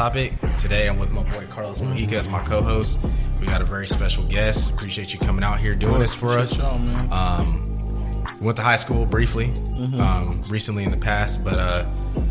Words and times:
Topic. 0.00 0.32
Today 0.60 0.88
I'm 0.88 0.98
with 0.98 1.12
my 1.12 1.22
boy 1.24 1.44
Carlos 1.50 1.78
Mojica 1.80 2.12
as 2.12 2.26
my 2.26 2.38
co-host. 2.38 2.98
We 3.38 3.46
got 3.46 3.60
a 3.60 3.66
very 3.66 3.86
special 3.86 4.24
guest. 4.24 4.72
Appreciate 4.72 5.12
you 5.12 5.18
coming 5.20 5.44
out 5.44 5.60
here 5.60 5.74
doing 5.74 6.00
this 6.00 6.14
for 6.14 6.38
us. 6.38 6.58
Appreciate 6.58 6.70
y'all, 6.70 6.78
man. 6.78 7.12
Um, 7.12 8.24
we 8.40 8.46
went 8.46 8.56
to 8.56 8.62
high 8.62 8.76
school 8.76 9.04
briefly, 9.04 9.48
Mm-hmm. 9.48 10.00
um, 10.00 10.30
recently 10.48 10.84
in 10.84 10.90
the 10.90 10.96
past, 10.96 11.44
but 11.44 11.58
uh, 11.58 11.84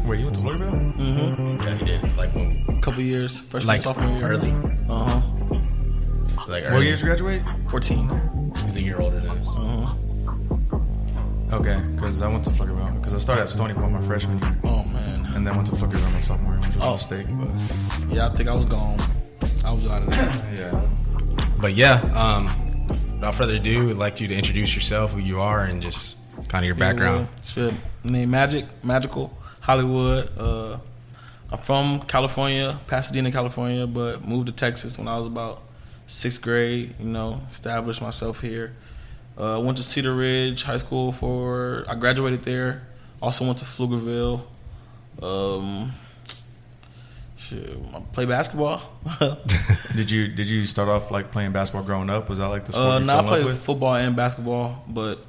Wait, 0.03 0.17
you 0.17 0.25
went 0.25 0.37
to 0.39 0.41
Pflugerville? 0.41 1.63
yeah, 1.63 1.75
he 1.75 1.85
did 1.85 2.17
like 2.17 2.33
when, 2.33 2.81
couple 2.81 3.03
years, 3.03 3.39
freshman, 3.39 3.67
like 3.67 3.81
sophomore 3.81 4.17
year. 4.17 4.27
early, 4.29 4.49
Uh 4.89 5.05
huh. 5.05 5.21
like 6.47 6.63
What 6.63 6.73
early. 6.73 6.85
year 6.87 6.95
did 6.95 7.01
you 7.01 7.05
graduate? 7.05 7.43
14. 7.69 8.51
He's 8.65 8.75
a 8.77 8.81
year 8.81 8.99
older 8.99 9.19
than 9.19 9.29
us. 9.29 9.47
Uh-huh. 9.47 10.79
Okay, 11.51 11.79
because 11.95 12.19
I 12.23 12.27
went 12.29 12.45
to 12.45 12.49
Pflugerville. 12.49 12.95
Because 12.99 13.13
I 13.13 13.19
started 13.19 13.43
at 13.43 13.49
Stony 13.49 13.75
Point 13.75 13.91
my 13.91 14.01
freshman 14.01 14.39
year, 14.39 14.58
Then 15.49 15.57
went 15.57 15.67
to 15.69 16.21
sophomore 16.21 16.53
year, 16.53 16.61
which 16.61 16.75
was 16.75 16.83
Oh. 16.83 16.89
a 16.89 16.93
mistake. 16.93 17.25
But 18.07 18.15
Yeah, 18.15 18.27
I 18.27 18.29
think 18.35 18.49
I 18.49 18.53
was 18.53 18.65
gone. 18.65 19.01
I 19.65 19.71
was 19.71 19.87
out 19.87 20.03
of 20.03 20.09
there. 20.11 20.43
yeah, 20.55 20.81
But 21.59 21.73
yeah, 21.73 21.95
um, 22.13 22.45
without 23.15 23.33
further 23.33 23.55
ado, 23.55 23.87
we'd 23.87 23.93
like 23.97 24.21
you 24.21 24.27
to 24.27 24.35
introduce 24.35 24.75
yourself, 24.75 25.11
who 25.11 25.19
you 25.19 25.41
are, 25.41 25.63
and 25.63 25.81
just 25.81 26.17
kind 26.49 26.63
of 26.63 26.67
your 26.67 26.75
background. 26.75 27.27
Shit. 27.45 27.73
Name 28.03 28.29
Magic, 28.29 28.65
Magical, 28.83 29.35
Hollywood. 29.61 30.29
Uh, 30.37 30.77
I'm 31.51 31.57
from 31.57 32.01
California, 32.01 32.77
Pasadena, 32.85 33.31
California, 33.31 33.87
but 33.87 34.23
moved 34.23 34.47
to 34.47 34.53
Texas 34.53 34.99
when 34.99 35.07
I 35.07 35.17
was 35.17 35.25
about 35.25 35.63
sixth 36.05 36.43
grade. 36.43 36.93
You 36.99 37.05
know, 37.09 37.41
established 37.49 38.03
myself 38.03 38.41
here. 38.41 38.75
Uh, 39.35 39.59
went 39.63 39.77
to 39.77 39.83
Cedar 39.83 40.13
Ridge 40.13 40.61
High 40.63 40.77
School 40.77 41.11
for. 41.11 41.85
I 41.89 41.95
graduated 41.95 42.43
there. 42.43 42.83
Also 43.19 43.45
went 43.45 43.57
to 43.57 43.65
Pflugerville. 43.65 44.43
Um, 45.21 45.91
shit, 47.37 47.77
I 47.93 47.99
play 48.13 48.25
basketball. 48.25 48.81
did 49.95 50.09
you 50.11 50.27
did 50.27 50.47
you 50.47 50.65
start 50.65 50.87
off 50.89 51.11
like 51.11 51.31
playing 51.31 51.51
basketball 51.51 51.83
growing 51.83 52.09
up? 52.09 52.29
Was 52.29 52.39
that 52.39 52.47
like 52.47 52.65
the 52.65 52.73
sport 52.73 52.87
Uh, 52.87 52.99
you 52.99 53.05
no, 53.05 53.13
I 53.19 53.23
fell 53.23 53.25
in 53.35 53.41
love 53.41 53.43
played 53.47 53.57
football 53.57 53.95
and 53.95 54.15
basketball, 54.15 54.83
but 54.87 55.19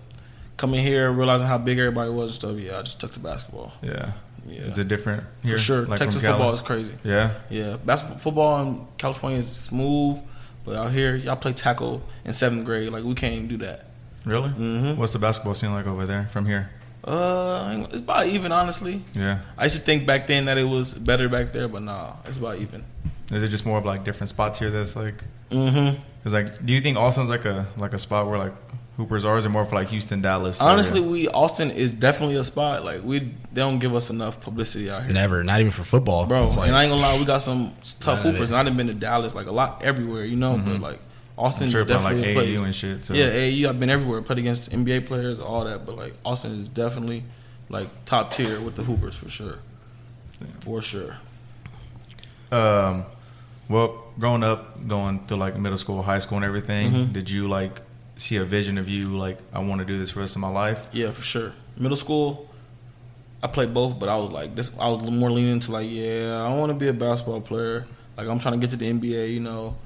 coming 0.57 0.81
here, 0.81 1.11
realizing 1.11 1.47
how 1.49 1.59
big 1.59 1.79
everybody 1.79 2.11
was 2.11 2.31
and 2.33 2.35
stuff, 2.35 2.57
yeah, 2.59 2.79
I 2.79 2.83
just 2.83 3.01
took 3.01 3.13
to 3.13 3.21
basketball. 3.21 3.73
Yeah. 3.83 4.13
Yeah. 4.47 4.61
Is 4.63 4.79
it 4.79 4.89
different 4.89 5.25
here? 5.43 5.53
For 5.57 5.61
sure, 5.61 5.83
Like 5.87 5.99
Texas 5.99 6.23
football 6.23 6.53
is 6.53 6.63
crazy. 6.63 6.95
Yeah. 7.05 7.35
Yeah, 7.51 7.77
basketball, 7.85 8.19
football 8.19 8.63
in 8.63 8.87
California 8.97 9.39
is 9.39 9.51
smooth, 9.55 10.19
but 10.65 10.77
out 10.77 10.93
here, 10.93 11.15
y'all 11.15 11.37
play 11.37 11.53
tackle 11.53 12.03
in 12.25 12.33
seventh 12.33 12.65
grade. 12.65 12.91
Like 12.91 13.05
we 13.05 13.15
can't 13.15 13.35
even 13.35 13.49
do 13.49 13.57
that. 13.59 13.87
Really? 14.25 14.51
Mhm. 14.51 14.97
What's 14.97 15.13
the 15.13 15.19
basketball 15.19 15.55
scene 15.55 15.73
like 15.73 15.87
over 15.87 16.07
there 16.07 16.27
from 16.29 16.47
here? 16.47 16.71
Uh, 17.05 17.87
it's 17.91 18.01
about 18.01 18.27
even, 18.27 18.53
honestly. 18.53 19.03
Yeah. 19.15 19.41
I 19.57 19.65
used 19.65 19.77
to 19.77 19.83
think 19.83 20.07
back 20.07 20.27
then 20.27 20.45
that 20.47 20.59
it 20.59 20.65
was 20.65 20.95
better 20.95 21.29
back 21.29 21.53
there, 21.53 21.69
but 21.69 21.83
nah, 21.83 22.15
it's 22.27 22.37
about 22.37 22.59
even. 22.59 22.85
Is 23.31 23.43
it 23.43 23.49
just 23.49 23.65
more 23.65 23.79
of 23.79 23.85
like 23.85 24.05
different 24.05 24.29
spots 24.29 24.59
here 24.59 24.71
that's 24.71 24.97
like? 24.97 25.25
Mm-hmm. 25.51 26.01
Cause 26.23 26.35
like, 26.35 26.65
do 26.65 26.73
you 26.73 26.81
think 26.81 26.99
Austin's 26.99 27.31
like 27.31 27.45
a 27.45 27.67
like 27.77 27.95
a 27.95 27.99
spot 27.99 28.29
where 28.29 28.39
like 28.39 28.53
hoopers 28.97 29.25
are, 29.25 29.35
or 29.35 29.39
is 29.39 29.47
it 29.47 29.49
more 29.49 29.65
for 29.65 29.77
like 29.77 29.89
Houston, 29.89 30.21
Dallas? 30.21 30.61
area? 30.61 30.73
Honestly, 30.73 31.01
we 31.01 31.29
Austin 31.29 31.71
is 31.71 31.93
definitely 31.93 32.37
a 32.37 32.45
spot. 32.45 32.85
Like 32.85 33.03
we, 33.03 33.21
they 33.21 33.61
don't 33.61 33.79
give 33.79 33.95
us 33.95 34.11
enough 34.11 34.41
publicity 34.41 34.91
out 34.91 35.05
here. 35.05 35.13
Never, 35.13 35.43
not 35.43 35.61
even 35.61 35.73
for 35.73 35.85
football, 35.85 36.27
bro. 36.27 36.45
Like- 36.45 36.69
and 36.69 36.77
I 36.77 36.85
ain't 36.85 36.93
gonna 36.93 37.01
lie, 37.01 37.19
we 37.19 37.25
got 37.25 37.43
some 37.43 37.75
tough 38.01 38.21
hoopers, 38.21 38.51
it. 38.51 38.55
and 38.55 38.61
I 38.61 38.63
done 38.65 38.77
been 38.77 38.89
to 38.89 38.95
Dallas 38.95 39.35
like 39.35 39.47
a 39.47 39.53
lot 39.53 39.83
everywhere, 39.83 40.25
you 40.25 40.37
know. 40.37 40.59
But 40.59 40.81
like 40.81 41.01
Austin 41.41 41.71
sure 41.71 41.81
is 41.81 41.87
playing 41.87 42.03
like 42.05 42.15
definitely 42.17 42.33
a 42.33 42.35
AAU 42.35 42.55
place. 42.57 42.65
and 42.67 42.75
shit. 42.75 43.05
So. 43.05 43.15
Yeah, 43.15 43.31
AAU. 43.31 43.69
I've 43.69 43.81
been 43.81 43.91
everywhere, 43.91 44.23
played 44.23 44.39
against 44.39 44.71
NBA 44.71 45.07
players, 45.07 45.39
all 45.41 45.65
that. 45.65 45.87
But 45.87 45.97
like 45.97 46.15
Austin 46.25 46.53
is 46.61 46.69
definitely 46.69 47.25
like 47.69 47.89
top 48.05 48.31
tier 48.31 48.61
with 48.61 48.77
the 48.77 48.83
hoopers 48.83 49.15
for 49.17 49.29
sure, 49.29 49.59
for 50.61 50.83
sure. 50.83 51.17
Um, 52.53 53.05
well, 53.69 54.05
growing 54.19 54.43
up, 54.43 54.87
going 54.89 55.25
to 55.27 55.37
like 55.37 55.57
middle 55.57 55.79
school, 55.79 56.03
high 56.03 56.19
school, 56.19 56.37
and 56.39 56.45
everything, 56.45 56.93
Mhm. 56.93 57.13
did 57.13 57.31
you 57.31 57.49
like 57.49 57.81
see 58.17 58.37
a 58.37 58.45
vision 58.45 58.77
of 58.77 58.89
you 58.89 59.09
like 59.17 59.39
I 59.53 59.61
want 59.61 59.79
to 59.81 59.85
do 59.85 59.99
this 59.99 60.11
for 60.11 60.17
the 60.17 60.21
rest 60.23 60.37
of 60.37 60.41
my 60.43 60.49
life? 60.51 60.89
Yeah, 60.93 61.11
for 61.11 61.23
sure. 61.23 61.53
Middle 61.77 61.97
school, 61.97 62.49
I 63.43 63.47
played 63.47 63.73
both, 63.73 63.99
but 63.99 64.09
I 64.09 64.17
was 64.17 64.31
like 64.31 64.55
this. 64.57 64.77
I 64.79 64.89
was 64.89 65.09
more 65.11 65.31
leaning 65.31 65.61
to 65.61 65.73
like, 65.73 65.89
yeah, 65.89 66.43
I 66.45 66.53
want 66.55 66.71
to 66.71 66.75
be 66.75 66.89
a 66.89 66.93
basketball 66.93 67.41
player. 67.41 67.87
Like 68.17 68.27
I'm 68.29 68.39
trying 68.41 68.55
to 68.55 68.61
get 68.61 68.71
to 68.71 68.77
the 68.77 68.91
NBA. 68.91 69.33
You 69.33 69.41
know, 69.41 69.77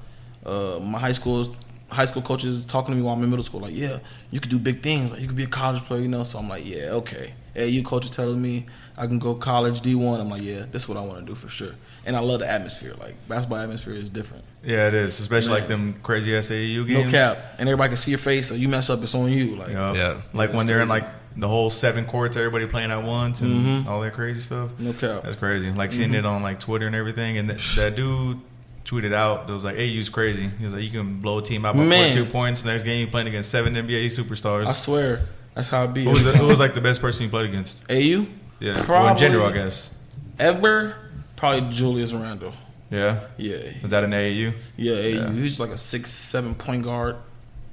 uh, 0.45 0.79
my 0.79 0.99
high 0.99 1.11
school 1.13 1.45
high 1.91 2.05
school 2.05 2.21
coaches 2.21 2.65
talking 2.65 2.91
to 2.93 2.97
me 2.97 3.03
while 3.03 3.13
I'm 3.15 3.23
in 3.23 3.29
middle 3.29 3.45
school, 3.45 3.59
like, 3.61 3.75
yeah, 3.75 3.99
you 4.31 4.39
could 4.39 4.49
do 4.49 4.57
big 4.59 4.81
things. 4.81 5.11
Like 5.11 5.21
you 5.21 5.27
could 5.27 5.35
be 5.37 5.43
a 5.43 5.47
college 5.47 5.83
player. 5.83 6.01
You 6.01 6.07
know, 6.07 6.23
so 6.23 6.39
I'm 6.39 6.49
like, 6.49 6.65
yeah, 6.65 6.89
okay. 7.01 7.33
Hey, 7.53 7.69
you 7.69 7.83
coach 7.83 8.03
is 8.05 8.11
telling 8.11 8.41
me 8.41 8.65
I 8.97 9.07
can 9.07 9.17
go 9.19 9.33
college 9.35 9.79
D1. 9.81 10.19
I'm 10.19 10.29
like, 10.29 10.41
yeah, 10.41 10.65
this 10.71 10.83
is 10.83 10.89
what 10.89 10.97
I 10.97 11.01
want 11.01 11.19
to 11.19 11.25
do 11.25 11.35
for 11.35 11.47
sure. 11.47 11.73
And 12.05 12.15
I 12.15 12.19
love 12.19 12.39
the 12.39 12.49
atmosphere. 12.51 12.95
Like 12.99 13.15
basketball 13.29 13.59
atmosphere 13.59 13.93
is 13.93 14.09
different. 14.09 14.43
Yeah, 14.63 14.87
it 14.87 14.93
is, 14.93 15.19
especially 15.19 15.51
like 15.59 15.67
them 15.67 15.93
crazy 16.03 16.31
AAU 16.31 16.85
games. 16.87 17.05
No 17.05 17.11
cap, 17.11 17.37
and 17.59 17.69
everybody 17.69 17.89
can 17.89 17.97
see 17.97 18.11
your 18.11 18.17
face. 18.17 18.49
So 18.49 18.55
you 18.55 18.67
mess 18.67 18.89
up, 18.89 19.01
it's 19.01 19.15
on 19.15 19.31
you. 19.31 19.55
Like, 19.55 19.69
Yeah, 19.69 19.93
Yeah. 19.93 20.21
like 20.33 20.53
when 20.53 20.67
they're 20.67 20.81
in 20.81 20.89
like 20.89 21.05
the 21.37 21.47
whole 21.47 21.69
seven 21.69 22.05
courts, 22.05 22.35
everybody 22.35 22.65
playing 22.65 22.91
at 22.91 23.03
once, 23.03 23.41
and 23.41 23.85
Mhm. 23.85 23.87
all 23.87 24.01
that 24.01 24.13
crazy 24.13 24.39
stuff. 24.41 24.71
no 24.79 24.91
cap. 24.93 25.23
That's 25.23 25.35
crazy. 25.35 25.69
Like 25.71 25.91
seeing 25.93 26.09
Mm-hmm. 26.09 26.15
it 26.19 26.25
on 26.25 26.41
like 26.43 26.59
Twitter 26.59 26.87
and 26.87 26.95
everything, 26.95 27.37
and 27.37 27.47
th- 27.49 27.75
that 27.75 27.95
dude 27.95 28.39
tweeted 28.85 29.13
out, 29.13 29.49
it 29.49 29.51
was 29.51 29.63
like, 29.63 29.75
"Hey, 29.75 29.85
you's 29.85 30.09
crazy." 30.09 30.49
He 30.57 30.63
was 30.63 30.73
like, 30.73 30.83
"You 30.83 30.89
can 30.91 31.19
blow 31.19 31.39
a 31.39 31.41
team 31.41 31.65
out 31.65 31.75
by 31.75 31.83
Man. 31.83 32.11
42 32.13 32.31
points. 32.31 32.63
Next 32.63 32.83
game, 32.83 33.01
you 33.01 33.07
playing 33.07 33.27
against 33.27 33.49
seven 33.51 33.73
NBA 33.73 34.05
superstars." 34.07 34.67
I 34.67 34.73
swear, 34.73 35.21
that's 35.53 35.69
how 35.69 35.83
it 35.85 35.93
be. 35.93 36.03
Who 36.03 36.11
was, 36.11 36.23
the, 36.23 36.37
who 36.37 36.45
was 36.47 36.59
like 36.59 36.73
the 36.75 36.81
best 36.81 37.01
person 37.01 37.23
you 37.23 37.29
played 37.29 37.49
against? 37.49 37.83
AU? 37.89 37.95
Yeah, 37.95 38.25
well, 38.59 38.77
in 38.77 38.83
Probably- 38.85 39.19
general, 39.19 39.45
I 39.47 39.51
guess. 39.51 39.91
Ever? 40.39 40.95
Probably 41.35 41.69
Julius 41.73 42.13
Randle. 42.13 42.53
Yeah, 42.91 43.19
Yeah. 43.37 43.57
was 43.81 43.91
that 43.91 44.03
an 44.03 44.11
AAU? 44.13 44.53
Yeah, 44.77 44.93
AU. 44.93 45.07
Yeah. 45.07 45.31
He's 45.31 45.59
like 45.59 45.71
a 45.71 45.77
six, 45.77 46.11
seven 46.11 46.53
point 46.55 46.83
guard. 46.83 47.17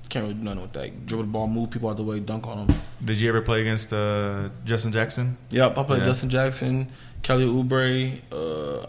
Can't 0.09 0.25
really 0.25 0.35
do 0.35 0.43
nothing 0.45 0.63
with 0.63 0.73
that. 0.73 1.07
Dribble 1.07 1.25
the 1.25 1.31
ball, 1.31 1.47
move 1.49 1.71
people 1.71 1.89
out 1.89 1.97
the 1.97 2.03
way, 2.03 2.19
dunk 2.21 2.47
on 2.47 2.67
them. 2.67 2.77
Did 3.05 3.21
you 3.21 3.29
ever 3.29 3.41
play 3.41 3.61
against 3.61 3.93
uh, 3.93 4.49
Justin 4.65 4.91
Jackson? 4.93 5.37
Yep, 5.51 5.79
I 5.79 5.83
played 5.85 5.99
Yeah. 6.01 6.05
Justin 6.07 6.31
Jackson, 6.31 6.89
Kelly 7.23 7.47
Oubre. 7.47 8.21
Uh, 8.31 8.87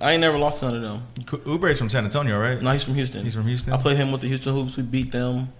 I 0.00 0.12
ain't 0.12 0.20
never 0.20 0.38
lost 0.38 0.60
to 0.60 0.66
none 0.70 0.76
of 0.76 0.82
them. 0.82 1.42
Oubre's 1.46 1.78
from 1.78 1.88
San 1.90 2.04
Antonio, 2.04 2.38
right? 2.40 2.60
No, 2.60 2.70
he's 2.70 2.82
from 2.84 2.94
Houston. 2.94 3.22
He's 3.24 3.34
from 3.34 3.46
Houston. 3.46 3.72
I 3.72 3.76
played 3.76 3.96
him 3.96 4.10
with 4.12 4.22
the 4.22 4.28
Houston 4.28 4.54
Hoops. 4.54 4.76
We 4.76 4.82
beat 4.82 5.12
them. 5.12 5.52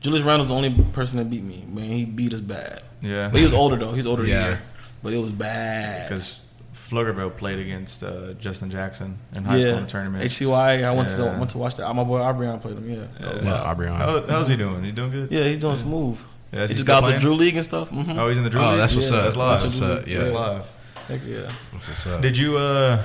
Julius 0.00 0.24
Randle's 0.24 0.48
the 0.48 0.54
only 0.54 0.70
person 0.92 1.18
that 1.18 1.30
beat 1.30 1.42
me. 1.42 1.64
Man, 1.68 1.84
he 1.84 2.04
beat 2.04 2.32
us 2.34 2.40
bad. 2.40 2.82
Yeah, 3.00 3.28
But 3.30 3.38
he 3.38 3.44
was 3.44 3.54
older 3.54 3.76
though. 3.76 3.92
He's 3.92 4.06
older 4.06 4.24
Yeah. 4.26 4.38
than 4.40 4.48
year. 4.50 4.60
But 5.02 5.12
it 5.12 5.18
was 5.18 5.32
bad. 5.32 6.08
because 6.08 6.40
Pflugerville 6.74 7.36
played 7.36 7.58
against 7.58 8.02
uh, 8.04 8.32
Justin 8.34 8.70
Jackson 8.70 9.18
in 9.34 9.44
high 9.44 9.60
school 9.60 9.74
in 9.74 9.82
the 9.82 9.88
tournament. 9.88 10.24
HCY. 10.24 10.84
I 10.84 10.90
went 10.92 11.08
to 11.10 11.24
went 11.24 11.50
to 11.50 11.58
watch 11.58 11.74
that. 11.76 11.92
My 11.94 12.04
boy 12.04 12.20
Aubrey 12.20 12.46
played 12.58 12.76
him. 12.78 12.88
Yeah. 12.90 13.06
Yeah. 13.20 13.42
Yeah, 13.44 13.62
Aubrey. 13.62 13.86
How, 13.88 14.24
how's 14.26 14.48
he 14.48 14.56
doing? 14.56 14.84
He 14.84 14.92
doing 14.92 15.10
good? 15.10 15.30
Yeah, 15.32 15.44
he's 15.44 15.58
doing 15.58 15.76
smooth. 15.76 16.18
Yeah, 16.52 16.62
is 16.62 16.70
he 16.70 16.74
he 16.74 16.78
just 16.78 16.86
got 16.86 17.02
out 17.04 17.12
the? 17.12 17.18
Drew 17.18 17.34
League 17.34 17.56
and 17.56 17.64
stuff. 17.64 17.88
hmm 17.90 18.10
Oh, 18.18 18.28
he's 18.28 18.38
in 18.38 18.44
the 18.44 18.50
Drew 18.50 18.60
Oh, 18.60 18.70
League? 18.70 18.78
that's 18.78 18.94
what's 18.94 19.10
Yeah, 19.10 19.16
up. 19.18 19.22
That's 19.24 19.36
live. 19.36 19.62
That's 19.62 19.80
what's 19.80 19.82
up. 20.00 20.06
Yeah, 20.06 20.18
That's 20.18 20.30
live. 20.30 20.70
Heck 21.08 21.20
yeah. 21.26 21.40
That's 21.72 21.88
what's 21.88 22.06
up. 22.06 22.20
Did 22.22 22.38
you 22.38 22.56
uh 22.58 23.02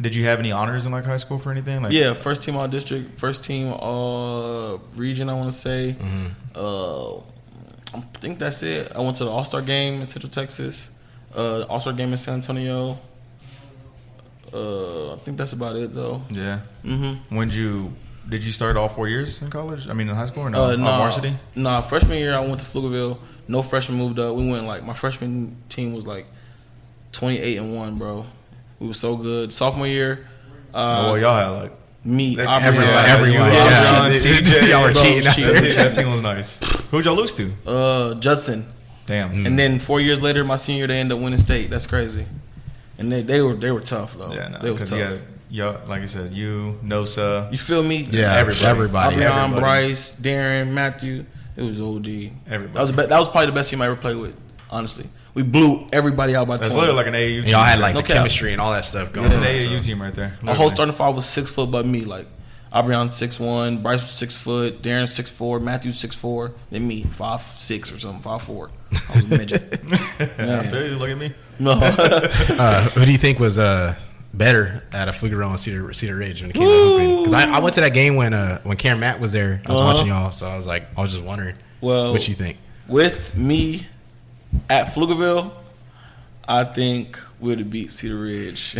did 0.00 0.14
you 0.14 0.24
have 0.24 0.38
any 0.38 0.52
honors 0.52 0.86
in 0.86 0.92
like 0.92 1.04
high 1.04 1.16
school 1.16 1.38
for 1.38 1.50
anything? 1.50 1.82
Like 1.82 1.92
Yeah, 1.92 2.12
first 2.14 2.42
team 2.42 2.56
all 2.56 2.68
district, 2.68 3.18
first 3.18 3.44
team 3.44 3.72
all 3.72 4.80
region. 4.96 5.28
I 5.28 5.34
want 5.34 5.46
to 5.46 5.56
say. 5.56 5.96
Mm-hmm. 5.98 6.26
Uh, 6.54 7.18
I 7.94 8.00
think 8.14 8.38
that's 8.38 8.62
it. 8.62 8.92
I 8.94 9.00
went 9.00 9.16
to 9.18 9.24
the 9.24 9.30
All 9.30 9.44
Star 9.44 9.60
game 9.60 10.00
in 10.00 10.06
Central 10.06 10.30
Texas. 10.30 10.92
Uh, 11.34 11.62
All 11.62 11.80
Star 11.80 11.92
game 11.92 12.10
in 12.10 12.16
San 12.16 12.34
Antonio. 12.34 12.98
Uh, 14.52 15.14
I 15.14 15.16
think 15.18 15.38
that's 15.38 15.52
about 15.52 15.76
it 15.76 15.92
though. 15.92 16.22
Yeah. 16.30 16.60
Mm-hmm. 16.84 17.34
When 17.34 17.48
did 17.48 17.56
you 17.56 17.92
did 18.28 18.44
you 18.44 18.52
start 18.52 18.76
all 18.76 18.88
four 18.88 19.08
years 19.08 19.42
in 19.42 19.50
college? 19.50 19.88
I 19.88 19.94
mean 19.94 20.08
in 20.08 20.14
high 20.14 20.26
school 20.26 20.44
or 20.44 20.50
no? 20.50 20.64
Uh, 20.64 20.76
nah, 20.76 20.98
varsity? 20.98 21.34
Nah, 21.54 21.80
freshman 21.80 22.18
year 22.18 22.34
I 22.34 22.40
went 22.40 22.60
to 22.60 22.66
Pflugerville. 22.66 23.18
No 23.48 23.62
freshman 23.62 23.98
moved 23.98 24.18
up. 24.18 24.36
We 24.36 24.48
went 24.48 24.66
like 24.66 24.84
my 24.84 24.94
freshman 24.94 25.56
team 25.68 25.92
was 25.92 26.06
like 26.06 26.26
twenty 27.12 27.38
eight 27.38 27.56
and 27.56 27.74
one, 27.74 27.96
bro. 27.98 28.26
We 28.82 28.88
were 28.88 28.94
so 28.94 29.16
good. 29.16 29.52
Sophomore 29.52 29.86
year, 29.86 30.26
uh, 30.74 31.04
oh, 31.06 31.12
well, 31.12 31.18
y'all 31.20 31.36
had 31.54 31.62
like 31.62 31.72
me, 32.04 32.34
that- 32.34 32.48
Aubrey, 32.48 32.66
everyone- 32.68 32.88
uh, 32.88 33.04
everyone, 33.06 33.46
you, 33.52 33.56
yeah. 33.58 33.84
John, 33.88 34.10
Cheating. 34.10 34.44
TJ, 34.44 34.68
Y'all 34.70 34.82
were 34.82 34.92
bro, 34.92 35.02
cheating. 35.02 35.26
out 35.28 35.34
cheating. 35.36 35.52
there. 35.54 35.62
that, 35.62 35.76
that 35.76 35.94
team 35.94 36.10
was 36.12 36.20
nice. 36.22 36.58
Who'd 36.90 37.04
y'all 37.04 37.14
lose 37.14 37.32
to? 37.34 37.52
uh, 37.66 38.14
Judson. 38.16 38.66
Damn. 39.06 39.46
And 39.46 39.56
then 39.56 39.78
four 39.78 40.00
years 40.00 40.20
later, 40.20 40.42
my 40.42 40.56
senior, 40.56 40.88
they 40.88 40.98
ended 40.98 41.16
up 41.16 41.22
winning 41.22 41.38
state. 41.38 41.70
That's 41.70 41.86
crazy. 41.86 42.26
And 42.98 43.10
they, 43.12 43.22
they 43.22 43.40
were 43.40 43.54
they 43.54 43.70
were 43.70 43.80
tough 43.80 44.16
though. 44.18 44.32
yeah, 44.32 44.48
no, 44.48 44.58
they 44.58 44.70
was 44.70 44.82
because 44.82 44.90
tough. 44.90 44.98
you 45.50 45.62
had 45.64 45.78
y'all 45.78 45.88
like 45.88 46.02
I 46.02 46.06
said, 46.06 46.32
you, 46.34 46.78
Nosa, 46.84 47.50
You 47.52 47.58
feel 47.58 47.82
me? 47.84 47.98
Yeah, 48.10 48.34
Everybody. 48.34 48.66
everybody. 48.66 49.14
Aubrey, 49.16 49.24
everybody. 49.26 49.60
Bryce, 49.60 50.12
Darren, 50.20 50.72
Matthew. 50.72 51.24
It 51.56 51.62
was 51.62 51.80
OD. 51.80 52.30
Everybody. 52.48 52.72
That 52.74 52.80
was 52.80 52.92
that 52.92 53.10
was 53.10 53.28
probably 53.28 53.46
the 53.46 53.52
best 53.52 53.70
team 53.70 53.80
I 53.80 53.86
ever 53.86 53.96
played 53.96 54.16
with. 54.16 54.34
Honestly, 54.70 55.06
we 55.34 55.42
blew 55.42 55.86
everybody 55.92 56.34
out 56.36 56.46
by 56.48 56.56
That's 56.56 56.68
twenty. 56.68 56.92
literally 56.92 56.96
like 56.96 57.06
an 57.06 57.14
AAU 57.14 57.40
team. 57.44 57.50
Y'all 57.52 57.64
had 57.64 57.78
like 57.78 57.94
No 57.94 58.00
the 58.00 58.06
cap. 58.06 58.16
chemistry 58.18 58.52
and 58.52 58.60
all 58.60 58.72
that 58.72 58.84
stuff 58.84 59.12
going 59.12 59.26
It's 59.26 59.34
an 59.34 59.40
on. 59.42 59.46
AAU 59.46 59.76
so. 59.78 59.82
team 59.86 60.02
right 60.02 60.14
there. 60.14 60.36
Our 60.46 60.54
whole 60.54 60.68
starting 60.70 60.94
five 60.94 61.14
was 61.16 61.26
six 61.26 61.50
foot 61.50 61.70
but 61.70 61.86
me. 61.86 62.02
Like 62.02 62.26
Aubrey 62.72 63.10
six 63.10 63.38
one, 63.38 63.82
Bryce 63.82 64.00
was 64.00 64.10
six 64.10 64.40
foot, 64.42 64.82
Darren 64.82 65.06
six 65.06 65.30
four, 65.30 65.60
Matthew 65.60 65.90
six 65.92 66.16
four, 66.16 66.52
then 66.70 66.86
me 66.88 67.02
five 67.04 67.40
six 67.42 67.92
or 67.92 67.98
something, 67.98 68.22
five 68.22 68.42
four. 68.42 68.70
I 69.10 69.14
was 69.16 69.24
a 69.24 69.28
midget. 69.28 69.80
I 70.38 70.62
feel 70.64 70.86
you. 70.86 70.96
Look 70.96 71.10
at 71.10 71.18
me. 71.18 71.34
no, 71.58 71.72
Uh, 71.80 72.88
who 72.90 73.04
do 73.04 73.12
you 73.12 73.18
think 73.18 73.38
was 73.38 73.58
uh, 73.58 73.94
better 74.34 74.82
at 74.92 75.08
a 75.08 75.12
Pflugerville 75.12 75.50
and 75.50 75.60
Cedar 75.60 75.92
Cedar 75.92 76.16
Ridge 76.16 76.40
when 76.40 76.50
it 76.50 76.54
came 76.54 76.66
to 76.66 76.72
hooping? 76.74 77.24
Because 77.24 77.34
I, 77.34 77.50
I 77.56 77.58
went 77.60 77.74
to 77.74 77.80
that 77.82 77.92
game 77.94 78.16
when 78.16 78.32
uh, 78.34 78.60
when 78.62 78.76
Karen 78.78 79.00
Matt 79.00 79.20
was 79.20 79.32
there. 79.32 79.60
I 79.66 79.70
was 79.72 79.80
Uh-huh. 79.80 79.92
watching 79.94 80.08
y'all, 80.08 80.32
so 80.32 80.48
I 80.48 80.56
was 80.56 80.66
like, 80.66 80.86
I 80.96 81.02
was 81.02 81.12
just 81.12 81.24
wondering, 81.24 81.56
well, 81.80 82.12
what 82.12 82.26
you 82.28 82.34
think? 82.34 82.56
with 82.88 83.34
me 83.36 83.86
at 84.68 84.88
Pflugerville, 84.88 85.50
I 86.46 86.64
think 86.64 87.18
we'd 87.40 87.58
have 87.58 87.70
beat 87.70 87.92
Cedar 87.92 88.16
Ridge. 88.16 88.76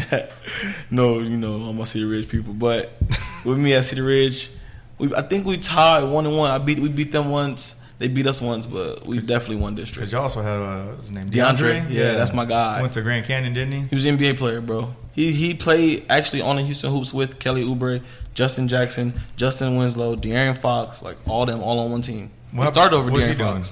no, 0.90 1.20
you 1.20 1.36
know, 1.36 1.54
I'm 1.64 1.80
a 1.80 1.86
Cedar 1.86 2.06
Ridge 2.06 2.28
people, 2.28 2.52
but 2.52 2.92
with 3.44 3.58
me 3.58 3.74
at 3.74 3.84
Cedar 3.84 4.04
Ridge, 4.04 4.50
we 4.98 5.14
I 5.14 5.22
think 5.22 5.46
we 5.46 5.58
tied 5.58 6.04
one 6.04 6.26
and 6.26 6.36
one. 6.36 6.50
I 6.50 6.58
beat 6.58 6.78
we 6.78 6.88
beat 6.88 7.12
them 7.12 7.30
once. 7.30 7.76
They 7.98 8.08
beat 8.08 8.26
us 8.26 8.40
once, 8.42 8.66
but 8.66 9.06
we 9.06 9.20
definitely 9.20 9.56
won 9.56 9.76
district. 9.76 10.10
you 10.10 10.18
also 10.18 10.42
had 10.42 10.58
uh, 10.58 10.96
his 10.96 11.12
name 11.12 11.30
DeAndre? 11.30 11.82
DeAndre. 11.86 11.90
Yeah, 11.90 12.14
that's 12.14 12.32
my 12.32 12.44
guy. 12.44 12.80
Went 12.80 12.94
to 12.94 13.02
Grand 13.02 13.24
Canyon, 13.24 13.54
didn't 13.54 13.72
he? 13.72 13.80
He 13.82 13.94
was 13.94 14.04
an 14.06 14.18
NBA 14.18 14.38
player, 14.38 14.60
bro. 14.60 14.92
He 15.12 15.30
he 15.30 15.54
played 15.54 16.06
actually 16.10 16.42
on 16.42 16.56
the 16.56 16.62
Houston 16.62 16.90
Hoops 16.90 17.14
with 17.14 17.38
Kelly 17.38 17.62
Oubre, 17.62 18.02
Justin 18.34 18.66
Jackson, 18.66 19.12
Justise 19.36 19.68
Winslow, 19.68 20.16
De'Aaron 20.16 20.58
Fox, 20.58 21.00
like 21.02 21.16
all 21.28 21.46
them 21.46 21.60
all 21.62 21.78
on 21.78 21.92
one 21.92 22.02
team. 22.02 22.30
He 22.50 22.58
What- 22.58 22.68
started 22.68 22.96
over 22.96 23.10
De'Aaron 23.10 23.28
he 23.28 23.34
doing? 23.34 23.64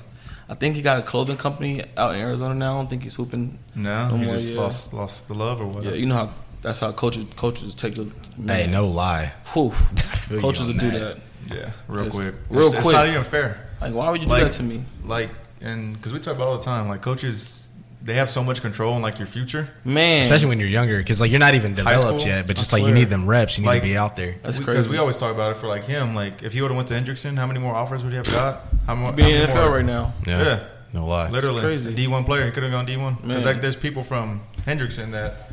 Fox. 0.51 0.57
I 0.57 0.61
think 0.61 0.75
he 0.77 0.83
got 0.83 0.99
a 0.99 1.03
clothing 1.03 1.37
company 1.37 1.83
out 1.97 2.15
in 2.15 2.21
Arizona 2.21 2.55
now. 2.55 2.75
I 2.75 2.81
don't 2.81 2.91
think 2.91 3.03
he's 3.03 3.15
hooping. 3.17 3.59
No, 3.75 4.09
No 4.09 4.17
he 4.17 4.25
more, 4.25 4.35
just 4.35 4.49
yeah. 4.49 4.61
lost 4.61 4.93
lost 4.93 5.29
the 5.29 5.35
love 5.35 5.61
or 5.61 5.67
what? 5.67 5.85
Yeah, 5.85 5.93
you 5.93 6.07
know 6.07 6.15
how 6.17 6.31
that's 6.63 6.81
how 6.81 6.93
coaches 6.93 7.25
coaches 7.37 7.75
take 7.75 7.95
the 7.95 8.11
Hey, 8.47 8.67
no 8.67 8.87
lie. 8.87 9.33
Whew. 9.55 9.71
coaches 10.41 10.69
on 10.69 10.75
will 10.75 10.81
do 10.81 10.91
that. 10.91 11.17
that. 11.49 11.57
yeah, 11.57 11.71
real 11.89 12.07
It's 12.07 12.17
quick, 12.17 12.35
real 12.51 12.69
It's- 12.69 12.83
quick. 12.83 12.87
It's 12.87 12.93
not 12.95 13.07
even 13.09 13.25
fair. 13.25 13.67
Like, 13.81 13.95
why 13.95 14.11
would 14.11 14.23
you 14.23 14.29
do 14.29 14.37
that 14.37 14.53
to 14.53 14.63
me, 14.63 14.85
Like, 15.05 15.31
and 15.63 15.95
because 15.97 16.13
we 16.13 16.21
talk 16.21 16.35
about 16.37 16.49
it 16.49 16.51
all 16.51 16.59
the 16.59 16.65
time, 16.65 16.89
like 16.89 17.01
coaches, 17.01 17.70
they 18.03 18.15
have 18.15 18.31
so 18.31 18.43
much 18.43 18.63
control 18.63 18.97
in 18.97 19.03
like 19.03 19.19
your 19.19 19.27
future. 19.27 19.69
man? 19.85 20.23
Especially 20.23 20.49
when 20.49 20.59
you're 20.59 20.69
younger, 20.69 20.99
because 20.99 21.21
like 21.21 21.31
you're 21.31 21.41
not 21.41 21.55
even 21.55 21.75
developed 21.75 22.25
yet, 22.25 22.47
but 22.47 22.57
just 22.57 22.73
like 22.73 22.83
you 22.83 22.93
need 22.93 23.11
them 23.11 23.27
reps, 23.29 23.59
you 23.59 23.63
need 23.63 23.69
Like- 23.69 23.83
to 23.83 23.89
be 23.89 23.97
out 23.97 24.17
there. 24.17 24.37
that's 24.43 24.59
Because 24.59 24.65
crazy. 24.65 24.71
Because 24.79 24.91
we 24.91 24.97
always 24.99 25.17
talk 25.19 25.33
about 25.35 25.53
it 25.53 25.59
for 25.59 25.67
like 25.67 25.85
him. 25.85 26.15
Like, 26.15 26.43
if 26.43 26.53
he 26.55 26.63
would 26.63 26.71
have 26.71 26.77
went 26.77 26.89
to 26.89 26.95
Hendrickson, 26.95 27.37
how 27.37 27.47
many 27.47 27.61
more 27.61 27.75
offers 27.75 28.03
would 28.03 28.11
he 28.11 28.17
have 28.17 28.31
got? 28.33 28.63
How 28.87 28.95
more? 28.95 29.13
Being 29.13 29.29
how 29.29 29.35
in 29.35 29.41
many 29.41 29.47
the 29.53 29.59
NFL 29.59 29.65
more- 29.67 29.77
right 29.77 29.85
now. 29.85 30.15
Yeah, 30.27 30.43
Yeah. 30.45 30.61
no 30.95 31.07
lie. 31.07 31.29
Literally, 31.29 31.61
crazy. 31.61 31.95
D 31.95 32.07
one 32.07 32.25
player. 32.25 32.47
He 32.47 32.53
could 32.53 32.63
have 32.63 32.73
gone 32.73 32.87
D 32.87 32.97
one. 32.97 33.17
Because 33.23 33.45
like, 33.45 33.61
there's 33.61 33.77
people 33.77 34.03
from 34.03 34.41
Hendrickson 34.67 35.11
that 35.13 35.51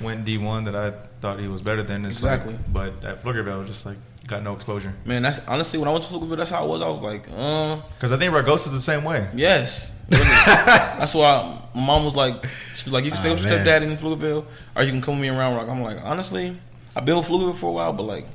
went 0.00 0.24
D 0.24 0.38
one 0.38 0.64
that 0.64 0.76
I 0.76 0.92
thought 1.20 1.40
he 1.40 1.48
was 1.48 1.60
better 1.60 1.82
than. 1.82 2.04
It's 2.04 2.22
like- 2.22 2.34
Exactly. 2.40 2.58
but 2.72 3.04
at 3.04 3.22
Pflugerville, 3.22 3.66
just 3.66 3.84
like 3.84 3.96
got 4.26 4.44
no 4.44 4.54
exposure. 4.54 4.94
Man, 5.04 5.22
that's 5.22 5.40
honestly 5.48 5.78
when 5.78 5.88
I 5.88 5.92
went 5.92 6.04
to 6.04 6.10
Pflugerville, 6.10 6.36
that's 6.36 6.50
how 6.50 6.62
I 6.62 6.66
was. 6.66 6.80
I 6.82 6.88
was 6.88 7.00
like, 7.00 7.26
uh, 7.36 7.76
Because 7.96 8.12
I 8.12 8.16
think 8.16 8.32
Ragosa's 8.32 8.70
the 8.72 8.80
same 8.80 9.02
way. 9.02 9.26
yes. 9.34 9.96
Really. 10.10 10.24
that's 10.24 11.14
why 11.14 11.58
my 11.74 11.80
mom 11.86 12.04
was 12.04 12.16
like, 12.16 12.44
she 12.74 12.84
was 12.84 12.92
like, 12.92 13.04
you 13.04 13.10
can 13.10 13.18
stay 13.18 13.30
Oh, 13.30 13.34
with 13.34 13.44
your 13.46 13.58
man. 13.58 13.66
stepdad 13.66 13.82
in 13.82 13.90
Pflugerville, 13.90 14.44
or 14.76 14.82
you 14.82 14.90
can 14.90 15.00
come 15.00 15.14
with 15.14 15.22
me 15.22 15.28
in 15.28 15.36
Round 15.36 15.56
Rock. 15.56 15.68
I'm 15.68 15.82
like, 15.82 15.98
honestly, 16.02 16.56
I've 16.96 17.04
been 17.04 17.16
with 17.16 17.26
Pflugerville 17.28 17.54
for 17.56 17.68
a 17.70 17.72
while, 17.72 17.92
but 17.92 18.02
like, 18.04 18.26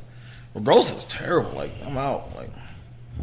Ragosa's 0.55 1.05
terrible. 1.05 1.51
Like, 1.51 1.71
I'm 1.85 1.97
out. 1.97 2.33
Like, 2.35 2.49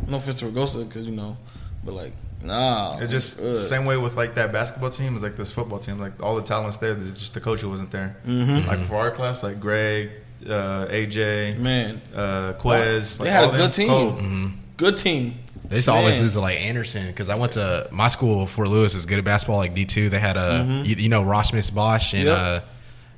no 0.08 0.16
offense 0.18 0.40
to 0.40 0.46
Ragosa, 0.46 0.86
because 0.86 1.08
you 1.08 1.14
know, 1.16 1.36
but 1.84 1.94
like, 1.94 2.12
nah. 2.42 2.98
It's 2.98 3.10
just 3.10 3.38
good. 3.38 3.56
same 3.56 3.84
way 3.86 3.96
with 3.96 4.16
like 4.16 4.34
that 4.34 4.52
basketball 4.52 4.90
team 4.90 5.16
is 5.16 5.22
like 5.22 5.36
this 5.36 5.50
football 5.52 5.78
team. 5.78 5.98
Like 5.98 6.22
all 6.22 6.36
the 6.36 6.42
talents 6.42 6.76
there, 6.76 6.94
just 6.94 7.32
the 7.34 7.40
coach 7.40 7.60
who 7.62 7.70
wasn't 7.70 7.90
there. 7.90 8.16
Mhm. 8.26 8.66
Like 8.66 8.84
for 8.84 8.96
our 8.96 9.10
class, 9.10 9.42
like 9.42 9.60
Greg, 9.60 10.10
uh, 10.46 10.86
AJ, 10.90 11.56
man. 11.58 12.02
uh, 12.14 12.52
Quez. 12.54 13.16
They 13.16 13.24
like, 13.24 13.32
had 13.32 13.44
a 13.44 13.46
them. 13.48 13.56
good 13.56 13.72
team. 13.72 13.88
Cole. 13.88 14.50
Good 14.76 14.96
team. 14.98 15.34
They 15.72 15.78
used 15.78 15.86
to 15.88 15.92
always 15.92 16.16
Man. 16.16 16.22
lose 16.24 16.32
to 16.34 16.40
like 16.40 16.60
Anderson 16.60 17.06
because 17.06 17.28
I 17.30 17.34
went 17.34 17.52
to 17.52 17.88
my 17.90 18.08
school. 18.08 18.46
Fort 18.46 18.68
Lewis 18.68 18.94
is 18.94 19.06
good 19.06 19.18
at 19.18 19.24
basketball, 19.24 19.56
like 19.56 19.74
D 19.74 19.86
two. 19.86 20.10
They 20.10 20.18
had 20.18 20.36
a 20.36 20.82
you, 20.84 20.96
you 20.96 21.08
know 21.08 21.22
Rosmus 21.24 21.74
Bosch 21.74 22.12
and 22.12 22.24
Yep. 22.24 22.38
uh, 22.38 22.60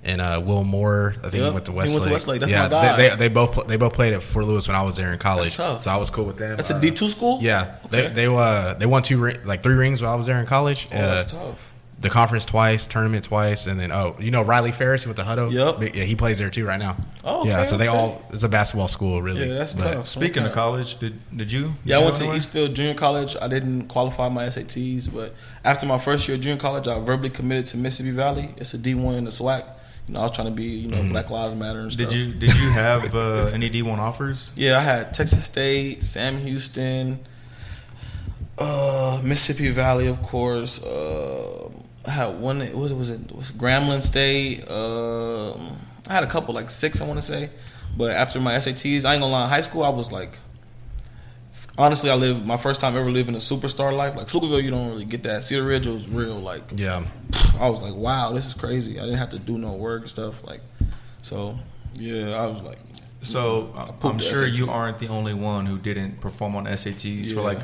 and 0.04 0.20
uh, 0.20 0.40
Will 0.44 0.62
Moore. 0.64 1.16
I 1.24 1.30
think 1.30 1.42
he 1.44 1.50
went 1.50 1.64
to 1.66 1.72
He 1.72 1.78
Westlake. 1.78 1.94
went 1.94 2.04
to 2.04 2.12
Westlake. 2.12 2.40
That's 2.40 2.52
yeah, 2.52 2.62
my 2.64 2.68
guy. 2.68 2.96
They, 2.96 3.08
they, 3.08 3.16
they 3.16 3.28
both 3.28 3.66
they 3.66 3.76
both 3.76 3.94
played 3.94 4.12
at 4.12 4.22
Fort 4.22 4.44
Lewis 4.44 4.68
when 4.68 4.76
I 4.76 4.82
was 4.82 4.96
there 4.96 5.12
in 5.12 5.18
college. 5.18 5.56
tough. 5.56 5.82
So 5.82 5.90
I 5.90 5.96
was 5.96 6.10
cool 6.10 6.26
with 6.26 6.36
them. 6.36 6.56
That's 6.56 6.70
a 6.70 6.76
Uh, 6.76 6.80
D 6.80 6.90
two 6.92 7.08
school. 7.08 7.38
Yeah, 7.42 7.76
Okay. 7.86 8.06
they 8.08 8.12
they 8.14 8.26
uh 8.26 8.74
they 8.74 8.86
won 8.86 9.02
two 9.02 9.18
like 9.44 9.62
three 9.64 9.74
rings 9.74 10.00
while 10.00 10.12
I 10.12 10.14
was 10.16 10.26
there 10.26 10.38
in 10.38 10.46
college. 10.46 10.86
Oh, 10.92 10.96
uh, 10.96 11.00
that's 11.16 11.32
tough. 11.32 11.72
The 12.04 12.10
conference 12.10 12.44
twice, 12.44 12.86
tournament 12.86 13.24
twice, 13.24 13.66
and 13.66 13.80
then 13.80 13.90
oh, 13.90 14.14
you 14.20 14.30
know 14.30 14.42
Riley 14.42 14.70
Ferris 14.70 15.04
went 15.06 15.16
to 15.16 15.24
Hutto. 15.24 15.50
Yep. 15.50 15.80
Big- 15.80 15.96
yeah, 15.96 16.04
he 16.04 16.14
plays 16.14 16.38
there 16.38 16.50
too 16.50 16.64
right 16.64 16.78
now. 16.78 16.96
Oh, 17.24 17.40
okay, 17.40 17.50
yeah. 17.50 17.64
So 17.64 17.76
they 17.76 17.88
okay. 17.88 17.98
all 17.98 18.22
it's 18.30 18.44
a 18.44 18.48
basketball 18.48 18.86
school, 18.88 19.20
really. 19.20 19.48
Yeah, 19.48 19.54
that's 19.54 19.74
But- 19.74 19.94
tough. 19.94 20.08
Speaking 20.08 20.42
Okay. 20.44 20.50
of 20.50 20.54
college, 20.54 20.98
did 20.98 21.14
did 21.36 21.50
you? 21.50 21.62
did 21.62 21.74
Yeah, 21.86 21.98
I 21.98 22.04
went 22.04 22.14
to 22.16 22.22
anywhere? 22.22 22.36
Eastfield 22.36 22.74
Junior 22.74 22.94
College. 22.94 23.36
I 23.42 23.48
didn't 23.48 23.88
qualify 23.88 24.28
my 24.28 24.46
SATs, 24.46 25.08
but 25.12 25.34
after 25.64 25.86
my 25.86 25.98
first 25.98 26.28
year 26.28 26.36
of 26.36 26.42
junior 26.42 26.60
college, 26.60 26.86
I 26.86 27.00
verbally 27.00 27.30
committed 27.30 27.66
to 27.66 27.76
Mississippi 27.78 28.10
Valley. 28.12 28.50
It's 28.58 28.72
a 28.74 28.78
D 28.78 28.94
one 28.94 29.16
in 29.16 29.24
the 29.24 29.30
SWAC. 29.32 29.64
You 30.06 30.12
know, 30.14 30.20
I 30.20 30.22
was 30.24 30.32
trying 30.32 30.48
to 30.48 30.52
be, 30.52 30.64
you 30.64 30.88
know, 30.88 31.02
Black 31.10 31.30
Lives 31.30 31.54
Matter 31.54 31.80
and 31.80 31.90
stuff. 31.90 32.10
Did 32.10 32.14
you 32.14 32.34
did 32.34 32.54
you 32.56 32.68
have 32.68 33.14
uh, 33.14 33.48
any 33.54 33.70
D 33.70 33.80
one 33.82 33.98
offers? 33.98 34.52
Yeah, 34.54 34.76
I 34.76 34.82
had 34.82 35.14
Texas 35.14 35.44
State, 35.46 36.04
Sam 36.04 36.36
Houston, 36.40 37.20
uh, 38.58 39.20
Mississippi 39.24 39.70
Valley, 39.70 40.06
of 40.06 40.22
course. 40.22 40.82
Uh, 40.82 41.70
I 42.06 42.10
had 42.10 42.38
one. 42.40 42.60
What 42.60 42.74
was 42.74 42.92
it? 42.92 42.96
Was 42.96 43.10
it 43.10 43.32
was 43.34 43.50
Grambling 43.50 44.02
State? 44.02 44.68
Um, 44.68 45.76
I 46.08 46.12
had 46.12 46.22
a 46.22 46.26
couple, 46.26 46.54
like 46.54 46.70
six, 46.70 47.00
I 47.00 47.06
want 47.06 47.18
to 47.18 47.26
say. 47.26 47.50
But 47.96 48.16
after 48.16 48.40
my 48.40 48.54
SATs, 48.54 49.04
I 49.04 49.14
ain't 49.14 49.22
gonna 49.22 49.32
lie. 49.32 49.44
In 49.44 49.50
high 49.50 49.60
school, 49.62 49.84
I 49.84 49.88
was 49.88 50.12
like, 50.12 50.38
honestly, 51.78 52.10
I 52.10 52.14
lived 52.14 52.46
my 52.46 52.56
first 52.56 52.80
time 52.80 52.96
ever 52.96 53.10
living 53.10 53.34
a 53.34 53.38
superstar 53.38 53.96
life. 53.96 54.16
Like 54.16 54.26
Pflugerville, 54.26 54.62
you 54.62 54.70
don't 54.70 54.90
really 54.90 55.04
get 55.04 55.22
that. 55.24 55.44
Cedar 55.44 55.64
Ridge 55.64 55.86
was 55.86 56.08
real. 56.08 56.38
Like 56.38 56.62
Yeah. 56.74 57.04
I 57.58 57.68
was 57.68 57.82
like, 57.82 57.94
wow, 57.94 58.32
this 58.32 58.46
is 58.46 58.54
crazy. 58.54 58.98
I 58.98 59.04
didn't 59.04 59.18
have 59.18 59.30
to 59.30 59.38
do 59.38 59.58
no 59.58 59.72
work 59.72 60.02
and 60.02 60.10
stuff. 60.10 60.44
Like, 60.44 60.60
so 61.22 61.56
yeah, 61.94 62.30
I 62.34 62.46
was 62.46 62.62
like, 62.62 62.78
So 63.20 63.72
I'm 64.02 64.18
sure 64.18 64.46
you 64.46 64.68
aren't 64.70 64.98
the 64.98 65.08
only 65.08 65.34
one 65.34 65.66
who 65.66 65.78
didn't 65.78 66.20
perform 66.20 66.56
on 66.56 66.64
SATs 66.66 67.32
for 67.32 67.42
like 67.42 67.60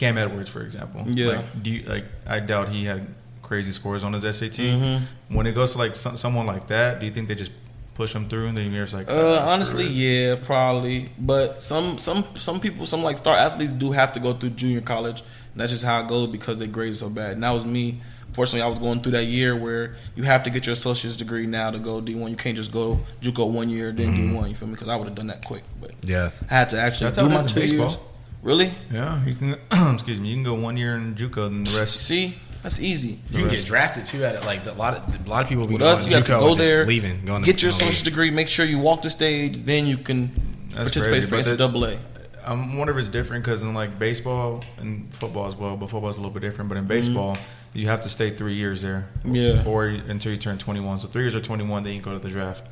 Cam 0.00 0.16
Edwards, 0.16 0.48
for 0.48 0.62
example. 0.62 1.04
Yeah. 1.06 1.26
Like, 1.36 1.62
do 1.62 1.70
you, 1.70 1.82
like 1.82 2.06
I 2.26 2.40
doubt 2.40 2.70
he 2.70 2.86
had 2.86 3.06
crazy 3.42 3.70
scores 3.70 4.02
on 4.02 4.12
his 4.14 4.22
SAT. 4.36 4.58
Mhm. 4.58 5.00
When 5.28 5.46
it 5.46 5.52
goes 5.52 5.72
to 5.72 5.78
like 5.78 5.94
some, 5.94 6.16
someone 6.16 6.46
like 6.46 6.68
that, 6.68 7.00
do 7.00 7.06
you 7.06 7.12
think 7.12 7.28
they 7.28 7.34
just 7.34 7.52
push 7.94 8.14
him 8.14 8.26
through 8.28 8.46
and 8.48 8.56
then 8.56 8.72
you're 8.72 8.84
just 8.84 8.94
like, 8.94 9.10
Uh, 9.10 9.40
"Ah, 9.46 9.52
honestly, 9.52 9.84
it." 9.84 9.90
yeah, 9.90 10.34
probably. 10.42 11.10
But 11.18 11.60
some 11.60 11.98
some 11.98 12.24
some 12.34 12.60
people, 12.60 12.86
some 12.86 13.02
like 13.02 13.18
star 13.18 13.36
athletes, 13.36 13.72
do 13.72 13.92
have 13.92 14.12
to 14.12 14.20
go 14.20 14.32
through 14.32 14.50
junior 14.50 14.80
college, 14.80 15.20
and 15.52 15.60
that's 15.60 15.72
just 15.72 15.84
how 15.84 16.00
it 16.00 16.08
goes 16.08 16.28
because 16.28 16.56
their 16.58 16.68
grades 16.68 16.98
so 17.00 17.10
bad. 17.10 17.32
And 17.34 17.42
that 17.42 17.50
was 17.50 17.66
me. 17.66 18.00
Fortunately, 18.32 18.62
I 18.62 18.68
was 18.68 18.78
going 18.78 19.00
through 19.02 19.12
that 19.12 19.24
year 19.26 19.54
where 19.56 19.96
you 20.14 20.22
have 20.22 20.44
to 20.44 20.50
get 20.50 20.64
your 20.64 20.72
associate's 20.74 21.16
degree 21.16 21.46
now 21.46 21.70
to 21.72 21.78
go 21.80 22.00
D 22.00 22.14
one. 22.14 22.30
You 22.30 22.36
can't 22.36 22.56
just 22.56 22.70
go 22.72 23.00
JUCO 23.20 23.50
one 23.50 23.68
year 23.68 23.90
then 23.92 24.14
D 24.14 24.32
one. 24.32 24.48
You 24.48 24.54
feel 24.54 24.68
me? 24.68 24.74
Because 24.74 24.88
I 24.88 24.96
would 24.96 25.08
have 25.08 25.16
done 25.16 25.26
that 25.26 25.44
quick, 25.44 25.64
but 25.80 25.90
Yeah. 26.02 26.30
I 26.48 26.54
had 26.54 26.68
to 26.70 26.80
actually 26.80 27.10
That's 27.10 27.18
do 27.18 27.28
my 27.28 27.42
two 27.44 27.60
baseball. 27.60 27.88
years. 27.88 27.98
Really? 28.42 28.70
Yeah, 28.90 29.24
you 29.24 29.34
can. 29.34 29.56
excuse 29.94 30.20
me. 30.20 30.28
You 30.28 30.36
can 30.36 30.44
go 30.44 30.54
one 30.54 30.76
year 30.76 30.96
in 30.96 31.14
JUCO, 31.14 31.46
and 31.46 31.66
the 31.66 31.78
rest. 31.78 32.00
See, 32.00 32.36
that's 32.62 32.80
easy. 32.80 33.18
You 33.30 33.38
can 33.38 33.44
rest- 33.44 33.56
get 33.56 33.66
drafted 33.66 34.06
too 34.06 34.24
at 34.24 34.34
it. 34.34 34.44
Like 34.44 34.64
a 34.66 34.72
lot 34.72 34.94
of 34.94 35.26
a 35.26 35.28
lot 35.28 35.42
of 35.42 35.48
people 35.48 35.66
be 35.66 35.74
With 35.74 35.80
going 35.82 35.92
us, 35.92 36.08
you 36.08 36.14
have 36.14 36.24
to 36.24 36.32
JUCO 36.32 36.40
go 36.40 36.48
and 36.48 36.58
just 36.58 36.70
there, 36.70 36.86
leaving, 36.86 37.24
going 37.24 37.42
get 37.42 37.58
to, 37.58 37.66
your 37.66 37.72
going 37.72 37.80
to 37.80 37.84
associate's 37.84 38.02
degree, 38.02 38.30
make 38.30 38.48
sure 38.48 38.64
you 38.64 38.78
walk 38.78 39.02
the 39.02 39.10
stage, 39.10 39.64
then 39.64 39.86
you 39.86 39.98
can 39.98 40.30
That's 40.70 40.90
participate 40.90 41.28
crazy, 41.28 41.44
for 41.44 41.56
but 41.58 41.72
NCAA. 41.72 41.98
I 42.44 42.54
wonder 42.54 42.92
if 42.92 42.98
it's 42.98 43.08
different 43.08 43.44
because 43.44 43.62
in 43.62 43.74
like 43.74 43.98
baseball 43.98 44.64
and 44.78 45.12
football 45.12 45.46
as 45.46 45.54
well, 45.54 45.76
but 45.76 45.90
football's 45.90 46.16
a 46.16 46.20
little 46.20 46.32
bit 46.32 46.40
different. 46.40 46.68
But 46.68 46.78
in 46.78 46.86
baseball, 46.86 47.34
mm-hmm. 47.34 47.44
You 47.72 47.86
have 47.86 48.00
to 48.00 48.08
stay 48.08 48.30
three 48.30 48.54
years 48.54 48.82
there, 48.82 49.08
Mm-hmm. 49.24 49.34
Yeah. 49.34 49.64
or 49.64 49.86
until 49.86 50.32
you 50.32 50.38
turn 50.38 50.58
21. 50.58 50.98
So 50.98 51.08
three 51.08 51.22
years 51.22 51.34
or 51.36 51.40
21, 51.40 51.84
then 51.84 51.94
you 51.94 52.00
go 52.00 52.12
to 52.12 52.18
the 52.18 52.28
draft. 52.28 52.64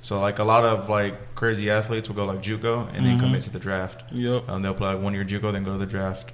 So 0.00 0.18
like 0.20 0.38
a 0.38 0.44
lot 0.44 0.64
of 0.64 0.88
like 0.88 1.34
crazy 1.34 1.70
athletes 1.70 2.08
will 2.08 2.16
go 2.16 2.24
like 2.24 2.40
JUCO 2.42 2.88
and 2.94 3.04
then 3.04 3.16
Mhm. 3.18 3.20
commit 3.20 3.42
to 3.42 3.50
the 3.50 3.58
draft. 3.58 4.04
Yep. 4.12 4.48
Um, 4.48 4.62
they'll 4.62 4.74
play 4.74 4.94
like 4.94 5.02
one 5.02 5.12
year 5.14 5.24
JUCO, 5.24 5.52
then 5.52 5.64
go 5.64 5.72
to 5.72 5.78
the 5.78 5.86
draft. 5.86 6.30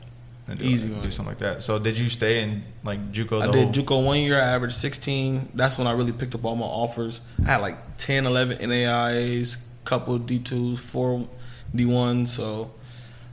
And 0.48 0.58
do, 0.58 0.64
Easy 0.64 0.88
do 0.88 1.10
something 1.12 1.26
like 1.26 1.38
that. 1.38 1.62
So 1.62 1.78
did 1.78 1.96
you 1.96 2.08
stay 2.08 2.42
in 2.42 2.64
like 2.82 3.12
JUCO? 3.12 3.38
The 3.40 3.48
I 3.48 3.50
did 3.52 3.68
JUCO 3.72 4.04
one 4.04 4.18
year. 4.18 4.36
I 4.40 4.44
averaged 4.46 4.74
16. 4.74 5.50
That's 5.54 5.78
when 5.78 5.86
I 5.86 5.92
really 5.92 6.10
picked 6.12 6.34
up 6.34 6.44
all 6.44 6.56
my 6.56 6.66
offers. 6.66 7.20
I 7.42 7.46
had 7.52 7.60
like 7.60 7.96
10, 7.98 8.26
11 8.26 8.58
NAIAs, 8.58 9.58
couple 9.84 10.18
D2s, 10.18 10.78
four 10.78 11.26
D1s. 11.74 12.28
So 12.28 12.72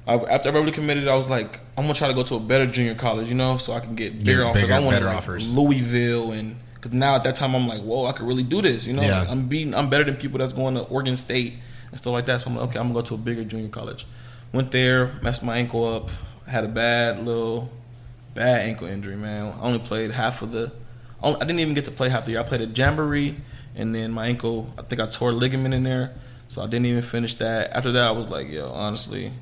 I, 0.08 0.16
after 0.16 0.50
I 0.50 0.54
really 0.54 0.72
committed, 0.72 1.08
I 1.08 1.16
was 1.16 1.30
like, 1.30 1.60
I'm 1.78 1.84
gonna 1.84 1.94
try 1.94 2.08
to 2.08 2.14
go 2.14 2.24
to 2.24 2.36
a 2.36 2.40
better 2.40 2.66
junior 2.66 2.96
college, 2.96 3.28
you 3.28 3.36
know, 3.36 3.58
so 3.58 3.74
I 3.74 3.82
can 3.82 3.96
get 3.96 4.24
bigger 4.24 4.46
offers. 4.46 4.62
bigger, 4.62 4.74
I 4.74 4.80
wanted 4.80 5.04
like 5.04 5.16
offers. 5.16 5.52
Louisville 5.52 6.32
and 6.32 6.56
because 6.76 6.94
now 6.94 7.16
at 7.16 7.24
that 7.26 7.36
time 7.36 7.56
I'm 7.56 7.68
like, 7.68 7.82
whoa, 7.82 8.06
I 8.06 8.14
could 8.14 8.26
really 8.28 8.44
do 8.44 8.62
this, 8.62 8.88
you 8.88 8.94
know. 8.94 9.02
Yeah. 9.02 9.20
Like, 9.22 9.30
I'm 9.30 9.48
beating, 9.48 9.76
I'm 9.76 9.90
better 9.90 10.04
than 10.04 10.16
people 10.16 10.40
that's 10.40 10.54
going 10.54 10.76
to 10.76 10.84
Oregon 10.84 11.16
State 11.16 11.56
and 11.90 12.00
stuff 12.00 12.14
like 12.14 12.26
that. 12.28 12.42
So 12.42 12.50
I'm 12.50 12.56
like, 12.56 12.70
okay, 12.70 12.80
I'm 12.80 12.88
gonna 12.88 13.02
go 13.02 13.02
to 13.02 13.16
a 13.16 13.18
bigger 13.18 13.44
junior 13.44 13.70
college. 13.70 14.06
Went 14.54 14.72
there, 14.72 15.14
messed 15.22 15.44
my 15.44 15.58
ankle 15.58 15.86
up, 15.86 16.10
had 16.48 16.64
a 16.64 16.70
bad 16.70 17.26
little 17.26 17.70
bad 18.34 18.62
ankle 18.62 18.88
injury, 18.88 19.18
man. 19.18 19.54
I 19.60 19.62
only 19.62 19.80
played 19.80 20.12
half 20.12 20.42
of 20.42 20.52
the. 20.52 20.72
I 21.22 21.34
didn't 21.34 21.60
even 21.60 21.74
get 21.74 21.86
to 21.86 21.92
play 21.92 22.10
half 22.10 22.26
the 22.26 22.32
year. 22.32 22.40
I 22.40 22.44
played 22.44 22.62
a 22.62 22.68
jamboree, 22.68 23.36
and 23.76 23.94
then 23.94 24.12
my 24.12 24.28
ankle. 24.28 24.74
I 24.78 24.84
think 24.84 25.02
I 25.02 25.08
tore 25.08 25.32
a 25.32 25.34
ligament 25.34 25.74
in 25.74 25.84
there. 25.84 26.14
So 26.48 26.62
I 26.62 26.68
didn't 26.68 26.86
even 26.86 27.02
finish 27.02 27.34
that. 27.36 27.74
After 27.74 27.92
that, 27.92 28.08
I 28.08 28.12
was 28.12 28.30
like, 28.30 28.50
yo, 28.50 28.72
honestly, 28.72 29.34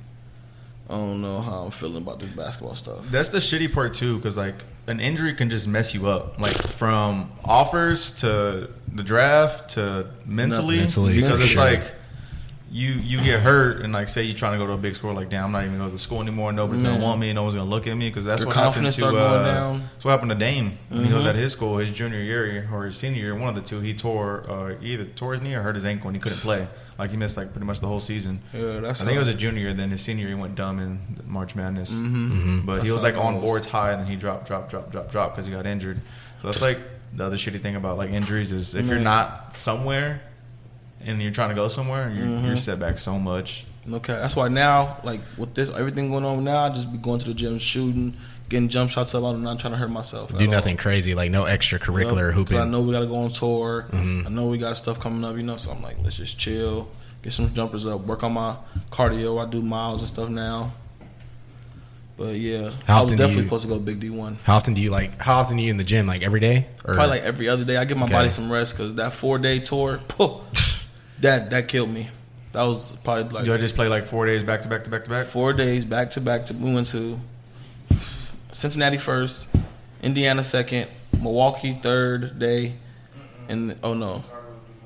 I 0.89 0.93
don't 0.93 1.21
know 1.21 1.41
how 1.41 1.63
I'm 1.63 1.71
feeling 1.71 1.97
about 1.97 2.19
this 2.19 2.29
basketball 2.29 2.75
stuff. 2.75 3.09
That's 3.09 3.29
the 3.29 3.39
shitty 3.39 3.73
part 3.73 3.93
too, 3.95 4.17
because 4.17 4.37
like 4.37 4.63
an 4.87 4.99
injury 4.99 5.33
can 5.33 5.49
just 5.49 5.67
mess 5.67 5.93
you 5.95 6.07
up, 6.07 6.39
like 6.39 6.55
from 6.55 7.31
offers 7.43 8.11
to 8.21 8.69
the 8.93 9.03
draft 9.03 9.71
to 9.71 10.07
mentally. 10.25 10.77
Mentally, 10.77 11.15
because 11.15 11.39
for 11.39 11.45
it's 11.45 11.53
sure. 11.53 11.63
like 11.63 11.93
you 12.71 12.93
you 12.93 13.21
get 13.21 13.39
hurt 13.41 13.81
and 13.81 13.93
like 13.93 14.07
say 14.07 14.23
you're 14.23 14.35
trying 14.35 14.53
to 14.53 14.57
go 14.57 14.65
to 14.67 14.73
a 14.73 14.77
big 14.77 14.95
school, 14.95 15.13
like 15.13 15.29
damn, 15.29 15.45
I'm 15.45 15.51
not 15.51 15.63
even 15.65 15.77
going 15.77 15.89
to 15.89 15.93
the 15.95 15.99
school 16.01 16.19
anymore. 16.21 16.51
Nobody's 16.51 16.81
Man. 16.81 16.93
gonna 16.93 17.03
want 17.03 17.19
me. 17.21 17.31
No 17.31 17.43
one's 17.43 17.55
gonna 17.55 17.69
look 17.69 17.85
at 17.87 17.95
me 17.95 18.09
because 18.09 18.25
that's 18.25 18.41
Your 18.41 18.47
what 18.47 18.55
happened 18.55 18.73
confidence 18.73 18.95
to. 18.95 18.99
start 19.01 19.13
going 19.13 19.41
uh, 19.41 19.45
down. 19.45 19.79
That's 19.93 20.05
what 20.05 20.11
happened 20.11 20.31
to 20.31 20.35
Dame 20.35 20.77
when 20.89 21.05
he 21.05 21.13
was 21.13 21.25
Mhm. 21.25 21.29
at 21.29 21.35
his 21.35 21.51
school, 21.53 21.77
his 21.77 21.91
junior 21.91 22.19
year 22.19 22.67
or 22.73 22.85
his 22.85 22.97
senior 22.97 23.21
year. 23.21 23.35
One 23.35 23.49
of 23.49 23.55
the 23.55 23.61
two, 23.61 23.79
he 23.81 23.93
tore 23.93 24.43
uh, 24.49 24.75
either 24.81 25.05
tore 25.05 25.33
his 25.33 25.41
knee 25.41 25.53
or 25.53 25.61
hurt 25.61 25.75
his 25.75 25.85
ankle 25.85 26.07
and 26.07 26.15
he 26.17 26.21
couldn't 26.21 26.39
play. 26.39 26.67
Like 26.97 27.11
he 27.11 27.17
missed 27.17 27.37
like 27.37 27.51
pretty 27.53 27.65
much 27.67 27.79
the 27.81 27.87
whole 27.87 27.99
season. 27.99 28.41
Yeah, 28.53 28.79
that's. 28.79 29.01
I 29.01 29.05
think 29.05 29.15
it 29.15 29.19
was 29.19 29.27
a 29.27 29.33
junior 29.33 29.61
year. 29.61 29.73
Then 29.73 29.91
his 29.91 30.01
senior 30.01 30.27
year 30.27 30.35
he 30.35 30.41
went 30.41 30.55
dumb 30.55 30.79
in 30.79 30.99
March 31.27 31.55
Madness. 31.55 31.91
Mhm. 31.91 32.31
Mhm. 32.31 32.65
But 32.65 32.77
That's 32.77 32.87
he 32.87 32.93
was 32.93 33.03
like 33.03 33.13
it 33.15 33.19
on 33.19 33.41
boards 33.41 33.67
high, 33.67 33.91
and 33.91 34.01
then 34.01 34.07
he 34.07 34.15
dropped, 34.15 34.47
dropped, 34.47 34.69
dropped, 34.71 34.91
dropped, 34.91 35.11
dropped 35.11 35.35
because 35.35 35.45
he 35.45 35.51
got 35.53 35.65
injured. 35.65 36.01
So 36.41 36.47
that's 36.47 36.61
like 36.61 36.79
the 37.13 37.23
other 37.25 37.35
shitty 37.37 37.61
thing 37.61 37.75
about 37.75 37.97
like 37.97 38.09
injuries 38.09 38.51
is 38.51 38.75
if 38.75 38.87
you're 38.87 38.99
not 38.99 39.55
somewhere 39.55 40.21
and 41.05 41.21
you're 41.21 41.31
trying 41.31 41.49
to 41.49 41.55
go 41.55 41.67
somewhere, 41.67 42.11
you're, 42.15 42.25
Mhm. 42.25 42.45
you're 42.45 42.55
set 42.57 42.79
back 42.79 42.97
so 42.97 43.17
much. 43.19 43.65
Okay, 43.91 44.13
that's 44.13 44.35
why 44.35 44.47
now, 44.47 44.97
like 45.03 45.21
with 45.37 45.53
this 45.53 45.69
everything 45.69 46.09
going 46.09 46.25
on 46.25 46.43
now, 46.43 46.63
I 46.65 46.69
just 46.69 46.91
be 46.91 46.97
going 46.97 47.19
to 47.19 47.27
the 47.27 47.33
gym, 47.35 47.59
shooting, 47.59 48.15
getting 48.49 48.67
jump 48.67 48.89
shots 48.89 49.13
up. 49.13 49.23
I'm 49.23 49.43
not 49.43 49.59
trying 49.59 49.73
to 49.73 49.77
hurt 49.77 49.91
myself. 49.91 50.31
at 50.33 50.39
Do 50.39 50.45
all. 50.45 50.51
nothing 50.51 50.75
crazy, 50.77 51.13
like 51.13 51.29
no 51.29 51.43
extracurricular 51.43 52.01
Yup, 52.01 52.15
'cause 52.17 52.33
hooping. 52.33 52.59
I 52.59 52.65
know 52.65 52.81
we 52.81 52.91
got 52.93 53.01
to 53.01 53.05
go 53.07 53.15
on 53.17 53.29
tour. 53.29 53.85
Mhm. 53.91 54.25
I 54.25 54.29
know 54.29 54.47
we 54.47 54.57
got 54.57 54.75
stuff 54.77 54.99
coming 54.99 55.23
up, 55.23 55.37
you 55.37 55.43
know. 55.43 55.57
So 55.57 55.71
I'm 55.71 55.83
like, 55.83 55.97
let's 56.03 56.17
just 56.17 56.37
chill, 56.39 56.87
get 57.21 57.33
some 57.33 57.53
jumpers 57.53 57.85
up, 57.85 58.01
work 58.07 58.23
on 58.23 58.33
my 58.33 58.55
cardio. 58.91 59.39
I 59.45 59.47
do 59.49 59.61
miles 59.61 60.01
and 60.01 60.07
stuff 60.07 60.29
now. 60.29 60.71
But 62.17 62.37
yeah, 62.37 62.69
How 62.87 62.99
I 62.99 63.01
was 63.03 63.11
definitely 63.11 63.35
you- 63.35 63.43
supposed 63.43 63.63
to 63.63 63.69
go 63.69 63.77
big 63.77 63.99
D 63.99 64.09
one. 64.09 64.37
How 64.45 64.55
often 64.55 64.73
do 64.73 64.81
you 64.81 64.89
like? 64.89 65.21
How 65.21 65.39
often 65.41 65.57
are 65.57 65.61
you 65.61 65.69
in 65.69 65.77
the 65.77 65.83
gym? 65.83 66.07
Like 66.07 66.23
every 66.23 66.39
day? 66.39 66.65
Or 66.85 66.93
Probably 66.93 67.17
like 67.17 67.23
every 67.23 67.49
other 67.49 67.65
day. 67.65 67.75
I 67.77 67.83
give 67.83 67.97
my 67.97 68.05
Okay. 68.05 68.13
body 68.13 68.29
some 68.29 68.49
rest 68.49 68.77
because 68.77 68.95
that 68.95 69.11
four 69.13 69.37
day 69.37 69.59
tour, 69.59 69.99
poof, 70.07 70.31
that 71.21 71.49
that 71.49 71.67
killed 71.67 71.89
me. 71.89 72.09
That 72.51 72.63
was 72.63 72.93
probably 73.03 73.23
like 73.29 73.43
Do 73.45 73.53
I 73.53 73.57
just 73.57 73.75
play 73.75 73.87
like 73.87 74.07
four 74.07 74.25
days 74.25 74.43
back 74.43 74.61
to 74.61 74.69
back 74.69 74.83
to 74.83 74.89
back 74.89 75.03
to 75.03 75.09
back? 75.09 75.25
Four 75.25 75.53
days 75.53 75.83
back 75.85 76.11
to 76.11 76.21
back 76.21 76.45
to 76.47 76.53
we 76.53 76.73
went 76.73 76.87
to 76.87 77.19
Cincinnati 78.53 78.97
first, 78.97 79.47
Indiana 80.01 80.43
second, 80.43 80.89
Milwaukee 81.19 81.73
third 81.73 82.39
day, 82.39 82.75
and 83.49 83.75
oh 83.83 83.93
no, 83.93 84.23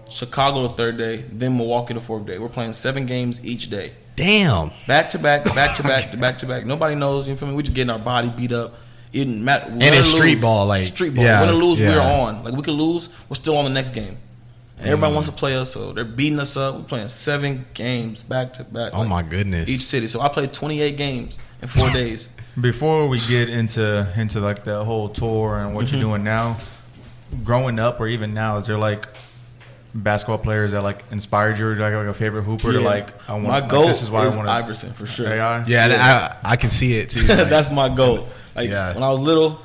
Chicago 0.09 0.63
the 0.63 0.69
third 0.73 0.97
day, 0.97 1.17
then 1.31 1.55
Milwaukee 1.55 1.93
the 1.93 1.99
fourth 1.99 2.25
day. 2.25 2.39
We're 2.39 2.49
playing 2.49 2.73
seven 2.73 3.05
games 3.05 3.39
each 3.43 3.69
day, 3.69 3.93
damn. 4.15 4.71
back 4.87 5.11
to 5.11 5.19
back, 5.19 5.45
back 5.53 5.75
to 5.75 5.83
back, 5.83 6.09
to 6.11 6.17
back 6.25 6.39
to 6.39 6.47
back. 6.47 6.65
Nobody 6.65 6.95
knows. 6.95 7.27
You 7.27 7.35
feel 7.35 7.47
me? 7.49 7.53
We 7.53 7.61
just 7.63 7.75
getting 7.75 7.91
our 7.91 7.99
body 7.99 8.29
beat 8.29 8.51
up. 8.51 8.73
It 9.11 9.19
didn't 9.19 9.43
matter. 9.43 9.65
And 9.71 9.83
it's 9.83 10.09
street 10.09 10.39
ball, 10.41 10.65
like, 10.67 10.85
street 10.85 11.15
ball. 11.15 11.23
yeah, 11.23 11.41
Win 11.41 11.49
or 11.49 11.53
lose, 11.53 11.79
yeah. 11.79 11.95
we're 11.95 12.01
on. 12.01 12.43
Like 12.43 12.53
we 12.55 12.61
could 12.61 12.73
lose, 12.75 13.09
we're 13.29 13.35
still 13.35 13.57
on 13.57 13.65
the 13.65 13.71
next 13.71 13.91
game. 13.91 14.17
And 14.79 14.87
Mm. 14.87 14.91
everybody 14.93 15.13
wants 15.13 15.27
to 15.29 15.35
play 15.35 15.55
us, 15.57 15.71
so 15.73 15.91
they're 15.91 16.05
beating 16.05 16.39
us 16.39 16.55
up. 16.55 16.75
We're 16.75 16.81
playing 16.83 17.09
seven 17.09 17.65
games 17.73 18.23
back 18.23 18.53
to 18.53 18.63
back. 18.63 18.91
Oh 18.93 18.99
like, 18.99 19.09
my 19.09 19.23
goodness. 19.23 19.69
each 19.69 19.83
city. 19.85 20.07
So 20.07 20.21
I 20.21 20.29
played 20.29 20.53
28 20.53 20.95
games 20.97 21.37
in 21.61 21.67
four 21.67 21.89
days. 22.01 22.29
Before 22.59 23.07
we 23.07 23.19
get 23.21 23.49
into 23.49 24.07
into 24.15 24.39
like 24.39 24.63
the 24.63 24.83
whole 24.83 25.09
tour 25.09 25.59
and 25.59 25.75
what 25.75 25.85
Mm-hmm. 25.85 25.95
you're 25.95 26.03
doing 26.03 26.23
now, 26.23 26.57
growing 27.43 27.77
up 27.79 27.99
or 27.99 28.07
even 28.07 28.33
now, 28.33 28.57
is 28.57 28.67
there 28.67 28.77
like 28.77 29.07
basketball 29.93 30.37
players 30.37 30.71
that 30.71 30.81
like 30.83 31.03
inspired 31.11 31.57
you 31.57 31.67
or 31.67 31.75
like, 31.75 31.93
like 31.93 32.07
a 32.07 32.13
favorite 32.13 32.43
hooper 32.43 32.71
to 32.71 32.79
like 32.79 33.09
I 33.29 33.33
want 33.33 33.43
my 33.47 33.59
like, 33.59 33.69
goal 33.69 33.87
this 33.87 34.03
is 34.03 34.11
why 34.11 34.27
is 34.27 34.33
I 34.35 34.37
want 34.37 34.49
Iverson 34.49 34.93
for 34.93 35.05
sure. 35.05 35.27
AI. 35.27 35.65
yeah, 35.65 35.85
and 35.85 35.93
I 35.93 36.35
I 36.43 36.55
can 36.55 36.69
see 36.69 36.93
it 36.93 37.09
too. 37.09 37.25
like- 37.27 37.49
That's 37.49 37.71
my 37.71 37.89
goal. 37.93 38.27
Like 38.55 38.69
Yeah. 38.69 38.93
when 38.93 39.03
I 39.03 39.09
was 39.09 39.19
little, 39.19 39.59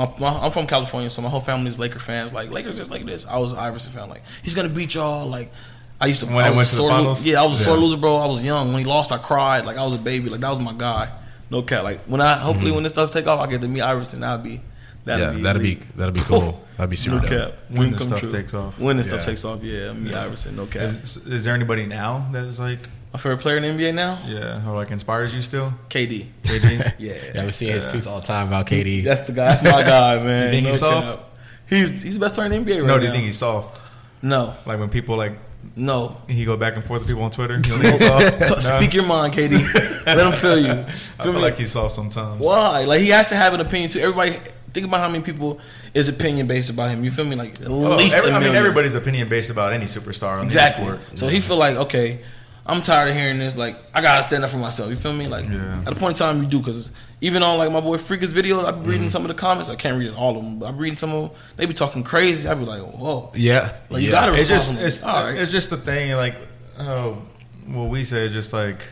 my, 0.00 0.14
my 0.18 0.38
I'm 0.38 0.50
from 0.50 0.66
California, 0.66 1.10
so 1.10 1.20
my 1.20 1.28
whole 1.28 1.40
family 1.40 1.68
is 1.68 1.78
Laker 1.78 1.98
fans. 1.98 2.32
Like 2.32 2.50
Lakers 2.50 2.76
just 2.76 2.90
like 2.90 3.04
this. 3.04 3.26
I 3.26 3.38
was 3.38 3.52
an 3.52 3.58
Iverson 3.58 3.92
fan. 3.92 4.08
Like 4.08 4.22
he's 4.42 4.54
gonna 4.54 4.70
beat 4.70 4.94
y'all. 4.94 5.26
Like 5.26 5.52
I 6.00 6.06
used 6.06 6.20
to. 6.20 6.26
When 6.26 6.36
I 6.44 6.48
was 6.48 6.56
went 6.56 6.68
a 6.68 6.70
to 6.70 6.76
the 6.76 6.88
sore 6.88 7.00
lo- 7.02 7.14
yeah, 7.20 7.42
I 7.42 7.46
was 7.46 7.60
a 7.60 7.64
sore 7.64 7.76
loser, 7.76 7.98
bro. 7.98 8.16
I 8.16 8.26
was 8.26 8.42
young 8.42 8.68
when 8.68 8.78
he 8.78 8.84
lost. 8.84 9.12
I 9.12 9.18
cried. 9.18 9.66
Like 9.66 9.76
I 9.76 9.84
was 9.84 9.94
a 9.94 9.98
baby. 9.98 10.30
Like 10.30 10.40
that 10.40 10.48
was 10.48 10.58
my 10.58 10.72
guy. 10.72 11.12
No 11.50 11.62
cat. 11.62 11.84
Like 11.84 12.00
when 12.04 12.20
I 12.20 12.34
hopefully 12.38 12.68
mm-hmm. 12.68 12.76
when 12.76 12.82
this 12.84 12.92
stuff 12.92 13.10
take 13.10 13.26
off, 13.26 13.40
I 13.40 13.46
get 13.46 13.60
to 13.60 13.68
meet 13.68 13.82
Iverson. 13.82 14.24
I'll 14.24 14.38
be. 14.38 14.62
That'd 15.04 15.26
yeah, 15.28 15.32
be 15.36 15.42
that'd 15.42 15.62
be 15.62 15.74
that'd 15.96 16.14
be 16.14 16.20
cool. 16.20 16.64
That'd 16.80 16.88
be 16.90 16.96
super 16.96 17.16
No 17.16 17.22
dope. 17.22 17.30
cap. 17.30 17.58
When 17.68 17.76
Dream 17.76 17.90
this 17.90 17.98
come 18.00 18.08
stuff 18.08 18.20
true. 18.20 18.32
takes 18.32 18.54
off. 18.54 18.78
When 18.80 18.96
this 18.96 19.04
Yeah. 19.06 19.12
stuff 19.12 19.24
takes 19.26 19.44
off, 19.44 19.62
yeah, 19.62 19.92
me 19.92 20.14
Iverson. 20.14 20.56
No 20.56 20.64
cap. 20.64 20.82
Is, 21.02 21.18
is 21.26 21.44
there 21.44 21.54
anybody 21.54 21.84
now 21.84 22.26
that's 22.32 22.58
like 22.58 22.78
a 23.12 23.18
favorite 23.18 23.40
player 23.40 23.58
in 23.58 23.62
the 23.62 23.68
NBA 23.84 23.92
now, 23.94 24.18
yeah 24.26 24.66
or 24.66 24.74
like 24.76 24.90
inspires 24.90 25.34
you 25.34 25.42
still? 25.42 25.74
KD. 25.90 26.26
KD. 26.42 26.92
Yeah. 26.98 27.14
Yeah, 27.34 27.44
we 27.44 27.50
see 27.50 27.66
his 27.66 27.84
Yeah. 27.84 27.92
tweets 27.92 28.06
all 28.06 28.20
the 28.22 28.26
time 28.26 28.48
about 28.48 28.66
KD. 28.66 29.04
That's 29.04 29.20
the 29.20 29.32
guy. 29.32 29.48
That's 29.50 29.62
my 29.62 29.82
guy, 29.82 30.16
man. 30.24 30.44
You 30.46 30.50
think 30.52 30.66
he's 30.68 30.78
soft? 30.78 31.06
cap. 31.06 31.20
He's 31.68 32.02
he's 32.02 32.14
the 32.14 32.20
best 32.20 32.34
player 32.34 32.50
in 32.50 32.64
the 32.64 32.70
NBA 32.72 32.78
right 32.78 32.86
no, 32.86 32.94
now. 32.94 32.98
do 32.98 33.06
you 33.06 33.12
think 33.12 33.24
he's 33.24 33.36
soft? 33.38 33.78
No, 34.22 34.54
Like 34.64 34.78
when 34.80 34.88
people 34.88 35.16
like 35.16 35.32
no. 35.76 36.16
he 36.28 36.46
go 36.46 36.56
back 36.56 36.76
and 36.76 36.84
forth 36.84 37.00
with 37.00 37.08
people 37.08 37.24
on 37.24 37.30
Twitter. 37.30 37.56
You 37.56 37.62
think 37.62 37.82
he's 37.84 37.98
soft? 37.98 38.40
No? 38.40 38.46
Speak 38.58 38.94
your 38.94 39.04
mind, 39.04 39.34
KD. 39.34 40.06
Let 40.06 40.18
him 40.26 40.32
feel 40.32 40.58
you. 40.58 40.70
I 40.72 40.84
Feel 40.84 41.24
feel 41.24 41.32
me? 41.34 41.40
like 41.40 41.56
he's 41.56 41.72
soft 41.72 41.94
sometimes. 41.94 42.40
Why? 42.40 42.84
Like 42.84 43.00
he 43.02 43.08
has 43.10 43.26
to 43.28 43.34
have 43.36 43.52
an 43.52 43.60
opinion 43.60 43.90
too. 43.90 44.00
Everybody 44.00 44.38
think 44.72 44.86
about 44.86 45.00
how 45.00 45.08
many 45.08 45.22
people 45.24 45.60
is 45.94 46.08
opinion 46.08 46.46
based 46.46 46.70
about 46.70 46.90
him. 46.90 47.04
You 47.04 47.10
feel 47.10 47.24
me? 47.24 47.36
Like 47.36 47.60
at 47.60 47.68
Well, 47.68 47.96
least 47.96 48.14
every- 48.16 48.30
a 48.30 48.34
I 48.34 48.38
mean, 48.38 48.54
everybody's 48.54 48.94
opinion 48.94 49.28
based 49.28 49.50
about 49.50 49.72
any 49.72 49.86
superstar 49.86 50.38
on 50.38 50.44
exactly. 50.44 50.84
the 50.86 51.00
sport. 51.02 51.18
So 51.18 51.28
he 51.28 51.40
feel 51.40 51.56
like 51.56 51.76
okay. 51.76 52.20
I'm 52.66 52.82
tired 52.82 53.08
of 53.10 53.16
hearing 53.16 53.38
this. 53.38 53.56
Like 53.56 53.76
I 53.92 54.00
gotta 54.00 54.22
stand 54.22 54.44
up 54.44 54.50
for 54.50 54.58
myself. 54.58 54.90
You 54.90 54.96
feel 54.96 55.12
me? 55.14 55.26
Like 55.26 55.46
Yeah. 55.48 55.80
at 55.86 55.88
a 55.92 55.96
point 55.96 56.20
in 56.20 56.26
time, 56.26 56.40
you 56.42 56.46
do 56.48 56.58
because 56.58 56.92
even 57.20 57.42
on 57.42 57.58
like 57.58 57.72
my 57.72 57.80
boy 57.80 57.96
Frigga's 57.96 58.32
videos, 58.32 58.64
I 58.64 58.70
be 58.70 58.80
reading 58.86 59.00
Mm-hmm. 59.02 59.08
some 59.08 59.22
of 59.22 59.28
the 59.28 59.34
comments. 59.34 59.68
I 59.68 59.74
can't 59.74 59.98
read 59.98 60.12
all 60.14 60.36
of 60.36 60.42
them, 60.44 60.58
but 60.60 60.66
I'm 60.66 60.76
reading 60.78 60.96
some 60.96 61.12
of 61.12 61.30
them. 61.32 61.40
They 61.56 61.66
be 61.66 61.72
talking 61.72 62.04
crazy. 62.04 62.46
I 62.46 62.54
be 62.54 62.64
like, 62.64 62.82
whoa. 62.82 63.32
yeah, 63.34 63.72
Like, 63.88 64.02
you 64.02 64.08
yeah. 64.08 64.12
gotta 64.12 64.34
It's 64.38 64.48
just 64.48 64.74
it's 64.78 65.02
All 65.02 65.24
right. 65.24 65.36
it's 65.38 65.50
just 65.50 65.70
the 65.70 65.78
thing 65.78 66.12
like 66.12 66.36
oh 66.78 67.22
what 67.66 67.88
we 67.88 68.04
say 68.04 68.24
is 68.26 68.32
just 68.32 68.52
like 68.52 68.82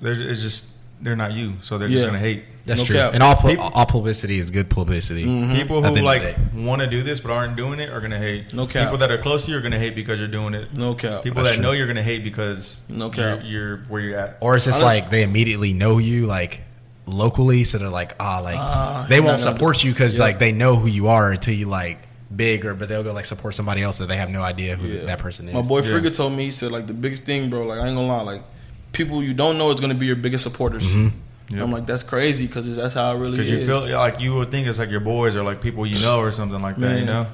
they're 0.00 0.12
it's 0.12 0.42
just 0.42 0.68
they're 1.00 1.16
not 1.16 1.32
you 1.32 1.54
so 1.62 1.78
they're 1.78 1.88
just 1.88 2.00
Yeah. 2.04 2.06
gonna 2.10 2.18
hate 2.18 2.44
That's 2.66 2.80
No 2.80 2.84
true. 2.84 2.96
cap. 2.96 3.14
And 3.14 3.22
all 3.22 3.34
pu- 3.34 3.48
People- 3.48 3.70
all 3.72 3.86
publicity 3.86 4.38
is 4.38 4.50
good 4.50 4.68
publicity. 4.68 5.24
Mhm. 5.24 5.54
people 5.56 5.78
At 5.78 5.84
the 5.84 5.88
who 5.88 5.94
end 5.94 5.98
of 6.00 6.04
like 6.04 6.22
day. 6.22 6.36
want 6.54 6.80
to 6.82 6.86
do 6.86 7.02
this 7.02 7.18
but 7.18 7.30
aren't 7.32 7.56
doing 7.56 7.80
it 7.80 7.88
are 7.90 8.00
gonna 8.00 8.18
hate 8.18 8.52
No 8.52 8.66
cap. 8.66 8.82
people 8.84 8.98
that 8.98 9.10
are 9.10 9.16
close 9.16 9.46
to 9.46 9.52
you 9.52 9.56
are 9.56 9.62
gonna 9.62 9.78
hate 9.78 9.94
because 9.94 10.18
you're 10.18 10.28
doing 10.28 10.52
it 10.52 10.76
No 10.76 10.92
cap. 10.94 11.22
people 11.22 11.42
That's 11.42 11.56
that 11.56 11.62
true. 11.62 11.70
know 11.70 11.72
you're 11.72 11.86
gonna 11.86 12.02
hate 12.02 12.22
because 12.24 12.82
No 12.90 13.06
you're, 13.06 13.36
cap. 13.36 13.40
you're 13.44 13.76
where 13.88 14.02
you're 14.02 14.18
at 14.18 14.36
Or 14.40 14.54
it's 14.56 14.66
just 14.66 14.78
I 14.78 14.80
don't- 14.80 14.86
like 14.86 15.10
they 15.10 15.22
immediately 15.22 15.72
know 15.72 15.96
you 15.96 16.26
like 16.26 16.60
locally, 17.06 17.64
so 17.64 17.78
they're 17.78 17.88
like, 17.88 18.14
ah, 18.20 18.40
like 18.40 18.56
Ah, 18.58 19.06
they 19.08 19.16
you're 19.16 19.24
won't 19.24 19.38
not 19.38 19.44
gonna 19.44 19.56
support 19.56 19.82
you 19.82 19.92
because 19.92 20.18
Yeah. 20.18 20.24
like 20.24 20.38
they 20.38 20.52
know 20.52 20.76
who 20.76 20.88
you 20.88 21.08
are 21.08 21.30
until 21.30 21.54
you 21.54 21.66
like 21.68 21.98
big, 22.36 22.66
or 22.66 22.74
but 22.74 22.90
they'll 22.90 23.02
go 23.02 23.14
like 23.14 23.24
support 23.24 23.54
somebody 23.54 23.82
else 23.82 23.96
that 23.96 24.08
they 24.08 24.16
have 24.18 24.28
no 24.28 24.42
idea 24.42 24.76
who 24.76 24.86
Yeah. 24.86 25.06
that 25.06 25.18
person 25.20 25.48
is. 25.48 25.54
My 25.54 25.62
boy 25.62 25.78
Yeah. 25.80 25.90
Frigga 25.90 26.10
told 26.10 26.34
me 26.34 26.44
he 26.44 26.50
said 26.50 26.70
like 26.70 26.86
the 26.86 26.92
biggest 26.92 27.22
thing, 27.22 27.48
bro. 27.48 27.64
Like 27.64 27.78
I 27.80 27.86
ain't 27.86 27.96
gonna 27.96 28.06
lie, 28.06 28.20
like 28.20 28.42
people 28.92 29.22
you 29.22 29.34
don't 29.34 29.58
know 29.58 29.70
is 29.70 29.80
gonna 29.80 29.94
be 29.94 30.06
your 30.06 30.16
biggest 30.16 30.44
supporters. 30.44 30.94
Mhm. 30.94 31.12
Yep. 31.50 31.62
I'm 31.62 31.72
like 31.72 31.86
that's 31.86 32.02
crazy 32.02 32.46
because 32.46 32.76
that's 32.76 32.94
how 32.94 33.14
it 33.14 33.18
really 33.18 33.38
because 33.38 33.50
is. 33.50 33.66
you 33.66 33.66
feel 33.66 33.96
like 33.98 34.20
you 34.20 34.34
would 34.34 34.50
think 34.50 34.66
it's 34.66 34.78
like 34.78 34.90
your 34.90 35.00
boys 35.00 35.34
or 35.34 35.42
like 35.42 35.60
people 35.62 35.86
you 35.86 35.98
know 36.00 36.18
or 36.20 36.30
something 36.30 36.60
like 36.60 36.76
that 36.76 36.80
Man. 36.90 36.98
you 37.00 37.06
know 37.06 37.26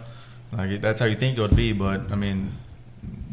like 0.53 0.81
that's 0.81 1.01
how 1.01 1.07
you 1.07 1.17
think 1.17 1.37
it 1.37 1.41
would 1.41 1.57
be 1.57 1.73
but 1.73 2.13
I 2.13 2.15
mean 2.15 2.53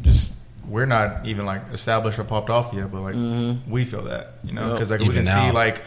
just 0.00 0.34
we're 0.66 0.86
not 0.86 1.24
even 1.24 1.46
like 1.46 1.62
established 1.72 2.18
or 2.18 2.24
popped 2.24 2.50
off 2.50 2.72
yet 2.72 2.90
but 2.90 3.00
like 3.00 3.14
Mhm. 3.14 3.58
we 3.68 3.84
feel 3.84 4.02
that 4.04 4.34
you 4.42 4.52
know 4.54 4.62
Yep. 4.62 4.72
because 4.72 4.90
like 4.90 5.00
we 5.00 5.10
can 5.10 5.24
now. 5.24 5.46
see 5.50 5.52
like 5.54 5.82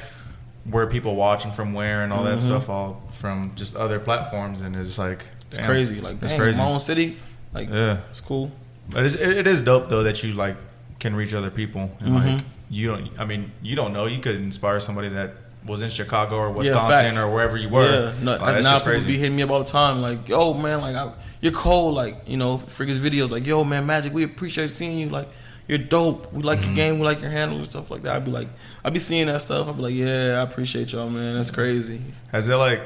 where 0.63 0.87
people 0.87 1.15
watching 1.15 1.51
from 1.51 1.73
where 1.73 2.01
and 2.03 2.13
all 2.13 2.23
that 2.23 2.37
Mhm. 2.37 2.41
stuff 2.43 2.69
all 2.69 3.03
from 3.11 3.51
just 3.55 3.75
other 3.75 3.99
platforms 3.99 4.61
and 4.61 4.77
it's 4.77 4.97
like 4.97 5.25
it's 5.49 5.57
damn, 5.57 5.65
crazy. 5.67 5.99
Like 5.99 6.23
it's 6.23 6.33
crazy 6.33 6.57
my 6.57 6.65
own 6.67 6.79
city, 6.79 7.17
like 7.53 7.69
yeah 7.69 7.97
it's 8.11 8.21
cool. 8.21 8.49
but 8.89 9.03
it's, 9.05 9.15
it, 9.15 9.39
it 9.39 9.47
is 9.47 9.59
dope 9.61 9.89
though 9.89 10.03
that 10.03 10.23
you 10.23 10.31
like 10.33 10.55
can 10.99 11.15
reach 11.15 11.33
other 11.33 11.49
people 11.51 11.95
and 11.99 12.09
Mhm. 12.15 12.35
like 12.37 12.45
you 12.69 12.87
don't 12.87 13.09
I 13.19 13.25
mean 13.25 13.51
you 13.61 13.75
don't 13.75 13.93
know 13.93 14.05
you 14.05 14.19
could 14.19 14.35
inspire 14.41 14.79
somebody 14.79 15.09
that 15.09 15.33
was 15.65 15.81
in 15.81 15.89
Chicago 15.89 16.35
or 16.37 16.51
Wisconsin 16.51 16.89
facts. 17.13 17.17
or 17.17 17.29
wherever 17.33 17.57
you 17.57 17.69
were 17.69 17.83
Yeah, 17.89 18.11
no, 18.21 18.31
Like, 18.33 18.39
that's 18.41 18.63
now 18.63 18.71
just 18.73 18.85
people 18.85 19.03
be 19.05 19.17
hitting 19.17 19.35
me 19.35 19.41
up 19.41 19.49
all 19.49 19.59
the 19.63 19.65
time, 19.71 19.99
like, 19.99 20.29
"Yo, 20.29 20.53
man, 20.53 20.79
like, 20.79 20.95
I, 20.95 21.11
you're 21.41 21.51
cold." 21.53 21.95
Like, 21.95 22.21
you 22.27 22.37
know, 22.37 22.57
Frigga's 22.59 22.99
videos, 22.99 23.31
like, 23.31 23.47
"Yo, 23.47 23.63
man, 23.63 23.83
Magic, 23.87 24.13
we 24.13 24.21
appreciate 24.23 24.69
seeing 24.69 24.99
you. 24.99 25.09
Like, 25.09 25.27
you're 25.67 25.79
dope. 25.79 26.31
We 26.31 26.43
like 26.43 26.59
Mm-hmm. 26.59 26.67
your 26.67 26.75
game. 26.75 26.99
We 26.99 27.05
like 27.07 27.19
your 27.19 27.31
handle 27.31 27.57
and 27.57 27.65
stuff 27.65 27.89
like 27.89 28.03
that." 28.03 28.15
I'd 28.15 28.25
be 28.25 28.29
like, 28.29 28.47
I'd 28.83 28.93
be 28.93 28.99
seeing 28.99 29.25
that 29.25 29.41
stuff. 29.41 29.67
I'd 29.67 29.75
be 29.77 29.81
like, 29.81 29.95
"Yeah, 29.95 30.37
I 30.39 30.43
appreciate 30.43 30.91
y'all, 30.91 31.09
man. 31.09 31.33
That's 31.33 31.49
crazy." 31.49 31.99
Has 32.31 32.45
that 32.45 32.57
like 32.59 32.81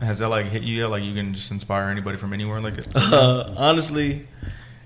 has 0.00 0.18
that 0.18 0.28
like 0.30 0.46
hit 0.46 0.62
you 0.64 0.78
yet? 0.78 0.90
Like 0.90 1.04
you 1.04 1.14
can 1.14 1.32
just 1.32 1.52
inspire 1.52 1.88
anybody 1.90 2.16
from 2.18 2.32
anywhere? 2.32 2.60
Like 2.60 2.78
it? 2.78 2.88
Uh, 2.96 3.52
honestly, 3.56 4.26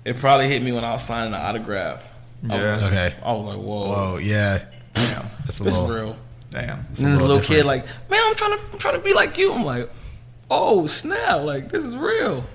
it 0.05 0.17
probably 0.19 0.47
hit 0.47 0.61
me 0.61 0.71
when 0.71 0.83
I 0.83 0.91
was 0.91 1.03
signing 1.03 1.33
an 1.33 1.41
autograph. 1.41 2.03
I 2.49 2.55
Yeah. 2.55 2.71
like, 2.77 2.83
Okay. 2.83 3.15
I 3.23 3.31
was 3.33 3.45
like, 3.45 3.57
"Whoa, 3.57 3.87
Whoa, 3.87 4.17
yeah, 4.17 4.65
damn, 4.93 5.25
that's 5.45 5.59
a 5.59 5.63
this 5.63 5.73
is 5.75 5.77
little. 5.79 5.95
real." 5.95 6.15
damn. 6.51 6.85
It's 6.91 6.99
And 7.01 7.13
this 7.13 7.21
little 7.21 7.37
little 7.37 7.41
kid, 7.43 7.65
like, 7.65 7.85
man, 8.11 8.21
I'm 8.25 8.35
trying 8.35 8.57
to, 8.57 8.63
I'm 8.73 8.77
trying 8.77 8.95
to 8.95 9.01
be 9.01 9.13
like 9.13 9.37
you. 9.39 9.53
I'm 9.53 9.63
like, 9.65 9.89
oh 10.51 10.85
snap, 10.87 11.41
like 11.43 11.69
this 11.71 11.83
is 11.83 11.97
real. 11.97 12.45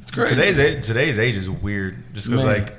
It's 0.00 0.10
crazy. 0.10 0.34
Today's 0.34 0.58
age, 0.58 0.86
today's 0.86 1.18
age 1.18 1.36
is 1.36 1.50
weird, 1.50 2.14
just 2.14 2.30
because 2.30 2.44
like 2.46 2.74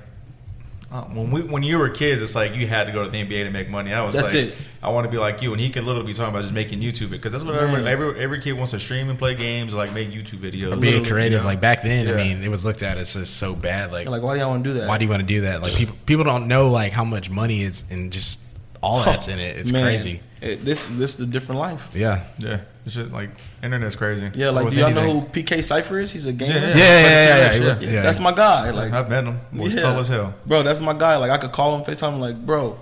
uh, 0.91 1.03
when 1.03 1.29
we 1.29 1.41
when 1.41 1.61
you 1.61 1.77
were 1.77 1.89
kids, 1.89 2.19
it's 2.19 2.33
like 2.33 2.55
you 2.55 2.65
had 2.65 2.87
to 2.87 2.91
go 2.93 3.03
to 3.03 3.09
the 3.09 3.17
NBA 3.17 3.43
to 3.45 3.51
make 3.51 3.69
money. 3.69 3.93
I 3.93 4.01
was 4.01 4.15
That's 4.15 4.33
like, 4.33 4.45
it. 4.45 4.55
I 4.81 4.89
want 4.89 5.05
to 5.05 5.11
be 5.11 5.17
like 5.17 5.41
you, 5.41 5.51
and 5.51 5.61
he 5.61 5.69
could 5.69 5.83
literally 5.83 6.07
be 6.07 6.13
talking 6.13 6.31
about 6.31 6.41
just 6.41 6.53
making 6.53 6.81
YouTube 6.81 7.11
because 7.11 7.31
that's 7.31 7.43
what 7.43 7.53
every, 7.55 7.85
every 7.85 8.19
every 8.19 8.41
kid 8.41 8.53
wants 8.53 8.71
to 8.71 8.79
stream 8.79 9.07
and 9.09 9.19
play 9.19 9.35
games, 9.35 9.73
like 9.73 9.93
make 9.93 10.09
YouTube 10.09 10.39
videos. 10.39 10.79
being 10.81 11.05
creative. 11.05 11.33
you 11.33 11.37
know? 11.39 11.45
Like 11.45 11.61
back 11.61 11.83
then, 11.83 12.07
I 12.07 12.13
mean, 12.13 12.41
it 12.43 12.49
was 12.49 12.65
looked 12.65 12.81
at 12.81 12.97
as 12.97 13.13
just 13.13 13.37
so 13.37 13.53
bad. 13.53 13.91
Like, 13.91 14.07
Like, 14.07 14.23
why 14.23 14.33
do 14.33 14.39
y'all 14.39 14.49
want 14.49 14.63
to 14.63 14.69
do 14.71 14.79
that? 14.79 14.87
why 14.87 14.97
do 14.97 15.05
you 15.05 15.09
want 15.09 15.21
to 15.21 15.27
do 15.27 15.41
that? 15.41 15.61
Like 15.61 15.73
people 15.75 15.95
people 16.07 16.23
don't 16.23 16.47
know 16.47 16.69
like 16.69 16.91
how 16.91 17.03
much 17.03 17.29
money 17.29 17.61
is 17.61 17.83
and 17.91 18.11
just 18.11 18.39
all 18.81 18.99
oh, 18.99 19.03
that's 19.03 19.27
in 19.27 19.39
it. 19.39 19.57
It's 19.57 19.71
Man, 19.71 19.83
crazy. 19.83 20.21
It, 20.41 20.63
this 20.63 20.87
this 20.87 21.19
is 21.19 21.27
a 21.27 21.29
different 21.29 21.59
life. 21.59 21.89
Yeah. 21.93 22.23
yeah, 22.39 22.61
it's 22.85 22.95
just 22.95 23.11
like 23.11 23.29
internet's 23.61 23.97
crazy. 23.97 24.31
Yeah, 24.33 24.51
like 24.51 24.65
With 24.65 24.73
do 24.73 24.79
y'all 24.79 24.91
know 24.91 25.19
who 25.19 25.27
PK 25.27 25.63
Cypher 25.63 25.99
is? 25.99 26.11
He's 26.13 26.25
a 26.25 26.33
gamer. 26.33 26.53
Yeah, 26.53 26.59
Yeah, 26.59 26.75
yeah, 26.75 26.75
yeah, 26.77 27.53
yeah, 27.53 27.53
Yeah. 27.53 27.79
yeah. 27.79 27.89
Yeah, 27.91 28.01
that's 28.01 28.19
my 28.19 28.31
guy. 28.31 28.69
Like, 28.71 28.93
I've 28.93 29.09
met 29.09 29.25
him. 29.25 29.39
He's 29.53 29.75
yeah. 29.75 29.81
tall 29.81 29.99
as 29.99 30.07
hell. 30.07 30.33
bro, 30.45 30.63
that's 30.63 30.79
my 30.79 30.93
guy. 30.93 31.17
Like, 31.17 31.31
I 31.31 31.37
could 31.37 31.51
call 31.51 31.75
him 31.75 31.83
FaceTime. 31.83 32.13
I'm 32.13 32.19
like, 32.21 32.45
bro, 32.45 32.79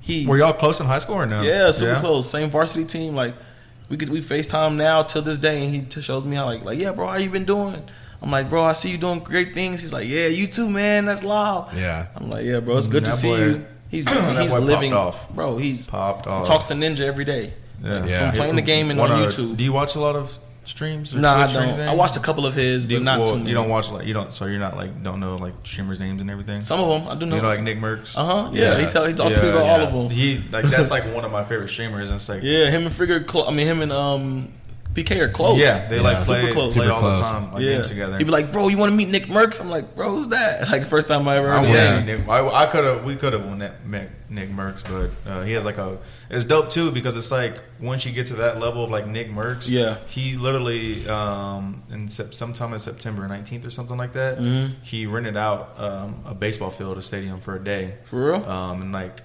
he. 0.00 0.26
Were 0.26 0.36
y'all 0.36 0.52
close 0.52 0.80
in 0.80 0.86
high 0.86 0.98
school 0.98 1.16
or 1.16 1.26
no? 1.26 1.42
Yeah, 1.42 1.70
super 1.70 1.98
close. 2.00 2.28
Same 2.30 2.50
varsity 2.50 2.84
team. 2.84 3.14
Like 3.14 3.34
we 3.88 3.96
could 3.96 4.10
we 4.10 4.20
FaceTime 4.20 4.76
now 4.76 5.02
till 5.02 5.22
this 5.22 5.38
day, 5.38 5.64
and 5.64 5.74
he 5.74 5.80
t- 5.82 6.02
shows 6.02 6.24
me 6.24 6.36
how 6.36 6.44
like 6.44 6.62
like 6.62 6.78
yeah, 6.78 6.92
bro, 6.92 7.06
how 7.06 7.16
you 7.16 7.30
been 7.30 7.46
doing? 7.46 7.82
I'm 8.20 8.30
like, 8.30 8.50
bro, 8.50 8.64
I 8.64 8.72
see 8.72 8.90
you 8.90 8.98
doing 8.98 9.20
great 9.20 9.54
things. 9.54 9.80
He's 9.80 9.92
like, 9.92 10.08
yeah, 10.08 10.26
you 10.26 10.48
too, 10.48 10.68
man. 10.68 11.06
That's 11.06 11.22
loud. 11.22 11.72
Yeah. 11.76 12.08
I'm 12.16 12.28
like, 12.28 12.44
yeah, 12.44 12.60
bro, 12.60 12.76
it's 12.76 12.88
mm, 12.88 12.92
good 12.92 13.04
to 13.04 13.12
That 13.12 13.16
see 13.16 13.30
you. 13.30 13.66
He's 13.90 14.08
he's 14.38 14.54
living, 14.56 14.92
off. 14.92 15.28
bro. 15.30 15.56
He's 15.56 15.86
Popped 15.86 16.26
off. 16.26 16.42
he 16.42 16.46
talks 16.46 16.64
to 16.64 16.74
Ninja 16.74 17.00
every 17.00 17.24
day. 17.24 17.52
Yeah. 17.82 18.04
Yeah. 18.04 18.30
From 18.30 18.36
playing 18.36 18.56
the 18.56 18.62
game 18.62 18.90
and 18.90 18.98
What 18.98 19.10
on 19.10 19.22
are- 19.22 19.26
YouTube. 19.26 19.56
Do 19.56 19.64
you 19.64 19.72
watch 19.72 19.94
a 19.96 20.00
lot 20.00 20.16
of 20.16 20.38
streams? 20.64 21.14
Or 21.14 21.20
Nah, 21.20 21.34
I 21.44 21.52
don't. 21.52 21.80
I 21.80 21.94
watched 21.94 22.16
a 22.16 22.20
couple 22.20 22.44
of 22.44 22.54
his, 22.54 22.84
but 22.84 22.92
you, 22.92 23.00
not 23.00 23.20
well, 23.20 23.28
too 23.28 23.36
many. 23.38 23.48
You 23.48 23.54
don't 23.54 23.68
watch 23.70 23.90
like 23.90 24.06
you 24.06 24.12
don't. 24.14 24.34
So 24.34 24.44
you're 24.46 24.58
not 24.58 24.76
like 24.76 25.02
don't 25.02 25.20
know 25.20 25.36
like 25.36 25.54
streamers' 25.64 25.98
names 26.00 26.20
and 26.20 26.30
everything. 26.30 26.60
Some 26.60 26.80
of 26.80 26.88
them 27.02 27.08
I 27.10 27.14
do 27.18 27.24
know. 27.26 27.36
you 27.36 27.42
know 27.42 27.48
like 27.48 27.62
Nick 27.62 27.78
Mercs. 27.78 28.16
Uh 28.16 28.24
huh. 28.24 28.50
Yeah, 28.52 28.78
he 28.78 28.86
tell 28.90 29.06
he 29.06 29.14
talks 29.14 29.38
to 29.38 29.44
me 29.44 29.50
about 29.50 29.62
all 29.66 29.80
of 29.80 29.92
them. 29.92 30.10
He 30.10 30.38
like 30.52 30.64
that's 30.66 30.90
like 30.90 31.04
one 31.14 31.24
of 31.24 31.32
my 31.32 31.42
favorite 31.44 31.68
streamers. 31.68 32.08
And 32.08 32.16
it's 32.16 32.28
like 32.28 32.42
Yeah, 32.42 32.68
him 32.70 32.84
and 32.84 32.94
Figure. 32.94 33.20
Clo- 33.24 33.46
I 33.46 33.52
mean, 33.52 33.66
him 33.66 33.80
and 33.80 33.92
um, 33.92 34.52
PK 34.94 35.20
are 35.20 35.28
close. 35.28 35.58
yeah, 35.60 35.86
they 35.88 36.00
like 36.00 36.16
play, 36.16 36.40
super 36.40 36.52
close. 36.52 36.74
play 36.74 36.84
Super 36.84 36.94
all 36.94 37.00
close. 37.00 37.18
the 37.20 37.24
time 37.24 37.52
like 37.52 37.62
yeah. 37.62 37.72
games 37.72 37.88
together. 37.88 38.16
He'd 38.18 38.24
be 38.24 38.30
like, 38.30 38.50
"Bro, 38.50 38.68
you 38.68 38.78
want 38.78 38.90
to 38.90 38.96
meet 38.96 39.08
Nick 39.08 39.24
Mercs?" 39.26 39.60
I'm 39.60 39.68
like, 39.70 39.94
"Bro, 39.94 40.10
who's 40.16 40.28
that?" 40.28 40.68
Like 40.72 40.86
first 40.86 41.06
time 41.08 41.28
I 41.28 41.36
ever 41.36 41.52
I 41.52 41.58
heard 41.60 41.68
of 41.68 41.74
Yeah. 41.74 42.02
Nick, 42.02 42.28
I, 42.28 42.46
I 42.48 42.66
could 42.66 42.84
have, 42.84 43.04
we 43.04 43.14
could 43.14 43.32
have 43.32 43.46
met 43.84 44.10
Nick 44.30 44.50
Mercs, 44.50 44.82
but 44.84 45.30
uh, 45.30 45.42
he 45.44 45.52
has 45.52 45.64
like 45.64 45.78
a. 45.78 45.98
It's 46.30 46.44
dope 46.44 46.70
too 46.70 46.90
because 46.90 47.14
it's 47.16 47.30
like 47.30 47.60
once 47.80 48.04
you 48.06 48.12
get 48.12 48.26
to 48.26 48.34
that 48.36 48.58
level 48.58 48.82
of 48.82 48.90
like 48.90 49.06
Nick 49.06 49.30
Mercs, 49.30 49.70
Yeah. 49.70 49.98
he 50.08 50.36
literally 50.36 51.08
um 51.08 51.82
in 51.90 52.08
sometime 52.08 52.72
in 52.72 52.78
September 52.80 53.28
19th 53.28 53.66
or 53.66 53.70
something 53.70 53.96
like 53.96 54.14
that, 54.14 54.38
Mhm. 54.38 54.70
he 54.82 55.06
rented 55.06 55.36
out 55.36 55.74
um, 55.78 56.22
a 56.26 56.34
baseball 56.34 56.70
field, 56.70 56.98
a 56.98 57.02
stadium 57.02 57.38
for 57.40 57.54
a 57.54 57.62
day, 57.62 57.94
For 58.04 58.32
real? 58.32 58.44
um, 58.50 58.82
and 58.82 58.92
like 58.92 59.22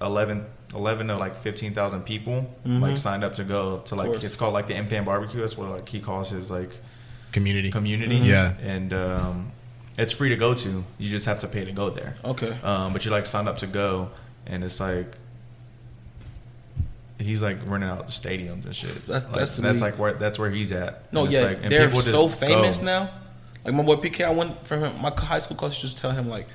11, 0.00 0.46
11 0.74 1.08
to 1.08 1.16
like 1.16 1.36
fifteen 1.36 1.72
thousand 1.74 2.02
people 2.02 2.54
Mhm. 2.66 2.80
like 2.80 2.96
signed 2.96 3.22
up 3.24 3.34
to 3.36 3.44
go 3.44 3.78
to 3.86 3.94
like 3.94 4.10
it's 4.10 4.36
called 4.36 4.52
like 4.54 4.66
the 4.68 4.74
MFAM 4.74 5.04
Barbecue. 5.04 5.40
That's 5.40 5.56
what 5.56 5.70
like 5.70 5.88
he 5.88 6.00
calls 6.00 6.30
his 6.30 6.50
like 6.50 6.70
Community. 7.32 7.70
community. 7.70 8.16
Yeah. 8.16 8.54
and 8.62 8.92
um, 8.92 9.52
it's 9.98 10.12
free 10.12 10.28
to 10.30 10.36
go 10.36 10.54
to. 10.54 10.84
You 10.98 11.10
just 11.10 11.26
have 11.26 11.38
to 11.40 11.48
pay 11.48 11.64
to 11.64 11.72
go 11.72 11.90
there. 11.90 12.14
Okay. 12.24 12.56
Um, 12.62 12.92
but 12.92 13.04
you 13.04 13.10
like 13.10 13.26
signed 13.26 13.48
up 13.48 13.58
to 13.58 13.66
go, 13.66 14.10
and 14.46 14.64
it's 14.64 14.80
like 14.80 15.16
he's 17.18 17.42
like 17.42 17.58
running 17.66 17.88
out 17.88 18.08
stadiums 18.08 18.66
and 18.66 18.74
shit. 18.74 18.90
That's- 19.06 19.24
Like, 19.24 19.32
that's 19.34 19.56
that's 19.56 19.80
like 19.80 19.98
where 19.98 20.12
that's 20.14 20.38
where 20.38 20.50
he's 20.50 20.72
at. 20.72 21.10
No, 21.12 21.24
And 21.24 21.32
yeah, 21.32 21.40
like- 21.40 21.58
and 21.62 21.72
they're 21.72 21.90
so 21.90 22.28
famous 22.28 22.78
go. 22.78 22.84
now. 22.84 23.10
Like 23.64 23.74
my 23.74 23.82
boy 23.82 23.96
PK, 23.96 24.24
I 24.24 24.30
went 24.30 24.66
from 24.66 24.80
him. 24.80 25.00
My 25.00 25.10
high 25.16 25.38
school 25.38 25.56
coach 25.56 25.80
just 25.80 25.98
tell 25.98 26.10
him 26.12 26.28
like, 26.28 26.46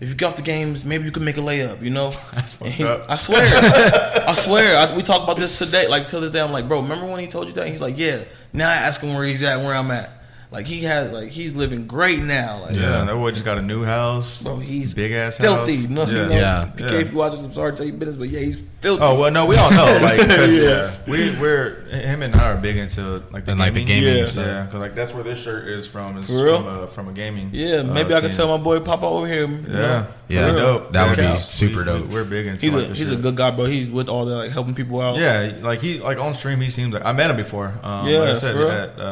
if 0.00 0.08
you 0.08 0.14
get 0.14 0.26
off 0.26 0.36
the 0.36 0.42
games, 0.42 0.84
maybe 0.84 1.04
you 1.04 1.10
can 1.12 1.24
make 1.24 1.36
a 1.36 1.40
layup. 1.40 1.82
You 1.82 1.90
know, 1.90 2.10
That's 2.34 2.52
And 2.60 2.70
fucked 2.70 2.72
he's- 2.72 2.88
up. 2.88 3.06
I 3.08 3.16
swear, 3.16 3.42
I 4.28 4.32
swear. 4.32 4.76
I, 4.78 4.94
we 4.96 5.02
talked 5.02 5.24
about 5.24 5.36
this 5.36 5.56
today. 5.58 5.88
Like 5.88 6.08
till 6.08 6.20
this 6.20 6.30
day, 6.30 6.40
I'm 6.40 6.52
like, 6.52 6.66
bro, 6.68 6.80
remember 6.80 7.06
when 7.06 7.20
he 7.20 7.26
told 7.26 7.46
you 7.48 7.52
that? 7.54 7.68
He's 7.68 7.80
like, 7.80 7.96
yeah. 7.98 8.24
Now 8.52 8.68
I 8.68 8.74
ask 8.74 9.00
him 9.02 9.14
where 9.14 9.24
he's 9.24 9.42
at, 9.42 9.58
where 9.60 9.74
I'm 9.74 9.90
at. 9.90 10.10
Like 10.50 10.66
he 10.66 10.82
has, 10.82 11.10
like 11.10 11.30
he's 11.30 11.54
living 11.54 11.86
great 11.86 12.20
now. 12.20 12.60
Like, 12.62 12.76
Yeah, 12.76 13.04
that 13.04 13.14
boy 13.14 13.30
just 13.32 13.44
got 13.44 13.58
a 13.58 13.62
new 13.62 13.84
house. 13.84 14.42
bro, 14.42 14.56
he's 14.58 14.94
big 14.94 15.10
ass 15.12 15.36
filthy. 15.38 15.76
house. 15.78 15.88
No, 15.88 16.02
yeah. 16.04 16.10
you 16.12 16.18
know, 16.28 16.34
Yeah. 16.34 16.70
PK, 16.76 16.90
Yeah. 16.92 16.98
if 16.98 17.10
you 17.12 17.18
watch 17.18 17.32
this, 17.34 17.44
I'm 17.44 17.52
sorry 17.52 17.72
to 17.72 17.76
tell 17.76 17.86
you 17.86 17.92
business, 17.92 18.16
but 18.16 18.28
yeah, 18.28 18.40
he's 18.40 18.64
filthy. 18.80 19.02
Oh 19.02 19.18
well, 19.18 19.30
no, 19.32 19.46
we 19.46 19.56
all 19.56 19.70
know, 19.72 19.98
like, 20.02 20.18
'cause 20.28 20.62
Yeah. 20.62 20.92
we 21.08 21.34
we're 21.40 21.80
him 21.90 22.22
and 22.22 22.34
I 22.34 22.52
are 22.52 22.56
big 22.56 22.76
into 22.76 23.22
like 23.32 23.44
the 23.46 23.52
And, 23.52 23.60
like, 23.60 23.74
the 23.74 23.84
gaming, 23.84 24.04
gaming 24.04 24.18
Yeah. 24.20 24.24
stuff. 24.26 24.46
yeah, 24.46 24.62
because 24.64 24.80
like 24.80 24.94
that's 24.94 25.12
where 25.12 25.24
this 25.24 25.42
shirt 25.42 25.66
is 25.68 25.86
from. 25.88 26.18
Is 26.18 26.26
For 26.28 26.44
real? 26.44 26.56
from 26.62 26.66
a, 26.66 26.86
from 26.86 27.08
a 27.08 27.12
gaming. 27.12 27.50
yeah, 27.52 27.82
maybe 27.82 28.12
uh, 28.14 28.18
I 28.18 28.20
could 28.20 28.32
tell 28.32 28.46
my 28.56 28.62
boy 28.62 28.78
Papa 28.80 29.06
over 29.06 29.26
here. 29.26 29.46
you 29.48 29.64
Yeah, 29.68 29.76
know? 29.76 30.06
Yeah, 30.28 30.46
dope. 30.52 30.92
that 30.92 31.08
would 31.08 31.16
be 31.16 31.22
Yeah. 31.24 31.34
super 31.34 31.78
We- 31.80 31.84
dope. 31.84 32.06
We're 32.08 32.24
big 32.24 32.46
into 32.46 32.60
He's 32.60 32.74
like 32.74 32.84
a 32.84 32.88
this 32.88 32.98
he's 32.98 33.12
a 33.12 33.16
good 33.16 33.34
guy, 33.36 33.50
bro. 33.50 33.64
He's 33.66 33.88
with 33.88 34.08
all 34.08 34.24
the 34.24 34.36
like 34.36 34.50
helping 34.50 34.74
people 34.74 35.00
out. 35.00 35.16
Yeah, 35.18 35.50
like 35.62 35.80
he 35.80 35.98
like 35.98 36.18
on 36.18 36.32
stream, 36.34 36.60
he 36.60 36.68
seems 36.68 36.94
like 36.94 37.04
I 37.04 37.12
met 37.12 37.30
him 37.30 37.36
before. 37.36 37.72
Um, 37.82 38.06
Yeah, 38.08 38.20
like 38.20 38.28
I 38.30 38.34
said 38.34 38.52
for 38.54 38.60
real? 38.60 38.70
at, 38.70 38.98
uh, 38.98 39.02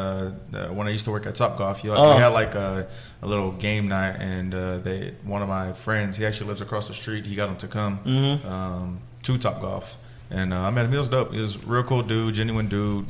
uh, 0.54 0.66
when 0.68 0.86
I 0.86 0.90
used 0.90 1.04
to 1.04 1.10
work 1.10 1.21
at 1.26 1.34
Topgolf, 1.34 1.78
he, 1.78 1.88
like, 1.90 1.98
Oh. 1.98 2.14
we 2.14 2.20
had 2.20 2.28
like 2.28 2.54
a, 2.54 2.86
a 3.22 3.26
little 3.26 3.52
game 3.52 3.88
night, 3.88 4.16
and 4.20 4.54
uh, 4.54 4.78
they 4.78 5.14
one 5.24 5.42
of 5.42 5.48
my 5.48 5.72
friends, 5.72 6.16
he 6.16 6.26
actually 6.26 6.48
lives 6.48 6.60
across 6.60 6.88
the 6.88 6.94
street. 6.94 7.24
He 7.26 7.34
got 7.34 7.48
him 7.48 7.56
to 7.56 7.66
come 7.68 7.98
Mhm. 8.04 8.44
um, 8.50 9.00
to 9.24 9.32
Topgolf, 9.38 9.96
and 10.30 10.52
uh, 10.52 10.60
I 10.60 10.70
met 10.70 10.84
him. 10.86 10.92
He 10.92 10.98
was 10.98 11.08
dope. 11.08 11.32
He 11.32 11.40
was 11.40 11.56
a 11.56 11.66
real 11.66 11.82
cool 11.84 12.02
dude, 12.02 12.34
genuine 12.34 12.68
dude, 12.68 13.06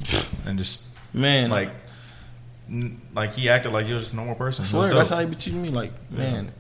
and 0.47 0.59
just 0.59 0.83
man. 1.15 1.51
like 1.51 1.71
n- 2.71 3.01
like 3.15 3.33
he 3.35 3.49
acted 3.49 3.73
like 3.73 3.87
he 3.87 3.93
was 3.93 4.03
just 4.03 4.13
a 4.13 4.17
normal 4.17 4.35
person. 4.35 4.63
I 4.63 4.67
swear, 4.67 4.95
that's 4.95 5.11
how 5.11 5.19
he 5.21 5.27
be 5.27 5.35
treating 5.35 5.63
me. 5.63 5.69
Like, 5.71 5.93
man, 6.11 6.53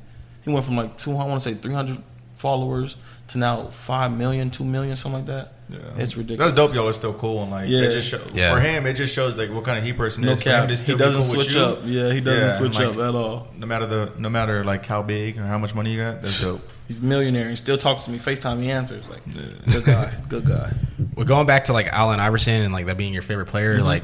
he 0.45 0.53
went 0.53 0.65
from 0.65 0.77
like 0.77 0.97
two, 0.99 1.13
I 1.13 1.25
want 1.25 1.41
to 1.43 1.49
say 1.49 1.55
three 1.55 1.75
hundred 1.75 1.99
followers 2.35 2.97
to 3.29 3.39
now 3.39 3.67
five 3.69 4.11
million, 4.17 4.51
two 4.51 4.65
million, 4.65 4.97
something 4.97 5.21
like 5.21 5.27
that. 5.27 5.53
Yeah. 5.73 5.79
It's 6.03 6.17
ridiculous. 6.17 6.53
That's 6.53 6.69
dope. 6.71 6.75
Y'all 6.77 6.89
are 6.89 6.93
still 6.93 7.15
cool, 7.15 7.43
and 7.43 7.51
like 7.51 7.69
Yeah. 7.69 7.81
it 7.83 7.93
just 7.93 8.09
show, 8.09 8.21
Yeah. 8.35 8.53
for 8.55 8.61
him, 8.61 8.87
it 8.87 8.93
just 8.95 9.15
shows 9.15 9.37
like 9.39 9.51
what 9.53 9.65
kind 9.65 9.79
of 9.79 9.85
he 9.85 9.93
person 9.93 10.25
No 10.25 10.33
is. 10.33 10.43
For 10.43 10.51
him 10.51 10.69
cap. 10.69 10.71
He 10.87 10.95
doesn't 10.95 11.21
cool 11.23 11.31
switch 11.45 11.57
up. 11.57 11.81
Yeah, 11.85 12.13
he 12.13 12.21
doesn't 12.21 12.49
Yeah, 12.49 12.55
switch 12.59 12.79
like, 12.79 12.89
up 12.89 12.99
at 12.99 13.15
all. 13.15 13.49
No 13.57 13.67
matter 13.67 13.87
the 13.87 14.13
no 14.19 14.29
matter 14.29 14.65
like 14.65 14.85
how 14.87 15.03
big 15.03 15.39
or 15.39 15.43
how 15.45 15.59
much 15.59 15.75
money 15.75 15.93
you 15.93 16.01
got, 16.01 16.21
that's 16.23 16.41
dope. 16.43 16.69
He's 16.89 16.99
a 16.99 17.03
millionaire. 17.05 17.49
He 17.49 17.57
still 17.57 17.79
talks 17.79 18.03
to 18.05 18.11
me. 18.11 18.19
Facetime. 18.19 18.63
He 18.63 18.71
answers. 18.71 19.03
Like, 19.09 19.23
Yeah. 19.35 19.73
good 19.73 19.85
guy. 19.85 20.13
Good 20.29 20.47
guy. 20.47 20.73
Well, 21.15 21.27
going 21.27 21.47
back 21.47 21.67
to 21.67 21.73
like 21.75 21.89
Allen 21.93 22.21
Iverson 22.21 22.63
and 22.63 22.73
like 22.73 22.87
that 22.87 22.97
being 22.97 23.13
your 23.13 23.23
favorite 23.23 23.47
player, 23.47 23.77
Mm-hmm. 23.77 23.85
like, 23.85 24.03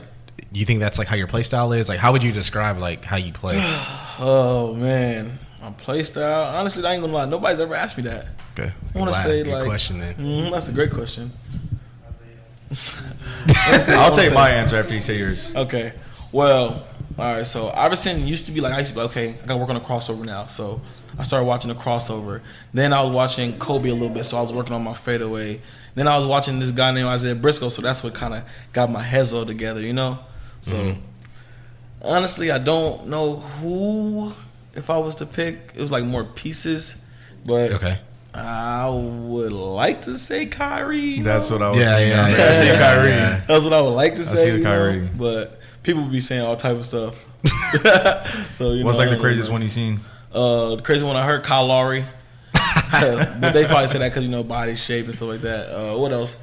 do 0.53 0.61
you 0.61 0.67
think 0.67 0.81
that's 0.81 0.99
like 0.99 1.09
how 1.09 1.17
your 1.17 1.27
play 1.27 1.43
style 1.43 1.73
is? 1.73 1.89
Like, 1.89 1.99
how 1.99 2.13
would 2.13 2.23
you 2.23 2.33
describe 2.33 2.79
like 2.79 3.05
how 3.05 3.17
you 3.17 3.33
play? 3.33 3.57
Oh 4.21 4.75
man, 4.75 5.39
my 5.63 5.71
play 5.73 6.03
style. 6.03 6.55
Honestly, 6.57 6.85
I 6.85 6.93
ain't 6.95 7.03
gonna 7.03 7.13
lie. 7.13 7.25
Nobody's 7.27 7.61
ever 7.61 7.75
asked 7.75 7.97
me 7.97 8.05
that. 8.05 8.27
Okay, 8.59 8.73
I 8.95 8.99
want 8.99 9.11
to 9.13 9.17
say 9.19 9.43
Good 9.43 9.53
like. 9.53 9.65
question 9.67 9.99
then. 10.01 10.15
Mhm, 10.15 10.51
that's 10.51 10.69
a 10.69 10.73
great 10.73 10.91
question. 10.93 11.33
I'll 13.89 14.13
say- 14.13 14.27
take 14.27 14.35
my 14.35 14.51
answer 14.51 14.77
after 14.77 14.95
you 14.95 15.01
say 15.01 15.17
yours. 15.19 15.55
Okay. 15.55 15.93
Well, 16.33 16.87
all 17.19 17.35
right. 17.37 17.47
So 17.47 17.71
Iverson 17.71 18.27
used 18.27 18.47
to 18.47 18.53
be 18.53 18.61
like 18.61 18.75
I 18.75 18.79
used 18.81 18.91
to 18.91 18.95
be 18.95 19.01
like, 19.01 19.11
okay. 19.11 19.29
I 19.31 19.47
got 19.47 19.55
to 19.55 19.57
work 19.57 19.71
on 19.71 19.77
a 19.77 19.81
crossover 19.81 20.25
now. 20.25 20.47
So 20.47 20.81
I 21.19 21.23
started 21.23 21.47
watching 21.47 21.69
the 21.71 21.75
crossover. 21.75 22.43
Then 22.75 22.93
I 22.93 23.01
was 23.03 23.11
watching 23.11 23.59
Kobe 23.59 23.89
a 23.89 23.95
little 23.95 24.11
bit. 24.15 24.25
So 24.25 24.37
I 24.37 24.41
was 24.43 24.53
working 24.53 24.75
on 24.75 24.83
my 24.85 24.93
fadeaway. 24.93 25.61
Then 25.95 26.07
I 26.07 26.17
was 26.17 26.27
watching 26.27 26.59
this 26.61 26.71
guy 26.71 26.91
named 26.93 27.09
Isaiah 27.09 27.35
Briscoe. 27.35 27.71
So 27.71 27.81
that's 27.83 28.03
what 28.05 28.15
kind 28.15 28.35
of 28.35 28.45
got 28.73 28.91
my 28.91 29.03
hezo 29.03 29.47
together. 29.47 29.81
You 29.81 29.95
know. 29.95 30.19
So 30.61 30.77
Mhm. 30.77 30.99
honestly, 32.03 32.51
I 32.51 32.59
don't 32.59 33.07
know 33.09 33.37
who. 33.37 34.33
If 34.79 34.89
I 34.91 34.97
was 34.99 35.17
to 35.17 35.27
pick, 35.27 35.73
it 35.75 35.81
was 35.81 35.93
like 35.93 36.05
more 36.05 36.25
pieces. 36.25 37.05
But 37.45 37.73
Okay. 37.73 37.99
I 38.35 38.89
would 38.89 39.53
like 39.53 40.03
to 40.03 40.17
say 40.17 40.47
Kyrie. 40.47 41.21
That's 41.21 41.51
know? 41.51 41.57
what 41.57 41.63
I 41.67 41.71
was 41.71 41.79
Yeah, 41.81 41.97
thinking. 41.97 42.13
yeah, 42.13 42.21
I 42.21 42.25
was 42.25 42.33
like, 42.33 42.39
yeah, 42.39 42.49
I 42.49 42.53
see 42.53 42.79
Kyrie. 42.79 43.09
yeah. 43.11 43.41
That's 43.47 43.65
what 43.65 43.73
I 43.73 43.81
would 43.83 43.89
like 43.91 44.15
to 44.17 44.21
I 44.23 44.25
say. 44.25 44.37
see 44.45 44.51
the 44.53 44.59
you 44.59 44.65
know? 44.65 44.71
Kyrie. 44.71 45.09
But 45.17 45.61
people 45.83 46.03
would 46.03 46.13
be 46.13 46.21
saying 46.21 46.43
all 46.43 46.57
type 46.57 46.77
of 46.77 46.85
stuff. 46.85 47.25
so 48.53 48.73
you 48.73 48.85
What's 48.85 48.99
know, 48.99 49.05
like 49.05 49.11
the 49.17 49.21
craziest 49.21 49.49
know. 49.49 49.55
one 49.55 49.63
you 49.63 49.69
seen? 49.69 50.01
Uh, 50.33 50.77
the 50.77 50.83
crazy 50.83 51.05
one 51.05 51.17
I 51.17 51.25
heard 51.25 51.43
Kyle 51.43 51.67
Lowry. 51.67 52.05
but 52.93 53.53
they 53.53 53.65
probably 53.65 53.87
say 53.89 53.99
that 53.99 54.11
because 54.11 54.23
you 54.25 54.31
know 54.31 54.43
body 54.43 54.75
shape 54.77 55.07
and 55.07 55.15
stuff 55.15 55.29
like 55.29 55.41
that. 55.43 55.69
Uh, 55.75 55.97
what 55.97 56.13
else? 56.13 56.37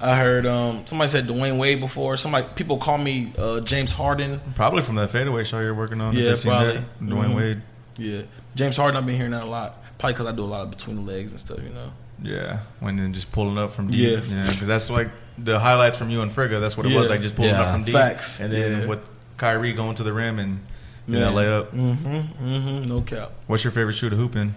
I 0.00 0.16
heard 0.16 0.44
um, 0.46 0.86
somebody 0.86 1.08
said 1.08 1.24
Dwyane 1.26 1.58
Wade 1.58 1.80
before. 1.80 2.16
Somebody 2.16 2.46
people 2.54 2.76
call 2.76 2.98
me 2.98 3.32
uh, 3.38 3.60
James 3.60 3.92
Harden. 3.92 4.40
Probably 4.54 4.82
from 4.82 4.96
that 4.96 5.10
fadeaway 5.10 5.44
show 5.44 5.60
you're 5.60 5.74
working 5.74 6.00
on. 6.00 6.14
Yeah, 6.14 6.34
probably. 6.42 6.72
that. 6.74 7.00
Dwayne 7.00 7.30
Mhm. 7.32 7.36
Wade. 7.36 7.62
Yeah, 7.98 8.22
James 8.54 8.76
Harden. 8.76 8.96
I've 8.96 9.06
been 9.06 9.16
hearing 9.16 9.32
that 9.32 9.44
a 9.44 9.46
lot. 9.46 9.82
Probably 9.98 10.12
because 10.14 10.26
I 10.26 10.32
do 10.32 10.44
a 10.44 10.46
lot 10.46 10.62
of 10.62 10.70
between 10.70 10.96
the 10.96 11.02
legs 11.02 11.30
and 11.30 11.40
stuff. 11.40 11.58
You 11.62 11.70
know. 11.70 11.90
Yeah, 12.22 12.60
when 12.80 12.96
then 12.96 13.12
just 13.12 13.30
pulling 13.32 13.58
up 13.58 13.72
from 13.72 13.88
deep. 13.88 14.00
Yeah. 14.00 14.34
yeah, 14.36 14.50
because 14.50 14.66
that's 14.66 14.88
like 14.90 15.08
the 15.38 15.58
highlights 15.58 15.98
from 15.98 16.10
you 16.10 16.22
and 16.22 16.32
Frigga. 16.32 16.60
That's 16.60 16.76
what 16.76 16.86
it 16.86 16.94
was 16.94 17.06
Yeah. 17.06 17.10
like, 17.12 17.22
just 17.22 17.36
pulling 17.36 17.50
Yeah. 17.50 17.62
up 17.62 17.72
from 17.72 17.84
deep. 17.84 17.94
Facts. 17.94 18.40
And 18.40 18.52
then 18.52 18.80
Yeah. 18.82 18.86
with 18.86 19.08
Kyrie 19.36 19.72
going 19.74 19.94
to 19.96 20.02
the 20.02 20.12
rim 20.14 20.38
and 20.38 20.60
getting 21.06 21.20
that 21.22 21.32
layup. 21.34 21.66
Mm-hmm. 21.74 22.16
Mm-hmm. 22.48 22.82
No 22.88 23.02
cap. 23.02 23.32
What's 23.46 23.64
your 23.64 23.70
favorite 23.70 23.92
shoe 23.94 24.08
to 24.10 24.16
hoop 24.16 24.34
in? 24.36 24.54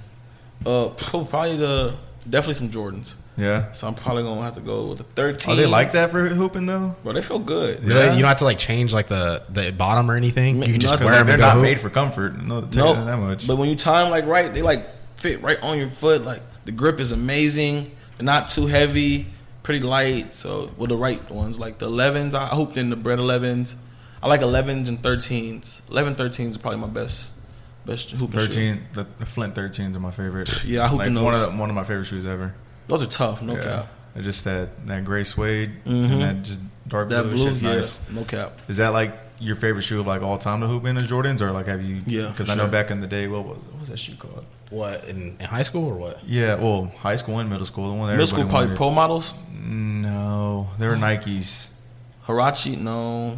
Uh, 0.66 0.88
probably 0.90 1.58
the 1.58 1.96
definitely 2.30 2.54
some 2.56 2.70
Jordans. 2.70 3.16
Yeah. 3.40 3.72
So 3.72 3.88
I'm 3.88 3.96
probably 3.96 4.24
gonna 4.24 4.42
have 4.42 4.56
to 4.56 4.62
go 4.62 4.88
with 4.88 4.98
the 5.00 5.04
13. 5.06 5.54
Are 5.54 5.56
they 5.56 5.66
like 5.66 5.92
that 5.94 6.12
for 6.12 6.28
hooping 6.28 6.66
though? 6.66 6.96
Bro, 7.04 7.14
they 7.14 7.22
feel 7.22 7.40
good. 7.40 7.84
Really, 7.84 8.00
Yeah. 8.00 8.14
you 8.14 8.20
don't 8.20 8.28
have 8.28 8.38
to 8.40 8.44
like 8.44 8.60
change 8.60 8.94
like 8.94 9.08
the 9.08 9.44
the 9.50 9.72
bottom 9.72 10.12
or 10.12 10.16
anything. 10.16 10.62
You 10.62 10.72
can 10.74 10.80
just 10.82 11.00
wear 11.02 11.16
them 11.18 11.28
they're 11.28 11.38
not 11.38 11.54
hoop? 11.54 11.64
made 11.64 11.80
for 11.80 11.90
comfort. 11.90 12.42
No, 12.42 12.62
tell 12.62 12.88
Nope. 12.94 12.98
you 12.98 13.06
that 13.06 13.18
much. 13.18 13.48
But 13.48 13.58
when 13.58 13.70
you 13.70 13.76
tie 13.76 14.02
them 14.04 14.12
like 14.12 14.26
right, 14.26 14.54
they 14.54 14.62
like 14.62 14.88
fit 15.16 15.42
right 15.42 15.62
on 15.64 15.78
your 15.78 15.88
foot. 15.88 16.24
Like 16.24 16.42
the 16.66 16.72
grip 16.72 17.00
is 17.00 17.12
amazing. 17.12 17.92
They're 18.18 18.26
not 18.26 18.50
too 18.50 18.68
heavy, 18.68 19.28
pretty 19.64 19.82
light. 19.86 20.34
So 20.34 20.72
well, 20.78 20.88
the 20.88 20.98
right 20.98 21.22
ones 21.32 21.58
like 21.60 21.78
the 21.80 21.90
11s. 21.90 22.34
I 22.36 22.48
hooped 22.48 22.76
in 22.78 22.90
the 22.90 22.96
bred 22.98 23.20
11s. 23.20 23.76
I 24.22 24.28
like 24.28 24.42
11s 24.42 24.90
and 24.90 25.02
13s. 25.02 25.82
11, 25.90 26.16
13s 26.16 26.50
is 26.50 26.58
probably 26.58 26.80
my 26.82 26.88
best 26.88 27.32
best 27.86 28.12
hooping 28.12 28.40
shoe. 28.42 28.46
Thirteen, 28.48 28.82
the, 28.94 29.08
the 29.18 29.26
Flint 29.26 29.56
13s 29.56 29.96
are 29.96 30.00
my 30.02 30.12
favorite. 30.12 30.64
Yeah, 30.66 30.84
I 30.84 30.88
hooped 30.90 31.00
like 31.00 31.08
in 31.08 31.16
one 31.16 31.34
of 31.34 31.40
those. 31.40 31.52
the, 31.52 31.58
one 31.58 31.70
of 31.70 31.76
my 31.76 31.84
favorite 31.86 32.06
shoes 32.06 32.26
ever. 32.26 32.54
Those 32.90 33.04
are 33.04 33.08
tough, 33.08 33.42
no 33.42 33.56
yeah. 33.56 33.64
cap. 33.64 33.88
It's 34.16 34.26
just 34.26 34.44
that 34.46 34.86
that 34.88 35.06
gray 35.06 35.24
suede 35.24 35.72
Mhm. 35.86 36.12
and 36.12 36.22
that 36.22 36.44
just 36.44 36.60
dark 36.88 37.10
That 37.10 37.24
blue. 37.24 37.34
blue, 37.34 37.48
shit's 37.48 37.62
yeah, 37.62 37.76
nice. 37.76 38.00
no 38.12 38.24
cap. 38.26 38.54
Is 38.68 38.78
that 38.78 38.90
like 38.90 39.14
your 39.40 39.56
favorite 39.56 39.84
shoe 39.84 40.00
of 40.02 40.08
like 40.08 40.22
all 40.22 40.38
time 40.38 40.60
to 40.62 40.68
hoop 40.68 40.86
in 40.86 40.98
is 40.98 41.08
Jordans, 41.08 41.42
or 41.42 41.52
like 41.52 41.68
have 41.68 41.82
you? 41.82 42.02
Yeah, 42.06 42.28
because 42.28 42.48
for 42.48 42.52
I 42.54 42.56
know 42.56 42.68
back 42.68 42.92
in 42.92 43.00
the 43.00 43.08
day, 43.08 43.28
what 43.28 43.46
was 43.46 43.58
what 43.72 43.80
was 43.80 43.90
that 43.90 44.00
shoe 44.00 44.16
called? 44.20 44.44
What 44.72 45.06
in, 45.06 45.38
in 45.40 45.46
high 45.46 45.62
school 45.64 45.88
or 45.88 45.96
what? 45.96 46.20
Yeah, 46.28 46.56
well, 46.56 46.92
high 47.00 47.16
school 47.16 47.40
and 47.40 47.50
middle 47.50 47.66
school. 47.66 47.88
The 47.90 47.94
one 47.96 48.08
that 48.08 48.14
Middle 48.14 48.28
school 48.28 48.42
everybody 48.42 48.66
probably 48.68 48.78
pro 48.78 48.92
models. 48.92 49.34
No, 49.64 50.68
they 50.78 50.88
were 50.88 50.96
Nikes. 50.96 51.70
Huarache, 52.28 52.78
no. 52.80 53.38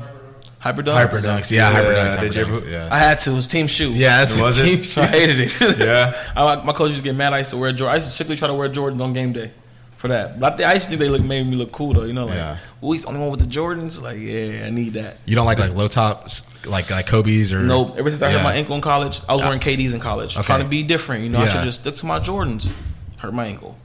Hyperdunks. 0.61 1.09
Hyperdunks, 1.09 1.51
yeah, 1.51 1.71
Yeah, 1.71 1.81
hyperdunks, 1.81 2.19
did 2.21 2.35
you 2.35 2.45
hyperdunks, 2.45 2.57
ever- 2.57 2.69
yeah. 2.69 2.89
I 2.91 2.99
had 2.99 3.19
to. 3.21 3.31
It 3.31 3.35
was 3.35 3.47
team 3.47 3.65
shoe. 3.67 3.91
yeah, 3.93 4.19
that's 4.19 4.37
Was 4.37 4.59
a 4.59 4.63
it? 4.63 4.65
team 4.75 4.83
So 4.83 5.01
I 5.01 5.07
hated 5.07 5.39
it. 5.39 5.77
Yeah. 5.79 6.13
I, 6.35 6.63
my 6.63 6.73
coach 6.73 6.89
used 6.89 6.99
to 7.01 7.03
get 7.03 7.15
mad. 7.15 7.33
I 7.33 7.39
used 7.39 7.49
to 7.49 7.57
wear 7.57 7.71
Jordan. 7.71 7.91
I 7.93 7.95
used 7.95 8.07
to 8.07 8.13
strictly 8.13 8.35
try 8.35 8.47
to 8.47 8.53
wear 8.53 8.69
Jordans 8.69 9.01
on 9.01 9.11
game 9.13 9.33
day 9.33 9.51
for 9.95 10.07
that. 10.09 10.39
But 10.39 10.53
I, 10.53 10.55
think, 10.57 10.69
I 10.69 10.73
used 10.73 10.83
to 10.85 10.89
think 10.89 11.01
they 11.01 11.09
look 11.09 11.23
made 11.23 11.47
me 11.47 11.55
look 11.55 11.71
cool 11.71 11.93
though. 11.93 12.03
You 12.03 12.13
know, 12.13 12.25
like, 12.27 12.35
Yeah. 12.35 12.57
oh, 12.83 12.91
he's 12.91 13.01
the 13.01 13.07
only 13.07 13.21
one 13.21 13.31
with 13.31 13.39
the 13.39 13.47
Jordans. 13.47 13.99
Like, 13.99 14.17
yeah, 14.19 14.65
I 14.67 14.69
need 14.69 14.93
that. 14.93 15.17
You 15.25 15.33
don't 15.35 15.47
like 15.47 15.57
like 15.57 15.73
low 15.73 15.87
tops, 15.87 16.43
like 16.67 16.91
like 16.91 17.07
Kobe's 17.07 17.51
or 17.51 17.61
Nope. 17.61 17.95
Ever 17.97 18.11
since 18.11 18.21
I 18.21 18.31
hurt 18.31 18.43
my 18.43 18.53
ankle 18.53 18.75
in 18.75 18.81
college, 18.81 19.19
I 19.27 19.33
was 19.33 19.41
ah. 19.41 19.45
wearing 19.45 19.59
KDs 19.59 19.95
in 19.95 19.99
college, 19.99 20.37
Okay. 20.37 20.45
trying 20.45 20.61
to 20.61 20.67
be 20.69 20.83
different. 20.83 21.23
You 21.23 21.29
know, 21.31 21.39
I 21.39 21.47
should 21.47 21.63
just 21.63 21.81
stick 21.81 21.95
to 21.95 22.05
my 22.05 22.19
Jordans. 22.19 22.71
Hurt 23.17 23.33
my 23.33 23.47
ankle. 23.47 23.77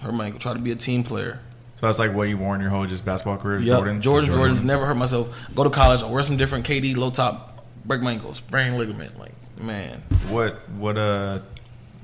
Hurt 0.00 0.12
my 0.12 0.26
ankle. 0.26 0.38
Try 0.40 0.52
to 0.52 0.58
be 0.58 0.70
a 0.70 0.76
team 0.76 1.02
player. 1.02 1.40
So 1.78 1.86
that's 1.86 1.98
like 1.98 2.12
what 2.12 2.24
you 2.24 2.36
wore 2.36 2.54
in 2.56 2.60
your 2.60 2.70
whole 2.70 2.86
just 2.86 3.04
basketball 3.04 3.38
career. 3.38 3.60
Yep. 3.60 3.80
Jordans. 3.80 4.02
Jordans, 4.02 4.28
Jordans, 4.28 4.64
Never 4.64 4.84
hurt 4.84 4.96
myself. 4.96 5.48
Go 5.54 5.62
to 5.64 5.70
college. 5.70 6.02
I 6.02 6.06
wear 6.10 6.22
some 6.24 6.36
different 6.36 6.66
KD 6.66 6.96
low 6.96 7.10
top. 7.10 7.64
Break 7.84 8.02
my 8.02 8.12
ankle. 8.12 8.34
Sprain 8.34 8.76
ligament. 8.78 9.18
Like 9.18 9.32
man. 9.60 10.02
What 10.28 10.68
what 10.70 10.98
uh? 10.98 11.40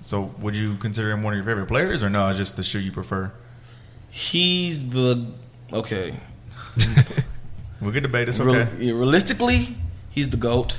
So 0.00 0.32
would 0.40 0.54
you 0.54 0.76
consider 0.76 1.10
him 1.10 1.22
one 1.22 1.32
of 1.32 1.38
your 1.38 1.44
favorite 1.46 1.66
players, 1.66 2.04
or 2.04 2.10
no? 2.10 2.28
It's 2.28 2.38
just 2.38 2.56
the 2.56 2.62
shoe 2.62 2.78
you 2.78 2.92
prefer. 2.92 3.32
He's 4.10 4.90
the 4.90 5.26
okay. 5.72 6.14
We 7.80 7.92
could 7.92 8.02
debate. 8.02 8.28
It's 8.28 8.38
Real- 8.40 8.54
okay. 8.56 8.70
yeah, 8.78 8.92
realistically, 8.92 9.76
he's 10.10 10.30
the 10.30 10.38
goat. 10.38 10.78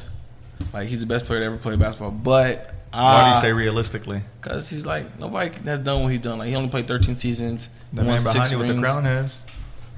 Like 0.74 0.88
he's 0.88 1.00
the 1.00 1.06
best 1.06 1.26
player 1.26 1.42
to 1.42 1.46
ever 1.46 1.58
play 1.58 1.76
basketball. 1.76 2.12
But 2.12 2.74
Why 3.04 3.22
do 3.24 3.28
you 3.30 3.34
uh, 3.36 3.42
say 3.42 3.52
realistically? 3.54 4.22
Because 4.42 4.70
he's 4.70 4.86
like 4.86 5.20
nobody 5.20 5.50
has 5.66 5.80
done 5.80 6.04
what 6.04 6.12
he's 6.12 6.22
done. 6.22 6.40
Like 6.40 6.50
he 6.50 6.56
only 6.56 6.70
played 6.70 6.88
13 6.88 7.16
seasons. 7.16 7.70
The 7.94 8.04
man 8.04 8.06
behind 8.18 8.22
six 8.22 8.52
you 8.52 8.58
with 8.60 8.68
the 8.68 8.74
rings. 8.74 8.84
crown 8.86 9.04
has. 9.06 9.44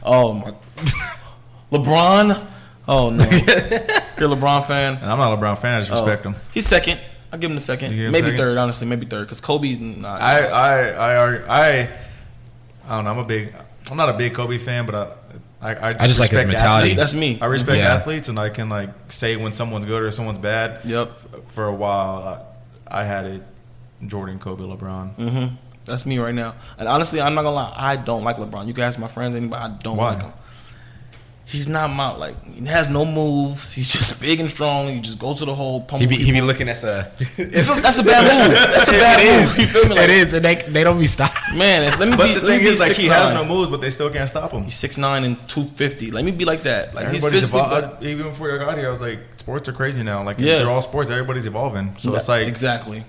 Oh 0.04 0.34
my, 0.34 0.54
LeBron. 1.72 2.48
Oh 2.88 3.10
no, 3.10 3.24
you're 3.30 3.40
a 3.40 4.36
LeBron 4.36 4.66
fan. 4.66 4.96
And 4.96 5.06
I'm 5.12 5.18
not 5.18 5.34
a 5.34 5.42
LeBron 5.42 5.58
fan. 5.58 5.76
I 5.76 5.80
just 5.80 5.92
respect 5.92 6.26
Oh. 6.26 6.30
him. 6.32 6.36
He's 6.54 6.66
second. 6.66 7.00
I'll 7.32 7.40
give 7.40 7.50
him 7.52 7.56
the 7.56 7.62
second. 7.62 7.92
Him 7.92 8.12
Maybe 8.12 8.28
second? 8.28 8.38
third. 8.38 8.58
Honestly, 8.58 8.88
maybe 8.88 9.06
third. 9.06 9.28
Because 9.28 9.42
Kobe's 9.42 9.80
not. 9.80 10.22
I 10.22 10.46
I 10.48 10.80
I 10.92 11.16
argue- 11.18 11.46
I 11.48 11.90
I 12.88 12.96
don't 12.96 13.04
know. 13.04 13.12
I'm 13.12 13.18
a 13.18 13.26
big. 13.26 13.54
I'm 13.92 13.98
not 13.98 14.10
a 14.10 14.14
big 14.14 14.34
Kobe 14.34 14.58
fan, 14.58 14.86
but 14.86 14.96
I. 14.96 15.14
I, 15.60 15.72
I 15.72 15.74
just, 15.74 16.02
I 16.02 16.08
just 16.08 16.20
like 16.20 16.30
his 16.30 16.46
mentality. 16.46 16.92
athletes. 16.92 17.02
That's 17.02 17.14
me. 17.16 17.40
I 17.42 17.48
respect 17.48 17.80
Yeah. 17.80 17.96
athletes, 17.96 18.30
and 18.30 18.40
I 18.40 18.50
can 18.50 18.70
like 18.70 18.90
say 19.12 19.36
when 19.38 19.52
someone's 19.52 19.86
good 19.86 20.04
or 20.04 20.12
someone's 20.12 20.38
bad. 20.38 20.82
Yep. 20.86 21.50
For 21.50 21.66
a 21.66 21.74
while, 21.74 22.46
I, 22.90 23.04
had 23.04 23.26
it. 23.26 23.44
Jordan, 24.06 24.40
Kobe, 24.40 24.64
LeBron. 24.64 25.16
Mm-hmm. 25.16 25.56
That's 25.86 26.06
me 26.06 26.20
right 26.20 26.36
now. 26.36 26.56
And 26.78 26.88
honestly, 26.88 27.22
I'm 27.22 27.34
not 27.34 27.44
gonna 27.44 27.56
lie. 27.56 27.74
I 27.76 27.96
don't 27.96 28.24
like 28.24 28.38
LeBron. 28.38 28.68
You 28.68 28.74
can 28.74 28.84
ask 28.84 29.00
my 29.00 29.08
friends, 29.08 29.36
anybody. 29.36 29.64
I 29.64 29.78
don't 29.78 29.98
Why? 29.98 30.14
like 30.14 30.24
him. 30.24 30.34
He's 31.50 31.66
not 31.68 31.90
my 31.90 32.12
like. 32.12 32.36
He 32.46 32.66
has 32.66 32.90
no 32.90 33.06
moves. 33.06 33.74
He's 33.74 33.90
just 33.90 34.20
big 34.22 34.42
and 34.42 34.50
strong. 34.50 34.88
He 34.88 35.00
just 35.00 35.18
goes 35.18 35.40
to 35.40 35.46
the 35.46 35.56
hole. 35.56 35.88
He 35.98 36.06
be, 36.06 36.18
he 36.18 36.34
be 36.34 36.42
looking 36.42 36.68
at 36.68 36.82
the. 36.82 37.10
That's 37.38 37.98
a 38.00 38.04
bad 38.04 38.24
move. 38.50 38.58
That's 38.74 38.90
a 38.90 38.92
bad 38.92 39.20
It 39.22 39.32
move. 39.42 39.52
is. 39.52 39.60
You 39.60 39.68
feel 39.68 39.84
me? 39.86 39.90
Like, 39.92 40.00
it 40.02 40.10
is, 40.10 40.34
and 40.34 40.44
they 40.44 40.56
they 40.56 40.84
don't 40.84 41.00
be 41.00 41.08
stopped. 41.08 41.38
Man, 41.56 41.84
if, 41.84 41.98
let 42.00 42.10
me 42.10 42.18
But 42.18 42.28
be. 42.28 42.34
the 42.34 42.42
thing 42.48 42.62
is, 42.64 42.82
like, 42.82 42.92
he 42.98 43.08
has 43.08 43.32
no 43.32 43.46
moves, 43.46 43.70
but 43.72 43.80
they 43.80 43.90
still 43.90 44.10
can't 44.10 44.28
stop 44.28 44.52
him. 44.52 44.64
He's 44.64 44.76
six 44.76 44.98
nine 44.98 45.24
and 45.24 45.38
two 45.48 45.64
fifty. 45.64 46.12
Let 46.12 46.26
me 46.26 46.32
be 46.32 46.44
like 46.44 46.64
that. 46.64 46.94
Like 46.94 47.06
he's 47.12 47.24
Everybody's 47.24 47.50
physically. 47.50 47.62
evolved. 47.78 48.04
Even 48.04 48.28
before 48.30 48.54
I 48.54 48.58
got 48.58 48.78
here, 48.78 48.88
I 48.88 48.92
was 48.92 49.00
like, 49.00 49.20
sports 49.36 49.70
are 49.70 49.74
crazy 49.74 50.04
now. 50.04 50.24
Like, 50.24 50.40
Yeah. 50.40 50.58
they're 50.58 50.70
all 50.70 50.82
sports. 50.82 51.10
Everybody's 51.10 51.46
evolving. 51.46 51.96
So 51.98 52.14
it's 52.14 52.28
like, 52.28 52.46
exactly. 52.48 53.06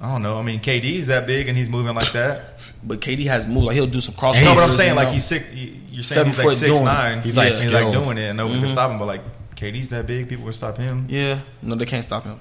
I 0.00 0.12
don't 0.12 0.22
know. 0.22 0.38
I 0.38 0.42
mean, 0.42 0.60
KD's 0.60 1.06
that 1.08 1.26
big 1.26 1.48
and 1.48 1.58
he's 1.58 1.68
moving 1.68 1.94
like 1.94 2.12
that. 2.12 2.72
But 2.84 3.00
KD 3.00 3.24
has 3.26 3.46
moves. 3.46 3.66
Like 3.66 3.74
he'll 3.74 3.86
do 3.86 4.00
some 4.00 4.14
crossovers. 4.14 4.36
And 4.36 4.44
no, 4.44 4.54
but 4.54 4.64
I'm 4.64 4.74
saying 4.74 4.94
like 4.94 5.08
know. 5.08 5.12
he's 5.14 5.24
six. 5.24 5.44
You're 5.52 6.02
saying 6.02 6.02
Seven 6.02 6.26
he's 6.28 6.38
like 6.38 6.46
foot 6.46 6.54
six 6.54 6.72
doing. 6.72 6.84
nine. 6.84 7.22
He's, 7.22 7.36
like, 7.36 7.52
he's 7.52 7.64
like 7.66 7.86
skilled. 7.88 8.04
doing 8.04 8.18
it, 8.18 8.28
and 8.28 8.36
nobody 8.36 8.60
can 8.60 8.66
mm-hmm. 8.66 8.72
stop 8.72 8.90
him. 8.92 8.98
But 8.98 9.06
like 9.06 9.22
KD's 9.56 9.90
that 9.90 10.06
big, 10.06 10.28
people 10.28 10.44
can 10.44 10.52
stop 10.52 10.76
him. 10.76 11.06
Yeah, 11.08 11.40
no, 11.62 11.74
they 11.74 11.86
can't 11.86 12.04
stop 12.04 12.24
him. 12.24 12.38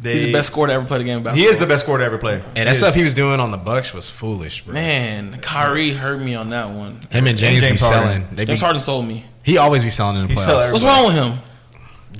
They, 0.00 0.14
He's 0.14 0.24
the 0.24 0.32
best 0.32 0.48
scorer 0.48 0.68
to 0.68 0.72
ever 0.72 0.86
play 0.86 0.98
the 0.98 1.04
game 1.04 1.18
of 1.18 1.22
He 1.24 1.28
basketball. 1.28 1.52
is 1.52 1.58
the 1.58 1.66
best 1.66 1.84
scorer 1.84 1.98
to 1.98 2.04
ever 2.04 2.16
play. 2.16 2.36
And 2.56 2.68
that 2.68 2.68
He 2.68 2.74
stuff 2.74 2.90
is. 2.90 2.94
he 2.94 3.04
was 3.04 3.12
doing 3.12 3.38
on 3.38 3.50
the 3.50 3.58
Bucks 3.58 3.92
was 3.92 4.08
foolish, 4.08 4.64
bro. 4.64 4.72
Man, 4.72 5.38
Kyrie 5.40 5.90
hurt 5.90 6.18
me 6.18 6.34
on 6.34 6.50
that 6.50 6.70
one. 6.70 7.00
Him 7.10 7.26
and 7.26 7.36
James, 7.36 7.60
James 7.60 7.82
be 7.82 7.86
Harden. 7.86 8.08
selling. 8.08 8.26
They 8.34 8.44
be, 8.44 8.46
James 8.46 8.60
Harden 8.62 8.80
sold 8.80 9.06
me. 9.06 9.26
he 9.42 9.58
always 9.58 9.84
be 9.84 9.90
selling 9.90 10.16
in 10.16 10.22
the 10.22 10.28
He 10.28 10.36
sell 10.36 10.58
playoffs. 10.58 10.72
What's 10.72 10.84
wrong 10.84 11.04
with 11.04 11.14
him? 11.14 11.38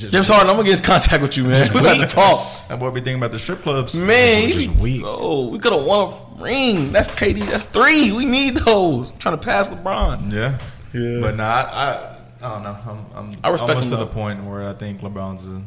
Just- 0.00 0.12
James 0.12 0.28
Harden, 0.28 0.48
I'm 0.50 0.56
gonna 0.56 0.68
get 0.68 0.78
in 0.80 0.84
contact 0.84 1.20
with 1.22 1.36
you, 1.36 1.44
man. 1.44 1.70
We 1.74 1.80
got 1.80 1.96
to 2.00 2.06
talk. 2.06 2.68
That 2.68 2.78
boy 2.80 2.90
be 2.90 3.00
thinking 3.00 3.16
about 3.16 3.30
the 3.32 3.38
strip 3.38 3.60
clubs. 3.62 3.94
Man, 3.94 4.48
Just 4.48 4.76
weak. 4.78 5.02
oh, 5.04 5.48
we 5.50 5.58
could 5.58 5.72
have 5.72 5.84
won 5.84 6.14
a 6.38 6.42
ring. 6.42 6.90
That's 6.92 7.08
KD. 7.08 7.46
That's 7.50 7.64
three. 7.64 8.10
We 8.12 8.24
need 8.24 8.56
those. 8.56 9.10
I'm 9.10 9.18
trying 9.18 9.38
to 9.38 9.44
pass 9.44 9.68
LeBron. 9.68 10.32
Yeah, 10.32 10.58
Yeah. 10.94 11.20
But 11.20 11.36
nah, 11.36 11.44
I, 11.44 11.62
I, 11.62 12.16
I 12.42 12.52
don't 12.54 12.62
know. 12.62 12.76
I'm, 12.86 13.06
I'm 13.14 13.30
I 13.44 13.48
respect 13.50 13.70
almost 13.72 13.92
him, 13.92 13.98
to 13.98 14.04
the 14.04 14.10
point 14.10 14.42
where 14.44 14.66
I 14.66 14.72
think 14.72 15.00
LeBron's. 15.02 15.46
A, 15.48 15.62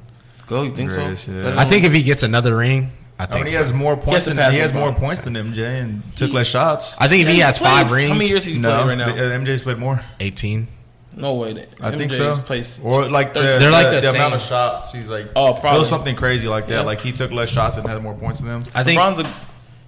Go, 0.47 0.63
you 0.63 0.75
think 0.75 0.91
Greatest, 0.91 1.25
so? 1.25 1.31
yeah. 1.31 1.55
I 1.57 1.63
think 1.65 1.85
if 1.85 1.93
he 1.93 2.03
gets 2.03 2.21
another 2.23 2.57
ring, 2.57 2.91
I 3.17 3.23
I 3.23 3.25
think 3.27 3.35
mean, 3.35 3.45
he 3.45 3.51
so. 3.53 3.59
has 3.59 3.71
more 3.73 3.95
points 3.95 4.23
to 4.23 4.31
than 4.31 4.37
pass 4.37 4.53
he 4.53 4.59
has 4.59 4.73
more 4.73 4.91
points 4.93 5.23
than 5.23 5.35
MJ 5.35 5.79
and 5.81 6.01
took 6.17 6.33
less 6.33 6.47
shots. 6.47 6.97
I 6.99 7.07
think 7.07 7.21
if 7.21 7.27
Yeah, 7.29 7.33
he 7.35 7.39
has 7.41 7.57
played- 7.59 7.69
five 7.69 7.91
rings, 7.91 8.09
How 8.11 8.17
many 8.17 8.29
years 8.29 8.43
he's 8.43 8.57
no, 8.57 8.83
playing 8.83 8.99
right 8.99 9.07
now? 9.07 9.13
MJ's 9.37 9.63
played 9.63 9.77
more. 9.77 10.01
eighteen. 10.19 10.67
No 11.15 11.35
way. 11.35 11.67
I 11.79 11.91
MJ 11.91 11.97
think 11.97 12.13
so. 12.13 12.35
Plays 12.37 12.79
Or 12.83 13.05
like 13.07 13.33
the, 13.33 13.41
They're 13.41 13.71
like 13.71 13.91
the, 13.91 14.01
the 14.01 14.09
amount 14.09 14.33
of 14.35 14.41
shots. 14.41 14.91
He's 14.91 15.07
like 15.09 15.27
Oh, 15.35 15.53
probably. 15.53 15.77
it 15.77 15.79
was 15.79 15.89
something 15.89 16.15
crazy 16.15 16.47
like 16.47 16.67
that. 16.67 16.73
Yeah. 16.73 16.81
Like 16.81 16.99
he 17.01 17.11
took 17.11 17.31
less 17.31 17.49
shots 17.49 17.77
and 17.77 17.87
had 17.87 18.01
more 18.01 18.13
points 18.15 18.39
than 18.39 18.49
them. 18.49 18.63
I 18.73 18.83
think 18.83 18.99
LeBron's 18.99 19.19
a 19.21 19.33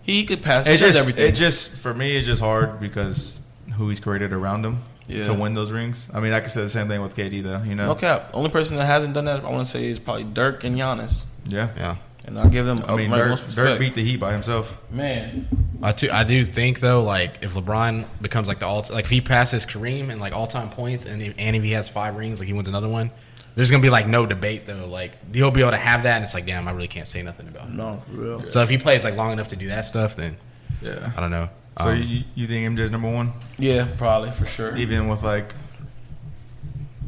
he 0.02 0.24
could 0.26 0.44
pass. 0.44 0.68
He 0.68 0.74
It's 0.74 0.82
does 0.82 0.90
just 0.94 1.00
everything. 1.00 1.28
it 1.30 1.36
just 1.36 1.72
for 1.78 1.94
me 1.94 2.16
it's 2.16 2.28
just 2.28 2.42
hard 2.42 2.80
because 2.80 3.42
who 3.74 3.90
he's 3.90 4.00
created 4.00 4.32
around 4.34 4.64
him 4.66 4.84
Yeah. 5.08 5.24
to 5.24 5.34
win 5.34 5.54
those 5.56 5.72
rings. 5.72 6.10
I 6.14 6.20
mean, 6.20 6.32
I 6.34 6.40
could 6.42 6.52
say 6.52 6.62
the 6.62 6.70
same 6.70 6.88
thing 6.88 7.02
with 7.02 7.16
KD 7.16 7.42
though. 7.44 7.62
You 7.64 7.76
know, 7.76 7.88
no 7.88 7.96
cap. 7.96 8.30
Only 8.34 8.50
person 8.52 8.78
that 8.78 8.86
hasn't 8.86 9.14
done 9.16 9.26
that, 9.26 9.44
I 9.44 9.50
want 9.50 9.64
to 9.64 9.70
say, 9.70 9.86
is 9.88 10.00
probably 10.00 10.24
Dirk 10.26 10.64
and 10.64 10.76
Giannis, 10.78 11.26
yeah. 11.48 11.70
yeah. 11.78 11.96
And 12.26 12.40
I'll 12.40 12.50
give 12.50 12.66
them. 12.66 12.84
I 12.88 12.96
mean, 12.96 13.12
right, 13.12 13.18
Dirk, 13.20 13.30
most 13.30 13.56
Dirk 13.56 13.80
beat 13.80 13.94
the 13.96 14.04
Heat 14.04 14.18
by 14.18 14.34
himself. 14.34 14.82
man. 14.92 15.48
I 15.84 15.92
too, 15.92 16.10
I 16.12 16.24
do 16.24 16.46
think 16.46 16.80
though, 16.80 17.04
like 17.04 17.40
if 17.44 17.54
LeBron 17.54 18.06
becomes 18.22 18.48
like 18.48 18.60
the 18.60 18.66
all, 18.66 18.84
like 18.90 19.06
if 19.06 19.12
he 19.12 19.22
passes 19.22 19.66
Kareem 19.66 20.10
and 20.10 20.20
like 20.20 20.34
all 20.34 20.48
time 20.48 20.70
points, 20.70 21.06
and 21.06 21.22
if, 21.22 21.34
and 21.38 21.56
if 21.56 21.64
he 21.64 21.72
has 21.72 21.88
five 21.90 22.16
rings, 22.16 22.40
like 22.40 22.48
he 22.48 22.54
wins 22.54 22.68
another 22.68 22.88
one, 22.90 23.12
there's 23.56 23.70
gonna 23.70 23.84
be 23.84 23.90
like 23.90 24.08
no 24.08 24.26
debate 24.26 24.66
though. 24.66 24.88
Like 24.88 25.12
he'll 25.34 25.52
be 25.52 25.60
able 25.62 25.72
to 25.72 25.78
have 25.78 26.04
that, 26.04 26.16
and 26.16 26.24
it's 26.24 26.34
like, 26.34 26.46
damn, 26.46 26.68
I 26.68 26.72
really 26.72 26.88
can't 26.88 27.06
say 27.08 27.22
nothing 27.22 27.48
about 27.50 27.68
it. 27.68 27.74
No, 27.74 28.02
for 28.10 28.12
real. 28.12 28.50
So 28.50 28.62
if 28.62 28.70
he 28.70 28.78
plays 28.78 29.04
like 29.04 29.16
long 29.16 29.32
enough 29.34 29.50
to 29.50 29.56
do 29.56 29.68
that 29.68 29.86
stuff, 29.86 30.16
then 30.16 30.38
Yeah. 30.82 31.12
I 31.16 31.20
don't 31.20 31.32
know. 31.32 31.50
So 31.82 31.90
Um, 31.90 32.02
you, 32.02 32.24
you 32.36 32.48
think 32.48 32.76
MJ's 32.78 32.90
number 32.90 33.12
one, 33.12 33.34
Yeah, 33.60 33.86
probably 33.98 34.32
for 34.32 34.46
sure. 34.46 34.76
even 34.78 35.10
with 35.10 35.24
like 35.24 35.54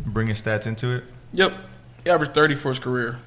bringing 0.06 0.36
stats 0.36 0.68
into 0.68 0.92
it? 0.92 1.04
Yep, 1.34 1.54
he 2.04 2.10
averaged 2.10 2.34
thirty 2.34 2.56
for 2.56 2.70
his 2.70 2.80
career. 2.80 3.20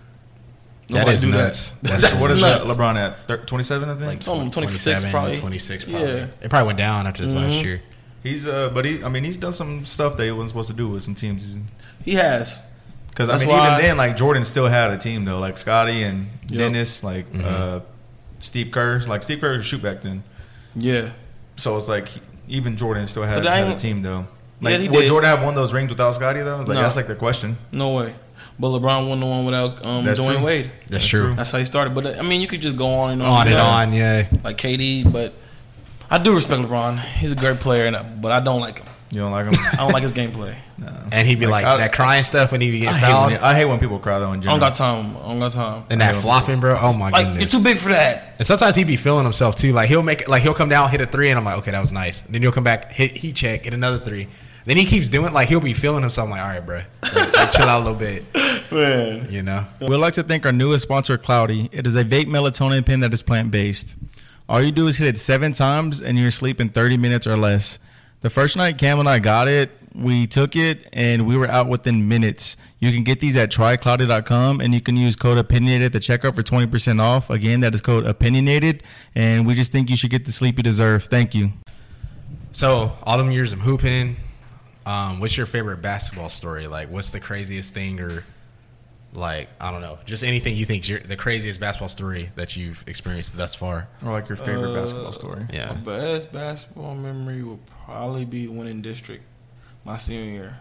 That 0.90 0.98
Nobody 1.00 1.14
is 1.14 1.20
do 1.22 1.30
nuts. 1.30 1.68
That. 1.68 1.82
That's- 1.82 2.02
That's 2.02 2.20
what 2.22 2.30
is 2.30 2.40
nuts. 2.40 2.64
that 2.64 2.66
LeBron 2.76 2.96
at? 2.96 3.26
Thir- 3.28 3.36
27, 3.38 3.88
I 3.88 3.92
think. 3.94 4.06
like 4.06 4.22
Some 4.22 4.50
26 4.50 5.04
probably. 5.06 5.38
26 5.38 5.84
probably. 5.84 6.00
Yeah. 6.08 6.26
It 6.42 6.50
probably 6.50 6.66
went 6.66 6.78
down 6.78 7.06
after 7.06 7.24
this 7.24 7.32
last 7.34 7.52
Mhm. 7.52 7.62
year. 7.64 7.82
he's 8.22 8.46
uh, 8.46 8.68
but 8.74 8.84
he, 8.84 9.02
I 9.02 9.08
mean, 9.08 9.24
he's 9.24 9.36
done 9.38 9.52
some 9.52 9.84
stuff 9.84 10.16
that 10.18 10.24
he 10.24 10.30
wasn't 10.30 10.50
supposed 10.50 10.68
to 10.68 10.76
do 10.76 10.88
with 10.88 11.02
some 11.02 11.14
teams. 11.14 11.56
He 12.04 12.14
has. 12.14 12.60
Because 13.08 13.28
I 13.28 13.38
mean, 13.38 13.48
why- 13.48 13.68
even 13.72 13.80
then, 13.82 13.96
like 13.96 14.16
Jordan 14.16 14.44
still 14.44 14.66
had 14.68 14.90
a 14.90 14.98
team 14.98 15.24
though, 15.24 15.38
like 15.38 15.56
Scottie 15.58 16.02
and 16.02 16.28
Yep. 16.48 16.58
Dennis, 16.58 17.02
like 17.04 17.32
Mm-hmm. 17.32 17.44
uh, 17.46 17.80
Steve 18.40 18.70
Kerr. 18.70 19.00
Like 19.06 19.22
Steve 19.22 19.40
Kerr 19.40 19.56
could 19.56 19.64
shoot 19.64 19.82
back 19.82 20.02
then, 20.02 20.22
Yeah. 20.76 21.10
so 21.56 21.76
it's 21.76 21.88
like 21.88 22.08
even 22.48 22.76
Jordan 22.76 23.06
still 23.06 23.22
had, 23.22 23.44
had 23.44 23.68
a 23.68 23.74
team 23.76 24.02
though. 24.02 24.26
Yeah, 24.60 24.68
Like, 24.70 24.80
he 24.80 24.88
would 24.88 25.00
did. 25.00 25.08
Jordan 25.08 25.30
have 25.30 25.42
won 25.42 25.54
those 25.54 25.72
rings 25.72 25.88
without 25.90 26.14
Scottie 26.14 26.40
though? 26.42 26.58
Like 26.58 26.68
No. 26.68 26.74
that's 26.82 26.96
like 26.96 27.06
the 27.06 27.14
question. 27.14 27.56
No 27.72 27.90
way. 27.94 28.14
But 28.60 28.68
LeBron 28.78 29.08
won 29.08 29.20
the 29.20 29.26
one 29.26 29.46
without 29.46 29.86
um, 29.86 30.04
That's 30.04 30.20
Dwayne 30.20 30.36
true. 30.36 30.44
Wade. 30.44 30.64
That's, 30.66 30.90
That's 30.90 31.06
true. 31.06 31.22
true. 31.28 31.34
That's 31.34 31.50
how 31.50 31.58
he 31.58 31.64
started. 31.64 31.94
But 31.94 32.18
I 32.18 32.22
mean, 32.22 32.42
you 32.42 32.46
could 32.46 32.60
just 32.60 32.76
go 32.76 32.92
on 32.94 33.12
and 33.12 33.22
on, 33.22 33.28
On 33.28 33.46
and 33.46 33.56
Yeah. 33.56 33.62
on, 33.66 33.92
yeah. 33.94 34.28
like 34.44 34.58
KD. 34.58 35.10
But 35.10 35.32
I 36.10 36.18
do 36.18 36.34
respect 36.34 36.60
LeBron. 36.62 36.98
He's 37.00 37.32
a 37.32 37.36
great 37.36 37.58
player, 37.58 37.86
and 37.86 37.96
I, 37.96 38.02
but 38.02 38.32
I 38.32 38.40
don't 38.40 38.60
like 38.60 38.78
him. 38.80 38.86
You 39.12 39.20
don't 39.22 39.32
like 39.32 39.46
him? 39.46 39.54
I 39.72 39.76
don't 39.78 39.92
like 39.92 40.02
his 40.04 40.12
gameplay. 40.12 40.54
no. 40.78 40.92
And 41.10 41.26
he'd 41.26 41.40
be 41.40 41.46
like, 41.46 41.64
I, 41.64 41.78
that 41.78 41.92
crying 41.92 42.22
stuff 42.22 42.52
when 42.52 42.60
he 42.60 42.70
be 42.70 42.80
getting 42.80 42.94
hate, 43.00 43.06
fouled. 43.06 43.32
when, 43.32 43.40
I 43.40 43.54
hate 43.54 43.64
when 43.64 43.78
people 43.80 43.98
cry 43.98 44.18
though. 44.20 44.32
In 44.32 44.40
general. 44.42 44.62
I 44.62 44.70
general. 44.70 45.02
don't 45.02 45.12
got 45.12 45.16
time. 45.16 45.24
I 45.24 45.28
don't 45.30 45.40
got 45.40 45.52
time. 45.52 45.84
and 45.90 46.00
that 46.00 46.22
flopping, 46.22 46.60
bro. 46.60 46.78
Oh 46.80 46.92
my 46.92 47.08
Like 47.10 47.24
goodness. 47.26 47.52
you're 47.52 47.60
too 47.60 47.64
big 47.64 47.78
for 47.78 47.88
that. 47.88 48.34
And 48.38 48.46
sometimes 48.46 48.76
he'd 48.76 48.86
be 48.86 48.96
feeling 48.96 49.24
himself 49.24 49.56
too. 49.56 49.72
Like 49.72 49.88
he'll 49.88 50.02
make 50.02 50.28
like 50.28 50.42
he'll 50.42 50.54
come 50.54 50.68
down, 50.68 50.90
hit 50.90 51.00
a 51.00 51.06
three, 51.06 51.30
and 51.30 51.38
I'm 51.38 51.44
like, 51.44 51.58
okay, 51.58 51.70
that 51.72 51.80
was 51.80 51.90
nice. 51.92 52.20
Then 52.20 52.40
he'll 52.42 52.52
come 52.52 52.62
back, 52.62 52.92
hit 52.92 53.16
he 53.16 53.32
check, 53.32 53.62
hit 53.62 53.72
another 53.74 53.98
three. 53.98 54.28
Then 54.64 54.76
he 54.76 54.84
keeps 54.84 55.08
doing 55.08 55.32
like 55.32 55.48
he'll 55.48 55.60
be 55.60 55.74
feeling 55.74 56.02
himself. 56.02 56.26
I'm 56.26 56.30
like, 56.32 56.42
all 56.42 56.48
right, 56.48 56.60
bro, 56.66 56.82
like, 57.14 57.32
like, 57.36 57.52
chill 57.52 57.66
out 57.66 57.80
a 57.80 57.84
little 57.84 57.98
bit, 57.98 58.24
Man. 58.72 59.30
you 59.30 59.42
know. 59.42 59.66
We'd 59.80 59.96
like 59.96 60.14
to 60.14 60.22
thank 60.22 60.44
our 60.46 60.52
newest 60.52 60.82
sponsor, 60.82 61.16
Cloudy. 61.18 61.68
It 61.72 61.86
is 61.86 61.96
a 61.96 62.04
vape 62.04 62.26
melatonin 62.26 62.84
pen 62.84 63.00
that 63.00 63.12
is 63.14 63.22
plant 63.22 63.50
based. 63.50 63.96
All 64.48 64.60
you 64.60 64.72
do 64.72 64.86
is 64.86 64.98
hit 64.98 65.06
it 65.08 65.18
seven 65.18 65.52
times 65.52 66.00
and 66.02 66.18
you're 66.18 66.28
asleep 66.28 66.60
in 66.60 66.68
30 66.68 66.96
minutes 66.96 67.26
or 67.26 67.36
less. 67.36 67.78
The 68.20 68.30
first 68.30 68.56
night 68.56 68.78
Cam 68.78 68.98
and 68.98 69.08
I 69.08 69.18
got 69.20 69.48
it, 69.48 69.70
we 69.94 70.26
took 70.26 70.54
it 70.56 70.88
and 70.92 71.26
we 71.26 71.36
were 71.36 71.48
out 71.48 71.68
within 71.68 72.06
minutes. 72.08 72.56
You 72.80 72.92
can 72.92 73.02
get 73.02 73.20
these 73.20 73.36
at 73.36 73.50
trycloudy.com 73.50 74.60
and 74.60 74.74
you 74.74 74.80
can 74.80 74.96
use 74.96 75.16
code 75.16 75.38
opinionated 75.38 75.86
at 75.86 75.92
the 75.92 76.00
checkout 76.00 76.34
for 76.34 76.42
20% 76.42 77.00
off. 77.00 77.30
Again, 77.30 77.60
that 77.60 77.74
is 77.74 77.80
code 77.80 78.06
opinionated. 78.06 78.82
And 79.14 79.46
we 79.46 79.54
just 79.54 79.72
think 79.72 79.88
you 79.88 79.96
should 79.96 80.10
get 80.10 80.26
the 80.26 80.32
sleep 80.32 80.56
you 80.58 80.62
deserve. 80.62 81.04
Thank 81.04 81.34
you. 81.34 81.52
So 82.52 82.96
all 83.04 83.16
them 83.18 83.30
years 83.30 83.52
of 83.52 83.60
hooping, 83.60 84.16
um, 84.90 85.20
what's 85.20 85.36
your 85.36 85.46
favorite 85.46 85.78
basketball 85.82 86.28
story? 86.28 86.66
Like, 86.66 86.90
what's 86.90 87.10
the 87.10 87.20
craziest 87.20 87.72
thing, 87.74 88.00
or 88.00 88.24
like 89.12 89.48
I 89.60 89.70
don't 89.72 89.80
know, 89.80 89.98
just 90.04 90.22
anything 90.22 90.54
you 90.56 90.64
think 90.64 90.84
the 90.86 91.16
craziest 91.16 91.58
basketball 91.60 91.88
story 91.88 92.30
that 92.36 92.56
you've 92.56 92.84
experienced 92.86 93.36
thus 93.36 93.54
far? 93.54 93.88
or 94.04 94.12
like 94.12 94.28
your 94.28 94.36
favorite 94.36 94.70
Uh, 94.70 94.80
basketball 94.82 95.12
story. 95.12 95.46
Yeah. 95.52 95.68
My 95.68 95.74
best 95.74 96.32
basketball 96.32 96.94
memory 96.94 97.42
will 97.42 97.60
probably 97.84 98.24
be 98.24 98.46
winning 98.48 98.82
district 98.82 99.24
my 99.84 99.96
senior 99.96 100.30
year. 100.30 100.58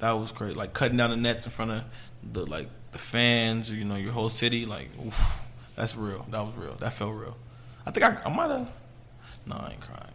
That 0.00 0.12
was 0.12 0.32
great. 0.32 0.56
Like 0.56 0.72
cutting 0.74 0.96
down 0.96 1.10
the 1.10 1.16
nets 1.16 1.46
in 1.46 1.52
front 1.52 1.70
of 1.70 1.84
the 2.32 2.44
like 2.44 2.68
the 2.92 2.98
fans, 2.98 3.72
you 3.72 3.84
know, 3.84 3.96
your 3.96 4.12
whole 4.12 4.28
city. 4.28 4.66
Like, 4.66 4.88
oof, 5.06 5.40
that's 5.76 5.96
real. 5.96 6.26
That 6.30 6.44
was 6.44 6.54
real. 6.56 6.74
That 6.74 6.92
felt 6.92 7.14
real. 7.14 7.36
I 7.86 7.90
think 7.90 8.04
I, 8.04 8.20
I 8.24 8.28
might 8.34 8.50
have. 8.50 8.72
No, 9.46 9.56
I 9.56 9.70
ain't 9.72 9.80
crying. 9.80 10.11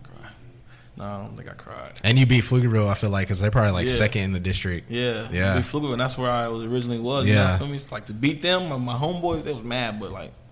Crying. 0.97 1.09
No, 1.11 1.15
I 1.15 1.25
don't 1.25 1.35
think 1.37 1.49
I 1.49 1.53
cried. 1.53 1.93
And 2.03 2.17
you 2.19 2.25
beat 2.25 2.43
Pflugerville, 2.43 2.87
I 2.89 2.93
feel 2.95 3.09
like, 3.09 3.27
because 3.27 3.39
they're 3.39 3.51
probably 3.51 3.71
like 3.71 3.87
Yeah. 3.87 3.93
second 3.95 4.21
in 4.23 4.31
the 4.33 4.39
district. 4.39 4.89
Yeah, 4.91 5.27
Yeah. 5.31 5.55
We 5.55 5.61
flew, 5.61 5.91
and 5.91 6.01
that's 6.01 6.17
where 6.17 6.29
I 6.31 6.47
was 6.47 6.63
originally 6.63 6.99
was. 6.99 7.25
You 7.27 7.35
know, 7.35 7.41
Yeah. 7.41 7.57
feel 7.57 7.67
me? 7.67 7.75
It's 7.75 7.91
like 7.91 8.05
to 8.05 8.13
beat 8.13 8.41
them, 8.41 8.69
my, 8.69 8.77
my 8.77 8.93
homeboys, 8.95 9.43
they 9.43 9.53
was 9.53 9.63
mad, 9.63 9.99
but 9.99 10.11
like, 10.11 10.31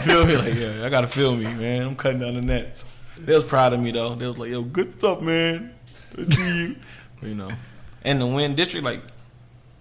feel 0.00 0.26
me? 0.26 0.36
Like, 0.36 0.54
yeah, 0.54 0.84
I 0.84 0.88
gotta 0.88 1.06
feel 1.08 1.34
me, 1.36 1.44
man. 1.44 1.82
I'm 1.82 1.96
cutting 1.96 2.20
down 2.20 2.34
the 2.34 2.40
nets. 2.40 2.84
They 3.18 3.34
was 3.34 3.44
proud 3.44 3.72
of 3.72 3.80
me 3.80 3.90
though. 3.92 4.14
They 4.14 4.26
was 4.26 4.38
like, 4.38 4.50
yo, 4.50 4.62
good 4.62 4.92
stuff, 4.92 5.20
man. 5.20 5.74
Good 6.14 6.32
to 6.32 6.42
you. 6.54 6.76
you 7.22 7.34
know, 7.34 7.50
and 8.04 8.20
the 8.20 8.26
win 8.26 8.54
district, 8.54 8.84
like, 8.84 9.02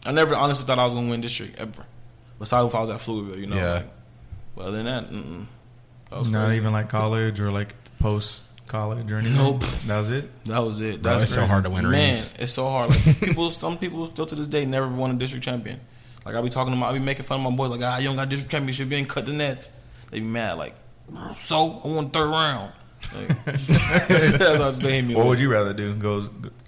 I 0.05 0.11
never 0.11 0.35
honestly 0.35 0.65
thought 0.65 0.79
I 0.79 0.83
was 0.83 0.93
gonna 0.93 1.09
win 1.09 1.21
district 1.21 1.59
ever. 1.59 1.85
Besides 2.39 2.67
if 2.69 2.75
I 2.75 2.81
was 2.81 2.89
at 2.89 2.97
Pflugerville, 2.97 3.37
you 3.39 3.47
know. 3.47 3.55
Yeah. 3.55 3.73
Like, 3.73 3.89
but 4.55 4.61
other 4.65 4.77
than 4.77 4.85
that, 4.87 5.11
mm-mm. 5.11 5.45
that 6.09 6.19
was 6.19 6.29
Not 6.29 6.45
crazy. 6.45 6.57
even 6.57 6.73
like 6.73 6.89
college 6.89 7.39
or 7.39 7.51
like 7.51 7.75
post 7.99 8.47
college 8.71 9.11
or 9.11 9.17
anything. 9.17 9.37
Nope. 9.37 9.61
That 9.87 9.97
was 9.99 10.09
it. 10.09 10.45
That 10.45 10.59
was 10.59 10.79
it. 10.79 11.01
Bro, 11.01 11.11
That's 11.13 11.23
it's 11.25 11.33
so 11.33 11.45
hard 11.45 11.65
to 11.65 11.69
win 11.69 11.83
Man, 11.83 11.91
rings. 12.13 12.33
it's 12.39 12.51
so 12.53 12.69
hard. 12.69 12.89
Like 13.05 13.19
people, 13.21 13.51
some 13.51 13.77
people 13.77 14.07
still 14.07 14.25
to 14.25 14.35
this 14.35 14.47
day 14.47 14.65
never 14.65 14.87
won 14.87 15.11
a 15.11 15.13
district 15.15 15.43
champion. 15.45 15.79
Like 16.25 16.35
I 16.35 16.41
be 16.41 16.49
talking 16.49 16.71
to 16.73 16.77
my, 16.79 16.87
I 16.89 16.93
be 16.93 16.99
making 16.99 17.23
fun 17.25 17.39
of 17.45 17.51
my 17.51 17.55
boys. 17.55 17.69
Like 17.71 17.81
ah, 17.83 17.97
you 17.99 18.07
don't 18.07 18.15
got 18.15 18.29
district 18.29 18.51
championship, 18.51 18.89
you 18.89 18.97
ain't 18.97 19.09
cut 19.09 19.25
the 19.25 19.33
nets. 19.33 19.69
They 20.09 20.19
be 20.19 20.25
mad. 20.25 20.57
Like 20.57 20.75
so, 21.35 21.81
I 21.83 21.87
won 21.87 22.09
third 22.09 22.29
round. 22.29 22.71
Like, 23.13 23.45
that's 23.67 24.79
what 24.79 24.83
me 24.83 25.15
What 25.15 25.23
with. 25.23 25.27
would 25.27 25.39
you 25.39 25.51
rather 25.51 25.73
do? 25.73 25.93
Go 25.95 26.21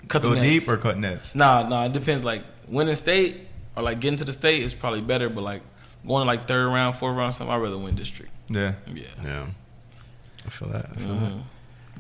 Cut 0.10 0.22
the 0.22 0.30
go 0.30 0.34
nets. 0.36 0.66
deep 0.66 0.68
or 0.74 0.78
cut 0.78 0.98
nets? 0.98 1.36
Nah, 1.36 1.68
nah. 1.70 1.86
It 1.86 1.94
depends. 1.94 2.24
Like 2.24 2.44
winning 2.68 2.96
state 2.96 3.48
or 3.76 3.84
like 3.84 4.00
getting 4.02 4.18
to 4.18 4.26
the 4.26 4.34
state 4.34 4.62
is 4.64 4.74
probably 4.74 5.02
better. 5.02 5.30
But 5.30 5.42
like 5.44 5.62
going 6.06 6.24
to 6.24 6.28
like 6.28 6.48
third 6.48 6.68
round, 6.68 6.96
fourth 6.96 7.16
round, 7.16 7.34
something, 7.34 7.54
I'd 7.54 7.62
rather 7.62 7.78
win 7.78 7.96
district. 7.96 8.32
Yeah. 8.50 8.74
Yeah. 8.94 9.04
Yeah, 9.24 9.46
I 10.46 10.50
feel 10.50 10.68
that. 10.70 10.88
I 10.92 10.96
feel 11.00 11.16
that. 11.16 11.34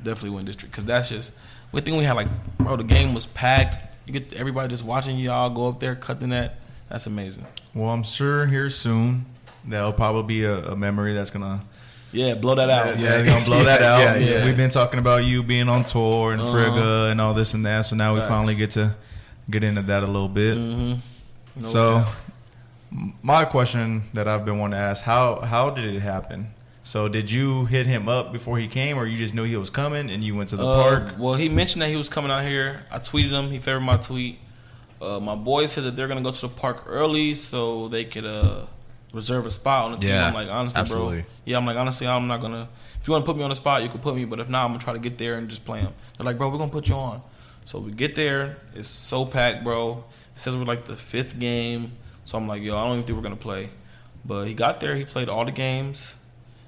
Definitely 0.03 0.31
win 0.31 0.45
district 0.45 0.71
because 0.73 0.85
that's 0.85 1.09
just. 1.09 1.33
We 1.71 1.81
think 1.81 1.97
we 1.97 2.03
had 2.03 2.13
like, 2.13 2.27
bro, 2.59 2.75
the 2.75 2.83
game 2.83 3.13
was 3.15 3.25
packed. 3.25 3.77
You 4.05 4.13
get 4.13 4.33
everybody 4.33 4.67
just 4.69 4.83
watching 4.85 5.17
y'all 5.17 5.49
go 5.49 5.67
up 5.69 5.79
there, 5.79 5.95
cut 5.95 6.19
the 6.19 6.27
net. 6.27 6.59
That's 6.89 7.07
amazing. 7.07 7.47
Well, 7.73 7.89
I'm 7.89 8.03
sure 8.03 8.45
here 8.45 8.69
soon 8.69 9.25
that'll 9.65 9.93
probably 9.93 10.23
be 10.23 10.43
a, 10.43 10.71
a 10.71 10.75
memory 10.75 11.13
that's 11.13 11.31
gonna 11.31 11.61
Yeah, 12.11 12.35
blow 12.35 12.53
that 12.55 12.69
out. 12.69 12.99
yeah, 12.99 13.15
it's 13.19 13.27
gonna 13.29 13.45
blow 13.45 13.63
that 13.63 13.81
out. 13.91 13.99
yeah, 14.01 14.15
yeah. 14.17 14.45
We've 14.45 14.57
been 14.57 14.69
talking 14.69 14.99
about 14.99 15.23
you 15.25 15.41
being 15.41 15.67
on 15.69 15.83
tour 15.83 16.31
and 16.33 16.41
Uh-huh. 16.41 16.51
Frigga 16.51 17.05
and 17.09 17.19
all 17.21 17.33
this 17.33 17.53
and 17.55 17.65
that, 17.65 17.85
so 17.85 17.95
now 17.95 18.13
we 18.13 18.21
finally 18.21 18.53
get 18.55 18.71
to 18.71 18.95
get 19.49 19.63
into 19.63 19.81
that 19.83 20.03
a 20.03 20.07
little 20.07 20.29
bit. 20.29 20.57
Mm-hmm. 20.57 21.61
No 21.61 21.67
so, 21.67 21.93
doubt. 21.99 22.07
my 23.23 23.45
question 23.45 24.03
that 24.13 24.27
I've 24.27 24.45
been 24.45 24.59
wanting 24.59 24.77
to 24.77 24.83
ask 24.83 25.03
how 25.03 25.39
how 25.41 25.69
did 25.71 25.85
it 25.85 26.01
happen? 26.01 26.53
So, 26.85 27.07
did 27.07 27.31
you 27.31 27.65
hit 27.65 27.85
him 27.87 28.09
up 28.09 28.33
before 28.33 28.57
he 28.59 28.67
came, 28.67 28.97
or 28.97 29.05
you 29.05 29.17
just 29.17 29.33
knew 29.33 29.45
he 29.45 29.55
was 29.55 29.69
coming 29.69 30.09
and 30.09 30.21
you 30.21 30.35
went 30.35 30.49
to 30.49 30.57
the 30.57 30.65
Uh, 30.67 30.83
park? 30.83 31.15
Well, 31.17 31.33
he 31.35 31.47
mentioned 31.47 31.81
that 31.81 31.89
he 31.89 31.95
was 31.95 32.09
coming 32.09 32.29
out 32.29 32.43
here. 32.43 32.85
I 32.91 32.99
tweeted 32.99 33.29
him. 33.29 33.51
He 33.51 33.59
favored 33.59 33.79
my 33.81 33.95
tweet. 33.97 34.39
Uh, 35.01 35.19
my 35.19 35.35
boys 35.35 35.71
said 35.71 35.85
that 35.85 35.95
they're 35.95 36.07
gonna 36.09 36.21
go 36.21 36.31
to 36.31 36.41
the 36.41 36.49
park 36.49 36.83
early 36.85 37.35
so 37.35 37.87
they 37.87 38.03
could 38.03 38.25
uh, 38.25 38.65
reserve 39.13 39.45
a 39.45 39.51
spot 39.51 39.85
on 39.85 39.91
the 39.91 39.97
team. 39.97 40.09
Yeah, 40.11 40.27
I'm 40.27 40.33
like, 40.33 40.49
honestly, 40.49 40.79
absolutely. 40.81 41.21
bro. 41.21 41.29
Yeah, 41.45 41.57
I'm 41.57 41.65
like, 41.65 41.77
honestly, 41.77 42.05
I'm 42.07 42.27
not 42.27 42.41
gonna. 42.41 42.67
If 42.99 43.07
you 43.07 43.11
want 43.13 43.25
to 43.25 43.29
put 43.31 43.37
me 43.37 43.43
on 43.43 43.49
the 43.49 43.55
spot, 43.55 43.81
you 43.83 43.89
can 43.89 43.99
put 44.01 44.15
me. 44.15 44.25
But 44.25 44.39
if 44.41 44.49
not, 44.49 44.65
I'm 44.65 44.71
gonna 44.71 44.79
try 44.79 44.93
to 44.93 44.99
get 44.99 45.17
there 45.17 45.37
and 45.37 45.49
just 45.49 45.63
play 45.63 45.79
him. 45.79 45.93
They're 46.17 46.25
like, 46.25 46.37
bro, 46.37 46.49
we're 46.49 46.57
gonna 46.57 46.71
put 46.71 46.89
you 46.89 46.95
on. 46.95 47.21
So 47.65 47.79
we 47.79 47.91
get 47.91 48.15
there. 48.15 48.57
It's 48.75 48.89
so 48.89 49.25
packed, 49.25 49.63
bro. 49.63 50.03
It 50.35 50.39
says 50.39 50.55
we're 50.57 50.63
like 50.65 50.83
the 50.85 50.95
fifth 50.97 51.39
game. 51.39 51.93
So 52.25 52.37
I'm 52.37 52.47
like, 52.47 52.61
yo, 52.61 52.77
I 52.77 52.83
don't 52.83 52.93
even 52.93 53.03
think 53.05 53.15
we're 53.17 53.23
gonna 53.23 53.35
play. 53.37 53.69
But 54.25 54.45
he 54.47 54.53
got 54.53 54.79
there. 54.81 54.95
He 54.95 55.05
played 55.05 55.29
all 55.29 55.45
the 55.45 55.51
games. 55.51 56.17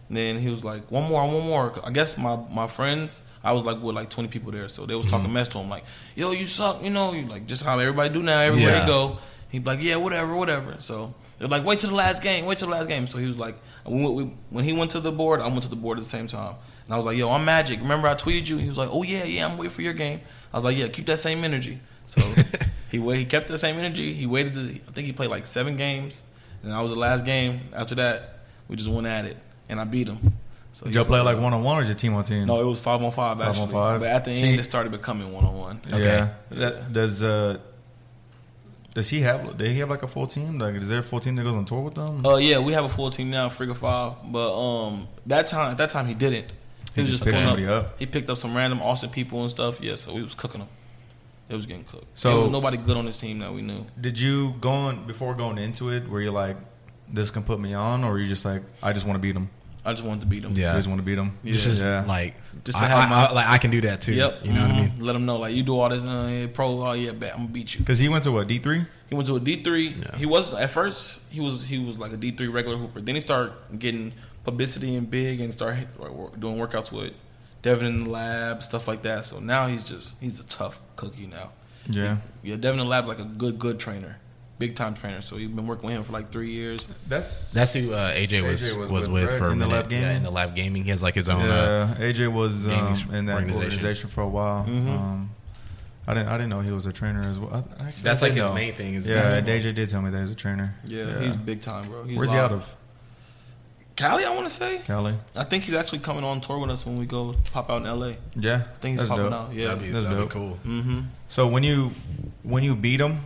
And 0.08 0.16
then 0.18 0.38
he 0.40 0.50
was 0.50 0.64
like, 0.64 0.92
one 0.92 1.04
more, 1.10 1.26
one 1.28 1.46
more. 1.46 1.74
I 1.84 1.90
guess 1.92 2.18
my, 2.18 2.38
my 2.52 2.68
friends, 2.68 3.22
I 3.44 3.54
was 3.54 3.64
like 3.64 3.82
with 3.82 3.96
like 3.96 4.10
20 4.10 4.30
people 4.30 4.52
there. 4.52 4.68
So 4.70 4.86
they 4.86 4.94
was 4.96 5.06
Mm-hmm. 5.08 5.16
talking 5.18 5.34
mess 5.34 5.48
to 5.50 5.60
him 5.60 5.70
like, 5.70 5.84
yo, 6.16 6.32
you 6.32 6.46
suck. 6.46 6.84
You 6.84 6.92
know, 6.92 7.14
you 7.14 7.26
like 7.26 7.48
just 7.48 7.64
how 7.64 7.80
everybody 7.80 8.14
do 8.14 8.22
now. 8.22 8.40
Everywhere 8.40 8.72
Yeah. 8.74 8.82
you 8.82 8.88
go. 8.88 9.18
He'd 9.50 9.64
be 9.64 9.70
like, 9.72 9.82
yeah, 9.82 9.96
whatever, 9.96 10.36
whatever. 10.36 10.76
So 10.80 11.14
they're 11.40 11.48
like, 11.48 11.64
wait 11.66 11.80
till 11.80 11.90
the 11.90 11.96
last 11.96 12.22
game. 12.22 12.46
Wait 12.46 12.60
till 12.60 12.68
the 12.68 12.74
last 12.76 12.88
game. 12.88 13.08
So 13.08 13.18
he 13.18 13.26
was 13.28 13.40
like, 13.40 13.56
when, 13.84 14.14
we, 14.14 14.24
when 14.52 14.64
he 14.64 14.74
went 14.74 14.92
to 14.92 15.00
the 15.00 15.12
board, 15.12 15.42
I 15.42 15.48
went 15.48 15.64
to 15.64 15.70
the 15.70 15.76
board 15.76 15.98
at 15.98 16.04
the 16.04 16.10
same 16.10 16.28
time. 16.28 16.56
And 16.86 16.94
I 16.94 16.98
was 16.98 17.06
like, 17.06 17.18
yo, 17.18 17.32
I'm 17.32 17.44
Magic. 17.46 17.80
Remember 17.80 18.08
I 18.08 18.14
tweeted 18.16 18.48
you? 18.50 18.58
He 18.58 18.68
was 18.70 18.78
like, 18.78 18.90
oh, 18.92 19.02
yeah, 19.04 19.24
yeah, 19.24 19.46
I'm 19.48 19.58
waiting 19.58 19.72
for 19.72 19.82
your 19.82 19.94
game. 19.94 20.22
I 20.54 20.58
was 20.58 20.66
like, 20.66 20.78
yeah, 20.78 20.88
keep 20.88 21.06
that 21.08 21.18
same 21.20 21.44
energy. 21.44 21.80
So 22.06 22.22
he 22.92 23.00
wait, 23.00 23.18
he 23.18 23.26
kept 23.26 23.48
the 23.48 23.58
same 23.58 23.78
energy. 23.80 24.14
He 24.14 24.28
waited. 24.28 24.54
To, 24.54 24.60
I 24.88 24.92
think 24.92 25.08
he 25.08 25.14
played 25.14 25.32
like 25.32 25.48
seven 25.48 25.78
games. 25.78 26.22
And 26.62 26.72
that 26.72 26.80
was 26.80 26.92
the 26.94 27.00
last 27.00 27.26
game. 27.26 27.62
After 27.74 27.96
that, 27.96 28.40
we 28.68 28.76
just 28.76 28.90
went 28.90 29.08
at 29.08 29.26
it. 29.26 29.38
And 29.70 29.80
I 29.80 29.84
beat 29.84 30.08
him. 30.08 30.34
So 30.74 30.86
Did 30.86 30.96
y'all 30.96 31.06
play 31.06 31.20
like, 31.22 31.36
like 31.36 31.44
one 31.44 31.54
on 31.54 31.64
one 31.64 31.78
or 31.78 31.82
is 31.82 31.90
it 31.90 31.98
team 31.98 32.14
on 32.16 32.24
team? 32.26 32.46
No, 32.48 32.60
it 32.62 32.66
was 32.66 32.80
five 32.80 33.02
on 33.02 33.12
five 33.12 33.38
Five 33.40 33.58
on 33.58 33.70
five? 33.70 34.02
But 34.02 34.10
at 34.10 34.26
the 34.26 34.36
See- 34.36 34.48
end, 34.50 34.60
it 34.60 34.64
started 34.64 34.92
becoming 34.92 35.32
one 35.32 35.46
on 35.46 35.58
one. 35.58 35.82
Yeah. 35.90 36.34
That, 36.52 36.92
does 36.92 37.24
uh 37.24 37.60
does 38.94 39.10
he 39.10 39.22
have? 39.22 39.58
Did 39.58 39.72
he 39.72 39.80
have 39.80 39.90
like 39.90 40.04
a 40.04 40.08
full 40.08 40.26
team? 40.28 40.58
Like, 40.58 40.76
is 40.76 40.88
there 40.88 41.00
a 41.00 41.04
full 41.04 41.20
team 41.20 41.36
that 41.36 41.44
goes 41.44 41.56
on 41.56 41.66
tour 41.66 41.82
with 41.82 41.96
them? 41.96 42.26
Uh, 42.26 42.38
yeah, 42.38 42.60
we 42.60 42.72
have 42.74 42.86
a 42.86 42.90
full 42.90 43.10
team 43.10 43.30
now, 43.30 43.50
Frigga 43.50 43.76
Five. 43.76 44.14
But 44.32 44.54
um, 44.58 45.08
that 45.26 45.48
time, 45.48 45.72
at 45.72 45.78
that 45.80 45.90
time, 45.90 46.08
he 46.08 46.14
didn't. 46.14 46.54
He 46.94 47.02
was 47.02 47.12
just 47.12 47.24
picked 47.24 47.42
somebody 47.42 47.68
up. 47.68 48.00
He 48.00 48.06
picked 48.06 48.30
up 48.30 48.38
some 48.38 48.56
random 48.56 48.82
awesome 48.82 49.10
people 49.10 49.42
and 49.42 49.50
stuff. 49.50 49.82
Yeah, 49.82 49.96
so 49.96 50.14
we 50.14 50.24
was 50.24 50.34
cooking 50.34 50.60
them. 50.60 50.70
It 51.50 51.56
was 51.56 51.66
getting 51.66 51.84
cooked. 51.84 52.06
So- 52.18 52.46
So 52.46 52.50
nobody 52.50 52.78
good 52.78 52.96
on 52.96 53.06
this 53.06 53.18
team 53.18 53.40
that 53.40 53.54
we 53.54 53.62
knew. 53.62 53.86
Did 54.00 54.18
you 54.18 54.54
going 54.62 55.06
before 55.06 55.36
going 55.36 55.58
into 55.58 55.90
it? 55.90 56.08
Were 56.08 56.22
you 56.22 56.32
like, 56.32 56.56
this 57.12 57.32
can 57.32 57.44
put 57.44 57.60
me 57.60 57.74
on, 57.74 58.04
or 58.04 58.12
were 58.12 58.20
you 58.20 58.28
just 58.28 58.46
like, 58.46 58.62
I 58.84 58.94
just 58.94 59.06
want 59.06 59.16
to 59.16 59.20
beat 59.22 59.34
them? 59.34 59.50
I 59.88 59.92
just 59.94 60.04
wanted 60.04 60.22
to 60.22 60.26
beat 60.28 60.42
them. 60.42 60.54
Yeah. 60.54 60.74
I 60.74 60.78
just 60.78 60.88
want 60.88 60.98
to 61.00 61.04
beat 61.06 61.14
them. 61.14 61.38
This 61.44 61.68
is 61.68 61.80
yeah. 61.80 62.04
like 62.08 62.34
Just 62.64 62.80
to 62.80 62.86
I, 62.86 62.88
have 62.88 63.04
I- 63.06 63.10
my- 63.10 63.26
I- 63.28 63.32
like 63.34 63.48
I 63.48 63.58
can 63.60 63.70
do 63.70 63.82
that 63.82 64.02
too. 64.02 64.14
Yep. 64.14 64.44
You 64.44 64.54
know 64.54 64.62
what 64.64 64.72
I 64.72 64.82
mean? 64.82 64.90
mhm. 64.90 65.04
Let 65.04 65.14
them 65.14 65.28
know 65.28 65.36
like 65.38 65.54
you 65.54 65.62
do 65.62 65.78
all 65.80 65.90
this 65.90 66.04
uh, 66.06 66.28
yeah, 66.32 66.48
pro. 66.52 66.82
Oh 66.84 66.94
yeah, 66.94 67.12
bet 67.12 67.34
I'm 67.34 67.42
gonna 67.42 67.50
beat 67.50 67.76
you. 67.76 67.82
Because 67.82 68.00
he 68.00 68.10
went 68.10 68.24
to 68.24 68.32
what 68.32 68.48
D 68.48 68.58
three? 68.58 68.84
He 69.10 69.14
went 69.14 69.28
to 69.28 69.36
a 69.36 69.40
D 69.40 69.62
three. 69.62 69.90
Yeah. 69.90 70.18
He 70.18 70.26
was 70.26 70.56
at 70.56 70.72
first 70.72 71.22
he 71.30 71.40
was 71.40 71.68
he 71.68 71.78
was 71.78 72.00
like 72.00 72.12
a 72.14 72.18
D 72.18 72.32
three 72.32 72.48
regular 72.48 72.78
hooper. 72.78 73.00
Then 73.00 73.14
he 73.14 73.22
started 73.22 73.54
getting 73.78 74.14
publicity 74.44 74.96
and 74.96 75.08
big 75.10 75.40
and 75.40 75.54
started 75.54 75.88
doing 76.40 76.58
workouts 76.58 76.92
with 76.92 77.14
Devin 77.62 77.86
in 77.86 78.04
the 78.06 78.10
lab 78.10 78.64
stuff 78.64 78.88
like 78.88 79.04
that. 79.04 79.26
So 79.26 79.40
now 79.40 79.68
he's 79.68 79.84
just 79.84 80.16
he's 80.20 80.40
a 80.40 80.44
tough 80.46 80.82
cookie 80.96 81.28
now. 81.28 81.52
Yeah. 81.88 82.18
Yeah, 82.42 82.56
Devin 82.56 82.80
in 82.80 82.86
the 82.88 82.90
lab's 82.90 83.08
like 83.08 83.20
a 83.20 83.24
good 83.26 83.60
good 83.60 83.80
trainer, 83.80 84.18
big 84.60 84.76
time 84.76 84.94
trainer. 84.94 85.22
So 85.22 85.38
you've 85.38 85.56
been 85.56 85.68
working 85.68 85.88
with 85.88 85.96
him 85.98 86.04
for 86.04 86.14
like 86.14 86.32
three 86.32 86.50
years. 86.52 86.88
That's 87.08 87.52
That's 87.52 87.74
who 87.74 87.94
uh, 87.94 88.12
AJ 88.14 88.44
was 88.44 88.64
AJ 88.64 88.78
was, 88.78 88.90
was 88.92 89.08
with, 89.10 89.24
with, 89.24 89.32
right? 89.32 89.38
for 89.40 89.48
a 89.48 89.52
In 89.52 89.60
the 89.60 89.68
minute. 89.68 89.82
lab 89.84 89.92
Yeah, 89.92 90.00
gaming? 90.02 90.18
in 90.18 90.24
the 90.24 90.32
lab 90.32 90.56
gaming, 90.56 90.84
he 90.84 90.90
has 90.92 91.04
like 91.04 91.16
his 91.16 91.30
own. 91.30 91.42
Uh, 91.42 91.96
yeah. 92.00 92.06
AJ 92.06 92.32
was 92.32 92.68
um, 92.68 93.14
in 93.14 93.26
that 93.26 93.34
organization. 93.36 93.64
organization. 93.66 94.10
for 94.10 94.22
a 94.22 94.28
while. 94.28 94.66
Mhm. 94.66 94.88
Um, 94.90 95.30
I 96.08 96.14
didn't. 96.14 96.30
I 96.30 96.38
didn't 96.38 96.50
know 96.50 96.62
he 96.62 96.72
was 96.72 96.86
a 96.86 96.92
trainer 96.92 97.24
as 97.24 97.40
well. 97.40 97.52
I, 97.80 97.84
actually, 97.88 98.04
that's 98.04 98.22
I 98.22 98.28
like 98.28 98.36
did 98.36 98.42
his 98.42 98.50
know. 98.50 98.54
main 98.56 98.74
thing. 98.76 98.94
Is 98.94 99.08
Yeah, 99.08 99.24
basketball. 99.24 99.54
AJ 99.56 99.76
did 99.76 99.90
tell 99.90 100.02
me 100.04 100.12
that 100.12 100.20
he's 100.22 100.32
a 100.32 100.36
trainer. 100.36 100.76
Yeah, 100.86 101.20
he's 101.20 101.36
big 101.36 101.62
time, 101.62 101.90
bro. 101.90 102.04
He's 102.04 102.18
Where's 102.18 102.32
he 102.32 102.38
out 102.38 102.52
of? 102.52 102.76
Cali, 103.96 104.26
I 104.26 104.30
want 104.36 104.46
to 104.48 104.54
say. 104.54 104.80
Cali. 104.86 105.16
I 105.36 105.46
think 105.46 105.64
he's 105.64 105.74
actually 105.74 106.00
coming 106.00 106.26
on 106.26 106.42
tour 106.42 106.60
with 106.60 106.70
us 106.70 106.86
when 106.86 106.98
we 107.00 107.06
go 107.06 107.34
pop 107.54 107.70
out 107.70 107.82
in 107.82 107.88
L.A. 107.88 108.18
Yeah, 108.36 108.56
I 108.56 108.60
think 108.80 108.92
he's 108.92 108.98
that's 109.00 109.10
popping 109.10 109.26
dope. 109.30 109.34
out. 109.34 109.54
Yeah. 109.54 109.68
That'd 109.70 109.84
be, 109.84 109.90
That's 109.92 110.06
that'd 110.06 110.20
dope. 110.20 110.30
be 110.30 110.34
cool. 110.34 110.60
Mm-hmm. 110.66 111.00
So 111.30 111.48
when 111.48 111.64
you 111.64 111.92
when 112.44 112.64
you 112.64 112.76
beat 112.76 113.00
him, 113.00 113.20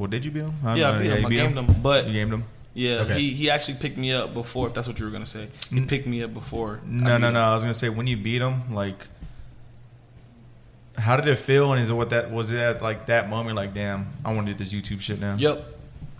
well, 0.00 0.08
did 0.08 0.24
you 0.24 0.30
beat 0.30 0.42
him? 0.42 0.54
I 0.64 0.76
Yeah, 0.76 0.90
I 0.90 0.98
beat 0.98 1.10
him. 1.10 1.26
I 1.26 1.28
gamed 1.28 1.58
him. 1.58 1.82
But 1.82 2.06
You 2.06 2.14
gamed 2.14 2.32
him. 2.32 2.44
yeah, 2.74 3.00
Okay. 3.00 3.20
he 3.20 3.34
he 3.34 3.50
actually 3.50 3.74
picked 3.74 3.98
me 3.98 4.12
up 4.12 4.32
before. 4.32 4.66
If 4.66 4.74
that's 4.74 4.88
what 4.88 4.98
you 4.98 5.04
were 5.04 5.12
gonna 5.12 5.26
say, 5.26 5.48
he 5.68 5.80
mm. 5.80 5.88
picked 5.88 6.06
me 6.06 6.22
up 6.22 6.32
before. 6.32 6.80
No, 6.86 7.18
no, 7.18 7.28
him. 7.28 7.34
no. 7.34 7.42
I 7.42 7.54
was 7.54 7.62
gonna 7.62 7.74
say 7.74 7.88
when 7.90 8.06
you 8.06 8.16
beat 8.16 8.40
him, 8.40 8.74
like, 8.74 9.08
how 10.96 11.16
did 11.16 11.28
it 11.28 11.36
feel? 11.36 11.72
And 11.72 11.82
is 11.82 11.90
it 11.90 11.94
what 11.94 12.10
that 12.10 12.30
was? 12.30 12.50
It 12.50 12.58
at 12.58 12.82
like 12.82 13.06
that 13.06 13.28
moment? 13.28 13.56
Like, 13.56 13.74
damn, 13.74 14.12
I 14.24 14.32
want 14.32 14.46
to 14.46 14.54
do 14.54 14.58
this 14.58 14.72
YouTube 14.72 15.00
shit 15.00 15.20
now. 15.20 15.34
Yep. 15.36 15.76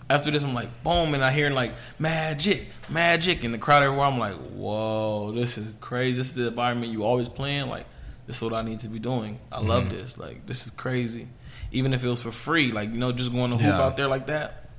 After 0.09 0.29
this, 0.29 0.43
I'm 0.43 0.53
like, 0.53 0.83
boom, 0.83 1.13
and 1.13 1.23
I 1.23 1.31
hear 1.31 1.49
like 1.49 1.73
magic, 1.97 2.67
magic, 2.89 3.45
in 3.45 3.53
the 3.53 3.57
crowd 3.57 3.81
everywhere. 3.81 4.07
I'm 4.07 4.19
like, 4.19 4.35
whoa, 4.35 5.31
this 5.31 5.57
is 5.57 5.73
crazy. 5.79 6.17
This 6.17 6.27
is 6.27 6.33
the 6.33 6.47
environment 6.47 6.91
you 6.91 7.05
always 7.05 7.29
playing. 7.29 7.69
Like, 7.69 7.85
this 8.27 8.35
is 8.37 8.43
what 8.43 8.53
I 8.53 8.61
need 8.61 8.81
to 8.81 8.89
be 8.89 8.99
doing. 8.99 9.39
I 9.51 9.61
love 9.61 9.85
mm-hmm. 9.85 9.97
this. 9.97 10.17
Like, 10.17 10.45
this 10.45 10.65
is 10.65 10.71
crazy. 10.71 11.27
Even 11.71 11.93
if 11.93 12.03
it 12.03 12.07
was 12.09 12.21
for 12.21 12.31
free, 12.31 12.71
like 12.71 12.89
you 12.91 12.97
know, 12.97 13.11
just 13.11 13.31
going 13.31 13.51
to 13.51 13.57
hoop 13.57 13.65
Yeah. 13.65 13.81
out 13.81 13.95
there 13.97 14.07
like 14.07 14.27
that, 14.27 14.69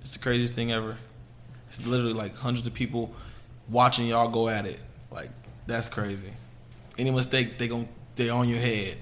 it's 0.00 0.16
the 0.16 0.22
craziest 0.22 0.54
thing 0.54 0.72
ever. 0.72 0.96
It's 1.68 1.86
literally 1.86 2.14
like 2.14 2.34
hundreds 2.36 2.66
of 2.66 2.72
people 2.74 3.12
watching 3.68 4.06
y'all 4.06 4.28
go 4.28 4.48
at 4.48 4.64
it. 4.64 4.80
Like, 5.10 5.30
that's 5.66 5.88
crazy. 5.88 6.30
Any 6.96 7.10
mistake, 7.10 7.58
they 7.58 7.68
gon' 7.68 7.88
they 8.16 8.30
on 8.30 8.48
your 8.48 8.58
head. 8.58 8.96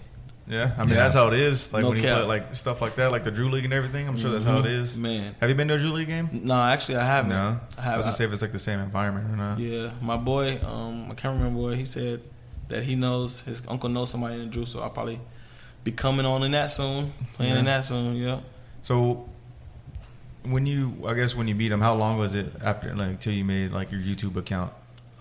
Yeah, 0.48 0.72
I 0.76 0.80
mean 0.82 0.90
Yeah. 0.90 0.96
that's 0.96 1.14
how 1.14 1.26
it 1.28 1.34
is. 1.34 1.72
Like 1.72 1.82
No 1.82 1.88
when 1.88 1.96
you 1.98 2.02
cap. 2.04 2.18
play 2.18 2.26
like 2.26 2.54
stuff 2.54 2.80
like 2.80 2.96
that, 2.96 3.10
like 3.10 3.24
the 3.24 3.30
Drew 3.32 3.48
League 3.50 3.64
and 3.64 3.72
everything. 3.72 4.06
I'm 4.06 4.16
sure 4.16 4.30
that's 4.30 4.44
how 4.44 4.58
it 4.58 4.64
Mhm. 4.66 4.96
Man. 4.98 5.34
Have 5.40 5.48
you 5.48 5.56
been 5.56 5.66
to 5.68 5.74
a 5.74 5.78
Drew 5.78 5.90
League 5.92 6.06
game? 6.08 6.28
No, 6.44 6.60
actually, 6.62 6.98
I 6.98 7.04
haven't. 7.04 7.30
No, 7.30 7.36
I 7.36 7.40
I 7.40 7.52
was 7.76 7.84
haven't. 7.84 8.00
gonna 8.02 8.12
say 8.12 8.24
if 8.24 8.32
it's 8.32 8.42
like 8.42 8.52
the 8.52 8.58
same 8.60 8.78
environment 8.78 9.28
or 9.32 9.36
not. 9.36 9.58
Yeah, 9.58 9.90
my 10.00 10.16
boy, 10.16 10.60
um, 10.64 11.08
my 11.08 11.14
cameraman 11.14 11.54
boy, 11.54 11.74
he 11.74 11.84
said 11.84 12.22
that 12.68 12.84
he 12.84 12.94
knows 12.94 13.40
his 13.42 13.62
uncle 13.66 13.88
knows 13.88 14.10
somebody 14.10 14.34
in 14.34 14.40
the 14.42 14.46
Drew, 14.46 14.64
so 14.66 14.82
I'll 14.82 14.90
probably 14.90 15.18
be 15.86 15.92
coming 15.92 16.26
on 16.26 16.42
in 16.42 16.50
that 16.50 16.72
soon, 16.72 17.12
playing 17.34 17.56
in 17.56 17.64
that 17.66 17.84
soon. 17.84 18.16
Yeah, 18.16 18.40
So 18.82 19.28
when 20.42 20.66
you, 20.66 21.04
I 21.06 21.14
guess 21.14 21.34
when 21.36 21.46
you 21.48 21.54
beat 21.54 21.70
him, 21.70 21.80
how 21.80 21.94
long 21.94 22.18
was 22.18 22.34
it 22.34 22.52
after 22.62 22.92
like 22.94 23.20
till 23.20 23.32
you 23.32 23.44
made 23.44 23.70
like 23.70 23.92
your 23.92 24.00
YouTube 24.00 24.36
account? 24.36 24.72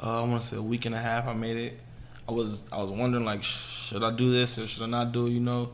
uh, 0.03 0.23
I 0.23 0.27
want 0.27 0.41
to 0.41 0.47
say 0.47 0.57
a 0.57 0.61
week 0.61 0.85
and 0.87 0.95
a 0.95 0.99
half. 0.99 1.27
I 1.27 1.33
made 1.33 1.57
it. 1.57 1.79
I 2.27 2.31
was 2.31 2.61
I 2.71 2.77
was 2.81 2.89
wondering 2.91 3.25
like, 3.25 3.43
should 3.43 4.03
I 4.03 4.11
do 4.11 4.31
this 4.31 4.57
or 4.57 4.65
should 4.65 4.83
I 4.83 4.87
not 4.87 5.11
do? 5.11 5.27
it, 5.27 5.31
You 5.31 5.39
know, 5.39 5.69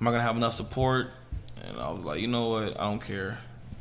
am 0.00 0.08
I 0.08 0.10
gonna 0.10 0.22
have 0.22 0.36
enough 0.36 0.54
support? 0.54 1.10
And 1.62 1.78
I 1.78 1.90
was 1.90 2.00
like, 2.00 2.20
you 2.20 2.26
know 2.28 2.48
what? 2.48 2.80
I 2.80 2.84
don't 2.84 3.02
care. 3.02 3.38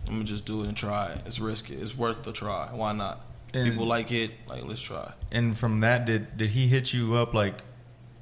I'm 0.07 0.13
gonna 0.15 0.25
just 0.25 0.43
do 0.45 0.63
it 0.63 0.67
and 0.67 0.75
try. 0.75 1.05
it. 1.13 1.21
It's 1.25 1.39
risky. 1.39 1.75
It's 1.75 1.97
worth 1.97 2.23
the 2.23 2.33
try. 2.33 2.67
Why 2.73 2.91
not? 2.91 3.21
And- 3.53 3.65
People 3.71 3.85
like 3.87 4.11
it. 4.11 4.31
Like, 4.49 4.65
let's 4.65 4.81
try. 4.81 5.13
And 5.31 5.57
from 5.57 5.79
that, 5.79 6.03
did 6.05 6.35
did 6.37 6.49
he 6.49 6.67
hit 6.67 6.93
you 6.93 7.15
up 7.15 7.33
like 7.33 7.63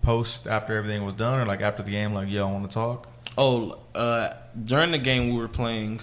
post 0.07 0.47
after 0.47 0.77
everything 0.77 1.03
was 1.03 1.13
done, 1.13 1.37
or 1.37 1.45
like 1.45 1.59
after 1.59 1.83
the 1.83 1.91
game, 1.91 2.13
like 2.13 2.29
yo, 2.29 2.47
I 2.47 2.51
want 2.51 2.63
to 2.63 2.73
talk? 2.73 3.09
Oh, 3.37 3.77
uh, 3.93 4.29
during 4.63 4.91
the 4.91 4.97
game 4.97 5.33
we 5.33 5.37
were 5.37 5.49
playing, 5.49 5.99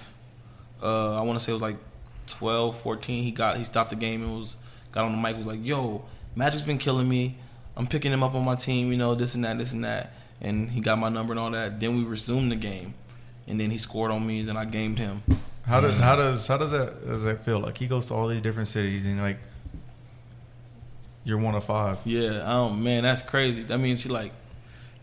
uh, 0.83 1.19
I 1.19 1.23
want 1.23 1.39
to 1.39 1.43
say 1.43 1.53
it 1.53 1.55
was 1.55 1.63
like 1.63 1.79
12, 2.27 2.79
14. 2.79 3.25
He 3.25 3.31
got 3.31 3.57
he 3.57 3.65
stopped 3.65 3.89
the 3.89 3.97
game 3.97 4.23
and 4.23 4.37
was 4.37 4.57
got 4.93 5.07
on 5.07 5.13
the 5.13 5.19
mic 5.19 5.39
was 5.39 5.47
like, 5.47 5.65
"Yo, 5.65 6.05
Magic's 6.37 6.65
been 6.65 6.77
killing 6.77 7.09
me. 7.09 7.39
I'm 7.79 7.87
picking 7.87 8.13
him 8.13 8.23
up 8.23 8.35
on 8.35 8.45
my 8.45 8.57
team. 8.57 8.93
You 8.93 8.99
know, 8.99 9.15
this 9.15 9.35
and 9.35 9.45
that, 9.47 9.57
this 9.57 9.73
and 9.73 9.83
that." 9.85 10.13
And 10.39 10.71
he 10.71 10.81
got 10.81 10.99
my 10.99 11.09
number 11.09 11.33
and 11.33 11.41
all 11.41 11.51
that. 11.53 11.81
Then 11.81 11.97
we 11.97 12.05
resumed 12.05 12.53
the 12.53 12.57
game, 12.57 12.93
and 13.49 13.59
then 13.59 13.71
he 13.71 13.79
scored 13.79 14.11
on 14.11 14.27
me. 14.27 14.43
Then 14.43 14.59
I 14.59 14.67
gamed 14.67 14.99
him. 14.99 15.23
How 15.63 15.81
does 15.81 15.95
how 15.95 16.17
does 16.17 16.47
how 16.47 16.59
does 16.59 16.73
that 16.73 17.07
does 17.07 17.23
that 17.23 17.43
feel? 17.43 17.61
Like 17.61 17.79
he 17.79 17.87
goes 17.87 18.09
to 18.09 18.15
all 18.15 18.29
these 18.29 18.43
different 18.43 18.69
cities 18.69 19.07
and 19.07 19.19
like 19.19 19.39
you're 21.25 21.39
one 21.39 21.55
of 21.55 21.65
five. 21.65 21.99
Yeah, 22.05 22.43
oh 22.47 22.71
man, 22.71 23.03
that's 23.03 23.23
crazy. 23.23 23.63
That 23.63 23.79
means 23.79 24.03
he 24.03 24.09
like, 24.11 24.33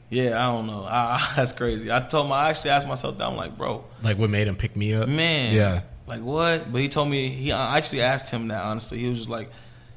yeah, 0.10 0.41
I 0.41 0.45
don't 0.51 0.67
know. 0.67 0.84
I, 0.88 1.19
that's 1.36 1.53
crazy. 1.53 1.91
I 1.91 1.99
told 2.01 2.25
him 2.27 2.31
I 2.34 2.49
actually 2.49 2.71
asked 2.71 2.88
myself 2.88 3.17
that. 3.17 3.27
I'm 3.27 3.36
like, 3.36 3.57
bro, 3.57 3.84
Like 4.03 4.17
what 4.17 4.29
made 4.29 4.47
him 4.47 4.55
pick 4.55 4.75
me 4.75 4.93
up? 4.93 5.07
Man. 5.10 5.53
Yeah. 5.55 5.81
Like 6.07 6.21
what? 6.21 6.71
But 6.71 6.81
he 6.81 6.89
told 6.89 7.10
me 7.10 7.29
he 7.29 7.51
I 7.51 7.77
actually 7.77 8.01
asked 8.01 8.29
him 8.29 8.49
that 8.49 8.63
honestly. 8.63 8.97
He 8.99 9.07
was 9.10 9.19
just 9.19 9.29
like, 9.29 9.49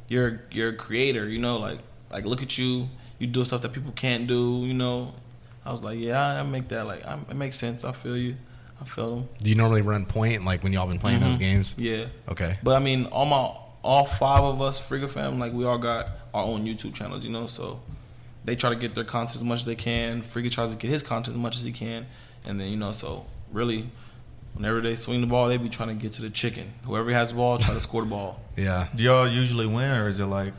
You're 0.09 0.43
you're 0.51 0.69
a 0.71 0.77
creator, 0.77 1.29
you 1.29 1.39
know, 1.41 1.59
like 1.59 1.79
like 2.11 2.25
look 2.25 2.43
at 2.43 2.57
you, 2.57 2.89
you 3.19 3.27
do 3.27 3.43
stuff 3.45 3.63
that 3.63 3.73
people 3.73 3.93
can't 3.93 4.27
do, 4.27 4.63
you 4.65 4.75
know. 4.75 5.13
I 5.67 5.73
was 5.73 5.83
like, 5.83 5.99
Yeah, 5.99 6.21
I, 6.25 6.41
I 6.41 6.43
make 6.45 6.69
that 6.69 6.87
like 6.87 7.05
I, 7.05 7.15
it 7.15 7.35
makes 7.35 7.57
sense. 7.57 7.85
I 7.85 7.93
feel 7.93 8.17
you. 8.17 8.37
I 8.81 8.85
feel 8.85 9.17
him. 9.19 9.29
Do 9.43 9.49
you 9.51 9.57
normally 9.57 9.83
run 9.83 10.05
point 10.05 10.45
like 10.45 10.63
when 10.63 10.73
y'all 10.73 10.87
been 10.87 10.99
playing 10.99 11.21
those 11.21 11.37
Mhm. 11.37 11.41
games? 11.41 11.75
Yeah. 11.79 12.07
Okay. 12.29 12.59
But 12.63 12.77
I 12.77 12.79
mean 12.79 13.07
all 13.07 13.25
my 13.27 13.57
all 13.85 14.05
five 14.05 14.43
of 14.43 14.63
us, 14.63 14.81
Frigga 14.81 15.07
fam, 15.07 15.39
like 15.39 15.53
we 15.53 15.65
all 15.65 15.79
got 15.79 16.09
our 16.33 16.45
own 16.45 16.67
YouTube 16.67 16.95
channels, 16.95 17.25
you 17.25 17.31
know, 17.31 17.47
so 17.47 17.81
they 18.45 18.57
try 18.57 18.71
to 18.71 18.77
get 18.77 18.95
their 18.95 19.05
content 19.05 19.37
as 19.37 19.45
much 19.45 19.61
as 19.61 19.67
they 19.67 19.77
can. 19.77 20.23
Frigga 20.23 20.51
tries 20.51 20.71
to 20.71 20.77
get 20.77 20.91
his 20.91 21.03
content 21.03 21.37
as 21.37 21.41
much 21.41 21.57
as 21.57 21.63
he 21.63 21.71
can. 21.71 22.07
And 22.45 22.59
then, 22.59 22.71
you 22.71 22.77
know, 22.77 22.93
so 22.93 23.27
really 23.53 23.87
whenever 24.55 24.81
they 24.81 24.95
swing 24.95 25.21
the 25.21 25.27
ball, 25.27 25.49
they 25.49 25.59
be 25.59 25.69
trying 25.69 25.91
to 25.91 25.95
get 25.95 26.15
to 26.15 26.23
the 26.23 26.31
chicken. 26.31 26.73
Whoever 26.87 27.13
has 27.13 27.31
the 27.31 27.37
ball, 27.37 27.59
try 27.59 27.75
to 27.75 27.81
score 27.81 28.03
the 28.03 28.09
ball. 28.09 28.41
Yeah. 28.57 28.87
Do 28.95 29.03
y'all 29.03 29.27
usually 29.27 29.67
win, 29.67 29.91
or 29.91 30.07
is 30.07 30.21
it 30.21 30.27
like 30.27 30.53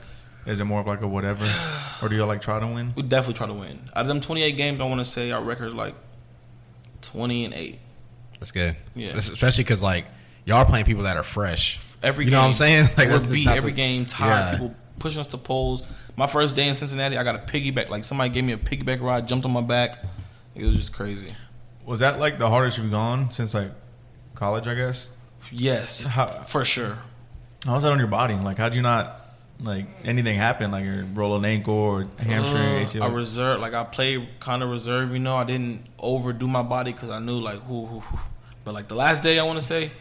is 0.45 0.59
it 0.59 0.65
more 0.65 0.81
of 0.81 0.85
like 0.87 0.99
a 0.99 1.07
whatever, 1.07 1.49
or 2.01 2.09
do 2.09 2.17
y'all 2.17 2.27
like 2.27 2.41
try 2.41 2.59
to 2.59 2.67
win? 2.67 2.91
We 2.93 3.03
definitely 3.03 3.35
try 3.35 3.47
to 3.47 3.53
win. 3.53 3.89
Out 3.95 4.01
of 4.01 4.07
them 4.07 4.19
28 4.19 4.51
games, 4.57 4.81
I 4.81 4.83
want 4.83 4.99
to 4.99 5.05
say 5.05 5.31
our 5.31 5.41
record 5.41 5.67
is 5.67 5.73
like 5.73 5.95
20 7.03 7.45
and 7.45 7.53
8. 7.53 7.79
That's 8.39 8.51
good. 8.51 8.75
Yeah. 8.95 9.15
Especially 9.15 9.63
because 9.63 9.81
like 9.81 10.05
y'all 10.45 10.57
are 10.57 10.65
playing 10.65 10.85
people 10.85 11.03
that 11.03 11.17
are 11.17 11.23
fresh. 11.23 11.79
Every 12.03 12.25
You 12.25 12.31
game, 12.31 12.37
know 12.37 12.41
what 12.43 12.47
I'm 12.49 12.53
saying? 12.53 12.89
Like, 12.97 13.09
we're 13.09 13.27
beat 13.31 13.47
every 13.47 13.71
the- 13.71 13.75
game, 13.75 14.05
tired. 14.05 14.29
Yeah. 14.29 14.51
People 14.51 14.75
pushing 14.99 15.19
us 15.19 15.27
to 15.27 15.37
poles. 15.37 15.83
My 16.15 16.27
first 16.27 16.55
day 16.55 16.67
in 16.67 16.75
Cincinnati, 16.75 17.17
I 17.17 17.23
got 17.23 17.35
a 17.35 17.39
piggyback. 17.39 17.89
Like 17.89 18.03
somebody 18.03 18.29
gave 18.29 18.43
me 18.43 18.53
a 18.53 18.57
piggyback 18.57 19.01
ride, 19.01 19.27
jumped 19.27 19.45
on 19.45 19.51
my 19.51 19.61
back. 19.61 20.03
It 20.53 20.65
was 20.65 20.77
just 20.77 20.93
crazy. 20.93 21.29
Was 21.85 21.99
that 21.99 22.19
like 22.19 22.37
the 22.39 22.49
hardest 22.49 22.77
you've 22.77 22.91
gone 22.91 23.31
since 23.31 23.53
like 23.53 23.71
college? 24.33 24.67
I 24.67 24.75
guess. 24.75 25.09
Yes, 25.51 26.03
How- 26.03 26.27
for 26.27 26.63
sure. 26.65 26.97
How 27.65 27.73
was 27.73 27.83
that 27.83 27.91
on 27.91 27.97
your 27.99 28.07
body? 28.07 28.35
Like, 28.35 28.57
how'd 28.57 28.75
you 28.75 28.81
not 28.81 29.21
like 29.59 29.87
anything 30.03 30.37
happen? 30.37 30.71
Like, 30.71 30.85
you 30.85 31.07
roll 31.13 31.35
an 31.35 31.45
ankle 31.45 31.73
or 31.73 32.07
hamstring, 32.19 32.61
Uh, 32.63 32.79
ACL? 32.85 33.01
I 33.03 33.07
reserved, 33.13 33.61
like 33.61 33.73
I 33.73 33.83
played 33.83 34.27
kind 34.39 34.61
of 34.63 34.69
reserve. 34.69 35.11
You 35.11 35.19
know, 35.19 35.35
I 35.35 35.43
didn't 35.43 35.81
overdo 35.99 36.47
my 36.47 36.61
body 36.61 36.93
because 36.93 37.09
I 37.09 37.19
knew 37.19 37.39
like 37.39 37.61
who, 37.63 37.85
who, 37.87 37.99
who. 37.99 38.19
But 38.63 38.73
like 38.73 38.87
the 38.87 38.95
last 38.95 39.21
day, 39.23 39.37
I 39.39 39.43
want 39.43 39.59
to 39.59 39.65
say, 39.65 39.91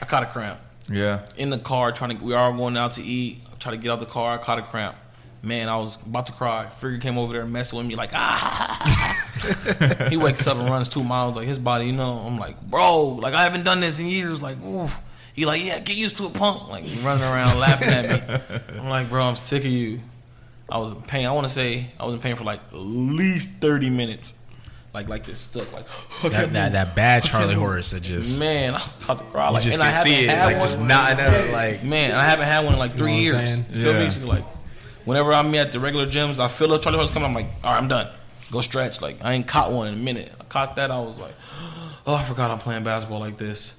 I 0.00 0.04
caught 0.04 0.22
a 0.22 0.26
cramp. 0.26 0.58
yeah. 0.90 1.26
in 1.36 1.50
the 1.50 1.58
car 1.58 1.92
trying 1.92 2.16
to 2.16 2.24
we 2.24 2.34
are 2.34 2.52
going 2.52 2.76
out 2.76 2.92
to 2.92 3.02
eat. 3.02 3.40
Try 3.60 3.72
to 3.72 3.78
get 3.78 3.90
out 3.92 4.00
the 4.00 4.06
car 4.06 4.34
i 4.34 4.38
caught 4.38 4.58
a 4.58 4.62
cramp. 4.62 4.96
Man 5.42 5.68
i 5.68 5.76
was 5.76 5.96
about 6.04 6.26
to 6.26 6.32
cry. 6.32 6.68
Frigga 6.68 6.98
came 6.98 7.18
over 7.18 7.32
there 7.32 7.46
messing 7.46 7.76
with 7.78 7.86
me 7.86 7.94
like 7.96 8.10
ah 8.12 10.06
he 10.08 10.16
wakes 10.16 10.46
up 10.46 10.56
and 10.56 10.68
runs 10.68 10.88
two 10.88 11.02
miles 11.04 11.36
like 11.36 11.46
his 11.48 11.58
body 11.58 11.86
you 11.86 11.92
know. 11.92 12.18
I'm 12.18 12.38
like 12.38 12.60
bro 12.62 13.06
like 13.08 13.34
i 13.34 13.42
haven't 13.44 13.64
done 13.64 13.80
this 13.80 13.98
in 14.00 14.06
years. 14.06 14.40
Like 14.42 14.58
ooh 14.62 14.88
he 15.34 15.46
like 15.46 15.64
yeah 15.64 15.78
get 15.80 15.96
used 15.96 16.16
to 16.18 16.26
it 16.26 16.34
punk. 16.34 16.68
Like 16.68 16.84
he 16.84 17.00
running 17.04 17.24
around 17.24 17.58
laughing 17.58 17.88
at 17.88 18.50
me. 18.50 18.58
I'm 18.78 18.88
like 18.88 19.08
bro 19.08 19.22
i'm 19.24 19.36
sick 19.36 19.64
of 19.64 19.70
you. 19.70 20.00
I 20.68 20.78
was 20.78 20.90
in 20.92 21.02
pain. 21.02 21.26
I 21.26 21.32
want 21.32 21.46
to 21.46 21.52
say 21.52 21.90
i 21.98 22.04
was 22.04 22.14
in 22.14 22.20
pain 22.20 22.36
for 22.36 22.44
like 22.44 22.60
at 22.72 22.74
least 22.76 23.50
30 23.60 23.90
minutes 23.90 24.34
like 24.94 25.08
like 25.08 25.24
this 25.24 25.38
stuck 25.38 25.72
like 25.72 25.86
That, 26.30 26.52
that 26.52 26.72
that 26.72 26.94
bad 26.94 27.22
Charlie 27.24 27.54
horse 27.54 27.90
that 27.92 28.02
just 28.02 28.38
man 28.38 28.74
i 28.74 28.76
was 28.76 28.94
about 29.02 29.18
to 29.18 29.24
cry 29.24 29.48
like 29.48 29.62
just 29.62 29.74
and 29.74 29.82
i 29.82 29.90
haven't 29.90 30.12
see 30.12 30.24
it 30.24 30.30
had 30.30 30.44
like 30.46 30.56
one 30.58 30.66
just 30.66 30.80
not 30.80 31.18
enough 31.18 31.50
like 31.52 31.82
Man, 31.82 32.14
I 32.14 32.24
haven't 32.24 32.46
had 32.46 32.64
one 32.64 32.74
in 32.74 32.78
like 32.78 32.96
three 32.98 33.14
You 33.16 33.32
know 33.32 33.38
years. 33.40 33.54
saying? 33.54 33.62
Feel 33.64 33.92
Yeah. 33.94 34.04
me? 34.04 34.10
So 34.10 34.26
like, 34.26 34.44
whenever 35.04 35.32
I'm 35.32 35.54
at 35.54 35.72
the 35.72 35.80
regular 35.80 36.06
gyms, 36.06 36.38
I 36.38 36.48
feel 36.48 36.72
a 36.74 36.80
Charlie 36.80 36.98
horse 36.98 37.10
coming. 37.10 37.26
I'm 37.28 37.34
like, 37.34 37.46
all 37.64 37.72
right, 37.72 37.78
I'm 37.78 37.88
done. 37.88 38.08
Go 38.50 38.60
stretch. 38.60 39.00
Like 39.00 39.16
I 39.24 39.32
ain't 39.32 39.46
caught 39.46 39.72
one 39.72 39.88
in 39.88 39.94
a 39.94 39.96
minute. 39.96 40.32
I 40.40 40.44
caught 40.44 40.76
that. 40.76 40.90
I 40.90 41.00
was 41.00 41.18
like, 41.18 41.34
oh, 42.06 42.14
I 42.14 42.22
forgot 42.24 42.50
I'm 42.50 42.58
playing 42.58 42.84
basketball 42.84 43.20
like 43.20 43.36
this. 43.38 43.78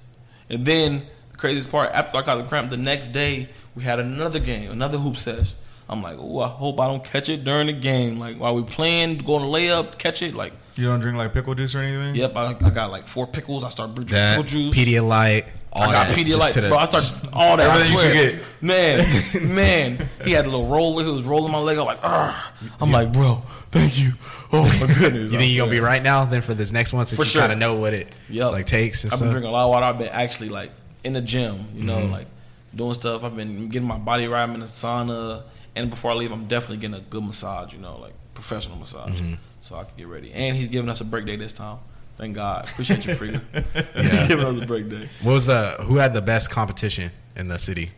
And 0.49 0.65
then 0.65 1.03
the 1.31 1.37
craziest 1.37 1.69
part, 1.71 1.91
after 1.91 2.17
I 2.17 2.21
caught 2.23 2.37
the 2.41 2.49
cramp, 2.49 2.69
the 2.69 2.77
next 2.77 3.09
day 3.09 3.49
we 3.75 3.83
had 3.83 3.99
another 3.99 4.39
game, 4.39 4.71
another 4.71 4.97
hoop 4.97 5.17
session 5.17 5.55
I'm 5.89 6.01
like, 6.01 6.17
oh, 6.19 6.39
I 6.39 6.47
hope 6.47 6.79
I 6.79 6.87
don't 6.87 7.03
catch 7.03 7.29
it 7.29 7.43
during 7.43 7.67
the 7.67 7.73
game. 7.73 8.17
Like 8.19 8.37
while 8.37 8.55
we 8.55 8.63
playing, 8.63 9.17
going 9.19 9.41
to 9.43 9.47
layup, 9.49 9.97
catch 9.97 10.21
it. 10.21 10.33
Like, 10.33 10.53
You 10.75 10.85
don't 10.87 10.99
drink 10.99 11.17
like 11.17 11.33
pickle 11.33 11.53
juice 11.55 11.75
or 11.75 11.79
anything? 11.79 12.15
yep, 12.15 12.35
I, 12.35 12.47
I 12.47 12.69
got 12.71 12.89
like 12.91 13.05
four 13.07 13.27
pickles. 13.27 13.63
I 13.63 13.69
start 13.69 13.93
drinking 13.93 14.15
that 14.15 14.31
pickle 14.37 14.43
juice. 14.43 14.75
Pedialyte. 14.77 15.45
All 15.71 15.83
I 15.83 15.91
got 15.91 16.07
that, 16.07 16.15
just 16.15 16.39
Pedialyte, 16.39 16.53
the- 16.61 16.69
bro. 16.69 16.77
I 16.77 16.85
start 16.85 17.03
all 17.33 17.57
that. 17.57 17.69
I 17.69 17.75
Everything 17.75 17.95
you 17.95 18.39
swear, 18.39 18.39
man, 18.61 19.55
man. 19.55 20.09
He 20.23 20.31
had 20.31 20.45
a 20.45 20.49
little 20.49 20.67
roller. 20.67 21.03
He 21.03 21.11
was 21.11 21.23
rolling 21.25 21.51
my 21.51 21.59
leg. 21.59 21.77
I'm 21.77 21.85
like, 21.85 22.01
Argh. 22.01 22.35
I'm 22.81 22.91
like, 22.91 23.11
bro, 23.13 23.41
thank 23.69 23.99
you. 23.99 24.13
Oh 24.51 24.63
my 24.79 24.93
goodness. 24.99 25.31
You 25.31 25.37
I 25.37 25.41
think 25.41 25.53
you're 25.55 25.65
gonna 25.65 25.75
be 25.75 25.79
right 25.79 26.01
now 26.01 26.25
then 26.25 26.41
for 26.41 26.53
this 26.53 26.71
next 26.71 26.93
one 26.93 27.05
since 27.05 27.17
For 27.17 27.23
you 27.23 27.29
sure. 27.29 27.41
kind 27.41 27.53
of 27.53 27.57
know 27.59 27.75
what 27.75 27.93
it 27.93 28.19
Yep. 28.29 28.51
like 28.51 28.65
takes 28.67 29.03
and 29.03 29.13
I've 29.13 29.19
been 29.19 29.29
drinking 29.29 29.49
a 29.49 29.53
lot 29.53 29.63
of 29.65 29.69
water. 29.71 29.85
I've 29.87 29.97
been 29.97 30.09
actually 30.09 30.49
like 30.49 30.71
in 31.03 31.13
the 31.13 31.21
gym, 31.21 31.65
you 31.75 31.83
know, 31.83 31.97
Mm-hmm. 31.97 32.11
like 32.11 32.27
doing 32.75 32.93
stuff. 32.93 33.23
I've 33.23 33.35
been 33.35 33.69
getting 33.69 33.87
my 33.87 33.97
body 33.97 34.27
right. 34.27 34.41
I'm 34.43 34.53
in 34.53 34.59
the 34.59 34.65
sauna, 34.67 35.43
and 35.75 35.89
before 35.89 36.11
I 36.11 36.13
leave, 36.15 36.31
I'm 36.31 36.47
definitely 36.47 36.77
getting 36.77 36.95
a 36.97 37.01
good 37.01 37.23
massage. 37.23 37.73
You 37.73 37.79
know, 37.79 37.97
like 37.99 38.13
professional 38.35 38.77
massage, 38.77 39.19
Mm-hmm. 39.21 39.33
So 39.63 39.77
I 39.77 39.85
can 39.85 39.95
get 39.95 40.07
ready. 40.07 40.33
And 40.33 40.57
he's 40.57 40.67
giving 40.67 40.89
us 40.89 40.99
a 40.99 41.05
break 41.05 41.25
day 41.25 41.37
this 41.37 41.53
time. 41.53 41.77
Thank 42.17 42.35
God. 42.35 42.69
Appreciate 42.69 43.05
you, 43.05 43.15
Frigga. 43.15 43.41
Yeah. 43.73 43.83
he's 43.93 44.27
giving 44.27 44.45
us 44.45 44.59
a 44.59 44.65
break 44.65 44.89
day. 44.89 45.07
What 45.21 45.31
was 45.31 45.45
the 45.45 45.77
who 45.83 45.95
had 45.95 46.13
the 46.13 46.21
best 46.21 46.51
competition 46.51 47.11
in 47.37 47.47
the 47.47 47.57
city? 47.57 47.91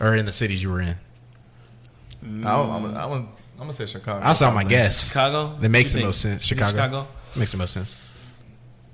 or 0.00 0.16
in 0.16 0.24
the 0.24 0.32
cities 0.32 0.60
you 0.62 0.68
were 0.68 0.82
in? 0.82 0.96
I'm, 2.22 2.44
I'm, 2.44 2.84
I'm, 2.84 3.12
I'm 3.12 3.28
gonna 3.56 3.72
say 3.72 3.86
Chicago. 3.86 4.20
I 4.24 4.32
saw 4.32 4.46
my 4.48 4.62
probably. 4.62 4.70
guess. 4.70 5.06
Chicago. 5.06 5.56
That 5.60 5.68
makes 5.68 5.92
the 5.92 6.00
you 6.00 6.06
most 6.06 6.20
sense. 6.20 6.42
Chicago. 6.42 6.72
Chicago. 6.72 7.06
Makes 7.36 7.52
the 7.52 7.58
most 7.58 7.72
sense. 7.72 8.02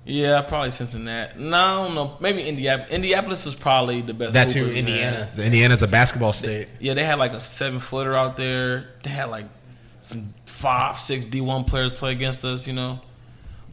Yeah, 0.05 0.43
probably 0.43 0.71
Cincinnati. 0.71 1.39
No, 1.41 1.57
I 1.57 1.87
don't 1.87 1.95
know. 1.95 2.17
Maybe 2.21 2.43
Indianapolis. 2.43 2.91
Indianapolis 2.93 3.45
was 3.47 3.55
probably 3.55 4.03
the 4.03 4.13
best. 4.13 4.35
That 4.35 4.51
too. 4.51 4.71
Indiana. 4.71 5.31
The 5.35 5.47
Indiana's 5.47 5.83
a 5.83 5.89
basketball 5.89 6.35
state. 6.35 6.69
Yeah, 6.79 6.93
they 6.93 7.05
had 7.05 7.19
like 7.19 7.33
a 7.33 7.41
seven 7.41 7.81
footer 7.81 8.15
out 8.15 8.37
there. 8.37 8.91
They 9.03 9.11
had 9.11 9.31
like 9.31 9.47
some 10.01 10.35
five, 10.63 10.99
six 10.99 11.25
D 11.27 11.41
one 11.41 11.65
players 11.65 11.93
play 11.93 12.13
against 12.13 12.45
us. 12.45 12.67
You 12.67 12.73
know, 12.73 13.01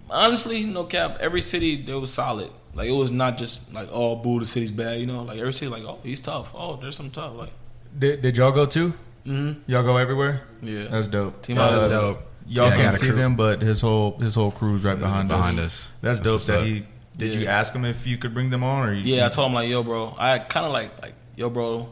honestly, 0.09 0.63
no 0.65 0.83
cap. 0.83 1.17
Every 1.19 1.41
city 1.41 1.81
they 1.81 1.93
was 1.93 2.11
solid. 2.11 2.51
Like 2.73 2.87
it 2.87 2.91
was 2.93 3.11
not 3.11 3.37
just 3.37 3.73
like 3.73 3.89
oh, 3.91 4.15
boo, 4.15 4.39
the 4.39 4.45
city's 4.45 4.71
bad. 4.71 4.99
You 4.99 5.05
know, 5.07 5.23
like 5.23 5.39
every 5.39 5.53
city 5.53 5.67
like 5.71 5.83
oh, 5.83 5.99
he's 6.03 6.19
tough. 6.19 6.53
Oh, 6.55 6.75
there's 6.77 6.95
some 6.95 7.11
tough. 7.11 7.35
Like, 7.35 7.53
Did, 7.97 8.21
did 8.21 8.37
y'all 8.37 8.51
go 8.51 8.65
too? 8.65 8.93
mm-hmm. 9.25 9.59
Y'all 9.71 9.83
go 9.83 9.97
everywhere? 9.97 10.43
yeah, 10.61 10.85
That's 10.89 11.07
dope. 11.07 11.41
Team 11.41 11.57
Uh, 11.57 11.61
Out 11.63 11.73
is 11.81 11.87
dope. 11.87 12.21
Y'all 12.47 12.69
Yeah, 12.69 12.75
can't 12.77 12.97
see 12.97 13.07
crew. 13.07 13.15
them, 13.15 13.35
but 13.35 13.61
his 13.61 13.81
whole 13.81 14.17
his 14.19 14.35
whole 14.35 14.51
crew's 14.51 14.83
right 14.83 14.97
behind, 14.99 15.27
Behind 15.29 15.59
us. 15.59 15.65
us. 15.65 15.89
That's 16.01 16.19
That's 16.19 16.19
dope. 16.19 16.41
That 16.43 16.59
up. 16.61 16.65
he 16.65 16.85
did. 17.17 17.35
You 17.35 17.47
ask 17.47 17.73
him 17.73 17.85
if 17.85 18.07
you 18.07 18.17
could 18.17 18.33
bring 18.33 18.49
them 18.49 18.63
on, 18.63 18.87
or 18.87 18.93
you, 18.93 19.15
yeah. 19.15 19.25
I 19.25 19.29
told 19.29 19.47
him 19.49 19.53
like 19.55 19.69
yo, 19.69 19.83
bro. 19.83 20.15
I 20.17 20.39
kind 20.39 20.65
of 20.65 20.71
like 20.71 21.01
like 21.01 21.13
yo, 21.35 21.49
bro. 21.49 21.89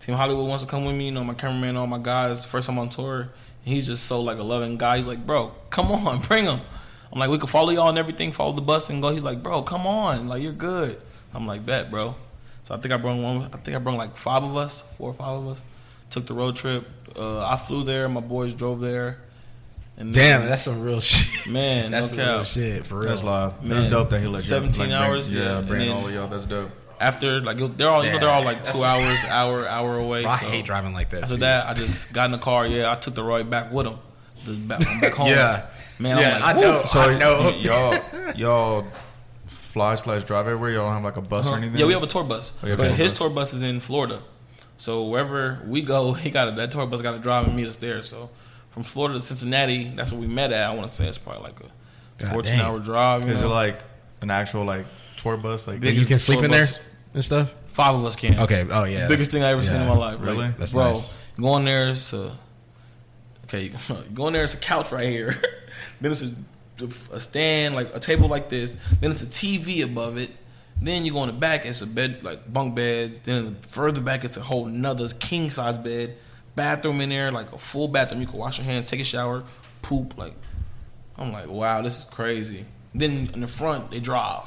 Team 0.00 0.14
Hollywood 0.14 0.46
wants 0.48 0.62
to 0.64 0.70
come 0.70 0.84
with 0.84 0.94
me. 0.94 1.06
You 1.06 1.12
know, 1.12 1.24
my 1.24 1.34
cameraman, 1.34 1.76
all 1.76 1.86
my 1.86 1.98
guys. 1.98 2.44
First 2.44 2.68
time 2.68 2.78
on 2.78 2.88
tour. 2.88 3.30
And 3.68 3.74
he's 3.74 3.86
just 3.86 4.04
so 4.04 4.22
like 4.22 4.38
a 4.38 4.42
loving 4.42 4.78
guy. 4.78 4.96
He's 4.96 5.06
like, 5.06 5.26
bro, 5.26 5.48
come 5.68 5.92
on, 5.92 6.20
bring 6.28 6.46
him. 6.46 6.58
I'm 7.12 7.18
like, 7.18 7.28
we 7.28 7.36
could 7.36 7.50
follow 7.50 7.68
y'all 7.68 7.90
and 7.90 7.98
everything. 7.98 8.32
Follow 8.32 8.52
the 8.52 8.62
bus 8.62 8.88
and 8.88 9.02
go. 9.02 9.10
He's 9.10 9.22
like, 9.22 9.42
bro, 9.42 9.60
come 9.60 9.86
on, 9.86 10.26
like 10.26 10.42
you're 10.42 10.52
good. 10.52 10.98
I'm 11.34 11.46
like, 11.46 11.66
bet, 11.66 11.90
bro. 11.90 12.14
So 12.62 12.74
I 12.74 12.78
think 12.78 12.94
I 12.94 12.96
brought 12.96 13.18
one. 13.18 13.42
I 13.52 13.56
think 13.58 13.76
I 13.76 13.78
brought 13.78 13.98
like 13.98 14.16
five 14.16 14.42
of 14.42 14.56
us, 14.56 14.80
four 14.96 15.10
or 15.10 15.12
five 15.12 15.36
of 15.36 15.48
us. 15.48 15.62
Took 16.08 16.24
the 16.24 16.32
road 16.32 16.56
trip. 16.56 16.88
Uh, 17.14 17.46
I 17.46 17.56
flew 17.58 17.84
there. 17.84 18.08
My 18.08 18.22
boys 18.22 18.54
drove 18.54 18.80
there. 18.80 19.18
And 19.98 20.14
Damn, 20.14 20.40
then- 20.40 20.48
that's 20.50 20.62
some 20.62 20.80
real 20.82 21.00
shit. 21.02 21.46
man, 21.46 21.90
That's 21.90 22.10
no 22.12 22.16
some 22.16 22.26
real 22.26 22.44
shit 22.44 22.86
for 22.86 22.94
real. 23.00 23.08
That's 23.08 23.22
live. 23.22 23.62
Man. 23.62 23.80
That's 23.80 23.90
dope 23.90 24.08
that 24.10 24.20
he 24.22 24.28
let 24.28 24.42
you 24.44 24.48
17 24.48 24.80
like, 24.80 24.88
bring- 24.88 24.92
hours, 24.92 25.30
yeah, 25.30 25.42
Yeah, 25.56 25.60
bring 25.60 25.80
then- 25.80 25.90
all 25.96 26.06
of 26.08 26.14
y'all. 26.14 26.28
That's 26.28 26.46
dope. 26.46 26.70
After 27.00 27.40
like 27.40 27.58
they're 27.76 27.88
all 27.88 28.04
you 28.04 28.12
know, 28.12 28.18
they're 28.18 28.28
all 28.30 28.44
like 28.44 28.64
two 28.64 28.82
hours, 28.82 29.24
hour, 29.26 29.66
hour 29.68 29.96
away. 29.98 30.22
Bro, 30.22 30.32
I 30.32 30.38
so 30.38 30.46
hate 30.46 30.64
driving 30.64 30.92
like 30.92 31.10
that. 31.10 31.22
After 31.24 31.34
too. 31.36 31.40
that, 31.40 31.66
I 31.66 31.74
just 31.74 32.12
got 32.12 32.24
in 32.26 32.32
the 32.32 32.38
car. 32.38 32.66
Yeah, 32.66 32.90
I 32.90 32.96
took 32.96 33.14
the 33.14 33.22
ride 33.22 33.48
back 33.48 33.70
with 33.72 33.86
him. 33.86 33.98
The 34.44 34.54
back, 34.54 34.80
back 35.00 35.12
home. 35.12 35.28
Yeah. 35.28 35.66
man. 35.98 36.18
Yeah, 36.18 36.36
I'm 36.36 36.40
like, 36.42 36.56
I 36.56 36.60
know. 36.60 36.82
So 36.82 37.00
I 37.00 37.18
know. 37.18 37.38
y- 37.42 37.56
y'all 37.60 38.34
y'all 38.34 38.86
fly 39.46 39.94
slash 39.94 40.24
drive 40.24 40.46
everywhere. 40.46 40.70
Y'all 40.72 40.84
don't 40.86 40.94
have 40.94 41.04
like 41.04 41.16
a 41.16 41.20
bus 41.20 41.46
or 41.46 41.50
Uh-huh. 41.50 41.58
anything. 41.58 41.78
Yeah, 41.80 41.86
we 41.86 41.92
have 41.92 42.02
a 42.02 42.06
tour 42.06 42.24
bus, 42.24 42.52
Oh, 42.62 42.66
you 42.66 42.76
but 42.76 42.84
tour 42.86 42.94
his 42.94 43.12
bus. 43.12 43.18
tour 43.18 43.30
bus 43.30 43.54
is 43.54 43.62
in 43.62 43.80
Florida. 43.80 44.20
So 44.76 45.04
wherever 45.06 45.60
we 45.66 45.82
go, 45.82 46.12
he 46.14 46.30
got 46.30 46.54
that 46.56 46.70
tour 46.72 46.86
bus 46.86 47.02
got 47.02 47.12
to 47.12 47.18
drive 47.18 47.46
and 47.46 47.56
meet 47.56 47.66
us 47.66 47.76
there. 47.76 48.02
So 48.02 48.30
from 48.70 48.82
Florida 48.82 49.18
to 49.18 49.24
Cincinnati, 49.24 49.84
that's 49.94 50.10
where 50.12 50.20
we 50.20 50.26
met 50.26 50.52
at. 50.52 50.68
I 50.70 50.74
want 50.74 50.88
to 50.90 50.94
say 50.96 51.06
it's 51.06 51.18
probably 51.18 51.42
like 51.44 51.60
a 51.60 52.24
God 52.24 52.32
14 52.32 52.52
dang. 52.52 52.60
hour 52.60 52.78
drive. 52.80 53.24
You 53.26 53.32
Is 53.32 53.42
it 53.42 53.46
like 53.46 53.82
an 54.20 54.30
actual 54.30 54.64
like 54.64 54.86
tour 55.16 55.36
bus? 55.36 55.66
Like 55.66 55.82
you 55.84 56.04
can 56.06 56.18
sleep 56.18 56.38
tour 56.38 56.44
in 56.46 56.50
there 56.50 56.66
bus. 56.66 56.80
And 57.18 57.24
stuff. 57.24 57.52
Five 57.66 57.96
of 57.96 58.04
us 58.04 58.14
can. 58.14 58.38
Okay. 58.38 58.64
Oh 58.70 58.84
yeah. 58.84 59.08
biggest 59.08 59.32
thing 59.32 59.42
I 59.42 59.48
ever 59.48 59.64
seen 59.64 59.80
in 59.80 59.88
my 59.88 59.96
life. 59.96 60.20
Really? 60.20 60.46
Like, 60.46 60.58
That's 60.58 60.72
bro, 60.72 60.92
nice. 60.92 61.16
going 61.38 61.64
there 61.64 61.88
is 61.88 62.12
a 62.12 62.36
okay. 63.44 63.72
Going 64.14 64.32
there 64.32 64.44
is 64.44 64.54
a 64.54 64.58
couch 64.58 64.92
right 64.92 65.08
here. 65.08 65.34
then 66.00 66.12
it's 66.12 66.22
a, 66.22 66.84
a 67.12 67.18
stand 67.18 67.74
like 67.74 67.94
a 67.94 67.98
table 67.98 68.28
like 68.28 68.48
this. 68.48 68.76
Then 69.00 69.10
it's 69.10 69.22
a 69.22 69.26
TV 69.26 69.82
above 69.82 70.16
it. 70.16 70.30
Then 70.80 71.04
you 71.04 71.12
go 71.12 71.22
in 71.24 71.26
the 71.26 71.32
back. 71.32 71.66
It's 71.66 71.82
a 71.82 71.88
bed 71.88 72.22
like 72.22 72.50
bunk 72.52 72.76
beds. 72.76 73.18
Then 73.18 73.36
in 73.38 73.46
the 73.46 73.68
further 73.68 74.00
back, 74.00 74.24
it's 74.24 74.36
a 74.36 74.42
whole 74.42 74.66
another 74.66 75.08
king 75.08 75.50
size 75.50 75.76
bed. 75.76 76.16
Bathroom 76.54 77.00
in 77.00 77.08
there, 77.08 77.32
like 77.32 77.52
a 77.52 77.58
full 77.58 77.88
bathroom. 77.88 78.20
You 78.20 78.28
can 78.28 78.38
wash 78.38 78.58
your 78.58 78.64
hands, 78.64 78.88
take 78.88 79.00
a 79.00 79.04
shower, 79.04 79.42
poop. 79.82 80.16
Like 80.16 80.34
I'm 81.16 81.32
like, 81.32 81.48
wow, 81.48 81.82
this 81.82 81.98
is 81.98 82.04
crazy. 82.04 82.64
Then 82.94 83.28
in 83.34 83.40
the 83.40 83.46
front, 83.48 83.90
they 83.90 83.98
drive. 83.98 84.44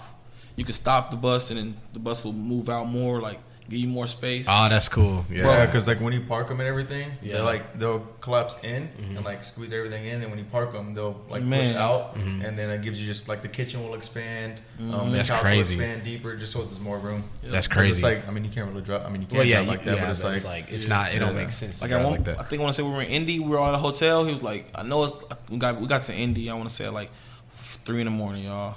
You 0.62 0.66
can 0.66 0.76
stop 0.76 1.10
the 1.10 1.18
bus, 1.18 1.50
and 1.50 1.60
then 1.60 1.76
the 1.92 1.98
bus 1.98 2.24
will 2.24 2.34
move 2.34 2.70
out 2.70 2.88
more, 2.88 3.20
like 3.20 3.40
give 3.68 3.80
you 3.80 3.88
more 3.88 4.06
space. 4.06 4.46
Oh, 4.48 4.70
that's 4.70 4.88
cool. 4.90 5.26
Yeah. 5.28 5.48
Yeah, 5.48 5.66
because 5.66 5.88
like 5.88 6.00
when 6.00 6.14
you 6.14 6.22
park 6.22 6.50
them 6.50 6.60
and 6.60 6.70
everything, 6.70 7.14
Yeah. 7.20 7.38
they 7.38 7.42
like 7.42 7.80
they'll 7.80 8.02
collapse 8.20 8.56
in 8.62 8.84
mm-hmm. 8.90 9.16
and 9.16 9.26
like 9.26 9.44
squeeze 9.44 9.74
everything 9.74 10.06
in, 10.06 10.22
and 10.22 10.30
when 10.30 10.38
you 10.38 10.46
park 10.46 10.72
them, 10.72 10.94
they'll 10.94 11.20
like 11.30 11.42
push 11.42 11.50
Man. 11.50 11.78
out, 11.78 12.16
mm-hmm. 12.16 12.46
and 12.46 12.60
then 12.60 12.70
it 12.70 12.84
gives 12.84 13.02
you 13.02 13.08
just 13.08 13.28
like 13.28 13.42
the 13.42 13.48
kitchen 13.48 13.84
will 13.84 13.96
expand, 13.96 14.62
um, 14.78 14.86
mm-hmm. 14.92 15.10
the 15.10 15.18
That's 15.18 15.30
couch 15.30 15.42
crazy. 15.42 15.76
will 15.76 15.82
expand 15.82 16.04
deeper, 16.04 16.36
just 16.36 16.54
so 16.54 16.62
there's 16.64 16.80
more 16.80 17.00
room. 17.00 17.24
That's 17.42 17.50
But 17.50 17.58
It's 17.58 17.68
crazy. 17.68 18.04
like 18.04 18.28
I 18.28 18.30
mean, 18.30 18.46
you 18.46 18.52
can't 18.52 18.70
really 18.70 18.84
drive. 18.84 19.04
I 19.04 19.10
mean, 19.10 19.24
you 19.24 19.28
can't 19.28 19.40
well, 19.40 19.48
yeah, 19.48 19.64
drive 19.64 19.68
like 19.68 19.80
you- 19.80 19.86
that, 19.86 19.98
yeah, 19.98 20.14
but 20.14 20.36
it's 20.36 20.46
like, 20.46 20.72
it's 20.72 20.88
not. 20.88 21.12
It 21.16 21.18
don't 21.18 21.34
make 21.36 21.50
sense. 21.54 21.82
Like 21.82 21.92
I, 21.92 22.06
want, 22.06 22.28
like. 22.28 22.40
I 22.40 22.44
think 22.44 22.60
I 22.60 22.64
want 22.66 22.76
to 22.76 22.80
say 22.80 22.88
we 22.88 22.94
were 22.94 23.02
in 23.02 23.10
Indy. 23.10 23.40
We 23.40 23.50
were 23.50 23.64
at 23.64 23.74
a 23.74 23.80
hotel. 23.80 24.26
He 24.26 24.32
was 24.32 24.44
like, 24.44 24.70
I 24.76 24.84
know 24.84 25.06
it's 25.06 25.14
we 25.50 25.58
got 25.58 25.82
we 25.82 25.88
got 25.88 26.04
to 26.04 26.14
Indy. 26.14 26.52
I 26.52 26.54
want 26.54 26.70
to 26.70 26.76
say 26.76 26.88
like 26.88 27.10
three 27.50 28.02
in 28.02 28.06
the 28.06 28.12
morning, 28.12 28.44
y'all. 28.44 28.76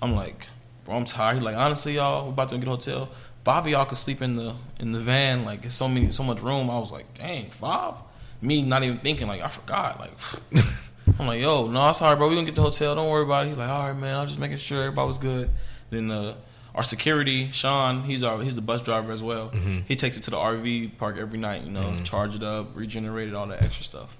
I'm 0.00 0.14
like, 0.14 0.46
bro, 0.84 0.96
I'm 0.96 1.04
tired. 1.04 1.34
He's 1.36 1.42
like, 1.44 1.56
honestly, 1.56 1.94
y'all, 1.94 2.24
we're 2.26 2.30
about 2.32 2.48
to 2.50 2.58
get 2.58 2.66
a 2.66 2.70
hotel. 2.70 3.08
Five 3.44 3.66
of 3.66 3.70
y'all 3.72 3.84
could 3.84 3.98
sleep 3.98 4.22
in 4.22 4.36
the 4.36 4.54
in 4.80 4.92
the 4.92 4.98
van. 4.98 5.44
Like, 5.44 5.64
it's 5.64 5.74
so 5.74 5.88
many, 5.88 6.10
so 6.12 6.22
much 6.22 6.40
room. 6.42 6.70
I 6.70 6.78
was 6.78 6.90
like, 6.90 7.12
dang, 7.14 7.50
five. 7.50 7.94
Me 8.40 8.62
not 8.62 8.82
even 8.82 8.98
thinking. 8.98 9.26
Like, 9.28 9.42
I 9.42 9.48
forgot. 9.48 10.00
Like, 10.00 10.12
I'm 11.18 11.26
like, 11.26 11.40
yo, 11.40 11.66
no, 11.66 11.80
I'm 11.80 11.94
sorry, 11.94 12.16
bro. 12.16 12.28
We 12.28 12.34
gonna 12.34 12.46
get 12.46 12.54
the 12.54 12.62
hotel. 12.62 12.94
Don't 12.94 13.10
worry 13.10 13.22
about 13.24 13.44
it. 13.44 13.50
He's 13.50 13.58
like, 13.58 13.68
all 13.68 13.86
right, 13.88 13.96
man. 13.96 14.16
I'm 14.18 14.26
just 14.26 14.38
making 14.38 14.56
sure 14.56 14.80
everybody 14.80 15.06
was 15.06 15.18
good. 15.18 15.50
Then 15.90 16.10
uh, 16.10 16.34
our 16.74 16.82
security, 16.82 17.50
Sean, 17.52 18.02
he's 18.04 18.22
our 18.22 18.42
he's 18.42 18.54
the 18.54 18.60
bus 18.62 18.80
driver 18.82 19.12
as 19.12 19.22
well. 19.22 19.50
He 19.86 19.94
takes 19.96 20.16
it 20.16 20.22
to 20.24 20.30
the 20.30 20.38
RV 20.38 20.96
park 20.96 21.18
every 21.18 21.38
night. 21.38 21.64
You 21.64 21.70
know, 21.70 21.94
charge 22.02 22.34
it 22.34 22.42
up, 22.42 22.74
regenerate 22.74 23.28
it, 23.28 23.34
all 23.34 23.46
that 23.48 23.62
extra 23.62 23.84
stuff. 23.84 24.16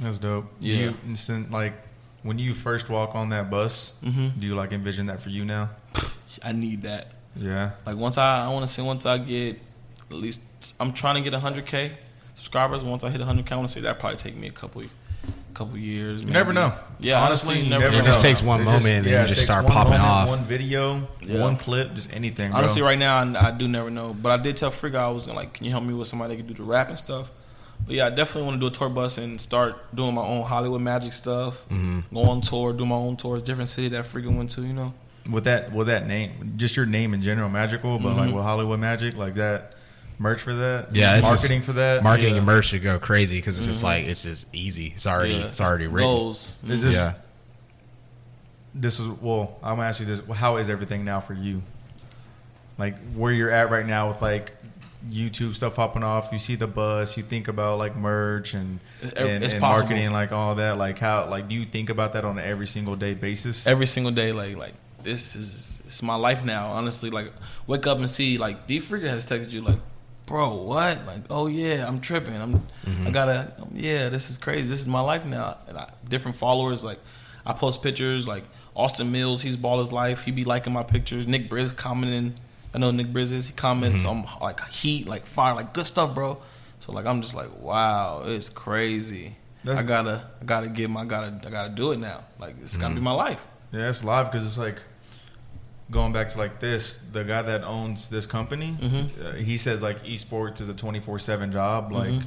that's 0.00 0.18
dope. 0.18 0.46
Yeah. 0.60 0.76
You 0.76 0.94
instant 1.06 1.50
like 1.52 1.74
when 2.24 2.38
you 2.40 2.52
first 2.54 2.90
walk 2.90 3.14
on 3.14 3.28
that 3.28 3.48
bus, 3.50 3.94
Mhm. 4.04 4.40
do 4.40 4.46
you 4.48 4.56
like 4.56 4.72
envision 4.72 5.06
that 5.06 5.22
for 5.22 5.28
you 5.30 5.44
now? 5.44 5.70
I 6.42 6.50
need 6.52 6.82
that. 6.82 7.12
Yeah. 7.36 7.70
Like 7.86 7.96
once 7.96 8.18
I, 8.18 8.44
I 8.46 8.48
want 8.48 8.66
to 8.66 8.72
say 8.72 8.82
once 8.82 9.06
I 9.06 9.18
get 9.18 9.60
at 10.10 10.16
least 10.16 10.40
I'm 10.80 10.92
trying 10.92 11.22
to 11.22 11.30
get 11.30 11.38
100k 11.40 11.90
subscribers. 12.34 12.82
Once 12.82 13.04
I 13.04 13.10
hit 13.10 13.20
100k, 13.20 13.52
I 13.52 13.56
want 13.56 13.68
to 13.68 13.72
say 13.72 13.80
that 13.82 13.98
probably 13.98 14.16
take 14.18 14.36
me 14.36 14.48
a 14.48 14.52
couple 14.52 14.82
couple 15.54 15.76
years. 15.78 16.24
You 16.24 16.30
never 16.30 16.52
know. 16.52 16.72
Yeah, 16.98 17.22
honestly, 17.22 17.60
you 17.60 17.70
never 17.70 17.86
It 17.86 17.92
know. 17.92 18.00
just 18.02 18.20
takes 18.20 18.42
one 18.42 18.62
It 18.62 18.64
moment 18.64 18.86
and 18.86 19.06
yeah, 19.06 19.22
you 19.22 19.28
just 19.28 19.44
start 19.44 19.64
one 19.64 19.72
popping 19.72 19.92
moment, 19.92 20.08
off. 20.08 20.28
One 20.28 20.44
video, 20.44 21.06
Yeah. 21.22 21.40
one 21.40 21.56
clip, 21.56 21.94
just 21.94 22.12
anything. 22.12 22.50
Bro. 22.50 22.58
Honestly, 22.58 22.82
right 22.82 22.98
now 22.98 23.18
I, 23.18 23.48
I 23.48 23.50
do 23.52 23.68
never 23.68 23.88
know. 23.90 24.12
But 24.14 24.32
I 24.40 24.42
did 24.42 24.56
tell 24.56 24.70
Frigga 24.72 24.98
I 24.98 25.08
was 25.08 25.24
gonna 25.26 25.38
like, 25.38 25.52
can 25.54 25.64
you 25.64 25.70
help 25.70 25.84
me 25.84 25.94
with 25.94 26.08
somebody 26.08 26.34
that 26.34 26.42
can 26.42 26.46
do 26.52 26.54
the 26.54 26.64
rap 26.64 26.88
and 26.88 26.98
stuff? 26.98 27.30
But 27.86 27.94
yeah, 27.96 28.06
I 28.06 28.10
definitely 28.10 28.44
want 28.44 28.56
to 28.56 28.60
do 28.60 28.66
a 28.66 28.70
tour 28.70 28.88
bus 28.88 29.18
and 29.18 29.40
start 29.40 29.94
doing 29.94 30.14
my 30.14 30.22
own 30.22 30.42
Hollywood 30.44 30.80
magic 30.80 31.12
stuff. 31.12 31.62
Mm-hmm. 31.68 32.14
Go 32.14 32.22
on 32.30 32.40
tour, 32.40 32.72
do 32.72 32.86
my 32.86 32.94
own 32.96 33.16
tours, 33.16 33.42
different 33.42 33.68
city 33.68 33.88
that 33.88 34.06
Frigga 34.06 34.30
went 34.30 34.50
to. 34.52 34.62
You 34.62 34.72
know, 34.72 34.94
with 35.30 35.44
that 35.44 35.72
with 35.72 35.88
that 35.88 36.06
name, 36.06 36.54
just 36.56 36.76
your 36.76 36.86
name 36.86 37.12
in 37.14 37.20
general, 37.22 37.48
magical, 37.50 37.98
but 37.98 38.16
like 38.16 38.32
with 38.34 38.42
Hollywood 38.42 38.80
Magic, 38.80 39.16
like 39.16 39.34
that 39.34 39.74
merch 40.18 40.40
for 40.40 40.54
that, 40.54 40.86
Mm-hmm. 40.86 40.96
Yeah, 40.96 41.16
it's 41.16 41.26
marketing 41.26 41.58
just- 41.58 41.66
for 41.66 41.72
that. 41.74 42.02
Marketing 42.02 42.32
Yeah. 42.32 42.38
and 42.38 42.46
merch 42.46 42.66
should 42.68 42.82
go 42.82 42.98
crazy 42.98 43.36
because 43.36 43.58
it's 43.58 43.66
just 43.66 43.82
like 43.84 44.06
it's 44.06 44.22
just 44.22 44.54
easy. 44.54 44.92
It's 44.94 45.06
already 45.06 45.34
Yeah, 45.34 45.46
it's 45.46 45.60
already 45.60 45.86
written. 45.86 46.08
Goals. 46.10 46.56
Is 46.66 46.82
this 46.82 46.94
Yeah. 46.96 47.12
this 48.74 48.98
is 48.98 49.06
well? 49.20 49.58
I'm 49.62 49.76
gonna 49.76 49.88
ask 49.88 50.00
you 50.00 50.06
this: 50.06 50.22
How 50.34 50.56
is 50.56 50.70
everything 50.70 51.04
now 51.04 51.20
for 51.20 51.34
you? 51.34 51.62
Like 52.78 52.96
where 53.14 53.32
you're 53.32 53.50
at 53.50 53.70
right 53.70 53.86
now 53.86 54.08
with 54.08 54.20
like 54.22 54.52
YouTube 55.10 55.54
stuff 55.54 55.76
popping 55.76 56.02
off. 56.02 56.30
You 56.32 56.38
see 56.38 56.56
the 56.56 56.66
buzz. 56.66 57.16
You 57.16 57.22
think 57.22 57.48
about 57.48 57.78
like 57.78 57.96
merch 57.96 58.54
and 58.54 58.80
and, 59.16 59.44
it's 59.44 59.52
and 59.52 59.60
marketing, 59.60 60.12
like 60.12 60.32
all 60.32 60.54
that. 60.56 60.78
Like 60.78 60.98
how 60.98 61.28
like 61.28 61.48
do 61.48 61.54
you 61.54 61.64
think 61.64 61.90
about 61.90 62.12
that 62.14 62.24
on 62.24 62.38
an 62.38 62.44
every 62.44 62.66
single 62.66 62.96
day 62.96 63.14
basis? 63.14 63.66
every 63.66 63.86
single 63.86 64.12
day 64.12 64.32
like 64.32 64.56
like 64.56 64.74
this 65.02 65.36
is 65.36 65.78
it's 65.86 66.02
my 66.02 66.14
life 66.14 66.44
now 66.44 66.68
honestly. 66.68 67.10
Like 67.10 67.32
wake 67.66 67.86
up 67.86 67.98
and 67.98 68.08
see 68.08 68.38
like 68.38 68.66
D 68.66 68.78
Freaker 68.78 69.08
has 69.08 69.26
texted 69.26 69.50
you 69.50 69.62
like 69.62 69.78
bro 70.26 70.54
what? 70.54 71.04
Like 71.06 71.22
oh 71.30 71.46
yeah 71.46 71.86
I'm 71.86 72.00
tripping. 72.00 72.36
I'm 72.36 72.54
I 72.54 72.88
mm-hmm. 72.88 73.10
gotta 73.10 73.52
yeah 73.72 74.08
this 74.08 74.30
is 74.30 74.38
crazy. 74.38 74.70
This 74.70 74.80
is 74.80 74.88
my 74.88 75.00
life 75.00 75.26
now. 75.26 75.58
And 75.68 75.78
I, 75.78 75.90
different 76.08 76.36
followers 76.36 76.82
like 76.82 76.98
I 77.46 77.52
post 77.52 77.82
pictures 77.82 78.26
like 78.26 78.44
Austin 78.74 79.12
Mills 79.12 79.42
he's 79.42 79.56
ball 79.56 79.80
his 79.80 79.92
life. 79.92 80.24
He 80.24 80.30
be 80.30 80.44
liking 80.44 80.72
my 80.72 80.82
pictures. 80.82 81.28
Nick 81.28 81.50
Briz 81.50 81.76
commenting 81.76 82.34
I 82.74 82.78
know 82.78 82.90
Nick 82.90 83.08
Briz 83.12 83.30
is 83.30 83.46
he 83.46 83.52
comments 83.54 84.04
on 84.04 84.24
like 84.42 84.60
heat 84.68 85.06
like 85.06 85.24
fire 85.26 85.54
like 85.54 85.72
good 85.72 85.86
stuff 85.86 86.14
bro 86.14 86.42
so 86.80 86.92
like 86.92 87.06
I'm 87.06 87.22
just 87.22 87.34
like 87.34 87.50
wow 87.60 88.22
it's 88.26 88.48
crazy 88.48 89.36
That's- 89.62 89.82
I 89.82 89.86
gotta 89.86 90.24
I 90.40 90.44
gotta 90.44 90.68
get 90.68 90.90
my 90.90 91.02
I 91.02 91.04
gotta 91.04 91.40
I 91.46 91.50
gotta 91.50 91.70
do 91.70 91.92
it 91.92 91.98
now 91.98 92.24
like 92.40 92.56
it's 92.62 92.76
gotta 92.76 92.94
be 92.94 93.00
my 93.00 93.12
life 93.12 93.46
Yeah, 93.72 93.88
it's 93.88 94.02
live 94.04 94.30
because 94.32 94.46
it's 94.46 94.58
like 94.58 94.80
going 95.90 96.12
back 96.12 96.28
to 96.30 96.38
like 96.38 96.60
this. 96.60 96.94
The 97.12 97.24
guy 97.24 97.42
that 97.42 97.62
owns 97.62 98.08
this 98.08 98.24
company, 98.26 98.76
Mhm. 98.80 99.04
uh, 99.24 99.32
he 99.34 99.56
says 99.56 99.82
like 99.82 100.02
esports 100.04 100.60
is 100.60 100.68
a 100.68 100.74
twenty 100.74 100.98
four 100.98 101.18
seven 101.18 101.52
job. 101.52 101.92
Like 101.92 102.10
Mhm. 102.12 102.26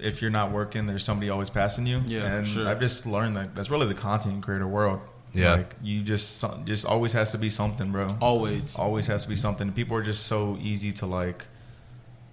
if 0.00 0.20
you're 0.20 0.30
not 0.32 0.50
working, 0.50 0.86
there's 0.86 1.04
somebody 1.04 1.30
always 1.30 1.48
passing 1.50 1.86
you. 1.86 2.02
Yeah, 2.06 2.24
and 2.24 2.46
sure. 2.46 2.68
I've 2.68 2.80
just 2.80 3.06
learned 3.06 3.36
that 3.36 3.54
that's 3.54 3.70
really 3.70 3.86
the 3.86 3.94
content 3.94 4.42
creator 4.42 4.66
world. 4.66 5.00
Yeah. 5.36 5.52
like 5.54 5.74
you 5.82 6.02
just 6.02 6.44
just 6.64 6.86
always 6.86 7.12
has 7.12 7.30
to 7.32 7.38
be 7.38 7.48
something, 7.50 7.92
bro. 7.92 8.06
Always. 8.20 8.76
Always 8.76 9.06
has 9.08 9.22
to 9.24 9.28
be 9.28 9.36
something. 9.36 9.72
People 9.72 9.96
are 9.96 10.02
just 10.02 10.24
so 10.26 10.56
easy 10.60 10.92
to 10.92 11.06
like 11.06 11.44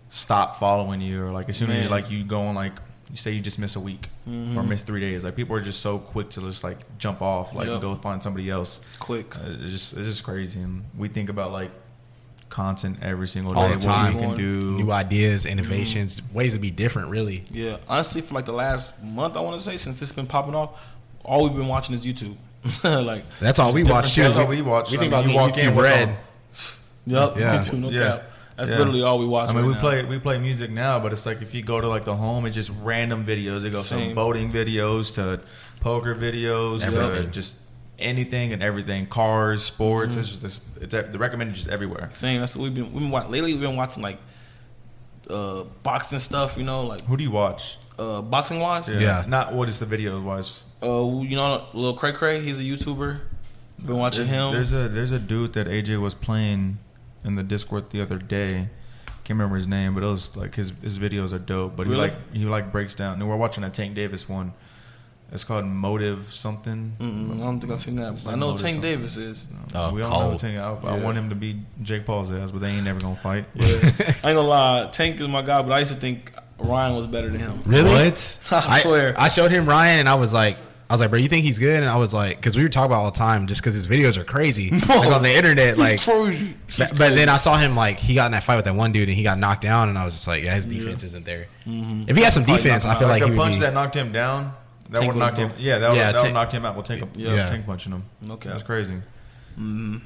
stop 0.09 0.57
following 0.57 1.01
you, 1.01 1.23
or 1.23 1.31
like 1.31 1.49
as 1.49 1.57
soon 1.57 1.71
as 1.71 1.89
like 1.89 2.09
you 2.11 2.23
go 2.23 2.41
on 2.43 2.55
like 2.55 2.73
you 3.09 3.15
say 3.17 3.31
you 3.31 3.41
just 3.41 3.59
miss 3.59 3.75
a 3.75 3.79
week 3.79 4.09
Mhm. 4.27 4.55
or 4.55 4.63
miss 4.63 4.81
three 4.81 4.99
days, 5.01 5.23
like 5.23 5.35
people 5.35 5.55
are 5.55 5.59
just 5.61 5.81
so 5.81 5.99
quick 5.99 6.29
to 6.31 6.41
just 6.41 6.63
like 6.63 6.79
jump 6.97 7.21
off, 7.21 7.53
like 7.55 7.65
Yep. 7.67 7.73
and 7.73 7.81
go 7.81 7.95
find 7.95 8.21
somebody 8.23 8.49
else. 8.49 8.79
quick. 8.99 9.35
Uh, 9.35 9.41
It's 9.61 9.71
just 9.71 9.93
it's 9.93 10.05
just 10.05 10.23
crazy, 10.23 10.59
and 10.61 10.83
we 10.97 11.07
think 11.09 11.29
about 11.29 11.51
like 11.51 11.71
content 12.49 12.97
every 13.01 13.27
single 13.27 13.57
All 13.57 13.67
day, 13.67 13.73
the 13.75 13.87
what 13.87 13.95
time. 13.95 14.13
we 14.15 14.21
can 14.21 14.37
do. 14.37 14.77
New 14.77 14.91
ideas, 14.91 15.45
innovations, 15.47 16.21
ways 16.31 16.53
to 16.53 16.59
be 16.59 16.69
different. 16.69 17.09
Really, 17.09 17.43
Yeah, 17.51 17.77
honestly, 17.89 18.21
for 18.21 18.35
like 18.35 18.45
the 18.45 18.53
last 18.53 18.91
month, 19.03 19.35
I 19.35 19.39
want 19.39 19.57
to 19.57 19.63
say 19.63 19.75
since 19.77 19.99
this 19.99 20.09
has 20.09 20.15
been 20.15 20.27
popping 20.27 20.53
off, 20.53 20.79
all 21.25 21.43
we've 21.43 21.53
been 21.57 21.67
watching 21.67 21.95
is 21.95 22.05
YouTube. 22.05 22.35
like, 22.83 23.23
that's 23.39 23.59
all 23.59 23.73
we 23.73 23.83
watch 23.83 24.15
too. 24.15 24.23
That's 24.23 24.37
all 24.37 24.47
we 24.47 24.61
watch. 24.61 24.91
We 24.91 24.97
I 24.97 24.99
think 25.01 25.11
mean, 25.11 25.19
about 25.19 25.21
you 25.23 25.27
being 25.29 25.39
walk 25.39 25.57
in, 25.57 25.65
YouTube 25.71 25.75
what's 25.75 25.89
red. 25.89 26.09
yep, 27.05 27.37
Yeah. 27.37 27.57
YouTube, 27.59 27.79
no 27.79 27.89
Yeah. 27.89 27.99
cap. 28.07 28.23
That's 28.55 28.69
Yeah. 28.69 28.77
literally 28.77 29.01
all 29.01 29.17
we 29.19 29.25
watch. 29.25 29.49
I 29.49 29.53
mean, 29.53 29.61
right 29.63 29.67
we 29.67 29.73
now. 29.73 29.79
play 29.79 30.03
we 30.05 30.19
play 30.19 30.37
music 30.37 30.69
now, 30.69 30.99
but 30.99 31.11
it's 31.11 31.25
like 31.25 31.41
if 31.41 31.53
you 31.55 31.63
go 31.63 31.81
to 31.81 31.87
like 31.87 32.05
the 32.05 32.15
home, 32.15 32.45
it's 32.45 32.55
just 32.55 32.71
random 32.81 33.25
videos. 33.25 33.65
It 33.65 33.71
goes 33.71 33.87
Same. 33.87 34.09
from 34.09 34.15
boating 34.15 34.51
videos 34.51 35.13
to 35.15 35.41
poker 35.79 36.13
videos, 36.15 36.81
to 36.89 37.25
just 37.31 37.55
anything 37.99 38.53
and 38.53 38.61
everything. 38.61 39.07
Cars, 39.07 39.63
sports. 39.63 40.15
It's 40.15 40.37
just 40.37 40.61
it's 40.79 40.93
the 40.93 41.17
recommended 41.17 41.55
just 41.55 41.67
everywhere. 41.67 42.09
Same. 42.11 42.39
That's 42.41 42.55
what 42.55 42.63
we've 42.63 42.73
been. 42.75 42.93
We've 42.93 43.01
been 43.01 43.09
watching, 43.11 43.31
lately. 43.31 43.53
We've 43.53 43.61
been 43.61 43.75
watching 43.75 44.03
like 44.03 44.19
uh 45.29 45.63
boxing 45.81 46.19
stuff. 46.19 46.57
You 46.57 46.63
know, 46.63 46.83
like 46.85 47.01
Who 47.05 47.17
do 47.17 47.23
you 47.23 47.31
watch? 47.31 47.77
uh 47.97 48.21
boxing 48.21 48.59
wise. 48.59 48.87
Yeah. 48.87 49.23
Not 49.27 49.53
what 49.53 49.67
is 49.67 49.79
the 49.79 49.85
video 49.85 50.19
wise. 50.21 50.65
Uh, 50.83 51.21
you 51.21 51.35
know, 51.35 51.65
little 51.73 51.97
Cray 51.97 52.11
Cray. 52.11 52.41
He's 52.41 52.59
a 52.59 52.63
YouTuber. 52.63 53.19
Been 53.85 53.97
watching 53.97 54.25
There's, 54.27 54.29
him. 54.29 54.53
there's 54.53 54.73
a 54.73 54.87
there's 54.87 55.11
a 55.11 55.19
dude 55.19 55.53
that 55.53 55.67
AJ 55.67 55.99
was 55.99 56.13
playing 56.13 56.77
in 57.23 57.35
the 57.35 57.43
Discord 57.43 57.89
the 57.89 58.01
other 58.01 58.17
day. 58.17 58.69
Can't 59.23 59.37
remember 59.37 59.55
his 59.55 59.67
name, 59.67 59.93
but 59.93 60.03
it 60.03 60.07
was 60.07 60.35
like 60.35 60.55
his 60.55 60.73
his 60.81 60.99
videos 60.99 61.33
are 61.33 61.39
dope. 61.39 61.75
But 61.75 61.87
he 61.87 61.95
like 61.95 62.13
he 62.33 62.45
like 62.45 62.71
breaks 62.71 62.95
down. 62.95 63.13
And 63.19 63.29
we're 63.29 63.35
watching 63.37 63.63
a 63.63 63.69
Tank 63.69 63.95
Davis 63.95 64.27
one. 64.27 64.53
It's 65.31 65.43
called 65.43 65.65
Motive 65.65 66.25
something. 66.31 66.95
Mm-mm, 66.99 67.41
I 67.41 67.45
don't 67.45 67.59
think 67.59 67.73
I've 67.73 67.79
seen 67.79 67.95
that. 67.95 68.13
It's 68.13 68.23
but 68.25 68.31
I 68.31 68.35
know 68.35 68.51
Motive 68.51 68.61
Tank 68.61 68.75
something. 68.75 68.91
Davis 68.91 69.17
is. 69.17 69.45
Oh, 69.73 69.91
we 69.91 70.03
all 70.03 70.19
know 70.19 70.27
cold. 70.27 70.39
Tank. 70.39 70.59
I, 70.59 70.89
I 70.89 70.99
want 70.99 71.17
him 71.17 71.29
to 71.29 71.35
be 71.35 71.59
Jake 71.81 72.05
Paul's 72.05 72.31
ass, 72.31 72.51
but 72.51 72.61
they 72.61 72.69
ain't 72.69 72.83
never 72.83 72.99
gonna 72.99 73.15
fight. 73.15 73.45
I 73.59 73.63
ain't 73.63 74.21
gonna 74.21 74.41
lie, 74.41 74.89
Tank 74.91 75.19
is 75.19 75.27
my 75.27 75.41
guy, 75.41 75.61
but 75.61 75.71
I 75.71 75.79
used 75.79 75.93
to 75.93 75.99
think 75.99 76.31
Ryan 76.59 76.95
was 76.95 77.07
better 77.07 77.29
than 77.29 77.39
him. 77.39 77.61
Really? 77.65 77.89
What? 77.89 78.39
I 78.51 78.79
swear. 78.79 79.15
I 79.17 79.29
showed 79.29 79.51
him 79.51 79.67
Ryan, 79.67 80.01
and 80.01 80.09
I 80.09 80.15
was 80.15 80.33
like, 80.33 80.57
I 80.89 80.93
was 80.93 81.01
like, 81.01 81.09
bro, 81.09 81.17
you 81.19 81.29
think 81.29 81.45
he's 81.45 81.59
good? 81.59 81.81
And 81.81 81.89
I 81.89 81.95
was 81.95 82.13
like, 82.13 82.37
because 82.37 82.55
we 82.57 82.63
were 82.63 82.69
talking 82.69 82.87
about 82.91 82.99
all 82.99 83.11
the 83.11 83.17
time, 83.17 83.47
just 83.47 83.61
because 83.61 83.73
his 83.73 83.87
videos 83.87 84.17
are 84.17 84.23
crazy, 84.23 84.69
like 84.87 85.07
on 85.07 85.23
the 85.23 85.33
internet, 85.33 85.77
like. 85.77 86.01
He's 86.01 86.05
crazy. 86.05 86.55
But, 86.77 86.93
but 86.97 87.15
then 87.15 87.29
I 87.29 87.37
saw 87.37 87.57
him 87.57 87.75
like 87.75 87.99
he 87.99 88.13
got 88.15 88.27
in 88.27 88.31
that 88.33 88.43
fight 88.43 88.57
with 88.57 88.65
that 88.65 88.75
one 88.75 88.91
dude 88.91 89.07
and 89.09 89.17
he 89.17 89.23
got 89.23 89.39
knocked 89.39 89.61
down 89.61 89.89
and 89.89 89.97
I 89.97 90.05
was 90.05 90.13
just 90.13 90.27
like, 90.27 90.43
yeah, 90.43 90.53
his 90.55 90.65
defense 90.65 91.03
isn't 91.03 91.25
there. 91.25 91.47
Mm-hmm. 91.65 92.09
If 92.09 92.17
he 92.17 92.23
had 92.23 92.33
some 92.33 92.43
Probably 92.43 92.61
defense, 92.63 92.85
I 92.85 92.95
feel 92.95 93.07
like 93.07 93.21
like 93.21 93.29
the 93.29 93.33
he 93.33 93.37
would 93.39 93.43
punch 93.43 93.55
be. 93.55 93.61
that 93.61 93.73
knocked 93.73 93.95
him 93.95 94.11
down. 94.11 94.53
That 94.89 94.99
Tank 94.99 95.13
would 95.13 95.19
knocked 95.19 95.37
would 95.39 95.51
him. 95.53 95.57
Yeah, 95.59 95.77
that 95.79 95.89
would, 95.89 95.97
Yeah, 95.97 96.11
that 96.11 96.15
would 96.17 96.21
Tank- 96.23 96.33
knocked 96.33 96.51
him 96.51 96.65
out. 96.65 96.75
We'll 96.75 96.83
take 96.83 96.99
him. 96.99 97.09
Yeah. 97.15 97.33
Yeah. 97.35 97.45
tank 97.47 97.65
punching 97.65 97.91
him. 97.91 98.03
Okay. 98.29 98.49
That's 98.49 98.63
crazy. 98.63 98.95
Mm-hmm. 99.53 99.97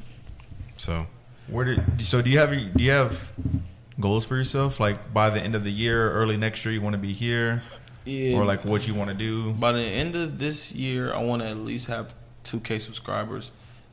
So 0.78 1.08
Where 1.48 1.66
did 1.66 2.02
so 2.02 2.22
do 2.22 2.30
you 2.30 2.38
have 2.40 2.52
do 2.52 2.84
you 2.84 2.92
have 2.92 3.32
goals 4.00 4.26
for 4.26 4.36
yourself? 4.36 4.80
Like 4.80 5.14
by 5.14 5.30
the 5.30 5.42
end 5.42 5.56
of 5.56 5.64
the 5.64 5.72
year, 5.72 6.12
early 6.12 6.38
next 6.38 6.64
year, 6.66 6.74
you 6.74 6.82
want 6.82 6.94
to 6.94 7.00
be 7.00 7.14
here, 7.14 7.62
Yeah. 8.08 8.38
or 8.38 8.46
like 8.46 8.66
what 8.66 8.88
you 8.88 8.94
want 8.94 9.10
to 9.10 9.16
do? 9.16 9.54
By 9.54 9.74
the 9.74 9.84
end 9.84 10.16
of 10.16 10.40
this 10.40 10.74
year, 10.74 11.14
I 11.14 11.22
want 11.24 11.42
to 11.42 11.48
at 11.48 11.58
least 11.58 11.88
have 11.88 12.14
2K 12.44 12.82
subscribers 12.82 13.52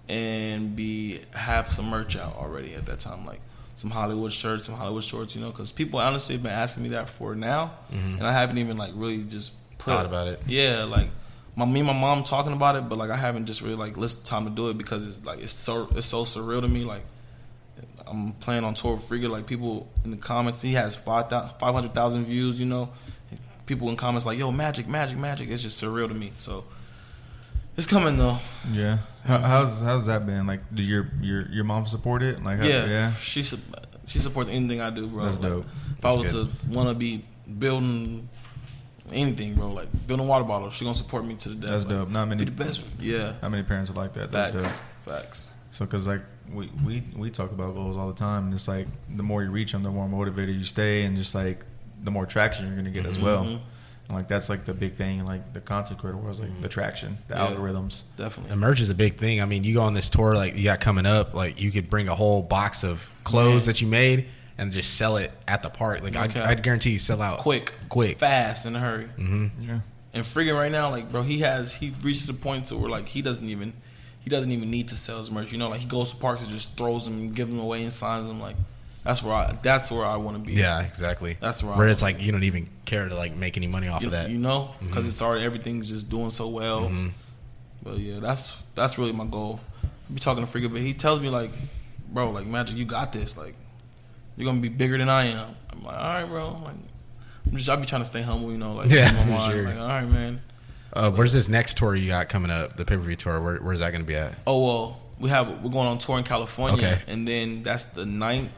and 0.09 0.77
be 0.77 1.21
have 1.33 1.73
some 1.73 1.89
merch 1.89 2.17
out 2.17 2.37
already 2.37 2.75
at 2.75 2.87
that 2.87 3.01
time, 3.01 3.27
like 3.27 3.41
some 3.75 3.91
Hollywood 3.91 4.33
shirts, 4.33 4.67
some 4.67 4.77
Hollywood 4.77 5.05
shorts. 5.05 5.35
You 5.35 5.43
know, 5.43 5.51
because 5.51 5.73
people 5.73 5.99
honestly 5.99 6.35
have 6.35 6.43
been 6.43 6.53
asking 6.53 6.83
me 6.83 6.91
that 6.91 7.09
for 7.09 7.35
now, 7.35 7.73
mm-hmm. 7.93 8.19
and 8.19 8.27
I 8.27 8.33
haven't 8.33 8.59
even 8.59 8.77
like 8.77 8.93
really 8.95 9.23
just 9.25 9.53
put, 9.79 9.93
Thought 9.93 10.07
about 10.07 10.29
it. 10.29 10.41
Yeah, 10.47 10.85
like 10.85 11.09
my 11.57 11.65
me 11.65 11.81
and 11.81 11.87
my 11.87 11.93
mom 11.93 12.25
talking 12.25 12.53
about 12.53 12.77
it, 12.77 12.89
but 12.89 12.99
like 12.99 13.11
I 13.11 13.17
haven't 13.17 13.47
just 13.47 13.63
really 13.63 13.77
like 13.77 13.97
listed 13.97 14.25
time 14.25 14.45
to 14.45 14.51
do 14.51 14.71
it 14.71 14.79
because 14.79 15.07
it's 15.07 15.25
like 15.25 15.41
it's 15.41 15.53
so 15.53 15.89
it's 15.95 16.07
so 16.07 16.23
surreal 16.25 16.61
to 16.61 16.69
me. 16.69 16.85
Like 16.85 17.03
I'm 18.07 18.33
playing 18.35 18.65
on 18.65 18.75
tour 18.75 18.95
with 18.95 19.05
Frigga. 19.05 19.29
Like 19.29 19.47
people 19.47 19.91
in 20.05 20.11
the 20.11 20.17
comments, 20.17 20.63
he 20.63 20.75
has 20.75 20.97
500,000 20.97 22.25
views. 22.25 22.59
You 22.59 22.67
know, 22.67 22.91
people 23.67 23.89
in 23.89 23.97
comments 23.97 24.27
like, 24.27 24.39
"Yo, 24.39 24.51
magic, 24.53 24.87
magic, 24.89 25.19
magic." 25.19 25.51
It's 25.51 25.63
just 25.63 25.83
surreal 25.83 26.09
to 26.09 26.15
me. 26.15 26.33
So 26.37 26.65
it's 27.77 27.87
coming 27.87 28.17
though. 28.17 28.39
Yeah. 28.71 28.99
How, 29.25 29.37
mm-hmm. 29.37 29.47
how's 29.47 29.81
how's 29.81 30.07
that 30.07 30.27
been? 30.27 30.47
Like, 30.47 30.75
did 30.75 30.87
your 30.87 31.11
your 31.21 31.49
your 31.51 31.65
mom 31.65 31.87
support 31.87 32.23
it? 32.23 32.43
Like, 32.43 32.59
how- 32.59 32.67
Yeah, 32.67 32.87
yeah. 32.87 33.13
She 33.13 33.43
she 33.43 34.19
supports 34.19 34.51
anything 34.51 34.81
I 34.81 34.91
do, 34.91 35.07
bro. 35.07 35.25
That's 35.25 35.39
Like, 35.39 35.51
dope. 35.51 35.67
If 35.99 36.05
I 36.05 36.17
That's 36.17 36.35
was 36.35 36.49
to 36.49 36.49
want 36.71 36.89
to 36.89 36.95
be 36.95 37.25
building 37.59 38.29
anything, 39.13 39.55
bro, 39.55 39.73
like 39.73 39.89
building 40.07 40.27
a 40.27 40.29
water 40.29 40.45
bottle, 40.45 40.71
she 40.71 40.85
gonna 40.85 40.95
support 40.95 41.25
me 41.25 41.35
to 41.37 41.49
the 41.49 41.55
death. 41.55 41.71
That's 41.71 41.85
like, 41.85 41.95
dope. 41.95 42.11
Not 42.11 42.29
many. 42.29 42.45
Be 42.45 42.51
the 42.51 42.65
best. 42.65 42.83
Yeah. 43.01 43.35
How 43.41 43.49
many 43.49 43.63
parents 43.63 43.91
are 43.91 43.95
like 43.95 44.13
that? 44.15 44.31
That's 44.31 44.55
Facts. 44.55 44.79
dope. 44.79 45.15
Facts. 45.15 45.55
So, 45.71 45.87
cause 45.87 46.07
like 46.07 46.21
we, 46.53 46.71
we 46.85 47.03
we 47.17 47.31
talk 47.31 47.51
about 47.51 47.75
goals 47.75 47.97
all 47.97 48.07
the 48.09 48.15
time, 48.15 48.45
and 48.45 48.55
it's 48.55 48.69
like 48.69 48.87
the 49.15 49.23
more 49.25 49.43
you 49.43 49.51
reach 49.51 49.73
them, 49.73 49.83
the 49.83 49.91
more 49.91 50.09
motivated 50.09 50.55
you 50.55 50.65
stay, 50.65 51.03
and 51.03 51.17
just 51.17 51.35
like 51.35 51.65
the 52.05 52.11
more 52.11 52.27
traction 52.27 52.67
you're 52.67 52.77
gonna 52.77 52.91
get 52.91 53.07
as 53.07 53.19
well. 53.19 53.45
Mhm. 53.45 53.61
And 54.09 54.19
like 54.19 54.29
that's 54.29 54.49
like 54.51 54.67
the 54.67 54.75
big 54.75 54.95
thing, 54.95 55.25
like 55.25 55.53
the 55.55 55.61
content 55.61 55.99
creator 55.99 56.19
was 56.19 56.39
like 56.39 56.61
the 56.61 56.69
traction, 56.69 57.17
the 57.29 57.35
Yeah. 57.35 57.47
algorithms. 57.49 58.03
Definitely. 58.17 58.51
the 58.51 58.57
merch 58.57 58.81
is 58.81 58.91
a 58.91 58.95
big 58.95 59.17
thing. 59.19 59.41
I 59.41 59.47
mean, 59.47 59.65
you 59.65 59.75
go 59.75 59.83
on 59.83 59.95
this 59.95 60.11
tour 60.11 60.35
like 60.35 60.57
you 60.57 60.65
got 60.65 60.81
coming 60.81 61.07
up, 61.07 61.33
like 61.35 61.59
you 61.61 61.71
could 61.73 61.89
bring 61.89 62.09
a 62.09 62.15
whole 62.15 62.43
box 62.43 62.85
of 62.85 63.09
clothes 63.25 63.63
Man. 63.67 63.73
that 63.73 63.81
you 63.81 63.87
made 63.89 64.27
and 64.59 64.71
just 64.71 64.95
sell 64.95 65.17
it 65.17 65.33
at 65.49 65.63
the 65.63 65.71
park. 65.71 66.03
Like 66.03 66.15
I'd, 66.17 66.31
Okay. 66.31 66.41
I'd 66.41 66.63
guarantee 66.63 66.91
you 66.91 66.99
sell 66.99 67.21
out 67.23 67.39
Quick. 67.39 67.73
quick. 67.89 68.19
Fast 68.19 68.67
in 68.67 68.77
a 68.77 68.81
hurry. 68.81 69.07
hmm 69.17 69.47
Yeah. 69.61 69.81
And 70.13 70.23
freaking 70.25 70.55
right 70.57 70.71
now, 70.71 70.91
like 70.91 71.11
bro, 71.11 71.23
he 71.23 71.39
has 71.41 71.73
he 71.73 71.93
reached 72.03 72.27
the 72.27 72.35
point 72.35 72.67
to 72.67 72.77
where 72.77 72.91
like 72.91 73.09
he 73.09 73.23
doesn't 73.23 73.49
even 73.49 73.73
he 74.21 74.31
doesn't 74.31 74.53
even 74.53 74.71
need 74.71 74.89
to 74.89 74.95
sell 74.95 75.19
his 75.19 75.31
merch. 75.31 75.51
You 75.51 75.59
know, 75.59 75.69
like 75.71 75.81
he 75.81 75.87
goes 75.87 76.11
to 76.11 76.17
parks 76.17 76.43
and 76.43 76.51
just 76.51 76.77
throws 76.77 77.07
them 77.07 77.19
and 77.19 77.35
gives 77.35 77.51
them 77.51 77.59
away 77.59 77.83
and 77.83 77.93
signs 77.93 78.29
them. 78.29 78.41
Like 78.41 78.57
that's 79.05 79.23
where 79.23 79.35
I 79.35 79.57
that's 79.63 79.93
where 79.93 80.05
I 80.05 80.17
want 80.17 80.37
to 80.39 80.43
be. 80.43 80.55
Yeah, 80.55 80.83
exactly. 80.83 81.37
That's 81.41 81.63
where 81.63 81.71
where 81.73 81.79
wanna 81.79 81.91
it's 81.93 82.03
like 82.03 82.21
you 82.23 82.33
don't 82.33 82.45
even 82.45 82.69
care 82.85 83.09
to 83.09 83.15
like 83.15 83.37
make 83.37 83.57
any 83.57 83.67
money 83.67 83.89
off 83.89 84.03
you, 84.03 84.09
of 84.09 84.13
that. 84.13 84.31
you 84.31 84.39
know, 84.39 84.75
because 84.83 85.07
it's 85.07 85.21
already 85.23 85.45
everything's 85.45 85.89
just 85.89 86.09
doing 86.09 86.31
so 86.31 86.49
well. 86.49 86.89
Mhm. 86.89 87.13
But 87.83 87.99
yeah, 87.99 88.21
that's 88.21 88.63
that's 88.75 88.99
really 88.99 89.13
my 89.13 89.27
goal. 89.27 89.61
I 89.85 90.13
be 90.13 90.21
talking 90.21 90.43
to 90.45 90.51
Frigga, 90.51 90.69
but 90.71 90.81
he 90.81 90.95
tells 90.95 91.21
me 91.21 91.29
like, 91.29 91.51
bro, 92.11 92.31
like 92.31 92.47
Magic, 92.47 92.77
you 92.77 92.85
got 92.87 93.13
this. 93.13 93.37
Like, 93.37 93.55
you're 94.37 94.47
gonna 94.47 94.61
be 94.61 94.69
bigger 94.71 94.97
than 94.99 95.09
I 95.09 95.27
am. 95.27 95.55
I'm 95.71 95.85
like, 95.85 95.97
all 95.97 96.03
right, 96.03 96.25
bro. 96.25 96.51
Like, 96.65 96.75
I'm 97.47 97.57
just 97.57 97.69
I 97.69 97.77
be 97.77 97.85
trying 97.87 98.03
to 98.03 98.07
stay 98.07 98.23
humble, 98.23 98.51
you 98.51 98.59
know. 98.59 98.75
Like, 98.75 98.91
Yeah, 98.91 99.13
my 99.13 99.25
mind, 99.37 99.53
sure. 99.53 99.65
Like, 99.69 99.79
all 99.79 99.87
right, 99.87 100.09
man. 100.09 100.41
Uh, 100.95 101.11
where's 101.11 101.33
this 101.33 101.49
next 101.49 101.77
tour 101.77 101.95
you 101.97 102.09
got 102.09 102.29
coming 102.29 102.51
up? 102.51 102.77
The 102.77 102.85
pay 102.85 102.97
per 102.97 103.03
view 103.03 103.17
tour. 103.17 103.41
Where, 103.41 103.57
where's 103.57 103.81
that 103.81 103.91
going 103.91 104.03
to 104.03 104.07
be 104.07 104.15
at? 104.15 104.33
Oh 104.47 104.65
well, 104.65 105.01
we 105.19 105.29
have 105.29 105.63
we're 105.63 105.71
going 105.71 105.89
on 105.89 105.99
tour 105.99 106.17
in 106.19 106.25
California, 106.25 106.87
Okay. 106.87 107.03
and 107.09 107.27
then 107.29 107.63
that's 107.63 107.85
the 107.85 108.05
9th. 108.05 108.49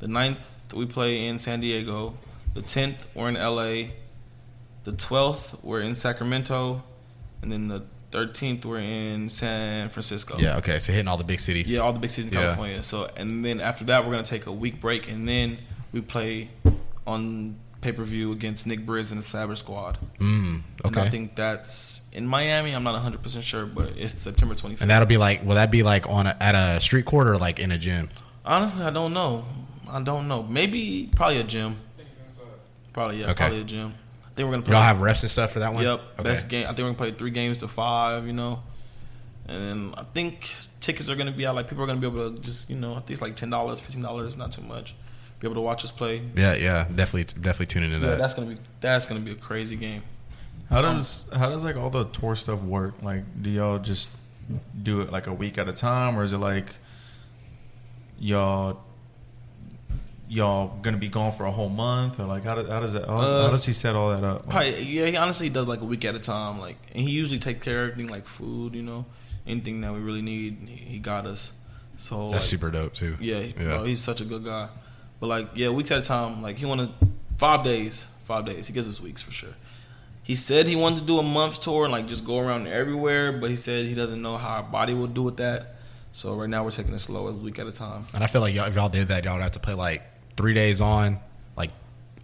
The 0.00 0.06
9th 0.06 0.36
we 0.74 0.86
play 0.86 1.26
in 1.26 1.38
San 1.38 1.60
Diego. 1.60 2.16
The 2.54 2.62
tenth 2.62 3.06
we're 3.14 3.28
in 3.28 3.36
L.A. 3.36 3.92
The 4.84 4.92
twelfth 4.92 5.56
we're 5.62 5.80
in 5.80 5.94
Sacramento, 5.94 6.82
and 7.42 7.52
then 7.52 7.68
the 7.68 7.82
thirteenth 8.10 8.64
we're 8.64 8.80
in 8.80 9.28
San 9.28 9.88
Francisco. 9.90 10.36
Yeah. 10.38 10.56
Okay. 10.56 10.78
So 10.78 10.90
hitting 10.92 11.06
all 11.06 11.16
the 11.18 11.22
big 11.24 11.38
cities. 11.38 11.70
Yeah, 11.70 11.80
all 11.80 11.92
the 11.92 12.00
big 12.00 12.10
cities 12.10 12.30
in 12.32 12.36
Yeah. 12.38 12.46
California. 12.46 12.82
So 12.82 13.08
and 13.16 13.44
then 13.44 13.60
after 13.60 13.84
that 13.84 14.04
we're 14.04 14.10
gonna 14.12 14.22
take 14.24 14.46
a 14.46 14.52
week 14.52 14.80
break, 14.80 15.08
and 15.10 15.28
then 15.28 15.58
we 15.92 16.00
play 16.00 16.48
on 17.06 17.56
pay 17.82 17.92
per 17.92 18.02
view 18.04 18.32
against 18.32 18.66
Nick 18.66 18.84
Briz 18.86 19.10
and 19.12 19.20
the 19.20 19.24
Savage 19.26 19.58
Squad. 19.58 19.98
Mm, 20.18 20.62
And 20.84 20.96
I 20.98 21.08
think 21.10 21.36
that's 21.36 22.02
in 22.12 22.26
Miami. 22.26 22.72
I'm 22.72 22.82
not 22.82 22.94
100 22.94 23.22
percent 23.22 23.44
sure, 23.44 23.66
but 23.66 23.92
it's 23.96 24.20
September 24.20 24.54
25th. 24.54 24.80
And 24.82 24.90
that'll 24.90 25.06
be 25.06 25.16
like, 25.18 25.44
will 25.44 25.54
that 25.56 25.70
be 25.70 25.82
like 25.82 26.08
on 26.08 26.26
a, 26.26 26.36
at 26.40 26.54
a 26.54 26.80
street 26.80 27.04
court 27.04 27.26
or 27.28 27.36
like 27.38 27.58
in 27.58 27.70
a 27.70 27.78
gym? 27.78 28.08
Honestly, 28.44 28.82
I 28.84 28.90
don't 28.90 29.12
know. 29.12 29.44
I 29.90 30.00
don't 30.02 30.28
know. 30.28 30.42
Maybe 30.42 31.10
probably 31.14 31.38
a 31.38 31.44
gym. 31.44 31.76
Probably 32.92 33.18
yeah, 33.20 33.26
Okay. 33.26 33.34
probably 33.34 33.60
a 33.60 33.64
gym. 33.64 33.94
I 34.24 34.28
think 34.34 34.46
we're 34.48 34.52
gonna 34.54 34.62
play. 34.62 34.74
Y'all 34.74 34.82
have 34.82 34.96
refs 34.98 35.22
and 35.22 35.30
stuff 35.30 35.52
for 35.52 35.58
that 35.60 35.72
one. 35.74 35.82
Yep, 35.82 36.00
Okay. 36.14 36.22
best 36.22 36.48
game. 36.48 36.64
I 36.64 36.68
think 36.68 36.78
we're 36.78 36.84
gonna 36.86 36.94
play 36.94 37.10
three 37.12 37.30
games 37.30 37.60
to 37.60 37.68
five. 37.68 38.26
You 38.26 38.32
know, 38.32 38.62
and 39.48 39.62
then 39.62 39.94
I 39.96 40.04
think 40.14 40.54
tickets 40.80 41.08
are 41.08 41.14
gonna 41.16 41.30
be 41.32 41.46
out. 41.46 41.54
Like 41.54 41.68
people 41.68 41.84
are 41.84 41.86
gonna 41.86 42.00
be 42.00 42.06
able 42.06 42.32
to 42.32 42.38
just 42.40 42.68
you 42.70 42.76
know, 42.76 42.92
I 42.92 42.98
think 42.98 43.10
it's 43.10 43.22
like 43.22 43.36
ten 43.36 43.50
dollars, 43.50 43.80
fifteen 43.80 44.02
dollars, 44.02 44.36
not 44.36 44.52
too 44.52 44.62
much. 44.62 44.94
Be 45.40 45.46
able 45.46 45.54
to 45.54 45.60
watch 45.60 45.84
us 45.84 45.92
play. 45.92 46.20
Yeah. 46.36 46.54
Yeah. 46.54 46.84
Definitely. 46.94 47.24
Definitely 47.40 47.66
tune 47.66 47.82
into 47.84 47.96
Yeah, 47.98 48.10
that. 48.12 48.18
that's 48.18 48.34
gonna 48.34 48.48
be 48.48 48.56
that's 48.80 49.06
gonna 49.06 49.20
be 49.20 49.30
a 49.32 49.34
crazy 49.36 49.76
game. 49.76 50.02
How 50.68 50.82
does 50.82 51.26
how 51.34 51.48
does 51.48 51.64
like 51.64 51.78
all 51.78 51.90
the 51.90 52.04
tour 52.06 52.34
stuff 52.36 52.62
work? 52.62 52.94
Like, 53.02 53.24
do 53.42 53.50
y'all 53.50 53.78
just 53.78 54.10
do 54.82 55.00
it 55.00 55.10
like 55.12 55.26
a 55.28 55.32
week 55.32 55.58
at 55.58 55.68
a 55.68 55.72
time, 55.72 56.16
or 56.18 56.22
is 56.22 56.32
it 56.32 56.38
like 56.38 56.74
y'all 58.18 58.80
y'all 60.30 60.78
gonna 60.80 60.96
be 60.96 61.08
gone 61.08 61.32
for 61.32 61.44
a 61.44 61.50
whole 61.50 61.68
month, 61.68 62.20
or 62.20 62.24
like 62.24 62.44
how 62.44 62.54
does 62.54 62.68
how 62.68 62.80
does 62.80 62.92
that 62.92 63.06
how, 63.06 63.18
Uh, 63.18 63.44
how 63.44 63.50
does 63.50 63.66
he 63.66 63.72
set 63.72 63.96
all 63.96 64.10
that 64.10 64.24
up? 64.24 64.48
Probably, 64.48 64.82
yeah. 64.84 65.06
He 65.06 65.16
honestly 65.16 65.50
does 65.50 65.66
like 65.66 65.80
a 65.80 65.84
week 65.84 66.04
at 66.04 66.14
a 66.14 66.20
time. 66.20 66.60
Like, 66.60 66.76
and 66.94 67.06
he 67.06 67.10
usually 67.10 67.40
takes 67.40 67.60
care 67.60 67.84
of 67.84 67.90
everything, 67.90 68.10
like 68.10 68.26
food. 68.26 68.74
You 68.74 68.82
know, 68.82 69.06
anything 69.46 69.80
that 69.80 69.92
we 69.92 69.98
really 69.98 70.22
need, 70.22 70.68
he, 70.68 70.76
he 70.76 70.98
got 70.98 71.26
us. 71.26 71.52
So 71.96 72.30
That's 72.30 72.32
like, 72.32 72.42
super 72.42 72.70
dope 72.70 72.94
too. 72.94 73.16
Yeah, 73.20 73.40
Yeah. 73.40 73.52
Bro, 73.56 73.84
he's 73.84 74.00
such 74.00 74.20
a 74.20 74.24
good 74.24 74.44
guy. 74.44 74.68
But 75.18 75.26
like, 75.26 75.48
yeah, 75.54 75.68
weeks 75.68 75.90
at 75.90 75.98
a 75.98 76.02
time. 76.02 76.42
Like 76.42 76.56
he 76.56 76.64
wanted 76.64 76.90
five 77.36 77.64
days, 77.64 78.06
five 78.24 78.46
days. 78.46 78.68
He 78.68 78.72
gives 78.72 78.88
us 78.88 79.00
weeks 79.00 79.20
for 79.20 79.32
sure. 79.32 79.54
He 80.22 80.36
said 80.36 80.68
he 80.68 80.76
wanted 80.76 81.00
to 81.00 81.04
do 81.04 81.18
a 81.18 81.22
month 81.22 81.60
tour 81.60 81.84
and 81.84 81.92
like 81.92 82.06
just 82.06 82.24
go 82.24 82.38
around 82.38 82.68
everywhere, 82.68 83.32
but 83.32 83.50
he 83.50 83.56
said 83.56 83.86
he 83.86 83.94
doesn't 83.94 84.22
know 84.22 84.36
how 84.36 84.56
our 84.56 84.62
body 84.62 84.94
will 84.94 85.08
do 85.08 85.24
with 85.24 85.38
that. 85.38 85.76
So 86.12 86.34
right 86.34 86.48
now 86.48 86.62
we're 86.64 86.70
taking 86.70 86.94
it 86.94 87.00
slow, 87.00 87.28
a 87.28 87.32
week 87.32 87.58
at 87.58 87.66
a 87.66 87.72
time. 87.72 88.06
And 88.14 88.22
I 88.22 88.28
feel 88.28 88.40
like 88.40 88.54
y'all, 88.54 88.66
if 88.66 88.74
y'all 88.74 88.88
did 88.88 89.08
that, 89.08 89.24
y'all 89.24 89.34
would 89.34 89.42
have 89.42 89.52
to 89.52 89.60
play 89.60 89.74
like 89.74 90.02
three 90.40 90.54
days 90.54 90.80
on, 90.80 91.18
like 91.56 91.70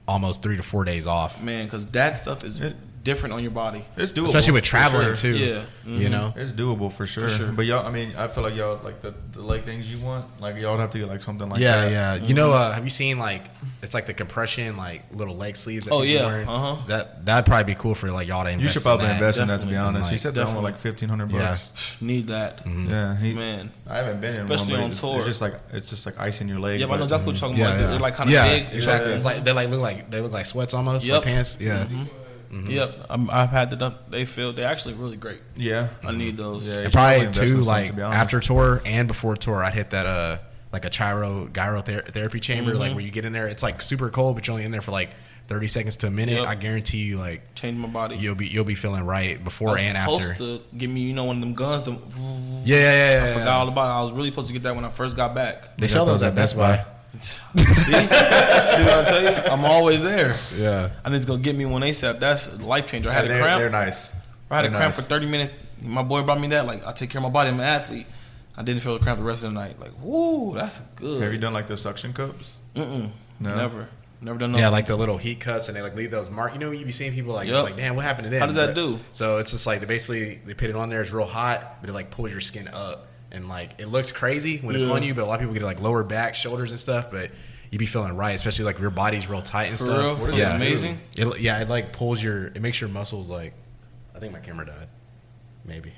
almost 0.09 0.43
three 0.43 0.57
to 0.57 0.63
four 0.63 0.85
days 0.85 1.07
off. 1.07 1.43
Man, 1.43 1.67
because 1.67 1.87
that 1.89 2.17
stuff 2.17 2.43
is 2.45 2.61
It- 2.61 2.77
different 3.07 3.33
on 3.33 3.41
your 3.43 3.53
body. 3.53 3.85
It's 3.97 4.13
doable, 4.13 4.27
Especially 4.27 4.53
with 4.55 4.65
traveling 4.65 5.15
sure. 5.15 5.15
too. 5.15 5.37
Yeah. 5.37 5.63
You 5.87 6.09
Mhm. 6.09 6.11
know? 6.11 6.35
It's 6.37 6.53
doable 6.53 6.91
for 6.93 7.07
sure. 7.07 7.29
sure. 7.29 7.53
But 7.53 7.65
y'all, 7.65 7.87
I 7.87 7.91
mean, 7.93 8.15
I 8.17 8.27
feel 8.27 8.43
like 8.43 8.57
y'all 8.57 8.81
like 8.83 9.01
the, 9.01 9.15
the 9.33 9.43
leg 9.43 9.65
things 9.65 9.89
you 9.91 9.99
want. 10.05 10.25
Like 10.41 10.57
y'all 10.57 10.77
have 10.77 10.91
to 10.91 10.99
get 10.99 11.09
like 11.09 11.23
something 11.23 11.49
like 11.49 11.61
yeah, 11.61 11.83
that. 11.83 11.91
yeah. 11.93 12.15
Yeah. 12.17 12.27
You 12.29 12.35
know, 12.35 12.53
uh, 12.53 12.73
have 12.73 12.83
you 12.85 12.91
seen 12.91 13.19
like 13.19 13.45
it's 13.83 13.95
like 13.95 14.07
the 14.07 14.15
compression, 14.15 14.77
like 14.77 15.03
little 15.13 15.37
leg 15.37 15.55
sleeves? 15.57 15.85
That 15.85 15.93
Oh, 15.95 16.03
yeah. 16.03 16.45
Uh-huh. 16.49 16.77
That 16.89 17.25
that'd 17.25 17.47
probably 17.47 17.73
be 17.73 17.79
cool 17.79 17.95
for 17.95 18.11
like 18.11 18.27
y'all 18.29 18.43
to 18.45 18.51
invest. 18.51 18.59
In. 18.59 18.61
You 18.65 18.69
should 18.69 18.83
probably 18.83 19.07
in 19.07 19.11
that. 19.13 19.17
invest 19.23 19.39
in 19.39 19.49
that. 19.49 19.61
To 19.61 19.67
be 19.67 19.77
honest, 19.77 20.05
Like, 20.07 20.13
he 20.13 20.19
said 20.19 20.35
that 20.35 20.49
one 20.49 20.63
like 20.65 20.79
fifteen 20.79 21.09
hundred 21.09 21.31
Yeah. 21.31 21.39
bucks. 21.51 21.97
Need 22.01 22.27
that. 22.29 22.65
Mhm. 22.67 22.91
Yeah, 22.91 23.17
he, 23.19 23.33
Man. 23.35 23.71
I 23.89 23.99
haven't 23.99 24.21
been 24.21 24.35
in 24.35 24.41
Especially 24.51 24.75
one, 24.75 24.83
on 24.85 24.91
it's, 24.91 25.01
tour. 25.01 25.17
It's 25.19 25.27
just 25.27 25.43
like 25.43 25.55
it's 25.73 25.89
just 25.91 26.05
like 26.07 26.19
ice 26.19 26.41
in 26.41 26.49
your 26.49 26.59
leg. 26.59 26.81
Yeah, 26.81 26.87
but 26.87 26.95
I 26.95 26.97
know 26.99 27.03
exactly 27.05 27.27
what 27.29 27.41
you're 27.41 27.49
talking 27.51 27.63
about. 27.63 27.79
They're 27.79 27.99
like 28.01 28.17
kind 28.17 28.29
of 28.29 28.35
yeah, 28.35 28.49
big. 28.49 28.67
Exactly. 28.75 29.13
It's 29.13 29.25
like 29.25 29.45
they 29.45 29.53
like 29.53 29.71
look 29.71 29.81
like 29.81 30.11
they 30.11 30.21
look 30.21 30.33
like 30.33 30.45
sweats 30.47 30.75
almost. 30.75 31.07
Yep. 31.07 31.23
Pants. 31.23 31.59
Yeah. 31.61 31.85
Yep, 32.51 33.07
I'm, 33.11 33.31
I've 33.31 33.51
had 33.51 33.71
them. 33.71 33.95
They 34.09 34.25
feel 34.25 34.53
they're 34.53 34.69
actually 34.69 34.95
really 34.95 35.17
great. 35.17 35.41
Yeah, 35.57 35.89
I 36.05 36.13
need 36.13 36.37
those. 36.37 36.67
Yeah, 36.69 36.75
And 36.75 36.85
you 36.85 36.91
should 36.91 36.93
probably 36.95 37.27
invest 37.27 37.53
too, 37.53 37.61
like 37.61 37.95
to 37.97 38.03
after 38.03 38.41
tour 38.41 38.83
and 38.85 39.09
before 39.09 39.37
tour, 39.37 39.63
I'd 39.65 39.75
hit 39.75 39.91
that 39.91 40.07
uh 40.07 40.39
like 40.73 40.85
a 40.85 40.91
cryo 40.91 41.49
cryo 41.51 41.85
ther- 41.85 42.03
therapy 42.03 42.41
chamber, 42.41 42.75
like 42.75 42.87
Mm-hmm. 42.89 42.97
where 42.97 43.05
you 43.05 43.11
get 43.11 43.25
in 43.25 43.33
there. 43.33 43.47
It's 43.49 43.63
like 43.63 43.81
super 43.83 44.11
cold, 44.11 44.37
but 44.37 44.47
you're 44.47 44.53
only 44.55 44.65
in 44.65 44.73
there 44.73 44.83
for 44.83 44.91
like 44.93 45.11
thirty 45.49 45.69
seconds 45.69 45.97
to 45.99 46.09
a 46.09 46.11
minute. 46.11 46.39
Yep. 46.41 46.47
I 46.49 46.55
guarantee 46.57 46.99
you, 47.05 47.19
like 47.19 47.55
Change 47.55 47.79
my 47.79 47.87
body. 47.89 48.17
you'll 48.17 48.35
be 48.35 48.47
you'll 48.49 48.65
be 48.65 48.75
feeling 48.75 49.05
right 49.05 49.39
I 49.39 49.43
before 49.43 49.73
was 49.73 49.81
and 49.83 49.97
supposed 49.97 50.31
after. 50.33 50.59
to 50.59 50.63
give 50.77 50.91
me, 50.91 51.03
you 51.03 51.15
know, 51.15 51.25
one 51.25 51.37
of 51.37 51.43
them 51.43 51.55
guns. 51.55 51.85
The, 51.85 51.93
Yeah, 51.93 51.99
yeah, 52.77 52.77
yeah. 52.77 53.13
yeah, 53.13 53.25
I 53.25 53.33
forgot 53.33 53.49
all 53.49 53.69
about 53.69 53.87
it. 53.87 53.99
I 53.99 54.03
was 54.03 54.13
really 54.13 54.31
supposed 54.31 54.49
to 54.49 54.53
get 54.53 54.65
that 54.65 54.75
when 54.75 54.85
I 54.85 54.91
first 54.91 55.17
got 55.17 55.35
back. 55.35 55.77
They 55.79 55.87
sell 55.89 56.05
those 56.05 56.23
at 56.25 56.35
Best 56.35 56.57
Buy. 56.57 56.85
See, 57.21 57.93
see 57.93 57.93
what 57.93 58.13
I 58.13 59.05
tell 59.05 59.23
you? 59.23 59.29
I'm 59.51 59.65
always 59.65 60.03
there. 60.03 60.35
Yeah. 60.57 60.91
I 61.05 61.11
need 61.11 61.21
to 61.23 61.27
go 61.27 61.37
get 61.37 61.57
me 61.57 61.65
one 61.67 61.83
ASAP. 61.83 62.19
That's 62.21 62.49
a 62.49 62.57
life 62.57 62.87
changer. 62.87 63.11
I 63.11 63.15
had 63.15 63.25
Yeah, 63.27 63.31
a 63.31 63.35
they're, 63.35 63.43
cramp. 63.43 63.61
they're 63.61 63.71
nice. 63.71 64.13
I 64.51 64.57
had 64.57 64.65
a 64.67 64.69
They're 64.69 64.79
cramp 64.79 64.95
nice. 64.95 65.03
for 65.03 65.09
30 65.09 65.27
minutes. 65.27 65.53
My 65.83 66.03
boy 66.03 66.23
brought 66.23 66.41
me 66.41 66.49
that. 66.49 66.67
Like 66.67 66.87
I 66.87 66.93
take 66.93 67.11
care 67.11 67.19
of 67.19 67.25
my 67.25 67.29
body. 67.31 67.49
I'm 67.51 67.57
an 67.61 67.67
athlete. 67.67 68.07
I 68.57 68.63
didn't 68.63 68.81
feel 68.83 68.95
the 68.97 69.03
cramp 69.03 69.19
the 69.19 69.25
rest 69.25 69.45
of 69.45 69.53
the 69.53 69.59
night. 69.61 69.79
Like, 69.79 69.93
woo, 70.01 70.55
that's 70.55 70.79
good. 70.97 71.23
Have 71.23 71.33
you 71.33 71.39
done 71.39 71.53
like 71.53 71.67
the 71.67 71.77
suction 71.77 72.13
cups? 72.13 72.51
Mm-mm. 72.75 73.11
No? 73.41 73.55
Never. 73.55 73.89
Never 74.23 74.39
done 74.39 74.53
no. 74.53 74.59
Yeah, 74.59 74.71
like 74.71 74.87
the 74.87 74.97
little 74.97 75.19
heat 75.19 75.41
cuts, 75.41 75.69
and 75.69 75.77
they 75.77 75.83
like 75.83 75.95
leave 75.95 76.11
those 76.11 76.31
mark. 76.31 76.55
You 76.55 76.59
know, 76.59 76.71
you 76.71 76.87
be 76.87 76.91
seeing 76.91 77.13
people 77.13 77.35
like 77.35 77.47
Yup. 77.49 77.57
it's 77.57 77.65
like, 77.65 77.77
damn, 77.77 77.97
what 77.97 78.05
happened 78.07 78.25
to 78.25 78.31
them? 78.31 78.41
How 78.41 78.47
does 78.47 78.55
that 78.57 78.69
But- 78.69 78.75
do? 78.75 78.99
So 79.13 79.37
it's 79.39 79.51
just 79.51 79.67
like 79.67 79.81
they 79.81 79.87
basically 79.87 80.41
they 80.47 80.55
put 80.55 80.71
it 80.71 80.77
on 80.77 80.89
there. 80.89 81.03
It's 81.03 81.11
real 81.13 81.27
hot, 81.27 81.83
but 81.83 81.91
it 81.91 81.93
like 81.93 82.11
pulls 82.11 82.31
your 82.33 82.41
skin 82.41 82.67
up, 82.69 83.07
and 83.33 83.49
like 83.49 83.73
it 83.79 83.87
looks 83.87 84.13
crazy 84.13 84.59
when 84.59 84.75
it's 84.75 84.85
Yeah. 84.85 84.91
on 84.93 85.03
you. 85.03 85.15
But 85.15 85.25
a 85.25 85.27
lot 85.27 85.35
of 85.35 85.41
people 85.41 85.55
get 85.55 85.63
like 85.63 85.81
lower 85.81 86.05
back, 86.05 86.35
shoulders, 86.35 86.71
and 86.71 86.81
stuff. 86.81 87.11
But 87.11 87.31
you'd 87.71 87.79
be 87.79 87.87
feeling 87.87 88.17
right, 88.17 88.35
especially 88.35 88.65
like 88.65 88.79
your 88.79 88.91
body's 88.91 89.29
real 89.29 89.43
tight 89.43 89.67
and 89.67 89.79
For 89.79 89.87
stuff. 89.87 89.99
real? 89.99 90.17
What 90.17 90.35
yeah. 90.35 90.55
Amazing? 90.57 91.01
It, 91.17 91.41
yeah, 91.41 91.61
it 91.61 91.69
like 91.69 91.93
pulls 91.93 92.23
your. 92.23 92.47
It 92.47 92.61
makes 92.63 92.81
your 92.81 92.91
muscles 92.91 93.29
like. 93.29 93.55
I 94.15 94.19
think 94.19 94.33
my 94.33 94.41
camera 94.41 94.65
died. 94.67 94.89
Maybe. 95.65 95.93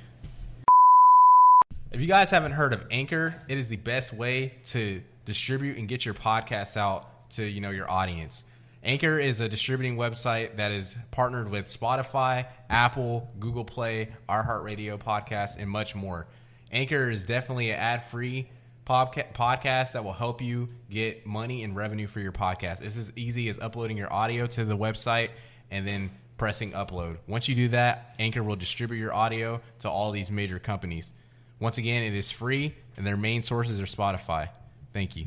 If 1.90 2.00
you 2.00 2.06
guys 2.06 2.30
haven't 2.30 2.52
heard 2.52 2.72
of 2.72 2.84
Anchor, 2.90 3.34
it 3.48 3.56
is 3.58 3.68
the 3.68 3.76
best 3.76 4.12
way 4.12 4.54
to 4.66 5.00
distribute 5.24 5.78
and 5.78 5.88
get 5.88 6.04
your 6.04 6.14
podcasts 6.14 6.76
out 6.76 7.30
to 7.30 7.44
you 7.44 7.60
know 7.60 7.70
your 7.70 7.90
audience. 7.90 8.44
Anchor 8.84 9.18
is 9.18 9.40
a 9.40 9.48
distributing 9.48 9.96
website 9.96 10.56
that 10.56 10.70
is 10.70 10.96
partnered 11.10 11.50
with 11.50 11.68
Spotify, 11.68 12.46
Apple, 12.70 13.28
Google 13.40 13.64
Play, 13.64 14.08
iHeartRadio 14.28 14.98
podcasts, 14.98 15.58
and 15.58 15.68
much 15.68 15.94
more. 15.94 16.26
Anchor 16.72 17.10
is 17.10 17.24
definitely 17.24 17.70
an 17.70 17.78
ad-free 17.78 18.48
podca- 18.86 19.32
podcast 19.32 19.92
that 19.92 20.04
will 20.04 20.12
help 20.12 20.42
you 20.42 20.68
get 20.90 21.26
money 21.26 21.62
and 21.62 21.74
revenue 21.76 22.06
for 22.06 22.20
your 22.20 22.32
podcast. 22.32 22.82
It's 22.82 22.96
as 22.96 23.12
easy 23.16 23.48
as 23.48 23.58
uploading 23.58 23.96
your 23.96 24.12
audio 24.12 24.46
to 24.48 24.64
the 24.64 24.76
website 24.76 25.30
and 25.70 25.86
then 25.86 26.10
pressing 26.36 26.72
upload. 26.72 27.18
Once 27.26 27.48
you 27.48 27.54
do 27.54 27.68
that, 27.68 28.14
Anchor 28.18 28.42
will 28.42 28.56
distribute 28.56 28.98
your 28.98 29.12
audio 29.12 29.60
to 29.80 29.88
all 29.90 30.10
these 30.10 30.30
major 30.30 30.58
companies. 30.58 31.12
Once 31.60 31.78
again, 31.78 32.02
it 32.04 32.14
is 32.14 32.30
free, 32.30 32.74
and 32.96 33.06
their 33.06 33.16
main 33.16 33.42
sources 33.42 33.80
are 33.80 33.84
Spotify. 33.84 34.48
Thank 34.92 35.16
you. 35.16 35.26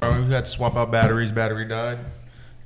All 0.00 0.10
right, 0.10 0.24
we 0.24 0.30
had 0.30 0.44
to 0.44 0.50
swap 0.50 0.76
out 0.76 0.90
batteries. 0.90 1.32
Battery 1.32 1.64
died. 1.64 1.98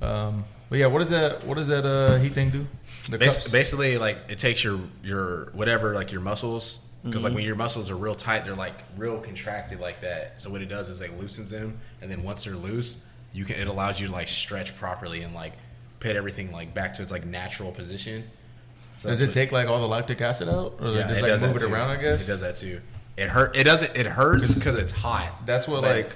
Um, 0.03 0.45
but 0.69 0.79
yeah, 0.79 0.87
what 0.87 0.99
does 0.99 1.11
that? 1.11 1.45
What 1.45 1.57
does 1.57 1.69
that 1.69 1.87
uh, 1.87 2.19
heat 2.19 2.33
thing 2.33 2.51
do? 2.51 2.67
The 3.09 3.19
Bas- 3.19 3.51
basically, 3.51 3.97
like 3.99 4.19
it 4.29 4.39
takes 4.39 4.63
your 4.63 4.81
your 5.03 5.51
whatever, 5.53 5.95
like 5.95 6.13
your 6.13 6.21
muscles, 6.21 6.81
because 7.03 7.23
like 7.23 7.31
mm-hmm. 7.31 7.37
when 7.37 7.45
your 7.45 7.57
muscles 7.57 7.91
are 7.91 7.97
real 7.97 8.15
tight, 8.15 8.45
they're 8.45 8.55
like 8.55 8.75
real 8.97 9.19
contracted 9.19 9.81
like 9.81 10.01
that. 10.03 10.41
So 10.41 10.51
what 10.51 10.61
it 10.63 10.67
does 10.67 10.89
is 10.89 11.01
it 11.01 11.19
loosens 11.19 11.51
them, 11.51 11.79
and 12.03 12.11
then 12.11 12.23
once 12.23 12.45
they're 12.45 12.55
loose, 12.55 13.03
you 13.33 13.45
can 13.45 13.57
it 13.57 13.69
allows 13.69 14.01
you 14.01 14.09
to 14.09 14.13
like 14.13 14.29
stretch 14.29 14.77
properly 14.77 15.23
and 15.23 15.35
like 15.35 15.55
put 16.01 16.17
everything 16.17 16.53
like 16.53 16.75
back 16.75 16.93
to 16.95 17.03
its 17.03 17.13
like 17.13 17.25
natural 17.25 17.73
position. 17.73 18.25
So 18.97 19.09
Does 19.09 19.23
it 19.23 19.27
what- 19.27 19.35
take 19.35 19.53
like 19.53 19.69
all 19.69 19.81
the 19.81 19.89
lactic 19.89 20.21
acid 20.21 20.49
out, 20.49 20.77
or 20.79 20.87
does 20.87 20.95
Yeah, 20.95 21.01
it 21.01 21.09
just 21.09 21.19
it 21.19 21.23
like 21.23 21.31
does 21.33 21.43
move 21.43 21.57
it 21.57 21.63
around? 21.63 21.91
I 21.91 21.97
guess 21.97 22.25
it 22.25 22.27
does 22.27 22.41
that 22.43 22.57
too. 22.57 22.81
It 23.17 23.29
hurt. 23.29 23.57
It 23.57 23.65
doesn't. 23.65 23.97
It 23.97 24.07
hurts 24.07 24.55
because 24.55 24.77
it's 24.77 24.93
hot. 24.93 25.47
That's 25.47 25.67
what 25.67 25.83
But- 25.83 25.91
like 25.97 26.13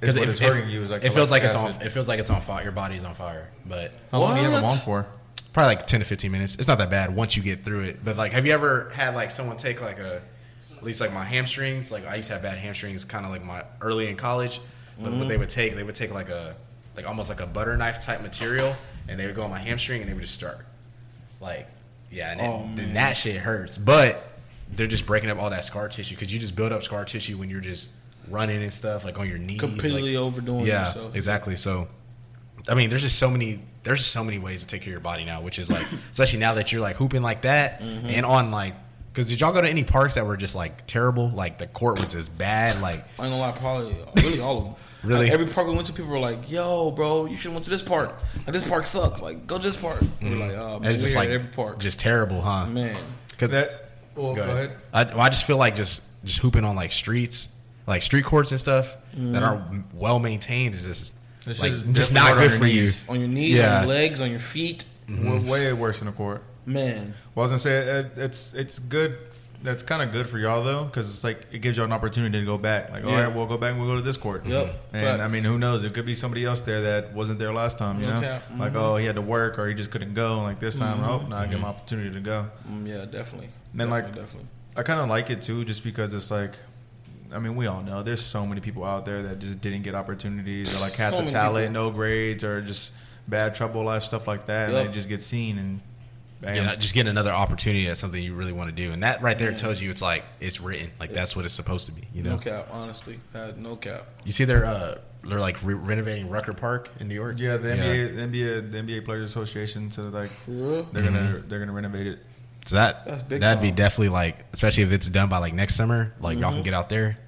Because 0.00 0.16
what 0.16 0.28
it, 0.28 0.38
hurting 0.38 0.70
you 0.70 0.82
is 0.82 0.90
like 0.90 1.04
it 1.04 1.12
feels 1.12 1.30
like 1.30 1.42
lactic 1.42 1.60
it's 1.60 1.62
on. 1.62 1.70
acid. 1.72 1.86
It 1.86 1.90
feels 1.90 2.08
like 2.08 2.20
it's 2.20 2.30
on 2.30 2.40
fire. 2.40 2.62
Your 2.62 2.72
body's 2.72 3.04
on 3.04 3.14
fire, 3.14 3.48
but 3.66 3.92
How 4.10 4.20
long 4.20 4.34
do 4.34 4.40
you 4.40 4.44
have 4.44 4.52
them 4.52 4.62
What? 4.62 4.72
on 4.72 4.78
for? 4.78 5.06
Probably 5.52 5.76
like 5.76 5.86
10 5.86 6.00
to 6.00 6.06
15 6.06 6.30
minutes. 6.30 6.56
It's 6.56 6.68
not 6.68 6.78
that 6.78 6.90
bad 6.90 7.14
once 7.14 7.36
you 7.36 7.42
get 7.42 7.64
through 7.64 7.80
it. 7.80 8.04
But 8.04 8.16
like 8.16 8.32
have 8.32 8.46
you 8.46 8.52
ever 8.52 8.90
had 8.90 9.14
like 9.14 9.30
someone 9.30 9.56
take 9.56 9.80
like 9.80 9.98
a 9.98 10.22
at 10.76 10.82
least 10.82 11.00
like 11.00 11.12
my 11.12 11.24
hamstrings? 11.24 11.90
Like 11.90 12.06
i 12.06 12.16
used 12.16 12.28
to 12.28 12.34
have 12.34 12.42
bad 12.42 12.58
hamstrings 12.58 13.04
kind 13.04 13.24
of 13.24 13.30
like 13.30 13.44
my 13.44 13.64
early 13.80 14.08
in 14.08 14.16
college. 14.16 14.60
But 14.98 15.12
what 15.12 15.28
they 15.28 15.36
mm. 15.36 15.40
would 15.40 15.48
take 15.48 15.74
they 15.76 15.82
would 15.82 15.94
take 15.94 16.12
like 16.12 16.28
a 16.28 16.54
like 16.96 17.06
almost 17.06 17.30
like 17.30 17.40
a 17.40 17.46
butter 17.46 17.76
knife 17.76 18.00
type 18.00 18.20
material 18.20 18.76
and 19.08 19.18
they 19.18 19.26
would 19.26 19.34
go 19.34 19.42
on 19.42 19.50
my 19.50 19.58
hamstring 19.58 20.00
and 20.02 20.10
they 20.10 20.14
would 20.14 20.22
just 20.22 20.34
start. 20.34 20.58
Like 21.40 21.66
yeah 22.10 22.32
and, 22.32 22.40
it- 22.40 22.44
Oh, 22.44 22.82
and 22.82 22.96
that 22.96 23.14
shit 23.14 23.36
hurts. 23.36 23.78
But 23.78 24.26
they're 24.72 24.86
just 24.86 25.06
breaking 25.06 25.30
up 25.30 25.38
all 25.38 25.50
that 25.50 25.64
scar 25.64 25.88
tissue. 25.88 26.14
Because 26.14 26.32
you 26.32 26.38
just 26.38 26.54
build 26.54 26.72
up 26.72 26.82
scar 26.82 27.04
tissue 27.04 27.36
when 27.38 27.50
you're 27.50 27.60
just 27.60 27.90
running 28.28 28.62
and 28.62 28.72
stuff 28.72 29.04
like 29.04 29.18
on 29.18 29.28
your 29.28 29.38
knees 29.38 29.58
Completely 29.58 30.16
like- 30.16 30.24
overdoing 30.24 30.66
yeah 30.66 30.80
yourself. 30.80 31.16
exactly. 31.16 31.56
So 31.56 31.88
I 32.68 32.74
mean, 32.74 32.90
there's 32.90 33.02
just 33.02 33.18
so 33.18 33.30
many. 33.30 33.60
There's 33.82 34.04
so 34.04 34.22
many 34.22 34.38
ways 34.38 34.60
to 34.62 34.66
take 34.66 34.82
care 34.82 34.90
of 34.90 34.92
your 34.92 35.00
body 35.00 35.24
now, 35.24 35.40
which 35.40 35.58
is 35.58 35.70
like, 35.70 35.86
especially 36.12 36.38
now 36.38 36.54
that 36.54 36.70
you're 36.72 36.80
like 36.82 36.96
hooping 36.96 37.22
like 37.22 37.42
that 37.42 37.80
Mm-hmm. 37.80 38.06
and 38.06 38.26
on 38.26 38.50
like, 38.50 38.74
because 39.12 39.26
did 39.28 39.40
y'all 39.40 39.52
go 39.52 39.60
to 39.60 39.68
any 39.68 39.82
parks 39.84 40.14
that 40.14 40.24
were 40.26 40.36
just 40.36 40.54
like 40.54 40.86
terrible? 40.86 41.30
Like 41.30 41.58
the 41.58 41.66
court 41.66 41.98
was 41.98 42.14
as 42.14 42.28
bad. 42.28 42.80
Like, 42.80 43.00
I 43.18 43.26
ain't 43.26 43.32
gonna 43.32 43.38
lie, 43.38 43.52
probably 43.52 43.96
really 44.22 44.40
all 44.40 44.58
of 44.58 44.64
them. 44.64 44.74
Really? 45.02 45.24
Like, 45.24 45.32
every 45.32 45.46
park 45.46 45.66
we 45.66 45.72
went 45.74 45.86
to, 45.86 45.94
people 45.94 46.10
were 46.10 46.18
like, 46.18 46.50
"Yo, 46.50 46.90
bro, 46.90 47.24
you 47.24 47.34
should 47.34 47.44
have 47.46 47.54
went 47.54 47.64
to 47.64 47.70
this 47.70 47.80
park. 47.80 48.20
Like 48.46 48.52
this 48.52 48.68
park 48.68 48.84
sucks. 48.84 49.22
Like 49.22 49.46
go 49.46 49.56
to 49.56 49.62
this 49.62 49.74
park." 49.74 50.02
We 50.20 50.28
We're 50.28 50.36
like, 50.36 50.52
"Oh 50.52 50.78
man, 50.78 50.90
it's 50.92 51.00
just 51.00 51.16
like 51.16 51.30
every 51.30 51.48
park." 51.48 51.78
just 51.78 51.98
terrible, 51.98 52.42
huh? 52.42 52.66
man, 52.66 52.98
Because 53.30 53.52
That 53.52 53.92
well, 54.14 54.34
go 54.34 54.42
ahead. 54.42 54.76
I, 54.92 55.04
well, 55.04 55.20
I 55.20 55.30
just 55.30 55.44
feel 55.44 55.56
like 55.56 55.74
just 55.74 56.02
just 56.22 56.40
hooping 56.40 56.66
on 56.66 56.76
like 56.76 56.92
streets, 56.92 57.48
like 57.86 58.02
street 58.02 58.26
courts 58.26 58.50
and 58.50 58.60
stuff 58.60 58.94
that 59.14 59.42
are 59.42 59.66
well 59.94 60.18
maintained 60.18 60.74
is 60.74 60.84
just 60.84 61.14
That 61.44 61.54
shit 61.56 61.62
like 61.62 61.72
is 61.72 61.82
just 61.92 62.12
not 62.12 62.32
on 62.32 62.38
good 62.38 62.50
your 62.50 62.58
for 62.60 62.66
you. 62.66 62.80
knees. 62.82 63.08
on 63.08 63.18
your 63.20 63.28
knees, 63.28 63.58
Yeah. 63.58 63.76
on 63.76 63.88
your 63.88 63.88
legs, 63.96 64.20
on 64.20 64.30
your 64.30 64.40
feet, 64.40 64.84
mm-hmm. 65.08 65.48
Way- 65.48 65.66
way 65.66 65.72
worse 65.72 65.98
than 66.00 66.08
a 66.08 66.12
court. 66.12 66.42
man. 66.66 67.14
Well, 67.34 67.42
I 67.42 67.50
was 67.50 67.50
gonna 67.52 67.58
say 67.58 67.76
it, 68.00 68.12
it's 68.16 68.52
it's 68.54 68.78
good. 68.78 69.16
That's 69.62 69.82
kind 69.82 70.00
of 70.00 70.10
good 70.10 70.26
for 70.26 70.38
y'all 70.38 70.64
though, 70.64 70.84
because 70.84 71.08
it's 71.10 71.22
like 71.22 71.46
it 71.52 71.58
gives 71.58 71.76
y'all 71.76 71.84
an 71.84 71.92
opportunity 71.92 72.38
to 72.40 72.46
go 72.46 72.56
back. 72.56 72.90
Like, 72.90 73.04
all 73.06 73.12
Yeah. 73.12 73.24
right, 73.24 73.34
we'll 73.34 73.46
go 73.46 73.58
back 73.58 73.72
and 73.72 73.78
we'll 73.80 73.90
go 73.90 73.96
to 73.96 74.02
this 74.02 74.16
court. 74.16 74.46
Yep. 74.46 74.74
And 74.94 75.20
I 75.20 75.28
mean, 75.28 75.44
who 75.44 75.58
knows? 75.58 75.84
It 75.84 75.92
could 75.92 76.06
be 76.06 76.14
somebody 76.14 76.44
else 76.46 76.60
there 76.62 76.80
that 76.82 77.12
wasn't 77.14 77.38
there 77.38 77.52
last 77.52 77.76
time. 77.76 78.00
You 78.00 78.06
No 78.06 78.14
know, 78.14 78.20
cap. 78.20 78.42
like 78.56 78.72
mm-hmm. 78.72 78.78
oh, 78.80 78.96
he 78.96 79.04
had 79.04 79.16
to 79.16 79.22
work 79.22 79.58
or 79.58 79.68
he 79.68 79.74
just 79.74 79.90
couldn't 79.90 80.14
go. 80.14 80.40
Like 80.42 80.60
this 80.60 80.76
time, 80.76 80.98
mm-hmm. 81.00 81.10
oh, 81.26 81.28
now 81.28 81.38
I 81.38 81.46
get 81.46 81.60
my 81.60 81.68
opportunity 81.68 82.10
to 82.10 82.20
go. 82.20 82.46
Mm, 82.70 82.86
yeah, 82.88 83.04
definitely. 83.04 83.50
Then, 83.74 83.90
like- 83.90 84.04
definitely, 84.06 84.22
definitely. 84.22 84.48
I 84.76 84.82
kind 84.82 85.00
of 85.00 85.08
like 85.10 85.28
it 85.30 85.42
too, 85.42 85.64
just 85.66 85.82
because 85.84 86.14
it's 86.14 86.30
like, 86.30 86.54
I 87.32 87.38
mean, 87.38 87.56
we 87.56 87.66
all 87.66 87.82
know 87.82 88.02
there's 88.02 88.22
so 88.22 88.44
many 88.46 88.60
people 88.60 88.84
out 88.84 89.04
there 89.04 89.22
that 89.22 89.38
just 89.38 89.60
didn't 89.60 89.82
get 89.82 89.94
opportunities 89.94 90.76
or 90.76 90.80
like 90.80 90.94
had 90.94 91.10
So 91.10 91.22
the 91.22 91.30
talent, 91.30 91.68
people. 91.70 91.84
no 91.84 91.90
grades, 91.90 92.42
or 92.44 92.60
just 92.60 92.92
bad 93.28 93.54
trouble 93.54 93.84
life 93.84 94.02
stuff 94.02 94.26
like 94.26 94.46
that. 94.46 94.70
Yep. 94.70 94.78
And 94.78 94.88
they 94.88 94.92
just 94.94 95.08
get 95.08 95.22
seen 95.22 95.58
and 95.58 95.80
bam. 96.40 96.56
You 96.56 96.62
know, 96.64 96.74
just 96.76 96.94
get 96.94 97.06
another 97.06 97.30
opportunity 97.30 97.86
at 97.88 97.98
something 97.98 98.22
you 98.22 98.34
really 98.34 98.52
want 98.52 98.70
to 98.70 98.74
do, 98.76 98.92
and 98.92 99.02
that 99.02 99.22
right 99.22 99.38
there 99.38 99.50
Yeah. 99.52 99.56
tells 99.56 99.80
you 99.80 99.90
it's 99.90 100.02
like 100.02 100.24
it's 100.40 100.60
written, 100.60 100.90
like 100.98 101.10
that's 101.12 101.36
what 101.36 101.44
it's 101.44 101.54
supposed 101.54 101.86
to 101.86 101.92
be. 101.92 102.02
You 102.14 102.22
know, 102.22 102.30
No 102.30 102.38
cap, 102.38 102.68
honestly, 102.72 103.20
uh, 103.34 103.52
no 103.56 103.76
cap. 103.76 104.06
you 104.24 104.32
see 104.32 104.44
they're 104.44 104.64
uh, 104.66 104.98
they're 105.22 105.38
like 105.38 105.62
re- 105.62 105.74
renovating 105.74 106.30
Rucker 106.30 106.54
Park 106.54 106.88
in 106.98 107.06
New 107.08 107.14
York. 107.14 107.38
Yeah, 107.38 107.58
the 107.58 107.68
NBA, 107.68 108.16
the 108.16 108.22
NBA, 108.22 108.72
the 108.72 108.78
NBA 108.78 109.04
Players 109.04 109.28
Association. 109.30 109.90
So 109.90 110.04
like, 110.04 110.30
For 110.30 110.50
real? 110.50 110.82
they're 110.92 111.02
gonna 111.02 111.42
they're 111.46 111.58
gonna 111.60 111.72
renovate 111.72 112.06
it. 112.06 112.18
So 112.70 112.76
that 112.76 113.04
That's 113.04 113.24
big 113.24 113.40
that'd 113.40 113.60
be 113.60 113.72
definitely 113.72 114.10
like, 114.10 114.44
especially 114.52 114.84
if 114.84 114.92
it's 114.92 115.08
done 115.08 115.28
by 115.28 115.38
like 115.38 115.52
next 115.54 115.74
summer, 115.74 116.12
like 116.20 116.38
y'all 116.38 116.52
can 116.52 116.62
get 116.62 116.72
out 116.72 116.88
there 116.88 117.18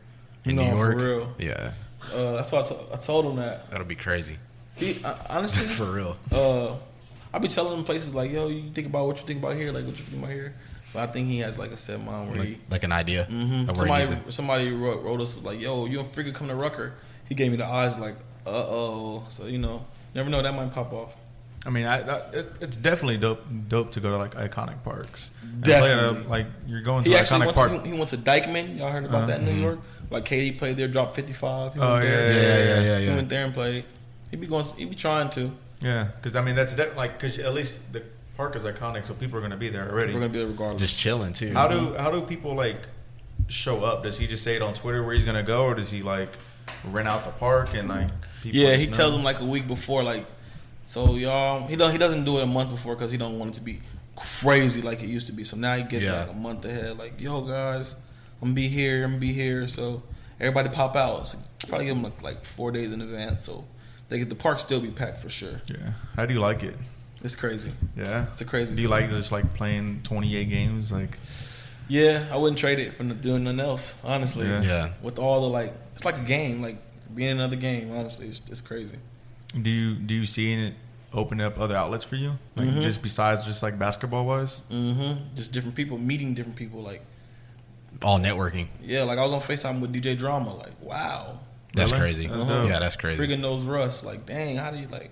in 0.45 0.55
No, 0.55 0.62
New 0.62 0.76
for 0.76 0.93
York. 0.93 0.97
real. 0.97 1.34
Yeah, 1.49 1.72
Uh, 2.14 2.32
that's 2.36 2.53
why 2.53 2.61
I, 2.61 2.97
told 2.99 3.24
him 3.26 3.34
that. 3.36 3.68
That'll 3.68 3.84
be 3.84 3.97
crazy 3.97 4.36
He 4.76 5.03
uh, 5.05 5.16
honestly, 5.28 5.66
for 5.78 5.86
real. 5.90 6.16
uh, 6.30 6.76
I 7.34 7.38
be 7.40 7.49
telling 7.49 7.76
him 7.76 7.84
places 7.84 8.14
like, 8.14 8.30
"Yo, 8.30 8.47
you 8.51 8.70
think 8.70 8.86
about 8.86 9.09
what 9.09 9.18
you 9.20 9.26
think 9.26 9.40
about 9.40 9.57
here, 9.57 9.72
like 9.72 9.84
what 9.84 9.99
you 9.99 10.05
think 10.05 10.22
about 10.22 10.30
here." 10.32 10.55
But 10.93 11.09
I 11.09 11.12
think 11.12 11.26
he 11.26 11.38
has 11.40 11.59
like 11.59 11.72
a 11.72 11.76
set 11.76 11.99
mind 12.05 12.28
where 12.30 12.38
Like, 12.38 12.49
he. 12.49 12.59
like 12.70 12.84
an 12.84 12.93
idea 12.93 13.24
hmm 13.24 13.64
he 13.66 13.74
Somebody, 13.74 14.07
somebody 14.28 14.70
wrote, 14.70 15.03
wrote 15.03 15.20
us 15.20 15.34
was 15.34 15.43
like, 15.45 15.61
"Yo, 15.61 15.86
you 15.86 15.99
and 15.99 16.09
Frigga 16.14 16.30
come 16.30 16.47
to 16.47 16.55
Rucker." 16.55 16.95
He 17.28 17.34
gave 17.34 17.51
me 17.51 17.57
the 17.57 17.66
eyes 17.66 17.99
like, 17.99 18.14
"Uh 18.47 18.51
oh." 18.78 19.24
So 19.28 19.47
you 19.47 19.59
know, 19.59 19.86
never 20.14 20.30
know 20.30 20.40
that 20.40 20.55
might 20.55 20.70
pop 20.70 20.93
off. 20.93 21.16
I 21.65 21.71
mean, 21.71 21.87
I, 21.87 22.01
I, 22.01 22.17
it, 22.33 22.53
it's 22.61 22.77
definitely 22.77 23.19
dope 23.19 23.45
dope 23.69 23.93
to 23.93 24.01
go 24.01 24.11
to 24.11 24.17
like 24.19 24.35
iconic 24.35 24.83
parks. 24.83 25.31
And 25.43 25.63
play 25.63 25.73
Definitely. 25.75 26.25
like 26.29 26.47
you're 26.67 26.81
going 26.83 27.05
to 27.05 27.11
He 27.11 27.17
actually 27.17 27.47
iconic 27.47 27.55
park. 27.55 27.83
to, 27.85 27.89
he 27.89 27.97
went 27.97 28.09
to 28.11 28.17
Dyckman. 28.17 28.79
Y'all 28.79 28.91
heard 28.91 29.05
about 29.05 29.19
Uh-huh. 29.25 29.27
that 29.27 29.41
in 29.41 29.47
New 29.47 29.61
York? 29.63 29.79
Like 30.11 30.25
KD 30.25 30.59
played 30.59 30.77
there, 30.77 30.89
dropped 30.89 31.15
fifty 31.15 31.33
five. 31.33 31.73
Oh, 31.79 31.93
went 31.95 32.03
there. 32.05 32.33
yeah, 32.33 32.39
yeah, 32.39 32.43
yeah, 32.43 32.83
yeah, 32.93 32.99
He 32.99 33.07
yeah. 33.07 33.15
went 33.15 33.29
there 33.29 33.45
and 33.45 33.55
played. 33.55 33.85
He 34.31 34.37
be 34.37 34.47
going. 34.49 34.65
He 34.77 34.85
be 34.87 34.97
trying 34.97 35.31
to. 35.31 35.53
yeah, 35.81 36.09
because 36.21 36.35
I 36.37 36.41
mean 36.43 36.57
that's 36.57 36.75
de- 36.75 36.93
like 36.97 37.19
because 37.19 37.39
at 37.39 37.55
least 37.55 37.93
the 37.93 38.03
park 38.37 38.57
is 38.57 38.63
iconic, 38.65 39.05
so 39.07 39.15
people 39.15 39.37
are 39.37 39.41
going 39.41 39.51
to 39.53 39.57
be 39.57 39.69
there 39.69 39.89
already. 39.89 40.13
We're 40.15 40.21
gonna 40.21 40.33
be 40.33 40.39
there 40.41 40.49
regardless. 40.49 40.81
Just 40.83 40.99
chilling 40.99 41.33
too. 41.33 41.53
How 41.55 41.69
do 41.69 41.95
how 41.95 42.11
do 42.11 42.23
people 42.23 42.55
like 42.55 42.89
show 43.49 43.85
up? 43.85 44.03
Does 44.03 44.19
he 44.19 44.27
just 44.27 44.43
say 44.43 44.57
it 44.57 44.63
on 44.63 44.75
Twitter 44.75 45.03
where 45.05 45.15
he's 45.15 45.25
gonna 45.25 45.43
go, 45.45 45.65
or 45.65 45.75
does 45.75 45.91
he 45.93 46.03
like 46.03 46.31
rent 46.91 47.07
out 47.09 47.25
the 47.25 47.31
park 47.33 47.75
and 47.75 47.89
like? 47.89 48.09
people 48.43 48.59
yeah, 48.59 48.75
he 48.75 48.87
know? 48.87 48.93
tells 48.93 49.13
them 49.13 49.23
like 49.23 49.39
a 49.41 49.45
week 49.45 49.69
before, 49.69 50.03
like, 50.03 50.25
so 50.93 51.14
y'all. 51.14 51.66
He 51.66 51.76
don't. 51.76 51.90
He 51.90 51.99
doesn't 51.99 52.24
do 52.24 52.38
it 52.38 52.43
a 52.43 52.47
month 52.47 52.68
before 52.70 52.95
because 52.95 53.11
he 53.11 53.16
don't 53.16 53.38
want 53.38 53.53
it 53.53 53.55
to 53.55 53.62
be 53.62 53.80
crazy 54.14 54.82
like 54.82 55.03
it 55.03 55.07
used 55.09 55.26
to 55.28 55.32
be. 55.32 55.43
So 55.45 55.57
now 55.57 55.74
he 55.76 55.84
gets 55.84 56.05
Yeah. 56.05 56.20
like 56.20 56.30
a 56.30 56.34
month 56.34 56.64
ahead. 56.66 56.99
Like, 56.99 57.18
yo 57.18 57.40
guys, 57.40 57.95
I'm 58.43 58.49
gonna 58.49 58.55
be 58.55 58.68
here. 58.68 59.05
I'm 59.05 59.12
gonna 59.12 59.20
be 59.20 59.32
here. 59.32 59.66
So 59.68 60.03
everybody 60.38 60.68
pop 60.68 60.95
out. 60.95 61.26
So 61.28 61.38
probably 61.66 61.86
give 61.86 61.95
them 61.95 62.03
like, 62.05 62.22
like 62.22 62.45
four 62.45 62.70
days 62.72 62.93
in 62.93 63.01
advance. 63.01 63.47
So 63.47 63.64
they 64.11 64.18
get 64.18 64.28
the 64.28 64.34
park 64.34 64.59
still 64.59 64.80
be 64.80 64.90
packed 64.90 65.18
for 65.20 65.30
sure. 65.30 65.62
Yeah. 65.70 65.93
How 66.14 66.26
do 66.26 66.34
you 66.34 66.40
like 66.40 66.62
it? 66.62 66.76
It's 67.24 67.36
crazy. 67.36 67.72
Yeah. 67.97 68.26
It's 68.26 68.40
a 68.43 68.45
crazy. 68.45 68.74
Do 68.76 68.82
you 68.82 68.88
feeling. 68.88 69.03
like 69.09 69.11
just 69.11 69.32
like 69.32 69.55
playing 69.55 70.01
28 70.05 70.51
games? 70.51 70.93
Like, 70.93 71.16
Yeah, 71.88 72.26
I 72.32 72.36
wouldn't 72.36 72.59
trade 72.59 72.78
it 72.80 72.97
for 72.97 73.05
doing 73.05 73.45
nothing 73.45 73.61
else. 73.61 73.95
Honestly, 74.05 74.47
Yeah. 74.47 74.62
Yeah. 74.62 74.88
With 75.03 75.18
all 75.18 75.40
the 75.40 75.49
like, 75.49 75.72
it's 75.95 76.05
like 76.05 76.18
a 76.18 76.26
game. 76.36 76.61
Like 76.61 76.76
being 77.14 77.30
another 77.30 77.57
game. 77.57 77.93
Honestly, 77.93 78.28
it's, 78.28 78.43
it's 78.51 78.61
crazy. 78.61 78.99
Do 79.61 79.70
you 79.70 79.94
do 79.94 80.14
you 80.14 80.26
see 80.26 80.53
it 80.53 80.74
open 81.12 81.40
up 81.40 81.59
other 81.61 81.76
outlets 81.76 82.05
for 82.05 82.16
you? 82.16 82.38
Like 82.57 82.68
Mhm. 82.68 82.82
just 82.82 83.03
besides 83.03 83.44
just 83.44 83.62
like 83.62 83.78
basketball 83.78 84.24
wise? 84.24 84.62
Mm-hmm. 84.70 85.34
Just 85.34 85.53
different 85.53 85.76
people 85.76 85.98
meeting 85.98 86.32
different 86.34 86.57
people. 86.57 86.80
Like 86.82 87.05
All 88.03 88.18
networking. 88.18 88.68
yeah, 88.82 89.03
like 89.03 89.18
I 89.18 89.22
was 89.24 89.32
on 89.32 89.40
Facetime 89.40 89.80
with 89.80 89.92
DJ 89.92 90.16
Drama. 90.16 90.55
Like 90.55 90.80
wow, 90.80 91.38
That's 91.74 91.90
Really? 91.92 92.03
crazy. 92.03 92.26
That's 92.28 92.40
Uh-huh. 92.42 92.64
Yeah, 92.68 92.78
that's 92.78 92.96
crazy. 92.96 93.16
Frigga 93.16 93.36
knows 93.36 93.64
Russ. 93.64 94.03
Like 94.05 94.24
dang, 94.26 94.57
how 94.57 94.70
do 94.70 94.78
you 94.78 94.88
like 94.88 95.11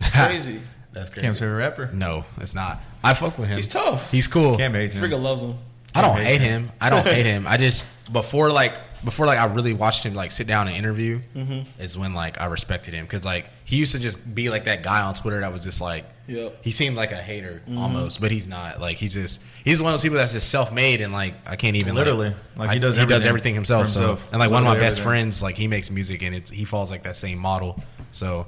crazy? 0.00 0.60
That's 0.92 1.10
crazy. 1.10 1.20
Cam's 1.26 1.38
favorite 1.40 1.56
rapper? 1.56 1.90
No, 1.92 2.24
it's 2.38 2.54
not. 2.54 2.80
I 3.02 3.14
fuck 3.14 3.36
with 3.38 3.48
him. 3.48 3.56
He's 3.56 3.66
tough. 3.66 4.10
He's 4.10 4.26
cool. 4.28 4.56
Cam 4.56 4.72
hates 4.74 4.94
him. 4.94 5.00
Frigga 5.00 5.16
loves 5.16 5.42
him. 5.42 5.56
I 5.94 6.00
don't 6.02 6.14
Cam 6.16 6.24
hate 6.24 6.40
hates 6.40 6.44
him. 6.44 6.72
I 6.80 6.90
don't 6.90 7.06
hate 7.06 7.26
him. 7.26 7.46
I 7.46 7.56
just 7.56 7.84
before 8.12 8.50
like 8.50 8.74
before 9.04 9.26
like 9.26 9.38
I 9.38 9.46
really 9.46 9.72
watched 9.74 10.04
him 10.04 10.14
like 10.14 10.30
sit 10.30 10.46
down 10.46 10.66
and 10.68 10.76
interview 10.76 11.20
Mm-hmm. 11.36 11.80
is 11.82 11.96
when 11.98 12.14
like 12.14 12.40
I 12.40 12.46
respected 12.46 12.94
him 12.94 13.04
because 13.04 13.24
like 13.24 13.46
he 13.64 13.76
used 13.76 13.92
to 13.92 13.98
just 13.98 14.34
be 14.34 14.50
like 14.50 14.64
that 14.64 14.82
guy 14.82 15.02
on 15.02 15.14
Twitter 15.14 15.40
that 15.40 15.52
was 15.52 15.62
just 15.64 15.80
like 15.80 16.06
Yep. 16.26 16.58
he 16.64 16.70
seemed 16.70 16.96
like 16.96 17.12
a 17.12 17.16
hater 17.16 17.60
Mm-hmm. 17.68 17.76
almost, 17.78 18.20
but 18.20 18.30
he's 18.30 18.48
not. 18.48 18.80
Like 18.80 18.96
he's 18.96 19.12
just 19.14 19.42
he's 19.62 19.82
one 19.82 19.92
of 19.92 19.98
those 19.98 20.02
people 20.02 20.16
that's 20.18 20.32
just 20.32 20.48
self 20.48 20.72
made 20.72 21.00
and 21.02 21.12
like 21.12 21.34
I 21.46 21.56
can't 21.56 21.76
even 21.76 21.94
Literally. 21.94 22.28
like, 22.56 22.68
Like, 22.68 22.70
he 22.72 22.78
does 22.78 22.96
he 22.96 23.02
does 23.04 23.24
everything 23.24 23.28
everything 23.28 23.54
himself. 23.54 23.88
So 23.88 24.18
and 24.32 24.40
like 24.40 24.50
one 24.50 24.62
of 24.62 24.66
my 24.66 24.74
best 24.74 24.98
everything. 25.00 25.04
friends 25.04 25.42
like 25.42 25.56
he 25.56 25.68
makes 25.68 25.90
music 25.90 26.22
and 26.22 26.34
it's 26.34 26.50
he 26.50 26.64
falls 26.64 26.90
like 26.90 27.02
that 27.02 27.16
same 27.16 27.38
model. 27.38 27.82
So 28.10 28.46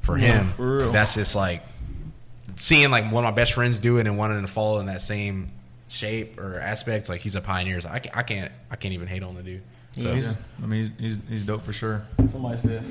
for 0.00 0.18
Yeah, 0.18 0.40
him, 0.42 0.48
for 0.50 0.76
real. 0.78 0.92
that's 0.92 1.14
just 1.14 1.34
like 1.36 1.62
seeing 2.56 2.90
like 2.90 3.04
one 3.10 3.24
of 3.24 3.32
my 3.32 3.34
best 3.36 3.52
friends 3.52 3.78
do 3.78 3.98
it 3.98 4.06
and 4.06 4.16
wanting 4.18 4.40
to 4.42 4.48
follow 4.48 4.80
in 4.80 4.86
that 4.86 5.00
same 5.00 5.50
shape 5.88 6.38
or 6.40 6.58
aspect. 6.60 7.08
Like 7.08 7.20
he's 7.20 7.34
a 7.36 7.40
pioneer. 7.40 7.80
So 7.80 7.88
I, 7.90 8.00
ca- 8.00 8.10
I 8.14 8.22
can't 8.22 8.52
I 8.70 8.76
can't 8.76 8.94
even 8.94 9.06
hate 9.08 9.22
on 9.22 9.34
the 9.34 9.42
dude. 9.42 9.62
So 10.02 10.12
Yeah, 10.12 10.14
Yeah. 10.20 10.32
I 10.62 10.66
mean, 10.66 10.92
he's, 10.98 11.16
he's, 11.16 11.18
he's 11.28 11.46
dope 11.46 11.62
for 11.62 11.72
sure. 11.72 12.02
Somebody 12.26 12.58
said 12.58 12.82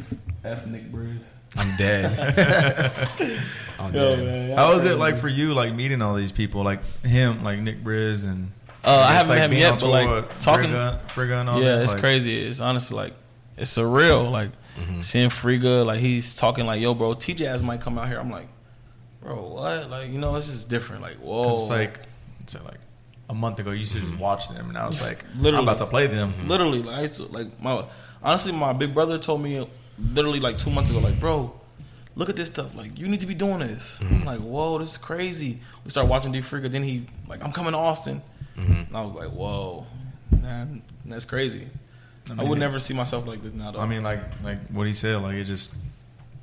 F 0.44 0.66
Nick 0.66 0.92
Briz. 0.92 1.24
I'm 1.56 1.76
dead. 1.78 3.08
I'm 3.80 3.94
Yo, 3.94 4.16
dead. 4.16 4.26
man, 4.26 4.58
How 4.58 4.74
was 4.74 4.86
it 4.86 4.98
like 4.98 5.18
for 5.18 5.28
you, 5.30 5.54
like 5.54 5.74
meeting 5.74 6.02
all 6.02 6.16
these 6.16 6.32
people, 6.32 6.64
like 6.64 6.82
him, 7.04 7.44
like 7.44 7.60
Nick 7.60 7.84
Briz, 7.84 8.24
and 8.26 8.52
Uh, 8.84 9.06
I 9.08 9.14
haven't 9.14 9.30
like, 9.30 9.38
met 9.40 9.50
him 9.52 9.58
yet, 9.58 9.80
but, 9.80 9.88
like, 9.90 10.40
talking- 10.40 10.66
Frigga, 10.72 11.02
Frigga 11.10 11.38
and 11.40 11.50
all 11.50 11.62
yeah, 11.62 11.76
that? 11.78 11.84
it's 11.84 11.94
like, 11.94 12.02
crazy. 12.02 12.42
It's 12.46 12.60
honestly 12.60 12.96
like 12.98 13.14
it's 13.58 13.76
surreal. 13.78 14.30
Like 14.32 14.50
Mm-hmm. 14.74 15.02
seeing 15.02 15.30
Frigga, 15.30 15.84
like 15.84 16.00
he's 16.00 16.34
talking 16.34 16.66
like, 16.66 16.82
"Yo, 16.82 16.96
bro, 16.96 17.14
T 17.14 17.36
Jazz 17.36 17.62
might 17.64 17.80
come 17.80 18.00
out 18.00 18.08
here." 18.08 18.20
I'm 18.20 18.32
like, 18.32 18.48
"Bro, 19.22 19.36
what?" 19.50 19.88
Like 19.92 20.10
you 20.12 20.18
know, 20.18 20.34
it's 20.36 20.48
just 20.48 20.68
different. 20.68 21.04
Like 21.04 21.18
whoa, 21.18 21.54
It's 21.54 21.70
like, 21.70 22.00
it's 22.42 22.56
like 22.56 22.80
a 23.30 23.34
month 23.34 23.60
ago, 23.60 23.72
you 23.72 23.80
used 23.80 23.94
to 23.94 24.00
just 24.00 24.14
mm-hmm. 24.14 24.22
watch 24.22 24.50
them, 24.50 24.70
and 24.70 24.78
I 24.78 24.86
was 24.86 25.02
like, 25.08 25.24
Literally. 25.36 25.58
I'm 25.58 25.64
about 25.64 25.78
to 25.80 25.86
play 25.86 26.08
them. 26.08 26.34
literally, 26.48 26.82
like, 26.82 26.98
I 26.98 27.02
used 27.02 27.16
to, 27.16 27.26
like 27.26 27.62
my 27.62 27.86
honestly, 28.22 28.52
my 28.52 28.74
big 28.74 28.94
brother 28.94 29.18
told 29.18 29.42
me 29.42 29.68
literally 30.00 30.40
like 30.40 30.58
two 30.58 30.70
months 30.70 30.90
ago, 30.90 31.00
like, 31.00 31.20
"Bro, 31.20 31.54
look 32.16 32.30
at 32.30 32.36
this 32.36 32.48
stuff. 32.48 32.76
Like, 32.76 32.98
you 33.00 33.08
need 33.08 33.20
to 33.22 33.28
be 33.28 33.36
doing 33.36 33.60
this." 33.60 34.00
I'm 34.02 34.08
mm-hmm. 34.08 34.28
like, 34.28 34.40
"Whoa, 34.40 34.80
this 34.80 34.92
is 34.92 34.98
crazy." 34.98 35.60
We 35.84 35.90
started 35.90 36.10
watching 36.10 36.32
D 36.32 36.40
Freaker. 36.40 36.70
Then 36.70 36.84
he 36.84 37.06
like, 37.28 37.44
"I'm 37.44 37.52
coming 37.52 37.74
to 37.74 37.78
Austin," 37.78 38.22
mm-hmm. 38.58 38.74
and 38.74 38.96
I 38.96 39.02
was 39.02 39.14
like, 39.14 39.30
"Whoa, 39.30 39.86
man, 40.32 40.82
that's 41.06 41.26
crazy." 41.26 41.68
I, 42.30 42.36
mean, 42.36 42.48
would 42.48 42.60
never 42.60 42.80
see 42.80 42.94
myself 42.94 43.28
like 43.28 43.42
this 43.42 43.54
now. 43.54 43.72
Though. 43.72 43.82
I 43.82 43.86
mean, 43.86 44.04
like, 44.04 44.22
like 44.44 44.60
what 44.70 44.88
he 44.88 44.94
said, 44.94 45.18
like 45.18 45.36
it 45.36 45.44
just, 45.44 45.76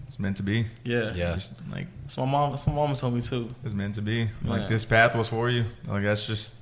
it's 0.08 0.18
meant 0.18 0.36
to 0.36 0.42
be. 0.42 0.66
yeah, 0.84 1.14
Yeah. 1.14 1.34
Just, 1.34 1.54
like 1.70 1.86
That's 2.02 2.18
my 2.18 2.26
mom. 2.26 2.50
That's 2.50 2.66
what 2.66 2.74
my 2.74 2.82
mama 2.82 2.96
told 2.96 3.14
me 3.14 3.22
too. 3.22 3.54
it's 3.64 3.74
meant 3.74 3.94
to 3.94 4.02
be. 4.02 4.28
Like 4.44 4.60
Man. 4.60 4.68
this 4.68 4.84
path 4.84 5.16
was 5.16 5.28
for 5.28 5.48
you. 5.48 5.64
Like 5.86 6.02
that's 6.02 6.26
just 6.26 6.54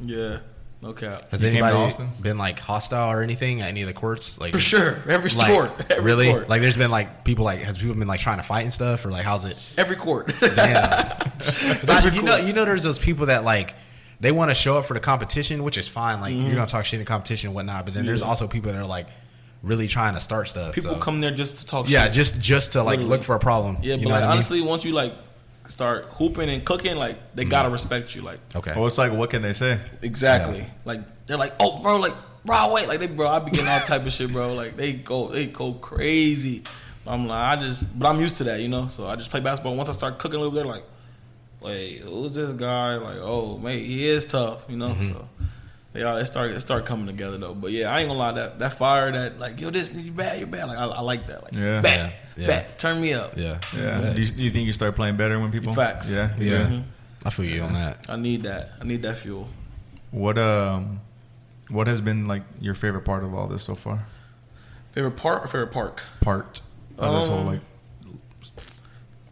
Yeah, 0.00 0.38
no 0.82 0.92
cap. 0.92 1.30
Has 1.30 1.42
You 1.42 1.48
came 1.50 1.58
to 1.58 1.64
anybody 1.64 1.84
Austin? 1.86 2.08
been 2.20 2.38
like 2.38 2.58
hostile 2.58 3.10
or 3.10 3.22
anything 3.22 3.60
at 3.62 3.68
any 3.68 3.82
of 3.82 3.88
the 3.88 3.94
courts? 3.94 4.38
Like 4.40 4.52
For 4.52 4.58
sure, 4.58 5.02
every 5.08 5.30
like, 5.30 5.50
court, 5.52 5.72
every 5.90 6.04
really? 6.04 6.30
court, 6.30 6.48
Like 6.48 6.60
there's 6.60 6.76
been 6.76 6.90
like 6.90 7.24
people 7.24 7.44
like 7.44 7.60
has 7.60 7.78
people 7.78 7.94
been 7.94 8.08
like 8.08 8.20
trying 8.20 8.36
to 8.38 8.42
fight 8.42 8.62
and 8.62 8.72
stuff 8.72 9.04
or 9.04 9.10
like 9.10 9.24
how's 9.24 9.44
it? 9.44 9.58
every 9.78 9.96
court. 9.96 10.32
Damn. 10.40 11.18
'Cause 11.38 11.88
I- 11.88 12.10
you 12.14 12.22
know, 12.22 12.36
you 12.36 12.52
know, 12.52 12.64
there's 12.64 12.82
those 12.82 12.98
people 12.98 13.26
that 13.26 13.44
like 13.44 13.74
they 14.20 14.32
want 14.32 14.50
to 14.50 14.54
show 14.54 14.78
up 14.78 14.86
for 14.86 14.94
the 14.94 15.00
competition, 15.00 15.62
which 15.62 15.76
is 15.76 15.86
fine. 15.88 16.20
Like 16.20 16.34
you're 16.34 16.54
gonna 16.54 16.66
talk 16.66 16.84
shit 16.84 17.00
in 17.00 17.06
competition 17.06 17.48
and 17.48 17.54
whatnot. 17.54 17.84
But 17.84 17.94
then 17.94 18.06
there's 18.06 18.20
Mm-hmm. 18.20 18.26
Yeah. 18.26 18.30
also 18.30 18.48
people 18.48 18.72
that 18.72 18.78
are 18.78 18.86
like 18.86 19.06
really 19.62 19.88
trying 19.88 20.14
to 20.14 20.20
start 20.20 20.48
stuff. 20.48 20.74
People 20.74 20.94
so. 20.94 21.00
come 21.00 21.20
there 21.20 21.30
just 21.30 21.56
to 21.58 21.66
talk. 21.66 21.88
yeah, 21.88 22.04
shit. 22.04 22.12
just 22.12 22.40
just 22.40 22.72
to 22.72 22.82
like 22.82 22.98
Literally. 22.98 23.10
look 23.10 23.24
for 23.24 23.34
a 23.34 23.38
problem. 23.38 23.78
yeah. 23.82 23.94
you 23.94 24.02
But 24.04 24.08
know 24.08 24.10
like 24.10 24.14
what 24.14 24.22
I 24.22 24.26
mean? 24.26 24.32
honestly, 24.32 24.60
once 24.60 24.84
you 24.84 24.92
like 24.92 25.14
start 25.68 26.04
hooping 26.10 26.48
and 26.48 26.64
cooking, 26.64 26.96
like 26.96 27.34
they 27.34 27.42
mm-hmm. 27.42 27.50
gotta 27.50 27.70
respect 27.70 28.14
you. 28.14 28.22
Like 28.22 28.40
okay. 28.54 28.72
well, 28.74 28.86
it's 28.86 28.98
like 28.98 29.12
what 29.12 29.30
can 29.30 29.42
they 29.42 29.52
say? 29.52 29.80
exactly. 30.02 30.66
Like 30.84 31.00
they're 31.26 31.36
like, 31.36 31.54
oh, 31.60 31.80
bro, 31.82 31.96
like 31.96 32.14
bro, 32.46 32.72
wait, 32.72 32.88
like 32.88 33.00
they, 33.00 33.08
bro, 33.08 33.28
I 33.28 33.40
be 33.40 33.50
getting 33.50 33.68
all 33.68 33.80
type 33.80 34.06
of 34.06 34.12
shit, 34.12 34.32
bro. 34.32 34.54
Like 34.54 34.76
they 34.76 34.92
go, 34.92 35.28
they 35.28 35.46
go 35.46 35.74
crazy. 35.74 36.62
I'm 37.06 37.26
like, 37.26 37.58
I 37.58 37.62
just, 37.62 37.98
but 37.98 38.08
I'm 38.08 38.20
used 38.20 38.36
to 38.38 38.44
that, 38.44 38.60
you 38.60 38.68
know. 38.68 38.86
So 38.86 39.06
I 39.06 39.16
just 39.16 39.30
play 39.30 39.40
basketball. 39.40 39.76
Once 39.76 39.88
I 39.88 39.92
start 39.92 40.18
cooking 40.18 40.40
a 40.40 40.42
little 40.42 40.56
bit, 40.56 40.66
like, 40.66 40.84
wait, 41.60 41.98
who's 41.98 42.34
this 42.34 42.52
guy? 42.52 42.96
Like, 42.96 43.18
oh, 43.20 43.58
mate, 43.58 43.84
he 43.84 44.08
is 44.08 44.24
tough, 44.24 44.64
you 44.68 44.76
know. 44.76 44.90
Mm-hmm. 44.90 45.12
So 45.12 45.28
they 45.96 46.02
all, 46.02 46.16
it 46.18 46.26
start, 46.26 46.50
it 46.52 46.60
start 46.60 46.84
coming 46.86 47.06
together 47.06 47.38
though. 47.38 47.54
But 47.54 47.72
yeah, 47.72 47.92
I 47.92 48.00
ain't 48.00 48.08
gonna 48.08 48.18
lie, 48.18 48.32
that 48.32 48.58
that 48.58 48.74
fire, 48.74 49.10
that 49.12 49.38
like, 49.38 49.60
yo, 49.60 49.70
this 49.70 49.92
you 49.94 50.12
bad, 50.12 50.38
you 50.38 50.46
bad. 50.46 50.68
Like 50.68 50.78
I, 50.78 50.84
I 50.86 51.00
like 51.00 51.26
that. 51.26 51.42
Like, 51.44 51.54
Yeah. 51.54 51.80
bet, 51.80 52.12
Yeah, 52.36 52.46
yeah. 52.48 52.60
turn 52.78 53.00
me 53.00 53.12
up. 53.14 53.36
Yeah. 53.36 53.58
Yeah. 53.74 54.12
Do 54.12 54.20
you, 54.20 54.26
do 54.26 54.42
you 54.42 54.50
think 54.50 54.66
you 54.66 54.72
start 54.72 54.94
playing 54.96 55.16
better 55.16 55.38
when 55.40 55.50
people? 55.50 55.74
Facts. 55.74 56.14
Yeah. 56.14 56.36
you 56.36 56.50
Yeah. 56.52 56.68
do? 56.68 56.74
Mhm. 56.76 56.82
I 57.24 57.30
feel 57.30 57.46
you 57.46 57.62
on 57.62 57.72
that. 57.72 58.06
I 58.08 58.16
need 58.16 58.42
that. 58.42 58.70
I 58.80 58.84
need 58.84 59.02
that 59.02 59.18
fuel. 59.18 59.48
What 60.12 60.38
um, 60.38 61.00
what 61.70 61.86
has 61.88 62.00
been 62.00 62.26
like 62.28 62.42
your 62.60 62.74
favorite 62.74 63.04
part 63.04 63.24
of 63.24 63.34
all 63.34 63.48
this 63.48 63.62
so 63.64 63.74
far? 63.74 64.06
Favorite 64.92 65.16
part 65.16 65.42
or 65.44 65.46
favorite 65.48 65.72
park? 65.72 66.02
Part 66.20 66.60
of 66.98 67.12
this 67.18 67.28
whole 67.28 67.40
Um, 67.40 67.46
like 67.46 67.60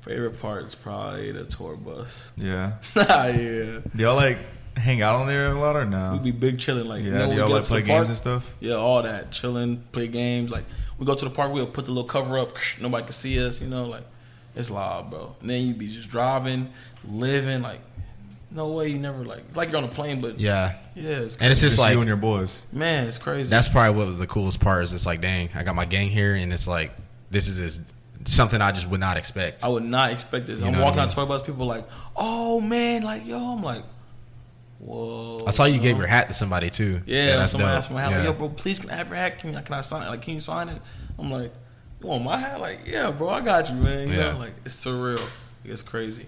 Favorite 0.01 0.39
part 0.39 0.65
is 0.65 0.75
probably 0.75 1.33
the 1.33 1.45
tour 1.47 1.77
bus. 1.77 2.33
yeah. 2.37 2.73
yeah. 2.97 3.33
Do 3.35 3.81
y'all 3.97 4.17
like 4.17 4.39
hang 4.77 5.03
out 5.03 5.15
on 5.17 5.27
there 5.27 5.49
a 5.49 5.59
lot 5.59 5.77
or 5.77 5.85
no? 5.85 6.13
We'd 6.13 6.23
be 6.23 6.31
big 6.33 6.59
chilling, 6.59 6.87
like 6.87 7.03
yeah. 7.05 7.07
you 7.07 7.13
know, 7.13 7.25
do 7.27 7.31
we 7.33 7.37
y'all 7.37 7.49
like 7.51 7.63
to 7.63 7.69
play 7.69 7.83
games 7.83 7.97
park, 7.97 8.09
and 8.09 8.17
stuff? 8.17 8.55
Yeah, 8.61 8.75
all 8.75 9.03
that 9.03 9.31
chilling, 9.31 9.83
play 9.93 10.09
games. 10.09 10.51
Like 10.51 10.65
we 10.99 11.07
go 11.07 11.15
to 11.15 11.25
the 11.25 11.31
park, 11.31 11.53
we'll 11.53 11.67
put 11.67 11.85
the 11.87 11.93
little 11.93 12.09
cover 12.09 12.39
up, 12.39 12.53
nobody 12.81 13.05
can 13.05 13.13
see 13.13 13.45
us. 13.45 13.61
You 13.61 13.69
know, 13.69 13.87
like 13.87 14.05
it's 14.57 14.71
loud, 14.71 15.11
bro. 15.11 15.35
And 15.41 15.51
then 15.51 15.67
you 15.67 15.75
be 15.75 15.89
just 15.89 16.09
driving, 16.11 16.71
living. 17.09 17.63
Like 17.63 17.81
no 18.51 18.69
way, 18.69 18.89
you 18.89 18.99
never 18.99 19.25
like 19.25 19.57
like 19.57 19.69
you're 19.71 19.79
on 19.79 19.85
a 19.85 19.89
plane, 19.89 20.21
but 20.21 20.39
yeah, 20.39 20.75
Yeah. 20.95 21.11
it's 21.21 21.37
And 21.37 21.51
it's 21.51 21.61
crazy. 21.61 21.67
just 21.69 21.79
like 21.79 21.93
you 21.95 22.01
and 22.01 22.09
your 22.09 22.17
boys. 22.17 22.67
man, 22.73 23.07
it's 23.07 23.19
crazy. 23.19 23.51
that's 23.51 23.69
probably 23.69 23.97
what 23.97 24.07
was 24.07 24.19
the 24.19 24.27
coolest 24.27 24.61
part 24.61 24.85
is 24.85 24.93
it's 24.93 25.07
like, 25.07 25.21
dang, 25.21 25.51
I 25.55 25.63
got 25.65 25.75
my 25.75 25.85
gang 25.85 26.09
here 26.09 26.35
and 26.35 26.53
it's 26.53 26.69
like 26.69 26.93
this 27.31 27.49
is 27.49 27.59
is 27.59 27.81
something 28.27 28.61
I 28.63 28.71
just 28.73 28.89
would 28.89 29.01
not 29.01 29.17
expect. 29.17 29.63
I 29.65 29.69
would 29.69 29.85
not 29.85 30.11
expect 30.13 30.47
this. 30.47 30.61
You 30.61 30.69
I'm 30.69 30.79
walking 30.81 30.99
I 31.01 31.03
on 31.03 31.09
mean? 31.09 31.15
tour 31.15 31.27
bus, 31.27 31.43
people 31.43 31.67
like, 31.67 31.87
oh 32.17 32.61
man, 32.61 33.03
like 33.03 33.27
yo, 33.27 33.39
I'm 33.55 33.63
like, 33.63 33.83
whoa. 34.85 35.45
I 35.47 35.51
saw 35.51 35.65
you 35.65 35.79
gave 35.81 35.97
your 35.99 36.07
hat 36.07 36.29
to 36.29 36.35
somebody 36.35 36.71
too. 36.71 37.01
Yeah, 37.07 37.37
that's 37.37 37.53
somebody 37.53 37.71
dope. 37.71 37.79
asked 37.79 37.89
for 37.89 37.95
my 37.95 38.03
hat. 38.03 38.11
Yeah. 38.11 38.17
Like, 38.19 38.27
yo, 38.27 38.33
bro, 38.35 38.49
please 38.51 38.79
can 38.81 38.91
I 38.91 38.95
have 38.95 39.09
your 39.09 39.17
hat? 39.17 39.39
Can, 39.39 39.55
I- 39.57 39.63
can 39.63 39.75
I 39.75 39.81
sign? 39.81 40.07
It? 40.07 40.11
Like, 40.11 40.23
can 40.23 40.35
you 40.35 40.41
sign 40.41 40.69
it? 40.69 40.81
I'm 41.19 41.31
like, 41.31 41.53
you 42.01 42.07
want 42.09 42.25
my 42.25 42.39
hat? 42.39 42.61
Like, 42.61 42.81
yeah, 42.87 43.11
bro, 43.11 43.29
I 43.31 43.41
got 43.41 43.69
you, 43.69 43.77
man. 43.77 44.09
You 44.09 44.15
Yeah. 44.15 44.33
know, 44.33 44.39
like 44.39 44.53
it's 44.65 44.75
surreal. 44.75 45.23
It's 45.65 45.83
crazy. 45.83 46.27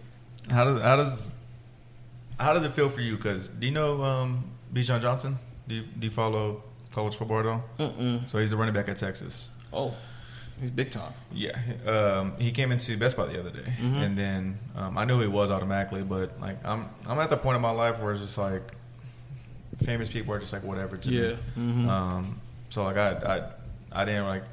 How 0.50 0.64
does 0.64 0.80
how 0.80 0.96
does 0.96 1.34
how 2.38 2.52
does 2.52 2.64
it 2.64 2.70
feel 2.72 2.88
for 2.88 3.00
you? 3.00 3.16
Because 3.16 3.48
do 3.48 3.66
you 3.66 3.72
know 3.72 4.02
um, 4.02 4.44
Bijan 4.72 5.00
Johnson? 5.00 5.38
Do 5.68 5.74
you, 5.74 5.82
do 5.82 6.06
you 6.06 6.10
follow 6.10 6.62
college 6.92 7.16
football 7.16 7.40
at 7.40 7.46
all? 7.46 7.64
Mm-mm. 7.78 8.28
So 8.28 8.38
he's 8.38 8.52
a 8.52 8.56
running 8.56 8.74
back 8.74 8.88
at 8.88 8.96
Texas. 8.96 9.50
Oh, 9.72 9.94
he's 10.60 10.70
big 10.70 10.90
time. 10.90 11.12
Yeah, 11.32 11.58
um, 11.86 12.32
he 12.38 12.50
came 12.52 12.72
into 12.72 12.96
Best 12.96 13.16
Buy 13.16 13.26
the 13.26 13.38
other 13.40 13.50
day, 13.50 13.72
Mhm. 13.80 14.02
and 14.02 14.16
then 14.18 14.58
um, 14.76 14.96
I 14.98 15.04
knew 15.04 15.20
he 15.20 15.26
was 15.26 15.50
automatically, 15.50 16.02
but 16.02 16.40
like 16.40 16.64
I'm 16.64 16.88
I'm 17.06 17.18
at 17.18 17.30
the 17.30 17.36
point 17.36 17.56
in 17.56 17.62
my 17.62 17.70
life 17.70 18.00
where 18.00 18.12
it's 18.12 18.20
just 18.22 18.38
like 18.38 18.72
famous 19.84 20.08
people 20.08 20.32
are 20.34 20.38
just 20.38 20.52
like 20.52 20.62
whatever 20.64 20.96
to 20.96 21.10
Yeah. 21.10 21.28
me. 21.56 21.84
Mhm. 21.84 21.88
Um, 21.88 22.40
so 22.70 22.82
like 22.84 22.96
I 22.96 23.10
I 23.92 24.00
I 24.02 24.04
didn't 24.04 24.26
like 24.26 24.44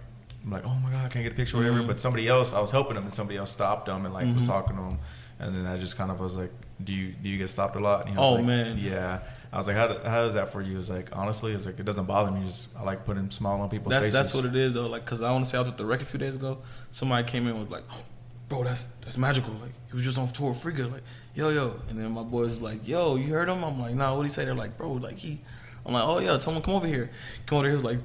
I'm 0.44 0.52
like 0.52 0.66
oh 0.66 0.76
my 0.84 0.92
god 0.92 1.06
I 1.06 1.08
can't 1.10 1.24
get 1.24 1.32
a 1.34 1.36
picture 1.36 1.58
or 1.58 1.62
whatever, 1.62 1.82
Mhm. 1.82 1.88
but 1.88 2.00
somebody 2.00 2.28
else 2.28 2.54
I 2.54 2.60
was 2.60 2.72
helping 2.72 2.98
him 2.98 3.04
and 3.04 3.14
somebody 3.14 3.38
else 3.38 3.52
stopped 3.52 3.88
him 3.88 4.06
and 4.06 4.14
like 4.14 4.26
was 4.34 4.44
Mhm. 4.44 4.48
talking 4.48 4.76
to 4.76 4.82
him, 4.84 5.00
and 5.40 5.56
then 5.56 5.66
I 5.66 5.78
just 5.78 5.98
kind 5.98 6.12
of 6.12 6.20
was 6.20 6.36
like 6.36 6.52
do 6.84 6.92
you 6.94 7.14
do 7.14 7.30
you 7.30 7.38
get 7.38 7.50
stopped 7.50 7.76
a 7.76 7.80
lot? 7.80 8.02
And 8.02 8.10
he 8.10 8.18
was 8.18 8.32
Oh, 8.32 8.36
like, 8.36 8.46
man. 8.46 8.78
yeah. 8.78 9.20
I 9.54 9.58
was 9.58 9.68
like, 9.68 9.76
how, 9.76 9.88
do, 9.88 10.00
how 10.04 10.24
is 10.24 10.34
that 10.34 10.48
for 10.48 10.62
you? 10.64 10.80
It's 10.80 10.90
like 10.90 11.10
honestly, 11.16 11.54
it's 11.54 11.68
like 11.68 11.80
it 11.80 11.86
doesn't 11.86 12.06
bother 12.06 12.32
me. 12.32 12.44
Just 12.44 12.76
I 12.76 12.82
like 12.82 13.06
putting 13.06 13.30
smile 13.30 13.62
on 13.62 13.70
people's 13.70 13.92
That's 13.92 14.06
faces. 14.06 14.20
that's 14.20 14.34
what 14.34 14.46
it 14.46 14.56
is 14.56 14.74
though. 14.74 14.88
Like, 14.88 15.06
cause 15.06 15.22
I 15.22 15.32
want 15.32 15.44
to 15.44 15.50
say 15.50 15.58
I 15.58 15.62
was 15.62 15.68
at 15.70 15.78
the 15.78 15.86
record 15.86 16.02
a 16.04 16.10
few 16.10 16.20
days 16.20 16.36
ago. 16.36 16.58
Somebody 16.90 17.28
came 17.28 17.44
in 17.44 17.52
and 17.52 17.60
was 17.60 17.70
like, 17.70 17.84
oh, 17.92 18.04
"Bro, 18.50 18.64
that's 18.64 18.86
that's 19.02 19.18
magical." 19.18 19.54
Like, 19.62 19.72
he 19.90 19.96
was 19.96 20.04
just 20.04 20.18
on 20.18 20.28
tour 20.30 20.50
with 20.50 20.60
Frigga. 20.62 20.88
Like, 20.88 21.04
yo 21.36 21.50
yo. 21.50 21.80
And 21.88 22.00
then 22.00 22.10
my 22.12 22.24
boys 22.24 22.62
like, 22.62 22.88
"Yo, 22.88 23.16
you 23.16 23.32
heard 23.32 23.48
him?" 23.48 23.64
I'm 23.64 23.80
like, 23.80 23.94
"Nah, 23.94 24.10
what 24.10 24.18
would 24.20 24.24
he 24.24 24.32
say?" 24.32 24.44
They're 24.44 24.56
like, 24.56 24.76
"Bro, 24.76 24.94
like 24.94 25.18
he." 25.18 25.40
I'm 25.86 25.94
like, 25.94 26.04
"Oh 26.04 26.18
yeah, 26.18 26.36
tell 26.40 26.52
him 26.54 26.62
come 26.64 26.74
over 26.74 26.88
here." 26.88 27.12
Come 27.46 27.60
over 27.60 27.68
here. 27.68 27.78
He 27.78 27.84
was 27.84 27.86
like, 27.86 28.00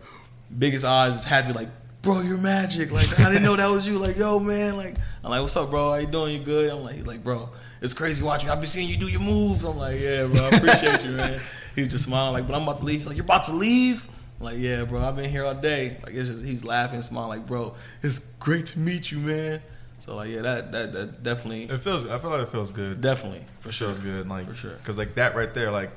biggest 0.59 0.85
eyes, 0.85 1.15
was 1.15 1.25
happy. 1.25 1.53
Like, 1.55 1.69
bro, 2.03 2.21
you're 2.21 2.37
magic. 2.39 2.91
Like, 2.91 3.19
I 3.21 3.29
didn't 3.29 3.45
know 3.45 3.57
that 3.57 3.71
was 3.71 3.87
you. 3.89 3.99
Like, 3.99 4.19
yo 4.19 4.39
man. 4.39 4.77
Like, 4.77 4.97
I'm 5.25 5.31
like, 5.31 5.41
"What's 5.41 5.57
up, 5.57 5.71
bro? 5.71 5.93
How 5.93 5.97
you 5.97 6.07
doing? 6.07 6.39
You 6.39 6.45
good?" 6.45 6.71
I'm 6.71 6.83
like, 6.83 6.97
he's 6.97 7.07
like, 7.07 7.25
"Bro." 7.25 7.49
It's 7.81 7.95
crazy 7.95 8.23
watching. 8.25 8.51
I've 8.51 8.59
been 8.61 8.69
seeing 8.69 8.89
you 8.89 8.97
do 8.97 9.09
your 9.09 9.21
moves. 9.21 9.65
I'm 9.65 9.77
like, 9.77 10.01
yeah, 10.01 10.27
bro. 10.27 10.45
I 10.45 10.49
appreciate 10.57 11.05
you, 11.05 11.13
man. 11.13 11.41
He 11.75 11.83
was 11.83 11.93
just 11.93 12.05
smiling, 12.05 12.33
like, 12.33 12.45
but 12.49 12.57
I'm 12.57 12.65
about 12.65 12.79
to 12.79 12.85
leave. 12.85 12.97
He's 12.99 13.07
like, 13.07 13.15
you're 13.17 13.25
about 13.25 13.45
to 13.45 13.53
leave? 13.53 14.05
I'm 14.41 14.47
like, 14.47 14.59
yeah, 14.59 14.83
bro. 14.83 15.01
I've 15.01 15.15
been 15.15 15.31
here 15.31 15.45
all 15.45 15.55
day. 15.55 15.99
Like, 16.05 16.13
it's 16.13 16.29
just 16.29 16.45
he's 16.45 16.65
laughing, 16.65 17.03
smiling, 17.03 17.29
like, 17.39 17.47
bro, 17.47 17.77
it's 18.03 18.19
great 18.41 18.67
to 18.67 18.81
meet 18.81 19.13
you, 19.13 19.19
man. 19.19 19.63
So 20.01 20.17
like, 20.17 20.31
yeah, 20.31 20.43
that 20.43 20.73
that 20.73 20.93
that 20.93 21.23
definitely, 21.23 21.65
It 21.73 21.81
feels. 21.81 22.05
I 22.05 22.19
feel 22.19 22.31
like 22.31 22.41
it 22.43 22.49
feels 22.49 22.73
good. 22.73 23.01
definitely 23.01 23.45
for 23.61 23.71
sure. 23.71 23.91
feels 23.91 24.01
good, 24.01 24.29
like 24.29 24.49
For 24.49 24.55
sure. 24.55 24.73
Because 24.73 24.99
like 24.99 25.15
that 25.17 25.37
right 25.37 25.53
there, 25.55 25.71
like 25.71 25.91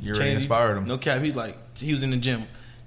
you 0.00 0.12
already 0.12 0.32
inspired 0.32 0.76
him. 0.76 0.84
No 0.84 0.98
cap. 0.98 1.22
He's 1.22 1.36
like, 1.36 1.56
he 1.78 1.92
was 1.92 2.02
in 2.02 2.10
the 2.10 2.16
gym 2.18 2.44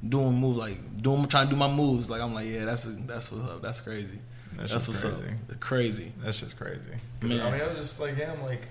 doing 0.07 0.33
moves, 0.33 0.57
like 0.57 1.01
doing 1.01 1.25
trying 1.27 1.47
to 1.47 1.51
do 1.51 1.55
my 1.57 1.69
moves. 1.71 2.09
Like 2.11 2.21
I'm 2.21 2.33
like, 2.33 2.47
yeah, 2.47 2.65
that's 2.65 2.83
that's 3.07 3.31
what's 3.31 3.49
up. 3.49 3.61
That's 3.63 3.81
crazy. 3.81 4.19
That's 4.57 4.71
That's, 4.71 4.85
just 4.87 5.03
what's 5.05 5.15
crazy. 5.15 5.29
up. 5.33 5.39
It's 5.49 5.57
crazy. 5.57 6.11
That's 6.23 6.39
just 6.39 6.57
crazy. 6.57 6.89
Man. 7.21 7.41
I 7.41 7.51
mean, 7.51 7.61
I 7.61 7.67
was 7.67 7.77
just 7.77 7.99
like 7.99 8.15
him. 8.15 8.41
Like, 8.43 8.69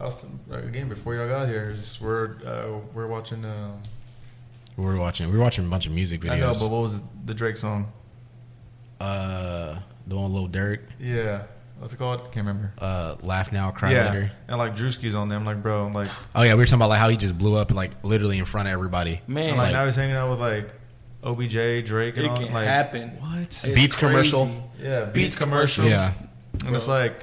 I 0.00 0.04
was 0.04 0.24
like, 0.48 0.64
again 0.64 0.88
before 0.88 1.14
y'all 1.14 1.28
got 1.28 1.48
here. 1.48 1.72
Just 1.74 2.00
we're 2.00 2.36
uh, 2.46 2.78
we're 2.94 3.06
watching. 3.08 3.44
Uh, 3.44 3.72
We 4.76 4.84
were 4.84 4.96
watching. 4.96 5.30
We 5.30 5.36
were 5.36 5.42
watching 5.44 5.66
a 5.66 5.68
bunch 5.68 5.86
of 5.86 5.92
music 5.92 6.20
videos. 6.22 6.30
I 6.30 6.38
know, 6.38 6.54
but 6.58 6.68
what 6.70 6.82
was 6.82 7.02
the 7.26 7.34
Drake 7.34 7.56
song? 7.56 7.92
uh, 9.00 9.78
the 10.06 10.16
one 10.16 10.32
Lil 10.32 10.48
Durk, 10.48 10.80
Yeah, 10.98 11.42
what's 11.78 11.92
it 11.92 11.96
called? 11.96 12.20
Can't 12.32 12.46
remember. 12.46 12.72
uh, 12.78 13.16
laugh 13.22 13.50
now, 13.52 13.70
cry 13.70 13.92
yeah, 13.92 14.06
later. 14.10 14.30
and 14.48 14.58
like 14.58 14.74
Drewski's 14.76 15.14
on 15.14 15.28
there. 15.28 15.38
I'm 15.38 15.44
like, 15.44 15.62
bro, 15.62 15.86
like, 15.88 16.08
Oh 16.34 16.42
yeah, 16.42 16.52
we 16.54 16.58
were 16.58 16.64
talking 16.66 16.76
about 16.78 16.90
like 16.90 16.98
how 16.98 17.08
he 17.08 17.16
just 17.16 17.36
blew 17.38 17.56
up 17.56 17.72
like 17.72 17.92
literally 18.04 18.38
in 18.38 18.44
front 18.44 18.68
of 18.68 18.72
everybody. 18.74 19.20
Man, 19.26 19.50
and, 19.50 19.56
like, 19.58 19.66
like- 19.66 19.72
now 19.72 19.84
he's 19.86 19.96
hanging 19.96 20.16
out 20.16 20.30
with 20.30 20.40
like 20.40 20.70
OBJ, 21.22 21.84
Drake, 21.84 22.16
and 22.16 22.26
it 22.26 22.30
all. 22.30 22.36
can 22.38 22.52
like, 22.52 22.66
happen. 22.66 23.10
What? 23.20 23.40
It's 23.40 23.64
Beats 23.66 23.96
commercial. 23.96 24.50
Yeah, 24.80 25.04
Beats 25.06 25.36
commercials. 25.36 25.88
Yeah. 25.90 26.12
and 26.66 26.74
it's 26.74 26.88
like, 26.88 27.20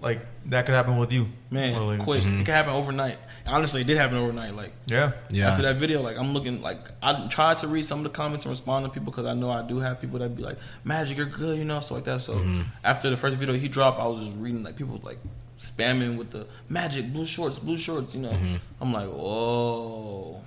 like 0.00 0.20
that 0.46 0.66
could 0.66 0.74
happen 0.74 0.96
with 0.98 1.12
you, 1.12 1.28
Man, 1.50 1.72
Literally. 1.72 1.98
quick. 1.98 2.22
It 2.26 2.44
could 2.44 2.48
happen 2.54 2.72
overnight. 2.74 3.16
Honestly, 3.46 3.80
it 3.82 3.86
did 3.86 3.96
happen 3.96 4.16
overnight. 4.16 4.54
Like 4.56 4.72
Yeah, 4.86 5.12
Yeah. 5.30 5.50
after 5.50 5.62
that 5.62 5.76
video, 5.76 6.02
like 6.02 6.18
I'm 6.18 6.34
looking, 6.34 6.60
like 6.60 6.78
I 7.02 7.26
tried 7.28 7.58
to 7.58 7.68
read 7.68 7.84
some 7.84 7.98
of 8.00 8.04
the 8.04 8.10
comments 8.10 8.44
and 8.44 8.50
respond 8.50 8.84
to 8.86 8.90
people 8.92 9.10
because 9.12 9.26
I 9.26 9.34
know 9.34 9.50
I 9.50 9.62
do 9.66 9.78
have 9.78 10.00
people 10.00 10.18
that 10.18 10.36
be 10.36 10.42
like, 10.42 10.58
"Magic, 10.84 11.16
you're 11.16 11.26
good," 11.26 11.58
you 11.58 11.64
know, 11.64 11.78
stuff 11.80 11.92
like 11.98 12.04
that. 12.04 12.20
So 12.20 12.34
Mm-hmm. 12.34 12.62
after 12.84 13.08
the 13.10 13.16
first 13.16 13.36
video 13.36 13.54
he 13.54 13.68
dropped, 13.68 14.00
I 14.00 14.06
was 14.06 14.20
just 14.24 14.36
reading 14.38 14.62
like 14.64 14.76
people 14.76 14.98
like 15.02 15.18
spamming 15.58 16.16
with 16.16 16.30
the 16.30 16.46
Magic 16.68 17.12
blue 17.12 17.24
shorts, 17.26 17.58
blue 17.58 17.78
shorts. 17.78 18.14
You 18.14 18.22
know, 18.22 18.30
Mm-hmm. 18.32 18.56
I'm 18.80 18.92
like, 18.92 19.08
whoa, 19.08 20.40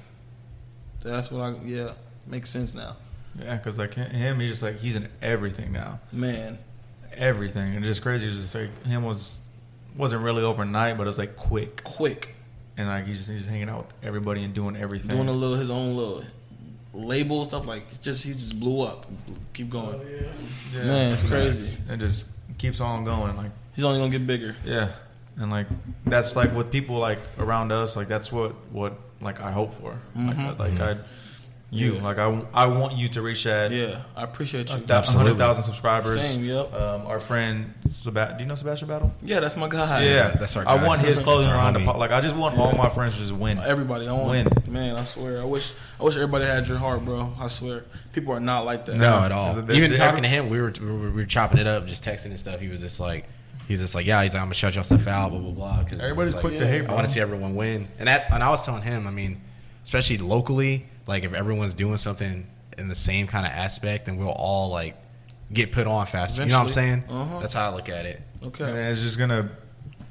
that's 1.01 1.31
what 1.31 1.41
I 1.41 1.55
yeah 1.65 1.91
makes 2.27 2.49
sense 2.49 2.73
now, 2.73 2.95
yeah, 3.39 3.55
because 3.57 3.77
like 3.77 3.93
him, 3.93 4.39
he's 4.39 4.49
just 4.49 4.63
like 4.63 4.79
he's 4.79 4.95
in 4.95 5.07
everything 5.21 5.71
now. 5.71 5.99
man. 6.11 6.57
everything. 7.13 7.75
And 7.75 7.77
it's 7.77 7.87
just 7.87 8.01
crazy. 8.01 8.27
It's 8.27 8.35
just 8.35 8.55
like 8.55 8.85
him 8.85 9.03
was 9.03 9.39
wasn't 9.95 10.23
really 10.23 10.43
overnight, 10.43 10.97
but 10.97 11.03
it 11.03 11.07
was 11.07 11.17
like 11.17 11.35
quick. 11.37 11.83
Quick, 11.83 12.35
And 12.77 12.87
like 12.89 13.05
he's 13.07 13.17
just, 13.19 13.29
he's 13.29 13.39
just 13.41 13.49
hanging 13.49 13.69
out 13.69 13.85
with 13.85 13.93
everybody 14.03 14.43
and 14.43 14.53
doing 14.53 14.75
everything. 14.75 15.15
doing 15.15 15.29
a 15.29 15.31
little 15.31 15.55
his 15.55 15.69
own 15.69 15.95
little 15.95 16.23
label 16.93 17.45
stuff. 17.45 17.65
Like 17.65 18.01
just 18.01 18.23
he 18.25 18.33
just 18.33 18.59
blew 18.59 18.83
up. 18.83 19.05
Keep 19.53 19.69
going. 19.69 19.99
Yeah. 20.73 20.83
Man, 20.83 21.13
it's 21.13 21.23
crazy. 21.23 21.81
It 21.89 21.97
just 21.97 22.27
keeps 22.57 22.81
on 22.81 23.05
going. 23.05 23.35
Like 23.37 23.51
He's 23.75 23.83
only 23.85 23.99
gonna 23.99 24.11
get 24.11 24.25
bigger. 24.27 24.55
yeah, 24.65 24.91
and 25.37 25.49
like 25.51 25.67
that's 26.05 26.35
like 26.35 26.51
what 26.53 26.71
people 26.71 26.97
like 26.97 27.19
around 27.39 27.71
us. 27.71 27.95
Like 27.95 28.07
that's 28.09 28.31
what 28.31 28.51
what 28.71 28.97
like 29.21 29.39
I 29.41 29.51
hope 29.51 29.73
for. 29.73 29.99
Like 30.15 30.35
Mhm. 30.37 30.39
I, 30.39 30.51
like 30.69 30.79
I 30.79 30.97
you 31.71 31.95
Yeah. 31.95 32.03
like 32.03 32.17
I 32.19 32.41
I 32.53 32.67
want 32.67 32.95
you 32.95 33.07
to 33.09 33.21
reach 33.21 33.43
that. 33.43 33.71
Yeah, 33.71 34.01
I 34.15 34.23
appreciate 34.23 34.69
you. 34.71 34.77
That 34.85 34.99
Absolutely. 34.99 35.31
hundred 35.31 35.37
thousand 35.39 35.63
subscribers. 35.63 36.21
Same, 36.21 36.45
yep. 36.45 36.73
Um, 36.73 37.07
our 37.07 37.19
friend, 37.19 37.73
Seba- 37.89 38.35
do 38.37 38.43
you 38.43 38.47
know 38.47 38.55
Sebastian 38.55 38.87
Battle? 38.87 39.11
Yeah, 39.23 39.39
that's 39.39 39.57
my 39.57 39.67
guy. 39.67 40.03
yeah, 40.03 40.29
that's 40.29 40.55
our 40.55 40.67
I 40.67 40.85
want 40.85 41.01
his 41.01 41.19
clothing 41.25 41.47
That's 41.47 41.57
our 41.57 41.63
line 41.63 41.73
to 41.73 41.79
homie. 41.79 41.85
pop. 41.85 41.97
Like 41.97 42.11
I 42.11 42.21
just 42.21 42.35
want 42.35 42.57
all 42.57 42.71
my 42.73 42.87
friends 42.89 43.13
to 43.13 43.19
just 43.19 43.31
win. 43.33 43.57
Everybody, 43.59 44.07
I 44.07 44.11
want 44.13 44.29
Win. 44.29 44.47
man. 44.67 44.95
I 44.95 45.03
swear, 45.03 45.41
I 45.41 45.45
wish, 45.45 45.73
I 45.99 46.03
wish 46.03 46.15
everybody 46.15 46.45
had 46.45 46.67
your 46.67 46.77
heart, 46.77 47.03
bro. 47.03 47.33
I 47.39 47.47
swear, 47.47 47.83
people 48.13 48.33
are 48.33 48.39
not 48.39 48.63
like 48.65 48.85
that. 48.85 48.95
No, 48.97 49.19
at 49.19 49.31
all. 49.31 49.57
It- 49.57 49.67
they- 49.67 49.75
Even 49.75 49.91
they- 49.91 49.97
talking 49.97 50.21
to 50.23 50.29
him, 50.29 50.49
we 50.49 50.61
were, 50.61 50.71
we 50.79 50.85
were 50.85 50.97
we 51.09 51.11
were 51.11 51.25
chopping 51.25 51.57
it 51.57 51.67
up, 51.67 51.87
just 51.87 52.03
texting 52.05 52.25
and 52.27 52.39
stuff. 52.39 52.59
He 52.59 52.67
was 52.67 52.79
just 52.81 52.99
like, 52.99 53.25
he's 53.67 53.79
just 53.79 53.95
like, 53.95 54.05
yeah, 54.05 54.21
he's 54.23 54.33
like, 54.33 54.41
I'm 54.41 54.47
gonna 54.47 54.53
shut 54.55 54.75
your 54.75 54.83
stuff 54.83 55.07
out, 55.07 55.31
blah 55.31 55.39
blah 55.39 55.51
blah. 55.51 55.83
'cause 55.83 55.99
Everybody's 55.99 56.33
it's 56.33 56.39
quick 56.41 56.53
like, 56.53 56.61
to 56.61 56.67
hate, 56.67 56.87
I 56.87 56.93
want 56.93 57.07
to 57.07 57.11
see 57.11 57.19
everyone 57.19 57.55
win, 57.55 57.87
and 57.99 58.07
that, 58.07 58.31
and 58.31 58.43
I 58.43 58.49
was 58.49 58.63
telling 58.63 58.83
him, 58.83 59.07
I 59.07 59.11
mean, 59.11 59.41
especially 59.83 60.19
locally, 60.19 60.85
like 61.07 61.23
if 61.23 61.33
everyone's 61.33 61.73
doing 61.73 61.97
something 61.97 62.47
in 62.77 62.87
the 62.87 62.95
same 62.95 63.27
kind 63.27 63.45
of 63.45 63.51
aspect, 63.51 64.05
then 64.07 64.17
we'll 64.17 64.29
all 64.29 64.69
like 64.69 64.95
get 65.53 65.71
put 65.71 65.87
on 65.87 66.05
faster. 66.07 66.43
You 66.43 66.49
know 66.49 66.57
what 66.57 66.63
I'm 66.65 66.69
saying? 66.69 67.03
Uh-huh. 67.09 67.39
That's 67.39 67.53
how 67.53 67.69
I 67.71 67.75
look 67.75 67.89
at 67.89 68.05
it. 68.05 68.21
Okay. 68.43 68.63
And 68.69 68.77
it's 68.77 69.01
just 69.01 69.17
gonna. 69.17 69.49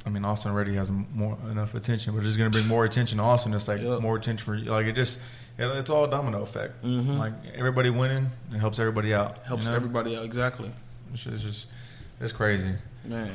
I 0.07 0.11
mean, 0.11 0.24
Austin 0.24 0.53
already 0.53 0.74
has 0.74 0.90
more 0.90 1.38
enough 1.51 1.74
attention, 1.74 2.12
but 2.12 2.18
it's 2.18 2.26
just 2.28 2.38
gonna 2.38 2.51
bring 2.51 2.66
more 2.68 2.84
attention 2.84 3.18
to 3.18 3.24
Austin. 3.24 3.55
It's 3.55 3.68
like 3.68 3.80
Yep. 3.80 4.01
more 4.01 4.16
attention 4.16 4.45
for 4.45 4.55
you. 4.55 4.70
Like 4.70 4.84
it 4.86 4.92
just, 4.92 5.18
it, 5.57 5.64
it's 5.64 5.88
all 5.88 6.05
a 6.05 6.11
domino 6.11 6.42
effect. 6.42 6.84
Mhm. 6.84 7.16
Like 7.18 7.32
everybody 7.55 7.88
winning, 7.88 8.28
it 8.53 8.59
helps 8.59 8.78
everybody 8.78 9.14
out. 9.14 9.47
Helps 9.47 9.64
you 9.64 9.70
know? 9.70 9.76
everybody 9.76 10.14
out 10.16 10.24
exactly, 10.24 10.70
It's 11.14 11.22
just, 11.22 11.34
it's 11.34 11.42
just, 11.42 11.66
it's 12.20 12.32
crazy. 12.32 12.74
man. 13.07 13.30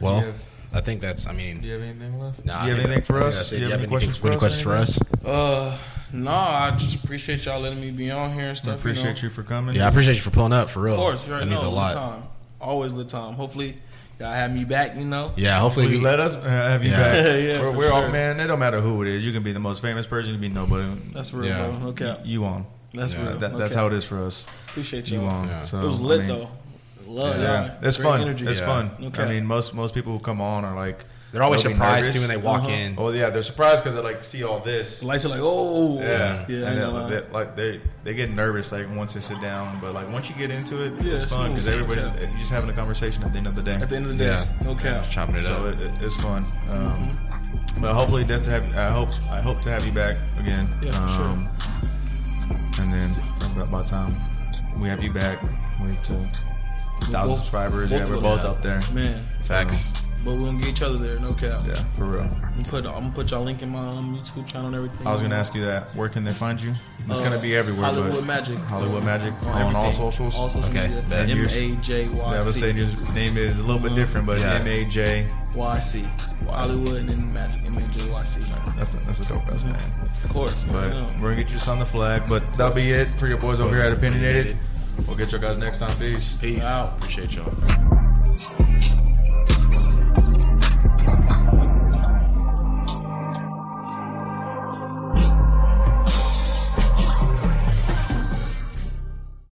Well, 0.00 0.20
have- 0.20 0.40
I 0.72 0.80
think 0.80 1.00
that's. 1.00 1.26
I 1.26 1.32
mean, 1.32 1.60
Do 1.60 1.66
you 1.68 1.72
have 1.74 1.82
anything 1.82 2.20
left? 2.20 2.44
nah, 2.44 2.62
Do 2.64 2.68
you 2.70 2.74
have 2.76 2.84
anything 2.84 3.02
for 3.04 3.20
us? 3.22 3.36
that's 3.36 3.52
it. 3.52 3.56
Do 3.56 3.62
you 3.64 3.70
have 3.70 3.80
any 3.80 3.82
anything- 3.84 3.90
questions 3.90 4.16
for 4.18 4.26
any 4.28 4.36
us? 4.36 4.40
questions 4.40 4.62
for 4.62 4.72
us? 4.76 4.98
Uh, 5.24 5.78
no, 6.12 6.30
I 6.30 6.70
just 6.76 6.94
appreciate 7.02 7.44
y'all 7.44 7.60
letting 7.60 7.80
me 7.80 7.90
be 7.90 8.10
on 8.10 8.32
here 8.32 8.42
and 8.42 8.50
I 8.50 8.54
stuff. 8.54 8.78
appreciate 8.78 9.22
you. 9.22 9.28
you 9.28 9.34
for 9.34 9.42
coming. 9.42 9.74
Yeah, 9.76 9.86
I 9.86 9.88
appreciate 9.88 10.14
you 10.16 10.22
for 10.22 10.30
pulling 10.30 10.52
up 10.52 10.70
for 10.70 10.80
real. 10.80 10.94
Of 10.94 11.00
course, 11.00 11.26
you 11.26 11.30
that 11.32 11.36
already 11.36 11.50
means 11.50 11.62
know. 11.62 11.68
a 11.68 11.70
lot. 11.70 11.92
Time, 11.92 12.22
always 12.60 12.92
lit 12.92 13.08
time. 13.08 13.34
Hopefully, 13.34 13.76
y'all 14.18 14.32
have 14.32 14.52
me 14.52 14.64
back. 14.64 14.96
You 14.96 15.04
know. 15.04 15.32
Yeah, 15.36 15.58
hopefully 15.58 15.86
Hopefully, 15.86 15.98
we 15.98 16.04
let 16.04 16.20
us 16.20 16.34
uh, 16.34 16.40
have 16.42 16.84
you 16.84 16.90
Yeah. 16.90 16.98
back. 16.98 17.14
Yeah, 17.42 17.60
we're 17.60 17.70
we're 17.76 17.92
all 17.92 18.08
man. 18.08 18.40
It 18.40 18.46
don't 18.46 18.58
matter 18.58 18.80
who 18.80 19.02
it 19.02 19.08
is. 19.08 19.24
You 19.26 19.32
can 19.32 19.42
be 19.42 19.52
the 19.52 19.60
most 19.60 19.82
famous 19.82 20.06
person. 20.06 20.32
You 20.34 20.38
can 20.40 20.48
be 20.48 20.54
nobody. 20.54 20.86
That's 21.12 21.32
real, 21.34 21.46
Yeah. 21.46 21.68
bro. 21.70 21.88
Okay, 21.88 22.16
You 22.24 22.44
on. 22.44 22.66
that's 22.94 23.14
Yeah, 23.14 23.28
real. 23.28 23.38
That, 23.38 23.58
that's 23.58 23.72
Okay. 23.72 23.80
how 23.80 23.86
it 23.88 23.92
is 23.92 24.04
for 24.04 24.22
us. 24.24 24.46
Appreciate 24.68 25.10
You 25.10 25.20
y'all. 25.20 25.30
on. 25.30 25.48
Yeah. 25.48 25.62
So, 25.64 25.80
it 25.82 25.86
was 25.86 26.00
I 26.00 26.02
lit 26.02 26.18
mean, 26.20 26.28
though. 26.28 26.50
Love 27.06 27.40
Yeah, 27.40 27.62
y'all. 27.66 27.70
it's 27.82 27.96
Great 27.98 28.04
fun. 28.08 28.20
Energy. 28.22 28.46
It's 28.46 28.60
Yeah. 28.60 28.66
fun. 28.66 28.90
Okay. 29.04 29.22
I 29.22 29.28
mean, 29.28 29.46
most 29.46 29.74
most 29.74 29.94
people 29.94 30.12
who 30.12 30.18
come 30.18 30.40
on 30.40 30.64
are 30.64 30.74
like 30.74 31.04
They're 31.36 31.42
always 31.44 31.62
they'll 31.62 31.72
surprised 31.72 32.14
too 32.14 32.20
when 32.20 32.28
they 32.30 32.38
walk 32.38 32.62
Uh-huh. 32.62 32.70
in. 32.70 32.94
Oh 32.96 33.10
yeah, 33.10 33.28
they're 33.28 33.42
surprised 33.42 33.84
because 33.84 33.94
they 33.94 34.00
like 34.00 34.24
see 34.24 34.42
all 34.42 34.58
this. 34.60 35.00
The 35.00 35.06
lights 35.06 35.26
are 35.26 35.28
like, 35.28 35.40
oh, 35.42 36.00
Yeah, 36.00 36.06
yeah. 36.08 36.16
I 36.64 36.70
and 36.70 36.78
then, 36.80 36.90
gonna 36.90 37.08
they, 37.10 37.30
like 37.30 37.54
they 37.54 37.80
they 38.04 38.14
get 38.14 38.30
nervous 38.30 38.72
like 38.72 38.88
once 38.96 39.12
they 39.12 39.20
sit 39.20 39.38
down, 39.42 39.78
but 39.82 39.92
like 39.92 40.10
once 40.10 40.30
you 40.30 40.36
get 40.36 40.50
into 40.50 40.82
it, 40.82 40.92
Yeah, 41.04 41.12
it's 41.12 41.24
it's 41.24 41.34
fun 41.34 41.50
because 41.50 41.66
smooth, 41.68 41.82
everybody's 41.82 42.06
yeah. 42.22 42.26
you're 42.28 42.38
just 42.38 42.50
having 42.50 42.70
a 42.70 42.72
conversation 42.72 43.22
at 43.22 43.32
the 43.32 43.38
end 43.38 43.46
of 43.46 43.54
the 43.54 43.62
day. 43.62 43.74
At 43.74 43.90
the 43.90 43.96
end 43.96 44.06
of 44.06 44.12
the 44.16 44.24
day, 44.24 44.30
Yeah. 44.30 44.44
no 44.64 44.74
cap. 44.74 45.02
Just 45.02 45.12
chopping 45.12 45.36
it 45.36 45.42
so 45.42 45.52
up. 45.66 45.74
it, 45.74 45.80
it, 45.82 46.02
it's 46.02 46.16
fun. 46.22 46.42
Um, 46.70 47.08
But 47.82 47.92
hopefully, 47.92 48.24
that's 48.24 48.46
to 48.48 48.52
have. 48.52 48.72
I 48.74 48.90
hope 48.90 49.10
I 49.30 49.38
hope 49.42 49.60
to 49.60 49.68
have 49.70 49.84
you 49.84 49.92
back 49.92 50.16
again. 50.40 50.70
Yeah, 50.82 50.92
for 50.92 51.08
sure. 51.12 51.24
um, 51.26 51.46
And 52.80 52.88
then 52.94 53.14
about 53.52 53.70
by 53.70 53.82
the 53.82 53.88
time 53.90 54.12
we 54.80 54.88
have 54.88 55.02
you 55.02 55.12
back, 55.12 55.42
we 55.82 55.90
to 56.08 56.14
thousand 57.12 57.26
both- 57.28 57.36
subscribers. 57.36 57.90
both 57.90 57.98
yeah, 58.00 58.06
we're 58.06 58.14
us. 58.14 58.20
both 58.22 58.44
up 58.44 58.60
there. 58.60 58.80
Man, 58.94 59.20
Facts. 59.42 59.92
But 60.24 60.34
we're 60.34 60.46
gonna 60.46 60.58
get 60.58 60.68
each 60.68 60.82
other 60.82 60.98
there. 60.98 61.20
No 61.20 61.32
cap. 61.32 61.60
Yeah, 61.66 61.74
for 61.96 62.06
real. 62.06 62.22
I'm 62.22 62.40
gonna 62.40 62.64
put 62.64 62.86
I'm 62.86 62.92
gonna 63.00 63.12
put 63.12 63.30
y'all 63.30 63.44
link 63.44 63.62
in 63.62 63.68
my 63.70 63.78
um, 63.86 64.16
YouTube 64.18 64.46
channel 64.50 64.66
and 64.68 64.74
everything. 64.76 65.06
I 65.06 65.12
was 65.12 65.22
gonna 65.22 65.36
ask 65.36 65.54
you 65.54 65.64
that. 65.64 65.94
Where 65.94 66.08
can 66.08 66.24
they 66.24 66.32
find 66.32 66.60
you? 66.60 66.72
It's 67.08 67.20
Uh, 67.20 67.24
gonna 67.24 67.38
be 67.38 67.54
everywhere. 67.54 67.84
Hollywood 67.86 68.26
but 68.26 68.44
Majyc. 68.44 68.58
Hollywood 68.66 69.04
Majyc 69.04 69.40
on, 69.46 69.60
everything. 69.60 69.76
all 69.76 69.92
socials. 69.92 70.36
All 70.36 70.50
socials. 70.50 70.74
Okay, 70.74 70.92
yeah. 70.92 71.00
bet. 71.08 71.28
M 71.30 71.38
Yours- 71.38 71.60
Yeah, 71.88 71.96
I 71.96 72.08
Y 72.08 72.38
was 72.44 72.56
saying 72.56 72.74
his 72.76 72.92
name 73.14 73.36
is 73.36 73.60
a 73.60 73.62
little 73.62 73.80
bit 73.80 73.94
different, 73.94 74.26
but 74.26 74.40
M 74.42 74.66
A 74.66 74.84
J. 74.86 75.28
Y 75.54 75.78
C. 75.78 76.04
Hollywood 76.48 76.94
and 76.96 77.08
then 77.08 77.30
Majyc. 77.32 77.66
M 77.66 77.76
A 77.76 77.92
J 77.92 78.10
Y 78.10 78.22
C. 78.22 78.40
That's 78.76 78.94
a, 78.94 78.96
that's 79.06 79.20
a 79.20 79.24
dope 79.26 79.46
ass 79.48 79.62
name. 79.64 79.76
Of 80.24 80.30
course. 80.30 80.64
But 80.64 80.92
we're 81.20 81.30
gonna 81.34 81.44
get 81.44 81.52
you 81.52 81.70
on 81.70 81.78
the 81.78 81.84
flag. 81.84 82.22
But 82.28 82.48
that'll 82.56 82.74
be 82.74 82.90
it 82.90 83.06
for 83.18 83.28
your 83.28 83.38
boys 83.38 83.60
over 83.60 83.74
here 83.76 83.84
at 83.84 83.92
Opinionated. 83.92 84.58
We'll 85.06 85.16
get 85.16 85.30
you 85.30 85.38
guys 85.38 85.56
next 85.58 85.78
time. 85.78 85.96
Peace. 85.98 86.38
Peace. 86.38 86.64
Out. 86.64 86.96
Appreciate 86.98 87.32
y'all. 87.36 88.15